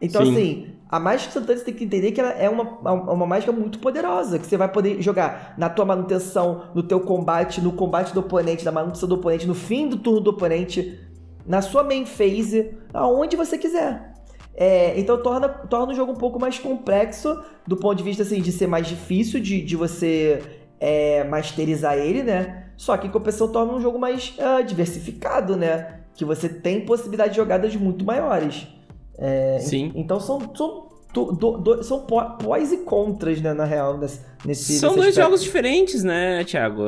Então, 0.00 0.24
Sim. 0.24 0.30
assim, 0.30 0.66
a 0.94 1.00
mágica 1.00 1.26
instantânea 1.26 1.58
você 1.58 1.64
tem 1.64 1.74
que 1.74 1.82
entender 1.82 2.12
que 2.12 2.20
ela 2.20 2.30
é 2.30 2.48
uma, 2.48 2.62
uma 2.92 3.26
mágica 3.26 3.50
muito 3.50 3.80
poderosa, 3.80 4.38
que 4.38 4.46
você 4.46 4.56
vai 4.56 4.68
poder 4.68 5.02
jogar 5.02 5.52
na 5.58 5.68
tua 5.68 5.84
manutenção, 5.84 6.66
no 6.72 6.84
teu 6.84 7.00
combate, 7.00 7.60
no 7.60 7.72
combate 7.72 8.14
do 8.14 8.20
oponente, 8.20 8.64
na 8.64 8.70
manutenção 8.70 9.08
do 9.08 9.16
oponente, 9.16 9.44
no 9.44 9.56
fim 9.56 9.88
do 9.88 9.96
turno 9.96 10.20
do 10.20 10.30
oponente, 10.30 11.00
na 11.44 11.60
sua 11.60 11.82
main 11.82 12.06
phase, 12.06 12.76
aonde 12.92 13.34
você 13.34 13.58
quiser. 13.58 14.14
É, 14.54 14.96
então 14.96 15.20
torna, 15.20 15.48
torna 15.48 15.92
o 15.92 15.96
jogo 15.96 16.12
um 16.12 16.16
pouco 16.16 16.38
mais 16.38 16.60
complexo 16.60 17.42
do 17.66 17.76
ponto 17.76 17.96
de 17.96 18.04
vista 18.04 18.22
assim, 18.22 18.40
de 18.40 18.52
ser 18.52 18.68
mais 18.68 18.86
difícil 18.86 19.40
de, 19.40 19.62
de 19.62 19.74
você 19.74 20.40
é, 20.78 21.24
masterizar 21.24 21.98
ele, 21.98 22.22
né? 22.22 22.68
Só 22.76 22.96
que 22.96 23.08
em 23.08 23.10
compensação 23.10 23.48
torna 23.48 23.72
um 23.72 23.80
jogo 23.80 23.98
mais 23.98 24.32
uh, 24.38 24.62
diversificado, 24.62 25.56
né? 25.56 26.02
Que 26.14 26.24
você 26.24 26.48
tem 26.48 26.86
possibilidade 26.86 27.30
de 27.30 27.36
jogadas 27.38 27.74
muito 27.74 28.04
maiores. 28.04 28.68
É, 29.18 29.58
Sim. 29.60 29.92
Então 29.94 30.18
são, 30.20 30.40
são, 30.54 30.88
do, 31.12 31.32
do, 31.58 31.82
são 31.84 32.00
pós 32.00 32.72
e 32.72 32.78
contras, 32.78 33.40
né, 33.40 33.52
na 33.54 33.64
real, 33.64 33.96
nesse, 33.98 34.20
nesse 34.44 34.78
São 34.78 34.90
dois 34.94 35.08
aspecto. 35.10 35.24
jogos 35.26 35.42
diferentes, 35.42 36.02
né, 36.02 36.42
Thiago? 36.44 36.82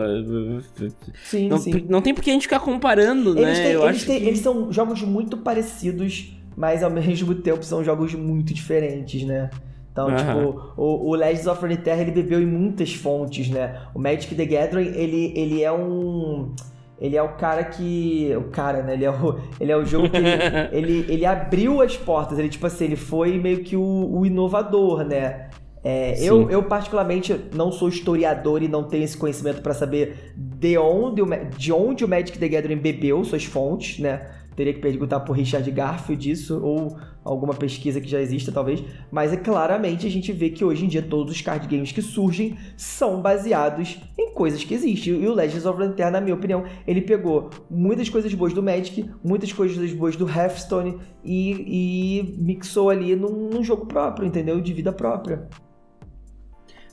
Sim, 1.25 1.49
Não, 1.49 1.59
sim. 1.59 1.87
não 1.89 2.01
tem 2.03 2.15
por 2.15 2.23
que 2.23 2.31
a 2.31 2.33
gente 2.33 2.43
ficar 2.43 2.61
comparando, 2.61 3.31
Eles, 3.39 3.59
né? 3.59 3.65
têm- 3.65 3.73
Eu 3.73 3.83
eles, 3.85 3.97
acho 3.97 4.07
têm- 4.07 4.21
que... 4.21 4.27
eles 4.27 4.41
são 4.41 4.73
jogos 4.73 5.03
muito 5.03 5.37
parecidos, 5.39 6.33
mas 6.57 6.83
ao 6.83 6.91
mesmo 6.91 7.35
tempo 7.37 7.63
são 7.65 7.85
jogos 7.85 8.15
muito 8.15 8.53
diferentes, 8.53 9.23
né? 9.25 9.51
Então, 9.93 10.15
tipo, 10.15 10.73
o, 10.77 11.09
o 11.11 11.15
Legends 11.15 11.47
of 11.47 11.59
Runeterra, 11.63 12.03
ele 12.03 12.11
bebeu 12.11 12.43
em 12.43 12.47
muitas 12.47 12.93
fontes, 12.93 13.49
né? 13.49 13.81
O 13.95 13.99
Magic 13.99 14.35
the 14.35 14.45
Gathering, 14.45 14.89
ele, 14.95 15.33
ele 15.35 15.63
é 15.63 15.73
um... 15.73 16.55
Ele 17.01 17.17
é 17.17 17.23
o 17.23 17.37
cara 17.37 17.65
que... 17.65 18.33
O 18.37 18.45
cara, 18.45 18.83
né? 18.83 18.95
Ele 18.95 19.05
é 19.05 19.11
o, 19.11 19.39
ele 19.61 19.73
é 19.73 19.77
o 19.77 19.85
jogo 19.85 20.09
que 20.09 20.17
ele, 20.17 20.29
ele, 20.73 21.07
ele 21.13 21.27
abriu 21.27 21.83
as 21.83 21.97
portas. 21.97 22.39
Ele, 22.39 22.49
tipo 22.49 22.67
assim, 22.67 22.85
ele 22.85 22.97
foi 22.97 23.39
meio 23.39 23.63
que 23.63 23.77
o, 23.77 23.83
o 23.83 24.25
inovador, 24.25 25.05
né? 25.05 25.51
É, 25.89 26.21
eu, 26.21 26.51
eu, 26.51 26.65
particularmente, 26.65 27.33
não 27.55 27.71
sou 27.71 27.89
historiador 27.89 28.61
e 28.61 28.67
não 28.67 28.83
tenho 28.83 29.05
esse 29.05 29.17
conhecimento 29.17 29.63
pra 29.63 29.73
saber 29.73 30.35
de 30.37 30.77
onde, 30.77 31.23
o, 31.23 31.27
de 31.57 31.73
onde 31.73 32.05
o 32.05 32.09
Magic 32.09 32.37
the 32.37 32.49
Gathering 32.49 32.79
bebeu 32.79 33.23
suas 33.25 33.45
fontes, 33.45 34.01
né? 34.01 34.27
Teria 34.57 34.73
que 34.73 34.81
perguntar 34.81 35.21
pro 35.21 35.35
Richard 35.35 35.71
Garfield 35.71 36.31
isso, 36.31 36.59
ou 36.65 36.97
alguma 37.23 37.53
pesquisa 37.53 38.01
que 38.01 38.09
já 38.09 38.21
exista, 38.21 38.51
talvez. 38.51 38.83
Mas 39.11 39.33
é 39.33 39.37
claramente 39.37 40.07
a 40.07 40.11
gente 40.11 40.33
vê 40.33 40.49
que 40.49 40.65
hoje 40.65 40.85
em 40.85 40.89
dia 40.89 41.03
todos 41.03 41.35
os 41.35 41.41
card 41.43 41.69
games 41.69 41.93
que 41.93 42.01
surgem 42.01 42.57
são 42.77 43.21
baseados 43.21 43.99
em 44.19 44.33
coisas 44.33 44.65
que 44.65 44.73
existem. 44.73 45.23
E 45.23 45.27
o 45.29 45.35
Legends 45.35 45.67
of 45.67 45.79
Runeterra, 45.79 46.11
na 46.13 46.21
minha 46.21 46.35
opinião, 46.35 46.65
ele 46.87 47.03
pegou 47.03 47.51
muitas 47.71 48.09
coisas 48.09 48.33
boas 48.33 48.55
do 48.55 48.63
Magic, 48.63 49.09
muitas 49.23 49.53
coisas 49.53 49.93
boas 49.93 50.17
do 50.17 50.27
Hearthstone 50.29 50.99
e, 51.23 52.23
e 52.23 52.37
mixou 52.39 52.89
ali 52.89 53.15
num, 53.15 53.51
num 53.51 53.63
jogo 53.63 53.85
próprio, 53.87 54.27
entendeu? 54.27 54.61
De 54.61 54.73
vida 54.73 54.93
própria. 54.93 55.47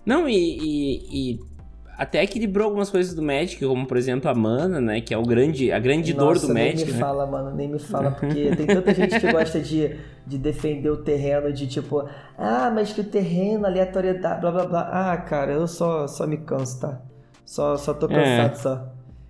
Não, 0.06 0.28
e, 0.28 0.36
e- 0.36 1.32
e 1.34 1.53
até 1.98 2.24
equilibrou 2.24 2.66
algumas 2.66 2.90
coisas 2.90 3.14
do 3.14 3.22
Magic, 3.22 3.64
como 3.66 3.86
por 3.86 3.98
exemplo 3.98 4.30
a 4.30 4.34
mana, 4.34 4.82
né? 4.82 5.02
Que 5.02 5.14
é 5.14 5.18
o 5.18 5.24
grande, 5.24 5.72
a 5.72 5.80
grande 5.80 6.14
dor 6.14 6.34
Nossa, 6.36 6.48
do 6.48 6.54
nem 6.54 6.72
Magic, 6.72 6.86
me 6.86 6.92
né? 6.94 7.00
fala, 7.00 7.26
mano, 7.26 7.56
nem 7.56 7.68
me 7.68 7.80
fala, 7.80 8.12
porque 8.12 8.56
tem 8.56 8.66
tanta 8.66 8.94
gente 8.94 9.20
que 9.20 9.32
gosta 9.32 9.60
de, 9.60 9.96
de 10.26 10.38
defender 10.38 10.90
o 10.90 10.98
terreno, 10.98 11.52
de 11.54 11.68
tipo, 11.68 12.08
ah, 12.38 12.72
mas 12.74 12.92
que 12.94 13.02
o 13.02 13.04
terreno, 13.04 13.66
aleatoriedade, 13.66 14.42
blá 14.42 14.52
blá 14.52 14.66
blá. 14.66 14.90
Ah, 14.92 15.18
cara, 15.18 15.52
eu 15.54 15.68
só, 15.68 16.08
só 16.08 16.26
me 16.26 16.38
canso, 16.38 16.80
tá? 16.82 17.02
Só, 17.46 17.78
só 17.78 17.94
tô 17.94 18.08
cansado, 18.08 18.56
só. 18.58 18.88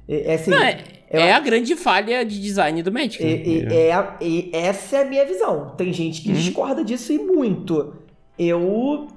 E, 0.07 0.15
é 0.17 0.33
assim, 0.35 0.51
É. 0.53 0.55
Não, 0.55 0.63
é, 0.63 0.77
eu- 1.11 1.19
é 1.21 1.31
a 1.33 1.39
grande 1.39 1.75
falha 1.75 2.23
de 2.25 2.41
design 2.41 2.81
do 2.81 2.91
Magic. 2.91 3.23
e- 3.23 3.63
né? 3.65 3.71
e- 3.71 3.75
é 3.75 3.93
a- 3.93 4.17
essa 4.53 4.97
é 4.97 5.01
a 5.03 5.05
minha 5.05 5.25
visão. 5.25 5.71
Tem 5.77 5.91
gente 5.93 6.21
que 6.21 6.29
Uhum. 6.29 6.35
discorda 6.35 6.83
disso 6.83 7.11
e 7.13 7.19
muito. 7.19 7.93
Eu. 8.37 9.07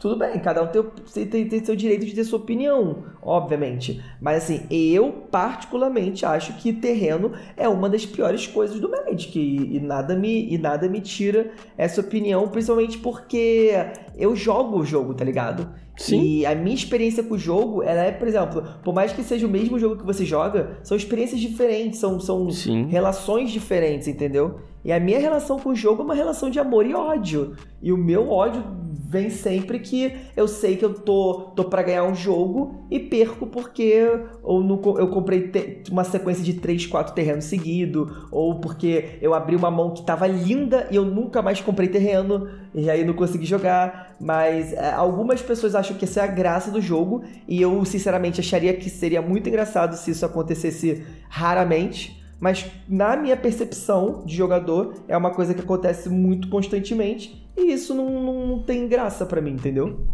Tudo 0.00 0.16
bem, 0.16 0.38
cada 0.38 0.62
um 0.62 0.66
tem, 0.68 1.26
tem, 1.26 1.48
tem 1.48 1.64
seu 1.64 1.74
direito 1.74 2.06
de 2.06 2.14
ter 2.14 2.24
sua 2.24 2.38
opinião, 2.38 3.04
obviamente. 3.20 4.02
Mas 4.20 4.44
assim, 4.44 4.62
eu 4.70 5.10
particularmente 5.30 6.24
acho 6.24 6.54
que 6.54 6.72
terreno 6.72 7.32
é 7.56 7.68
uma 7.68 7.88
das 7.88 8.06
piores 8.06 8.46
coisas 8.46 8.78
do 8.78 8.88
Magic. 8.88 9.38
E, 9.38 9.76
e 9.76 9.80
nada, 9.80 10.14
me, 10.14 10.52
e 10.52 10.56
nada 10.56 10.88
me 10.88 11.00
tira 11.00 11.50
essa 11.76 12.00
opinião, 12.00 12.48
principalmente 12.48 12.98
porque 12.98 13.72
eu 14.16 14.36
jogo 14.36 14.78
o 14.78 14.84
jogo, 14.84 15.14
tá 15.14 15.24
ligado? 15.24 15.68
Sim. 15.96 16.22
E 16.22 16.46
a 16.46 16.54
minha 16.54 16.76
experiência 16.76 17.24
com 17.24 17.34
o 17.34 17.38
jogo, 17.38 17.82
ela 17.82 18.04
é, 18.04 18.12
por 18.12 18.28
exemplo, 18.28 18.62
por 18.84 18.94
mais 18.94 19.12
que 19.12 19.22
seja 19.24 19.46
o 19.46 19.50
mesmo 19.50 19.78
jogo 19.80 19.96
que 19.96 20.06
você 20.06 20.24
joga, 20.24 20.78
são 20.84 20.96
experiências 20.96 21.40
diferentes, 21.40 21.98
são, 21.98 22.20
são 22.20 22.48
Sim. 22.50 22.86
relações 22.86 23.50
diferentes, 23.50 24.06
entendeu? 24.06 24.60
E 24.84 24.92
a 24.92 25.00
minha 25.00 25.18
relação 25.18 25.58
com 25.58 25.70
o 25.70 25.76
jogo 25.76 26.02
é 26.02 26.04
uma 26.04 26.14
relação 26.14 26.50
de 26.50 26.58
amor 26.58 26.86
e 26.86 26.94
ódio. 26.94 27.56
E 27.82 27.92
o 27.92 27.96
meu 27.96 28.30
ódio 28.30 28.62
vem 29.10 29.30
sempre 29.30 29.78
que 29.78 30.14
eu 30.36 30.46
sei 30.46 30.76
que 30.76 30.84
eu 30.84 30.92
tô, 30.92 31.52
tô 31.56 31.64
para 31.64 31.82
ganhar 31.82 32.04
um 32.04 32.14
jogo 32.14 32.84
e 32.90 33.00
perco 33.00 33.46
porque 33.46 34.04
ou 34.42 34.62
no, 34.62 34.78
eu 34.98 35.08
comprei 35.08 35.48
te- 35.48 35.82
uma 35.90 36.04
sequência 36.04 36.44
de 36.44 36.54
3, 36.54 36.84
4 36.86 37.14
terrenos 37.14 37.46
seguidos, 37.46 38.10
ou 38.30 38.60
porque 38.60 39.18
eu 39.22 39.32
abri 39.32 39.56
uma 39.56 39.70
mão 39.70 39.94
que 39.94 40.02
tava 40.04 40.26
linda 40.26 40.86
e 40.90 40.96
eu 40.96 41.06
nunca 41.06 41.40
mais 41.40 41.58
comprei 41.60 41.88
terreno, 41.88 42.48
e 42.74 42.90
aí 42.90 43.02
não 43.04 43.14
consegui 43.14 43.46
jogar. 43.46 44.14
Mas 44.20 44.74
é, 44.74 44.92
algumas 44.92 45.40
pessoas 45.40 45.74
acham 45.74 45.96
que 45.96 46.04
essa 46.04 46.20
é 46.20 46.24
a 46.24 46.26
graça 46.26 46.70
do 46.70 46.80
jogo, 46.80 47.22
e 47.46 47.60
eu 47.62 47.82
sinceramente 47.86 48.40
acharia 48.40 48.74
que 48.74 48.90
seria 48.90 49.22
muito 49.22 49.48
engraçado 49.48 49.94
se 49.96 50.10
isso 50.10 50.26
acontecesse 50.26 51.02
raramente. 51.30 52.17
Mas 52.40 52.66
na 52.88 53.16
minha 53.16 53.36
percepção 53.36 54.22
de 54.24 54.36
jogador, 54.36 54.94
é 55.08 55.16
uma 55.16 55.30
coisa 55.30 55.54
que 55.54 55.60
acontece 55.60 56.08
muito 56.08 56.48
constantemente. 56.48 57.48
E 57.56 57.72
isso 57.72 57.94
não, 57.94 58.46
não, 58.46 58.62
tem 58.62 58.86
graça 58.86 59.26
pra 59.26 59.40
mim, 59.40 59.52
entendeu? 59.52 60.06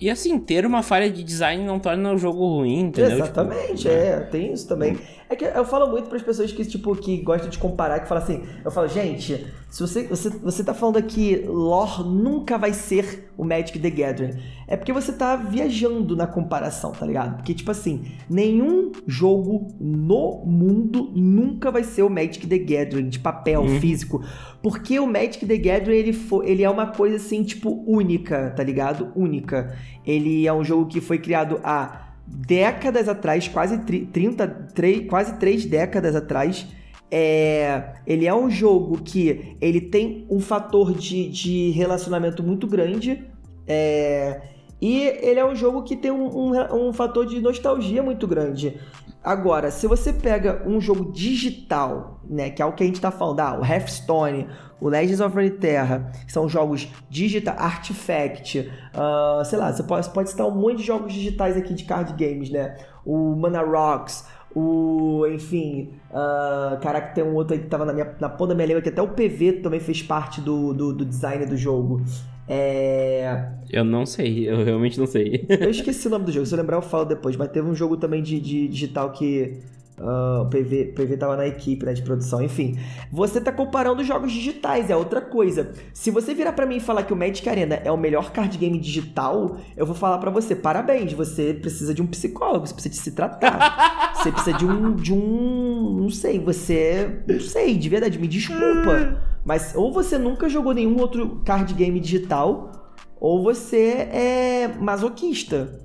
E 0.00 0.10
assim, 0.10 0.38
ter 0.38 0.66
uma 0.66 0.82
falha 0.82 1.10
de 1.10 1.22
design 1.22 1.64
não 1.64 1.78
torna 1.78 2.12
o 2.12 2.18
jogo 2.18 2.46
ruim, 2.46 2.80
entendeu? 2.80 3.18
Exatamente, 3.18 3.82
Tipo, 3.82 3.94
é, 3.94 4.20
tem 4.20 4.52
isso 4.52 4.68
também. 4.68 4.98
É 5.28 5.36
que 5.36 5.44
eu 5.44 5.64
falo 5.64 5.88
muito 5.88 6.08
para 6.08 6.16
as 6.16 6.22
pessoas 6.22 6.52
que, 6.52 6.64
tipo, 6.64 6.94
que 6.96 7.18
gostam 7.18 7.48
de 7.48 7.58
comparar, 7.58 8.00
que 8.00 8.08
falam 8.08 8.22
assim, 8.22 8.44
eu 8.64 8.70
falo, 8.70 8.88
gente, 8.88 9.46
se 9.70 9.80
você, 9.80 10.04
você, 10.06 10.30
você 10.30 10.62
tá 10.62 10.74
falando 10.74 10.96
aqui, 10.96 11.44
lore 11.46 12.04
nunca 12.04 12.58
vai 12.58 12.72
ser 12.72 13.32
o 13.36 13.44
Magic 13.44 13.78
the 13.78 13.90
Gathering. 13.90 14.38
É 14.68 14.76
porque 14.76 14.92
você 14.92 15.12
tá 15.12 15.36
viajando 15.36 16.14
na 16.16 16.26
comparação, 16.26 16.92
tá 16.92 17.04
ligado? 17.06 17.36
Porque, 17.36 17.52
tipo 17.54 17.70
assim, 17.70 18.04
nenhum 18.30 18.92
jogo 19.06 19.68
no 19.80 20.42
mundo 20.46 21.10
nunca 21.14 21.70
vai 21.70 21.82
ser 21.84 22.02
o 22.02 22.10
Magic 22.10 22.46
the 22.46 22.58
Gathering, 22.58 23.08
de 23.08 23.18
papel, 23.18 23.62
Uhum. 23.62 23.80
físico. 23.80 24.22
Porque 24.62 24.98
o 24.98 25.06
Magic 25.06 25.44
the 25.46 25.56
Gathering, 25.58 25.96
ele, 25.98 26.12
fo- 26.12 26.42
ele 26.42 26.62
é 26.62 26.70
uma 26.70 26.86
coisa, 26.86 27.16
assim, 27.16 27.42
tipo, 27.42 27.84
única, 27.86 28.50
tá 28.56 28.62
ligado? 28.62 29.12
Única. 29.16 29.76
Ele 30.06 30.46
é 30.46 30.52
um 30.52 30.64
jogo 30.64 30.86
que 30.86 31.00
foi 31.00 31.18
criado 31.18 31.60
há 31.62 32.12
décadas 32.26 33.08
atrás, 33.08 33.46
quase 33.48 33.78
tri- 33.84 34.06
30, 34.06 34.46
tre- 34.74 35.02
quase 35.02 35.38
três 35.38 35.64
décadas 35.66 36.16
atrás. 36.16 36.66
É, 37.10 37.94
ele 38.06 38.26
é 38.26 38.34
um 38.34 38.50
jogo 38.50 38.98
que 39.02 39.56
ele 39.60 39.80
tem 39.80 40.26
um 40.30 40.40
fator 40.40 40.92
de, 40.92 41.28
de 41.28 41.70
relacionamento 41.70 42.42
muito 42.42 42.66
grande. 42.66 43.24
é, 43.66 44.40
e 44.82 45.00
ele 45.02 45.40
é 45.40 45.44
um 45.46 45.54
jogo 45.54 45.82
que 45.84 45.96
tem 45.96 46.10
um, 46.10 46.26
um- 46.52 46.88
um 46.88 46.92
fator 46.92 47.24
de 47.24 47.40
nostalgia 47.40 48.02
muito 48.02 48.26
grande. 48.26 48.78
Agora, 49.22 49.70
se 49.70 49.86
você 49.86 50.12
pega 50.12 50.62
um 50.66 50.78
jogo 50.78 51.10
digital, 51.10 52.20
né, 52.28 52.50
que 52.50 52.60
é 52.60 52.66
o 52.66 52.72
que 52.72 52.82
a 52.82 52.86
gente 52.86 53.00
tá 53.00 53.10
falando, 53.10 53.40
ah, 53.40 53.58
o 53.58 53.64
Hearthstone, 53.64 54.46
o 54.78 54.88
Legends 54.90 55.20
of 55.20 55.34
Runeterra, 55.34 56.12
são 56.28 56.46
jogos 56.46 56.88
digital, 57.08 57.54
Artifact, 57.58 58.70
ah, 58.92 59.42
sei 59.46 59.58
lá, 59.58 59.72
você 59.72 59.82
pode, 59.84 60.10
pode 60.10 60.28
citar 60.30 60.46
um 60.46 60.54
monte 60.54 60.78
de 60.78 60.82
jogos 60.82 61.12
digitais 61.14 61.56
aqui 61.56 61.72
de 61.72 61.84
card 61.84 62.12
games, 62.22 62.50
né? 62.50 62.76
O 63.06 63.34
Mana 63.36 63.62
Rocks, 63.62 64.26
o, 64.54 65.26
enfim, 65.26 65.90
ah, 66.12 66.78
caraca, 66.80 67.12
tem 67.12 67.24
um 67.24 67.34
outro 67.34 67.54
aí 67.54 67.60
que 67.60 67.66
tava 67.66 67.84
na, 67.84 67.92
minha, 67.92 68.14
na 68.20 68.28
ponta 68.28 68.50
da 68.50 68.54
minha 68.54 68.66
língua, 68.66 68.82
que 68.82 68.88
até 68.88 69.02
o 69.02 69.08
PV 69.08 69.60
também 69.62 69.80
fez 69.80 70.02
parte 70.02 70.40
do, 70.40 70.72
do, 70.72 70.92
do 70.92 71.04
design 71.04 71.44
do 71.46 71.56
jogo. 71.56 72.02
É... 72.46 73.48
Eu 73.70 73.84
não 73.84 74.04
sei, 74.04 74.48
eu 74.48 74.62
realmente 74.64 74.98
não 74.98 75.06
sei. 75.06 75.46
Eu 75.48 75.70
esqueci 75.70 76.06
o 76.06 76.10
nome 76.10 76.26
do 76.26 76.32
jogo, 76.32 76.46
se 76.46 76.54
eu 76.54 76.58
lembrar 76.58 76.76
eu 76.76 76.82
falo 76.82 77.04
depois, 77.04 77.36
mas 77.36 77.48
teve 77.50 77.68
um 77.68 77.74
jogo 77.74 77.96
também 77.96 78.22
de, 78.22 78.38
de 78.38 78.68
digital 78.68 79.10
que 79.12 79.58
ah, 79.98 80.42
o 80.42 80.50
PV, 80.50 80.92
PV 80.96 81.16
tava 81.16 81.36
na 81.36 81.46
equipe 81.46 81.84
né, 81.84 81.92
de 81.92 82.02
produção, 82.02 82.42
enfim. 82.42 82.78
Você 83.12 83.40
tá 83.40 83.52
comparando 83.52 84.02
jogos 84.02 84.32
digitais, 84.32 84.90
é 84.90 84.96
outra 84.96 85.20
coisa. 85.20 85.72
Se 85.92 86.10
você 86.10 86.34
virar 86.34 86.52
pra 86.52 86.66
mim 86.66 86.76
e 86.76 86.80
falar 86.80 87.04
que 87.04 87.12
o 87.12 87.16
Magic 87.16 87.48
Arena 87.48 87.76
é 87.76 87.90
o 87.92 87.96
melhor 87.96 88.32
card 88.32 88.56
game 88.58 88.78
digital, 88.78 89.56
eu 89.76 89.86
vou 89.86 89.94
falar 89.94 90.18
pra 90.18 90.30
você, 90.30 90.56
parabéns, 90.56 91.12
você 91.12 91.54
precisa 91.54 91.94
de 91.94 92.02
um 92.02 92.06
psicólogo, 92.06 92.66
você 92.66 92.74
precisa 92.74 92.94
de 92.94 93.00
se 93.00 93.12
tratar. 93.12 94.12
Você 94.14 94.32
precisa 94.32 94.56
de 94.56 94.64
um, 94.64 94.94
de 94.94 95.12
um, 95.12 95.98
não 96.00 96.08
sei, 96.08 96.38
você, 96.38 97.22
não 97.28 97.40
sei, 97.40 97.76
de 97.76 97.88
verdade, 97.90 98.18
me 98.18 98.26
desculpa. 98.26 99.20
Mas 99.44 99.74
ou 99.74 99.92
você 99.92 100.16
nunca 100.16 100.48
jogou 100.48 100.72
nenhum 100.72 100.98
outro 100.98 101.42
card 101.44 101.74
game 101.74 102.00
digital, 102.00 102.94
ou 103.20 103.42
você 103.42 104.08
é 104.10 104.70
masoquista. 104.80 105.78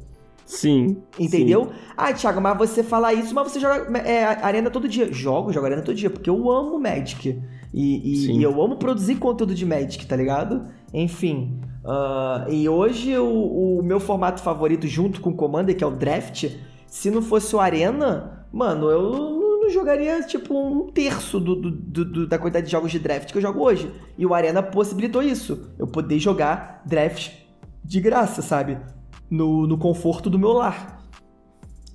Sim. 0.49 0.97
Entendeu? 1.19 1.69
Ah, 1.95 2.11
Thiago, 2.11 2.41
mas 2.41 2.57
você 2.57 2.81
fala 2.83 3.13
isso, 3.13 3.35
mas 3.35 3.51
você 3.51 3.59
joga 3.59 3.97
é, 3.99 4.23
arena 4.25 4.71
todo 4.71 4.87
dia. 4.87 5.11
Jogo, 5.13 5.53
jogo 5.53 5.67
arena 5.67 5.83
todo 5.83 5.95
dia, 5.95 6.09
porque 6.09 6.29
eu 6.29 6.49
amo 6.49 6.79
Magic. 6.79 7.39
E, 7.71 8.13
e- 8.13 8.25
Sim. 8.25 8.39
e 8.39 8.43
eu 8.43 8.59
amo 8.61 8.77
produzir 8.77 9.15
conteúdo 9.17 9.53
de 9.53 9.63
Magic, 9.63 10.03
tá 10.07 10.15
ligado? 10.15 10.63
Enfim. 10.91 11.59
ah, 11.85 12.47
e 12.49 12.67
hoje 12.67 13.15
o, 13.15 13.77
o 13.79 13.83
meu 13.83 13.99
formato 13.99 14.41
favorito, 14.41 14.87
junto 14.87 15.21
com 15.21 15.29
o 15.29 15.35
Commander, 15.35 15.77
que 15.77 15.83
é 15.83 15.87
o 15.87 15.91
Draft, 15.91 16.45
se 16.87 17.11
não 17.11 17.21
fosse 17.21 17.55
o 17.55 17.59
Arena, 17.59 18.47
mano, 18.51 18.89
eu 18.89 19.11
não 19.11 19.39
não 19.59 19.69
jogaria 19.69 20.23
tipo 20.23 20.57
um 20.57 20.87
terço 20.89 21.39
do, 21.39 21.53
do- 21.55 21.69
do- 21.69 22.05
do- 22.05 22.27
da 22.27 22.39
quantidade 22.39 22.65
de 22.65 22.71
jogos 22.71 22.91
de 22.91 22.97
draft 22.97 23.31
que 23.31 23.37
eu 23.37 23.41
jogo 23.41 23.61
hoje. 23.61 23.91
E 24.17 24.25
o 24.25 24.33
Arena 24.33 24.63
possibilitou 24.63 25.21
isso. 25.21 25.69
Eu 25.77 25.85
poder 25.85 26.17
jogar 26.17 26.81
draft 26.87 27.33
de 27.85 27.99
graça, 28.01 28.41
sabe? 28.41 28.79
No, 29.29 29.67
no 29.67 29.77
conforto 29.77 30.29
do 30.29 30.39
meu 30.39 30.53
lar. 30.53 30.99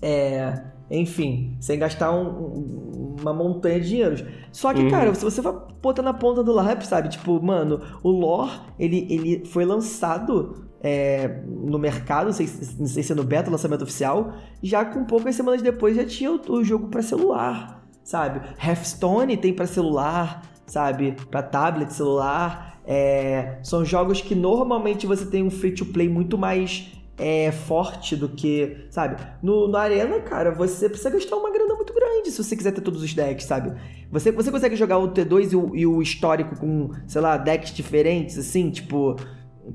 É. 0.01 0.63
enfim, 0.91 1.57
sem 1.61 1.79
gastar 1.79 2.13
um, 2.13 3.17
uma 3.21 3.33
montanha 3.33 3.81
de 3.81 3.89
dinheiros. 3.89 4.25
Só 4.53 4.75
que, 4.75 4.83
uhum. 4.83 4.91
cara, 4.91 5.15
se 5.15 5.25
você 5.25 5.41
vai 5.41 5.55
botar 5.81 6.03
na 6.03 6.13
ponta 6.13 6.45
do 6.45 6.53
lápis, 6.53 6.89
sabe? 6.89 7.09
Tipo, 7.09 7.43
mano, 7.43 7.81
o 8.03 8.11
lore, 8.11 8.53
ele, 8.79 9.07
ele 9.11 9.47
foi 9.47 9.65
lançado 9.65 10.69
é, 10.83 11.41
no 11.47 11.79
mercado, 11.79 12.27
não 12.27 12.33
sei, 12.33 12.47
não 12.79 12.87
sei 12.87 13.03
se 13.03 13.13
é 13.13 13.15
no 13.15 13.25
beta, 13.25 13.51
lançamento 13.51 13.83
oficial, 13.83 14.35
já 14.63 14.85
com 14.85 15.05
poucas 15.05 15.35
semanas 15.35 15.63
depois 15.63 15.97
já 15.97 16.05
tinha 16.05 16.31
o, 16.31 16.41
o 16.53 16.63
jogo 16.63 16.89
para 16.89 17.01
celular, 17.01 17.83
sabe? 18.03 18.47
Hearthstone 18.63 19.39
tem 19.39 19.55
para 19.55 19.67
celular, 19.67 20.43
sabe? 20.67 21.17
Para 21.31 21.43
tablet, 21.43 21.91
celular. 21.91 22.79
É, 22.87 23.59
são 23.63 23.83
jogos 23.83 24.21
que 24.21 24.35
normalmente 24.35 25.07
você 25.07 25.25
tem 25.25 25.43
um 25.43 25.51
free 25.51 25.73
to 25.73 25.87
play 25.87 26.07
muito 26.07 26.37
mais 26.37 26.93
é, 27.17 27.53
forte 27.53 28.17
do 28.17 28.29
que, 28.29 28.87
sabe? 28.91 29.17
No, 29.43 29.69
no 29.69 29.77
Arena, 29.77 30.21
cara, 30.21 30.51
você 30.51 30.89
precisa 30.89 31.11
gastar 31.11 31.37
uma 31.37 31.51
grana 31.51 31.75
muito 31.75 31.93
grande 31.95 32.31
se 32.31 32.43
você 32.43 32.57
quiser 32.57 32.73
ter 32.73 32.81
todos 32.81 33.03
os 33.03 33.15
decks, 33.15 33.47
sabe? 33.47 33.73
Você, 34.11 34.33
você 34.33 34.51
consegue 34.51 34.77
jogar 34.77 34.99
o 34.99 35.13
T2 35.13 35.53
e 35.53 35.57
o, 35.57 35.77
e 35.77 35.87
o 35.87 36.03
histórico 36.03 36.57
com, 36.57 36.91
sei 37.07 37.21
lá, 37.21 37.37
decks 37.37 37.73
diferentes, 37.73 38.39
assim, 38.39 38.71
tipo 38.71 39.17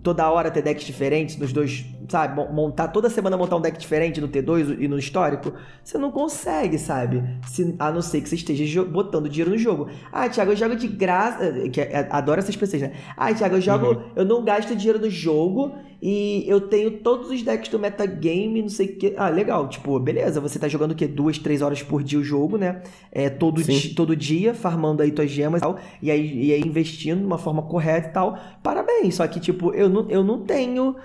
toda 0.03 0.29
hora 0.29 0.51
ter 0.51 0.61
decks 0.61 0.85
diferentes 0.85 1.37
nos 1.37 1.51
dois, 1.51 1.85
sabe? 2.07 2.35
Montar 2.51 2.89
toda 2.89 3.09
semana 3.09 3.37
montar 3.37 3.55
um 3.55 3.61
deck 3.61 3.77
diferente 3.77 4.21
no 4.21 4.27
T2 4.27 4.77
e 4.79 4.87
no 4.87 4.97
histórico, 4.97 5.53
você 5.83 5.97
não 5.97 6.11
consegue, 6.11 6.77
sabe? 6.77 7.23
Se, 7.47 7.75
a 7.79 7.91
não 7.91 8.01
ser 8.01 8.21
que 8.21 8.29
você 8.29 8.35
esteja 8.35 8.83
botando 8.83 9.27
dinheiro 9.27 9.51
no 9.51 9.57
jogo. 9.57 9.89
Ah, 10.11 10.29
Thiago, 10.29 10.51
eu 10.51 10.55
jogo 10.55 10.75
de 10.75 10.87
graça, 10.87 11.51
que 11.69 11.81
é, 11.81 11.91
é, 11.91 12.07
adoro 12.11 12.39
essas 12.39 12.55
pessoas, 12.55 12.83
né? 12.83 12.93
Ah, 13.17 13.33
Thiago, 13.33 13.55
eu 13.55 13.61
jogo, 13.61 13.85
uhum. 13.87 14.03
eu 14.15 14.25
não 14.25 14.43
gasto 14.43 14.75
dinheiro 14.75 14.99
no 14.99 15.09
jogo 15.09 15.75
e 16.01 16.45
eu 16.47 16.61
tenho 16.61 16.99
todos 16.99 17.29
os 17.29 17.41
decks 17.41 17.69
do 17.69 17.77
metagame, 17.77 18.61
não 18.61 18.69
sei 18.69 18.87
o 18.87 18.95
que. 18.95 19.13
Ah, 19.17 19.29
legal. 19.29 19.67
Tipo, 19.67 19.99
beleza, 19.99 20.39
você 20.39 20.57
tá 20.57 20.67
jogando 20.67 20.91
o 20.91 20.95
quê? 20.95 21.07
Duas, 21.07 21.37
três 21.37 21.61
horas 21.61 21.83
por 21.83 22.01
dia 22.03 22.19
o 22.19 22.23
jogo, 22.23 22.57
né? 22.57 22.81
É, 23.11 23.29
todo, 23.29 23.61
di 23.61 23.93
todo 23.93 24.15
dia, 24.15 24.53
farmando 24.53 25.03
aí 25.03 25.11
tuas 25.11 25.29
gemas 25.29 25.59
e 25.59 25.61
tal. 25.61 25.77
E 26.01 26.09
aí, 26.09 26.45
e 26.45 26.53
aí 26.53 26.61
investindo 26.61 27.19
de 27.19 27.25
uma 27.25 27.37
forma 27.37 27.63
correta 27.63 28.07
e 28.07 28.11
tal. 28.11 28.39
Parabéns. 28.63 29.15
Só 29.15 29.27
que, 29.27 29.39
tipo, 29.39 29.73
eu 29.73 29.89
não, 29.89 30.09
eu 30.09 30.23
não 30.23 30.41
tenho 30.43 30.95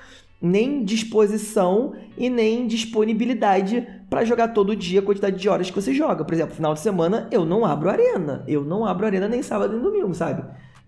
nem 0.40 0.84
disposição 0.84 1.94
e 2.16 2.28
nem 2.28 2.66
disponibilidade 2.66 3.88
para 4.10 4.24
jogar 4.24 4.48
todo 4.48 4.76
dia 4.76 5.00
a 5.00 5.02
quantidade 5.02 5.38
de 5.38 5.48
horas 5.48 5.70
que 5.70 5.80
você 5.80 5.92
joga. 5.92 6.24
Por 6.24 6.34
exemplo, 6.34 6.54
final 6.54 6.74
de 6.74 6.80
semana 6.80 7.28
eu 7.32 7.44
não 7.44 7.64
abro 7.64 7.90
arena. 7.90 8.44
Eu 8.46 8.62
não 8.62 8.84
abro 8.84 9.06
arena 9.06 9.26
nem 9.26 9.42
sábado 9.42 9.72
nem 9.72 9.82
domingo, 9.82 10.14
sabe? 10.14 10.44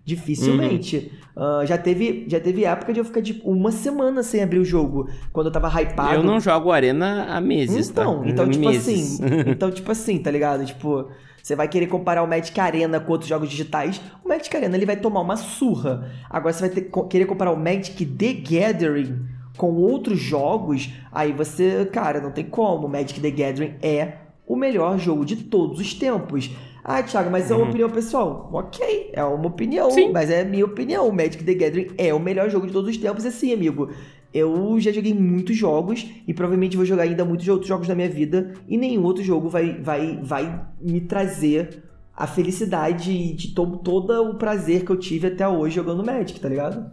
Dificilmente. 0.07 1.11
Uhum. 1.35 1.61
Uh, 1.61 1.65
já, 1.65 1.77
teve, 1.77 2.23
já 2.29 2.39
teve 2.39 2.63
época 2.63 2.93
de 2.93 3.01
eu 3.01 3.03
ficar 3.03 3.21
tipo 3.21 3.51
uma 3.51 3.73
semana 3.73 4.23
sem 4.23 4.41
abrir 4.41 4.59
o 4.59 4.63
jogo. 4.63 5.09
Quando 5.33 5.47
eu 5.47 5.51
tava 5.51 5.67
hypado. 5.81 6.13
Eu 6.13 6.23
não 6.23 6.39
jogo 6.39 6.71
Arena 6.71 7.25
há 7.25 7.41
meses, 7.41 7.89
então, 7.89 8.21
tá? 8.21 8.29
Então, 8.29 8.49
tipo 8.49 8.69
meses. 8.69 8.87
assim. 8.87 9.25
então, 9.51 9.69
tipo 9.69 9.91
assim, 9.91 10.17
tá 10.17 10.31
ligado? 10.31 10.65
Tipo, 10.65 11.09
você 11.43 11.57
vai 11.57 11.67
querer 11.67 11.87
comparar 11.87 12.23
o 12.23 12.27
Magic 12.27 12.57
Arena 12.57 13.01
com 13.01 13.11
outros 13.11 13.27
jogos 13.27 13.49
digitais. 13.49 13.99
O 14.23 14.29
Magic 14.29 14.55
Arena 14.55 14.77
ele 14.77 14.85
vai 14.85 14.95
tomar 14.95 15.19
uma 15.19 15.35
surra. 15.35 16.09
Agora 16.29 16.53
você 16.53 16.61
vai 16.61 16.69
ter, 16.69 16.89
querer 17.09 17.25
comparar 17.25 17.51
o 17.51 17.57
Magic 17.57 18.05
The 18.05 18.31
Gathering 18.31 19.25
com 19.57 19.73
outros 19.73 20.21
jogos. 20.21 20.89
Aí 21.11 21.33
você, 21.33 21.85
cara, 21.91 22.21
não 22.21 22.31
tem 22.31 22.45
como. 22.45 22.87
O 22.87 22.89
Magic 22.89 23.19
The 23.19 23.29
Gathering 23.29 23.73
é 23.81 24.13
o 24.47 24.55
melhor 24.55 24.97
jogo 24.97 25.25
de 25.25 25.35
todos 25.35 25.81
os 25.81 25.93
tempos. 25.93 26.49
Ah, 26.89 27.03
Thiago, 27.03 27.29
mas 27.29 27.51
é 27.51 27.53
uma 27.53 27.63
uhum. 27.63 27.69
opinião 27.69 27.89
pessoal. 27.89 28.49
Ok, 28.53 29.09
é 29.11 29.21
uma 29.21 29.47
opinião, 29.47 29.91
Sim. 29.91 30.09
mas 30.13 30.29
é 30.29 30.45
minha 30.45 30.63
opinião. 30.63 31.11
Magic 31.11 31.43
the 31.43 31.53
Gathering 31.53 31.89
é 31.97 32.13
o 32.13 32.19
melhor 32.19 32.49
jogo 32.49 32.65
de 32.65 32.71
todos 32.71 32.89
os 32.89 32.95
tempos, 32.95 33.25
assim, 33.25 33.51
amigo. 33.51 33.91
Eu 34.33 34.79
já 34.79 34.89
joguei 34.93 35.13
muitos 35.13 35.57
jogos 35.57 36.09
e 36.25 36.33
provavelmente 36.33 36.77
vou 36.77 36.85
jogar 36.85 37.03
ainda 37.03 37.25
muitos 37.25 37.45
outros 37.49 37.67
jogos 37.67 37.89
na 37.89 37.95
minha 37.95 38.07
vida 38.07 38.53
e 38.69 38.77
nenhum 38.77 39.03
outro 39.03 39.21
jogo 39.21 39.49
vai, 39.49 39.81
vai, 39.81 40.17
vai 40.23 40.65
me 40.79 41.01
trazer 41.01 41.83
a 42.15 42.25
felicidade 42.25 43.33
de 43.33 43.53
to 43.53 43.65
todo 43.83 44.13
o 44.29 44.35
prazer 44.35 44.85
que 44.85 44.89
eu 44.89 44.97
tive 44.97 45.27
até 45.27 45.45
hoje 45.45 45.75
jogando 45.75 46.05
Magic, 46.05 46.39
tá 46.39 46.47
ligado? 46.47 46.89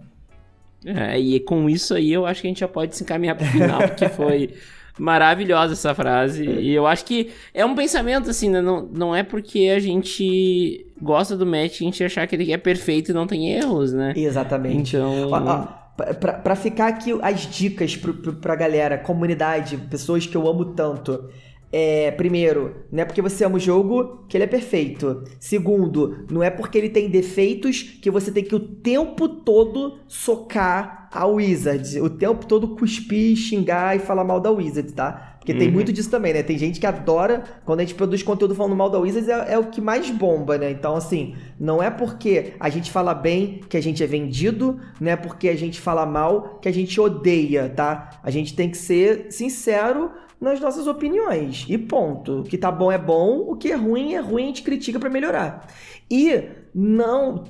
É, 0.84 1.16
e 1.20 1.38
com 1.38 1.70
isso 1.70 1.94
aí 1.94 2.12
eu 2.12 2.26
acho 2.26 2.40
que 2.40 2.48
a 2.48 2.50
gente 2.50 2.60
já 2.60 2.68
pode 2.68 2.96
se 2.96 3.04
encaminhar 3.04 3.36
pro 3.36 3.46
final, 3.46 3.78
porque 3.86 4.08
foi 4.08 4.54
Maravilhosa 4.98 5.72
essa 5.72 5.94
frase. 5.94 6.44
E 6.44 6.72
eu 6.72 6.86
acho 6.86 7.04
que 7.04 7.30
é 7.52 7.64
um 7.64 7.74
pensamento 7.74 8.30
assim, 8.30 8.48
né? 8.48 8.60
Não, 8.60 8.88
não 8.92 9.14
é 9.14 9.22
porque 9.22 9.72
a 9.74 9.80
gente 9.80 10.86
gosta 11.00 11.36
do 11.36 11.44
match 11.44 11.80
a 11.80 11.84
gente 11.84 12.04
achar 12.04 12.26
que 12.26 12.36
ele 12.36 12.52
é 12.52 12.56
perfeito 12.56 13.10
e 13.10 13.14
não 13.14 13.26
tem 13.26 13.50
erros, 13.50 13.92
né? 13.92 14.12
Exatamente. 14.16 14.96
Então. 14.96 15.30
Ó, 15.30 15.36
ó, 15.36 16.12
pra, 16.14 16.34
pra 16.34 16.56
ficar 16.56 16.88
aqui 16.88 17.16
as 17.22 17.40
dicas 17.40 17.96
pro, 17.96 18.14
pro, 18.14 18.34
pra 18.34 18.54
galera, 18.54 18.96
comunidade, 18.98 19.76
pessoas 19.76 20.26
que 20.26 20.36
eu 20.36 20.48
amo 20.48 20.66
tanto. 20.66 21.28
É, 21.76 22.12
primeiro, 22.12 22.84
não 22.92 23.02
é 23.02 23.04
porque 23.04 23.20
você 23.20 23.44
ama 23.44 23.56
o 23.56 23.58
jogo 23.58 24.24
que 24.28 24.36
ele 24.36 24.44
é 24.44 24.46
perfeito. 24.46 25.24
Segundo, 25.40 26.24
não 26.30 26.40
é 26.40 26.48
porque 26.48 26.78
ele 26.78 26.88
tem 26.88 27.10
defeitos 27.10 27.82
que 28.00 28.12
você 28.12 28.30
tem 28.30 28.44
que 28.44 28.54
o 28.54 28.60
tempo 28.60 29.28
todo 29.28 29.98
socar 30.06 31.08
a 31.10 31.26
Wizard. 31.26 32.00
O 32.00 32.08
tempo 32.08 32.46
todo 32.46 32.76
cuspir, 32.76 33.36
xingar 33.36 33.96
e 33.96 33.98
falar 33.98 34.22
mal 34.22 34.38
da 34.38 34.52
Wizard, 34.52 34.92
tá? 34.92 35.34
Porque 35.40 35.52
uhum. 35.52 35.58
tem 35.58 35.70
muito 35.70 35.92
disso 35.92 36.08
também, 36.08 36.32
né? 36.32 36.44
Tem 36.44 36.56
gente 36.56 36.78
que 36.78 36.86
adora 36.86 37.42
quando 37.64 37.80
a 37.80 37.82
gente 37.82 37.96
produz 37.96 38.22
conteúdo 38.22 38.54
falando 38.54 38.76
mal 38.76 38.88
da 38.88 39.00
Wizards, 39.00 39.28
é, 39.28 39.54
é, 39.54 39.58
o 39.58 39.64
que 39.64 39.80
mais 39.80 40.08
bomba, 40.10 40.56
né? 40.56 40.70
Então, 40.70 40.94
assim, 40.94 41.34
não 41.58 41.82
é 41.82 41.90
porque 41.90 42.54
a 42.58 42.70
gente 42.70 42.90
fala 42.90 43.12
bem 43.12 43.60
que 43.68 43.76
a 43.76 43.82
gente 43.82 44.02
é 44.02 44.06
vendido, 44.06 44.78
não 45.00 45.10
é 45.10 45.16
porque 45.16 45.48
a 45.48 45.56
gente 45.56 45.80
fala 45.80 46.06
mal 46.06 46.60
que 46.62 46.68
a 46.68 46.72
gente 46.72 46.98
odeia, 47.00 47.68
tá? 47.68 48.20
A 48.22 48.30
gente 48.30 48.54
tem 48.54 48.70
que 48.70 48.78
ser 48.78 49.26
sincero 49.30 50.12
nas 50.44 50.60
nossas 50.60 50.86
opiniões. 50.86 51.66
E 51.68 51.76
ponto. 51.76 52.40
O 52.40 52.44
que 52.44 52.56
tá 52.56 52.70
bom 52.70 52.92
é 52.92 52.98
bom, 52.98 53.38
o 53.48 53.56
que 53.56 53.72
é 53.72 53.74
ruim 53.74 54.14
é 54.14 54.20
ruim, 54.20 54.44
a 54.44 54.46
gente 54.46 54.62
critica 54.62 55.00
para 55.00 55.10
melhorar. 55.10 55.66
E 56.10 56.63
não, 56.74 57.44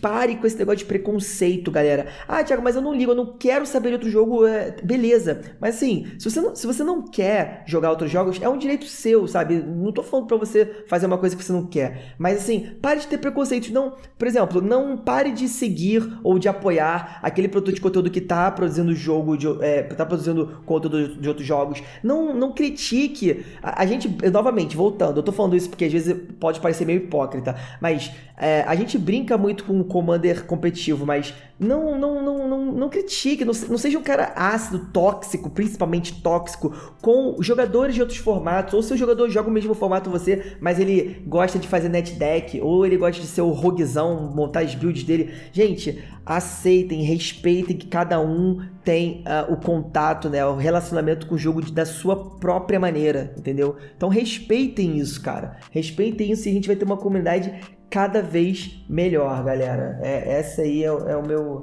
pare 0.00 0.36
com 0.36 0.46
esse 0.46 0.56
negócio 0.56 0.78
de 0.78 0.84
preconceito, 0.84 1.68
galera. 1.68 2.06
Ah, 2.28 2.44
Thiago, 2.44 2.62
mas 2.62 2.76
eu 2.76 2.82
não 2.82 2.94
ligo, 2.94 3.10
eu 3.10 3.16
não 3.16 3.36
quero 3.36 3.66
saber 3.66 3.88
de 3.88 3.94
outro 3.94 4.10
jogo. 4.10 4.46
É... 4.46 4.76
Beleza. 4.82 5.40
Mas 5.60 5.74
assim, 5.74 6.06
se 6.16 6.30
você, 6.30 6.40
não, 6.40 6.54
se 6.54 6.64
você 6.64 6.84
não 6.84 7.02
quer 7.02 7.64
jogar 7.66 7.90
outros 7.90 8.08
jogos, 8.08 8.40
é 8.40 8.48
um 8.48 8.56
direito 8.56 8.84
seu, 8.84 9.26
sabe? 9.26 9.56
Não 9.56 9.90
tô 9.90 10.02
falando 10.04 10.26
pra 10.26 10.36
você 10.36 10.84
fazer 10.86 11.06
uma 11.06 11.18
coisa 11.18 11.34
que 11.34 11.42
você 11.42 11.52
não 11.52 11.66
quer. 11.66 12.14
Mas 12.18 12.38
assim, 12.38 12.76
pare 12.80 13.00
de 13.00 13.08
ter 13.08 13.18
preconceito. 13.18 13.72
Não, 13.72 13.94
por 14.16 14.28
exemplo, 14.28 14.60
não 14.60 14.96
pare 14.96 15.32
de 15.32 15.48
seguir 15.48 16.18
ou 16.22 16.38
de 16.38 16.48
apoiar 16.48 17.18
aquele 17.20 17.48
produto 17.48 17.74
de 17.74 17.80
conteúdo 17.80 18.10
que 18.10 18.20
tá 18.20 18.48
produzindo 18.52 18.94
jogo, 18.94 19.36
de, 19.36 19.48
é, 19.60 19.82
tá 19.82 20.06
produzindo 20.06 20.62
conteúdo 20.64 21.16
de 21.20 21.28
outros 21.28 21.46
jogos. 21.46 21.82
Não, 22.00 22.32
não 22.32 22.52
critique. 22.52 23.44
A, 23.60 23.82
a 23.82 23.86
gente, 23.86 24.08
novamente, 24.30 24.76
voltando, 24.76 25.18
eu 25.18 25.22
tô 25.24 25.32
falando 25.32 25.56
isso 25.56 25.68
porque 25.68 25.86
às 25.86 25.92
vezes 25.92 26.16
pode 26.38 26.60
parecer 26.60 26.84
meio 26.84 26.98
hipócrita, 26.98 27.56
mas 27.80 28.12
é, 28.36 28.67
a 28.68 28.74
gente 28.74 28.98
brinca 28.98 29.38
muito 29.38 29.64
com 29.64 29.80
o 29.80 29.84
Commander 29.84 30.44
competitivo, 30.44 31.06
mas 31.06 31.34
não 31.58 31.98
não, 31.98 32.22
não, 32.22 32.48
não, 32.48 32.72
não 32.72 32.88
critique, 32.88 33.44
não, 33.44 33.54
não 33.68 33.78
seja 33.78 33.98
um 33.98 34.02
cara 34.02 34.32
ácido, 34.36 34.90
tóxico, 34.92 35.50
principalmente 35.50 36.22
tóxico, 36.22 36.72
com 37.00 37.36
jogadores 37.40 37.94
de 37.94 38.00
outros 38.00 38.18
formatos, 38.18 38.74
ou 38.74 38.82
seu 38.82 38.96
jogador 38.96 39.28
joga 39.30 39.48
o 39.48 39.52
mesmo 39.52 39.74
formato 39.74 40.10
você, 40.10 40.56
mas 40.60 40.78
ele 40.78 41.22
gosta 41.26 41.58
de 41.58 41.66
fazer 41.66 41.88
net 41.88 42.12
deck, 42.12 42.60
ou 42.60 42.84
ele 42.84 42.96
gosta 42.96 43.20
de 43.20 43.26
ser 43.26 43.40
o 43.40 43.50
roguezão, 43.50 44.32
montar 44.34 44.60
as 44.60 44.74
builds 44.74 45.02
dele. 45.02 45.32
Gente, 45.52 46.02
aceitem, 46.24 47.02
respeitem 47.02 47.76
que 47.76 47.86
cada 47.86 48.20
um 48.20 48.60
tem 48.84 49.24
uh, 49.26 49.52
o 49.52 49.56
contato, 49.56 50.28
né, 50.28 50.44
o 50.44 50.56
relacionamento 50.56 51.26
com 51.26 51.34
o 51.34 51.38
jogo 51.38 51.62
de, 51.62 51.72
da 51.72 51.86
sua 51.86 52.36
própria 52.38 52.78
maneira, 52.78 53.34
entendeu? 53.36 53.76
Então 53.96 54.08
respeitem 54.08 54.98
isso, 54.98 55.20
cara. 55.22 55.56
Respeitem 55.70 56.30
isso 56.30 56.46
e 56.46 56.50
a 56.50 56.54
gente 56.54 56.66
vai 56.66 56.76
ter 56.76 56.84
uma 56.84 56.96
comunidade 56.96 57.52
cada 57.90 58.22
vez 58.22 58.82
melhor, 58.88 59.44
galera. 59.44 59.98
É, 60.02 60.38
essa 60.38 60.62
aí 60.62 60.82
é, 60.82 60.86
é 60.86 61.16
o 61.16 61.26
meu 61.26 61.60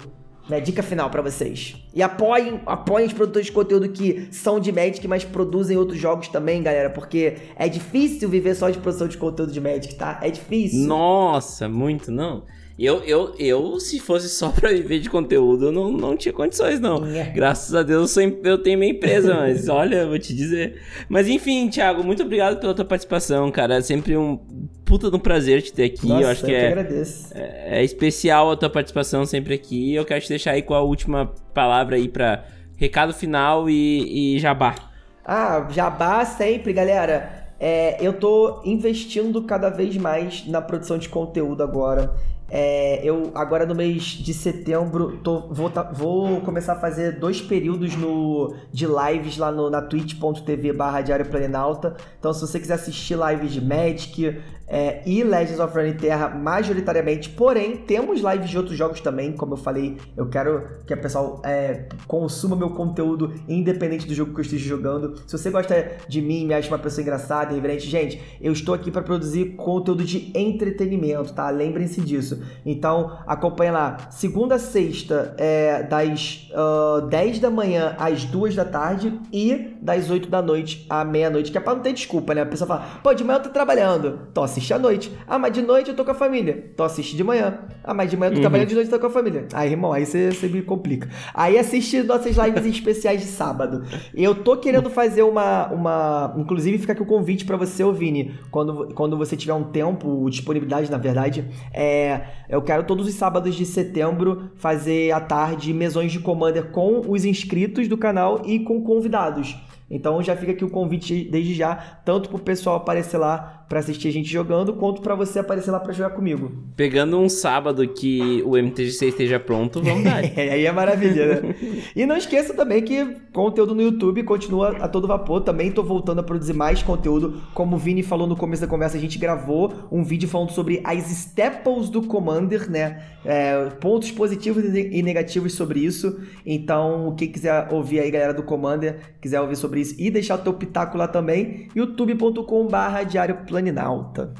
minha 0.48 0.62
dica 0.62 0.84
final 0.84 1.10
para 1.10 1.24
vocês. 1.24 1.76
E 1.94 2.04
apoiem, 2.04 2.62
apoiem 2.68 3.08
os 3.08 3.14
produtores 3.14 3.48
de 3.48 3.52
conteúdo 3.52 3.90
que 3.90 4.28
são 4.32 4.60
de 4.60 4.72
Magic, 4.72 5.08
mas 5.08 5.24
produzem 5.24 5.76
outros 5.76 6.00
jogos 6.00 6.28
também, 6.28 6.62
galera, 6.62 6.90
porque 6.92 7.38
é 7.56 7.68
difícil 7.68 8.30
viver 8.30 8.54
só 8.54 8.70
de 8.70 8.78
produção 8.78 9.08
de 9.08 9.18
conteúdo 9.18 9.52
de 9.52 9.60
Magic, 9.60 9.96
tá? 9.96 10.20
É 10.22 10.30
difícil. 10.30 10.86
Nossa, 10.86 11.68
muito 11.68 12.12
não. 12.12 12.44
Eu, 12.78 13.02
eu, 13.04 13.34
eu, 13.40 13.80
se 13.80 14.00
fosse 14.00 14.28
só 14.28 14.50
pra 14.56 14.70
viver 14.70 15.00
de 15.00 15.10
conteúdo, 15.10 15.68
eu 15.68 15.72
não, 15.72 15.92
não 15.92 16.18
tinha 16.18 16.34
condições, 16.34 16.80
não. 16.80 17.06
É. 17.06 17.32
Graças 17.32 17.74
a 17.74 17.84
Deus 17.84 18.16
eu, 18.18 18.40
eu 18.44 18.58
tenho 18.58 18.78
minha 18.78 18.92
empresa, 18.92 19.34
mas 19.40 19.70
olha, 19.70 20.06
vou 20.06 20.20
te 20.20 20.36
dizer. 20.36 20.82
Mas 21.08 21.28
enfim, 21.28 21.70
Thiago, 21.70 22.04
muito 22.04 22.24
obrigado 22.24 22.60
pela 22.60 22.74
tua 22.74 22.86
participação, 22.86 23.50
cara. 23.50 23.76
É 23.76 23.82
sempre 23.82 24.18
um 24.18 24.38
puta 24.84 25.10
de 25.10 25.16
um 25.16 25.20
prazer 25.20 25.62
te 25.62 25.72
ter 25.72 25.86
aqui. 25.86 26.08
Nossa, 26.08 26.22
eu 26.22 26.28
acho 26.30 26.46
que, 26.46 26.52
eu 26.52 26.56
é, 26.56 26.68
agradeço. 26.68 27.34
É, 27.34 27.80
é, 27.80 27.84
especial 27.84 28.52
a 28.52 28.58
tua 28.58 28.70
participação 28.70 29.26
sempre 29.26 29.54
aqui. 29.54 29.96
Eu 29.96 30.04
quero 30.04 30.22
te 30.22 30.30
deixar 30.30 30.52
aí 30.52 30.62
com 30.62 30.74
a 30.74 30.82
última 30.82 31.34
palavra 31.54 31.96
aí 31.96 32.10
pra 32.10 32.44
recado 32.76 33.14
final 33.14 33.70
e, 33.70 34.36
e 34.36 34.40
jabá. 34.40 34.76
Ah, 35.24 35.68
jabá 35.72 36.26
sempre, 36.26 36.74
galera. 36.74 37.46
É, 37.60 38.06
eu 38.06 38.14
tô 38.14 38.62
investindo 38.66 39.42
cada 39.44 39.70
vez 39.70 39.96
mais 39.96 40.46
na 40.46 40.62
produção 40.62 40.98
de 40.98 41.08
conteúdo 41.08 41.64
agora. 41.64 42.14
É, 42.48 43.02
eu 43.04 43.32
agora 43.34 43.66
no 43.66 43.74
mês 43.74 44.04
de 44.04 44.34
setembro 44.34 45.18
tô, 45.24 45.48
vou, 45.50 45.70
tá, 45.70 45.82
vou 45.82 46.42
começar 46.42 46.74
a 46.74 46.80
fazer 46.80 47.20
dois 47.20 47.42
períodos 47.42 47.96
no, 47.96 48.56
de 48.72 48.86
lives 48.86 49.38
lá 49.38 49.52
no, 49.52 49.70
na 49.70 49.82
twitch.tv 49.82 50.74
barra 50.74 51.02
Diário 51.02 51.26
Planalta. 51.26 51.96
Então 52.20 52.32
se 52.34 52.42
você 52.42 52.60
quiser 52.60 52.76
assistir 52.76 53.18
lives 53.18 53.52
de 53.52 53.62
Magic, 53.62 54.40
é, 54.68 55.02
e 55.06 55.24
Legends 55.24 55.60
of 55.60 55.76
Runeterra 55.76 56.30
majoritariamente, 56.30 57.30
porém 57.30 57.78
temos 57.78 58.22
lives 58.22 58.50
de 58.50 58.58
outros 58.58 58.78
jogos 58.78 59.00
também, 59.02 59.32
como 59.34 59.54
eu 59.54 59.58
falei, 59.58 59.98
eu 60.18 60.28
quero 60.28 60.68
que 60.86 60.94
a 60.94 60.98
pessoal 60.98 61.42
é, 61.44 61.86
consuma 62.08 62.56
meu 62.56 62.72
conteúdo 62.72 63.34
independente 63.48 64.08
do 64.08 64.14
jogo 64.14 64.34
que 64.34 64.40
eu 64.40 64.44
esteja 64.44 64.68
jogando. 64.68 65.16
Se 65.28 65.38
você 65.38 65.50
gosta 65.50 65.92
de 66.08 66.22
mim, 66.22 66.46
me 66.46 66.54
acha 66.54 66.68
uma 66.70 66.80
pessoa 66.80 67.02
engraçada, 67.02 67.52
irreverente, 67.52 67.88
gente, 67.88 68.22
eu 68.42 68.52
estou 68.52 68.74
aqui 68.74 68.90
para 68.90 69.02
produzir 69.02 69.56
conteúdo 69.56 70.04
de 70.04 70.32
entretenimento, 70.36 71.34
tá? 71.34 71.50
Lembrem-se 71.50 72.02
disso. 72.02 72.42
Então 72.66 73.18
acompanha 73.28 73.72
lá, 73.72 73.98
segunda 74.10 74.56
a 74.56 74.60
sexta, 74.60 75.36
é, 75.38 75.84
das 75.84 76.50
uh, 76.52 77.02
10 77.08 77.40
da 77.40 77.50
manhã 77.50 77.96
às 78.00 78.26
2 78.26 78.56
da 78.56 78.66
tarde 78.66 79.20
e 79.32 79.76
das 79.82 80.10
8 80.10 80.30
da 80.30 80.42
noite 80.42 80.86
à 80.90 81.04
meia-noite, 81.04 81.52
que 81.52 81.58
é 81.58 81.62
pra 81.62 81.76
não 81.76 81.82
ter 81.82 81.94
desculpa, 81.94 82.34
né? 82.34 82.42
A 82.42 82.46
pessoa 82.46 82.68
fala, 82.68 83.00
pô, 83.04 83.14
de 83.14 83.24
manhã 83.24 83.38
eu 83.38 83.44
tô 83.44 83.50
trabalhando, 83.50 84.20
tô 84.34 84.44
assiste 84.56 84.74
à 84.74 84.80
noite. 84.80 85.12
Ah, 85.28 85.38
mas 85.38 85.54
de 85.54 85.62
noite 85.62 85.90
eu 85.90 85.96
tô 85.96 86.06
com 86.06 86.12
a 86.12 86.16
família. 86.16 86.66
Então 86.74 86.86
assiste 86.86 87.16
de 87.16 87.24
manhã. 87.24 87.60
Ah, 87.84 87.94
mas 87.94 88.10
de 88.10 88.18
manhã 88.18 88.30
eu 88.30 88.34
tô 88.34 88.38
uhum. 88.38 88.42
trabalhando, 88.42 88.68
de 88.70 88.76
noite 88.76 88.88
eu 88.88 88.98
tô 88.98 89.00
com 89.00 89.08
a 89.08 89.10
família. 89.10 89.48
Aí, 89.54 89.72
irmão, 89.72 89.92
aí 89.92 90.06
você, 90.06 90.32
me 90.48 90.62
complica. 90.62 91.10
Aí 91.34 91.58
assiste 91.58 92.02
nossas 92.04 92.36
lives 92.38 92.66
especiais 92.66 93.22
de 93.22 93.28
sábado. 93.28 93.84
Eu 94.14 94.36
tô 94.36 94.58
querendo 94.58 94.90
fazer 94.90 95.24
uma. 95.24 95.68
uma 95.72 96.34
inclusive, 96.38 96.78
fica 96.78 96.94
aqui 96.94 97.02
o 97.02 97.06
convite 97.06 97.46
para 97.46 97.58
você, 97.58 97.86
Vini, 97.92 98.34
quando, 98.50 98.94
quando 98.94 99.18
você 99.18 99.36
tiver 99.36 99.54
um 99.54 99.66
tempo, 99.66 100.28
disponibilidade, 100.30 100.90
na 100.90 100.98
verdade. 100.98 101.46
É, 101.74 102.22
eu 102.50 102.62
quero 102.62 102.84
todos 102.84 103.08
os 103.08 103.14
sábados 103.14 103.56
de 103.56 103.66
setembro 103.66 104.50
fazer 104.56 105.12
à 105.12 105.20
tarde 105.20 105.74
mesões 105.74 106.12
de 106.12 106.20
Commander 106.20 106.72
com 106.72 107.02
os 107.08 107.26
inscritos 107.26 107.88
do 107.88 107.98
canal 107.98 108.42
e 108.46 108.60
com 108.60 108.82
convidados. 108.82 109.56
Então 109.90 110.22
já 110.22 110.36
fica 110.36 110.52
aqui 110.52 110.66
o 110.66 110.70
convite 110.70 111.28
desde 111.30 111.54
já, 111.54 111.76
tanto 111.76 112.30
pro 112.30 112.40
pessoal 112.40 112.78
aparecer 112.78 113.18
lá 113.18 113.65
para 113.68 113.80
assistir 113.80 114.08
a 114.08 114.12
gente 114.12 114.30
jogando, 114.32 114.74
quanto 114.74 115.02
para 115.02 115.16
você 115.16 115.40
aparecer 115.40 115.72
lá 115.72 115.80
para 115.80 115.94
jogar 115.94 116.12
comigo. 116.12 116.52
Pegando 116.76 117.20
um 117.20 117.28
sábado 117.28 117.88
que 117.88 118.44
o 118.46 118.56
MTGC 118.58 119.08
esteja 119.08 119.40
pronto, 119.40 119.82
vamos 119.82 120.04
dar. 120.04 120.24
é, 120.24 120.50
aí 120.54 120.66
é 120.66 120.72
maravilha, 120.72 121.42
né? 121.42 121.56
e 121.96 122.06
não 122.06 122.16
esqueça 122.16 122.54
também 122.54 122.84
que 122.84 123.06
conteúdo 123.34 123.74
no 123.74 123.82
YouTube 123.82 124.24
continua 124.24 124.78
a 124.78 124.88
todo 124.88 125.08
vapor. 125.08 125.42
Também 125.42 125.72
tô 125.72 125.84
voltando 125.84 126.20
a 126.20 126.24
produzir 126.24 126.54
mais 126.54 126.84
conteúdo. 126.84 127.42
Como 127.54 127.76
o 127.76 127.80
Vini 127.80 128.04
falou 128.04 128.28
no 128.28 128.36
começo 128.36 128.62
da 128.62 128.68
conversa, 128.68 128.98
a 128.98 129.02
gente 129.02 129.18
gravou 129.18 129.74
um 129.92 130.04
vídeo 130.04 130.30
falando 130.30 130.52
sobre 130.52 130.82
as 130.84 131.10
staples 131.12 131.90
do 131.90 132.04
Commander, 132.04 132.70
né? 132.70 133.04
É, 133.24 133.66
pontos 133.82 134.12
positivos 134.12 134.64
e 134.64 135.02
negativos 135.02 135.54
sobre 135.54 135.80
isso. 135.80 136.20
Então, 136.46 137.16
quem 137.18 137.28
quiser 137.32 137.68
ouvir 137.72 138.00
aí, 138.00 138.12
galera 138.12 138.34
do 138.34 138.44
Commander, 138.44 139.16
quiser 139.20 139.42
ouvir 139.42 139.56
sobre 139.56 139.82
isso 139.82 139.96
e 139.98 140.12
deixar 140.12 140.36
o 140.36 140.38
teu 140.40 140.54
pitaco 140.54 140.98
lá 140.98 141.08
também, 141.08 141.68
youtube.com/barra 141.76 143.04
diário 143.04 143.38
Planinalta. 143.56 144.34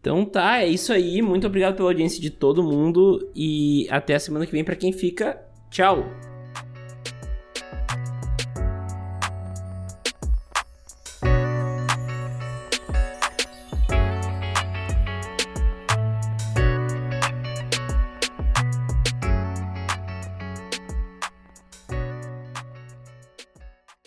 Então 0.00 0.24
tá, 0.24 0.60
é 0.60 0.68
isso 0.68 0.92
aí. 0.92 1.20
Muito 1.20 1.46
obrigado 1.46 1.74
pela 1.74 1.88
audiência 1.88 2.20
de 2.20 2.30
todo 2.30 2.62
mundo 2.62 3.28
e 3.34 3.88
até 3.90 4.14
a 4.14 4.20
semana 4.20 4.46
que 4.46 4.52
vem 4.52 4.62
para 4.62 4.76
quem 4.76 4.92
fica. 4.92 5.42
Tchau. 5.70 6.04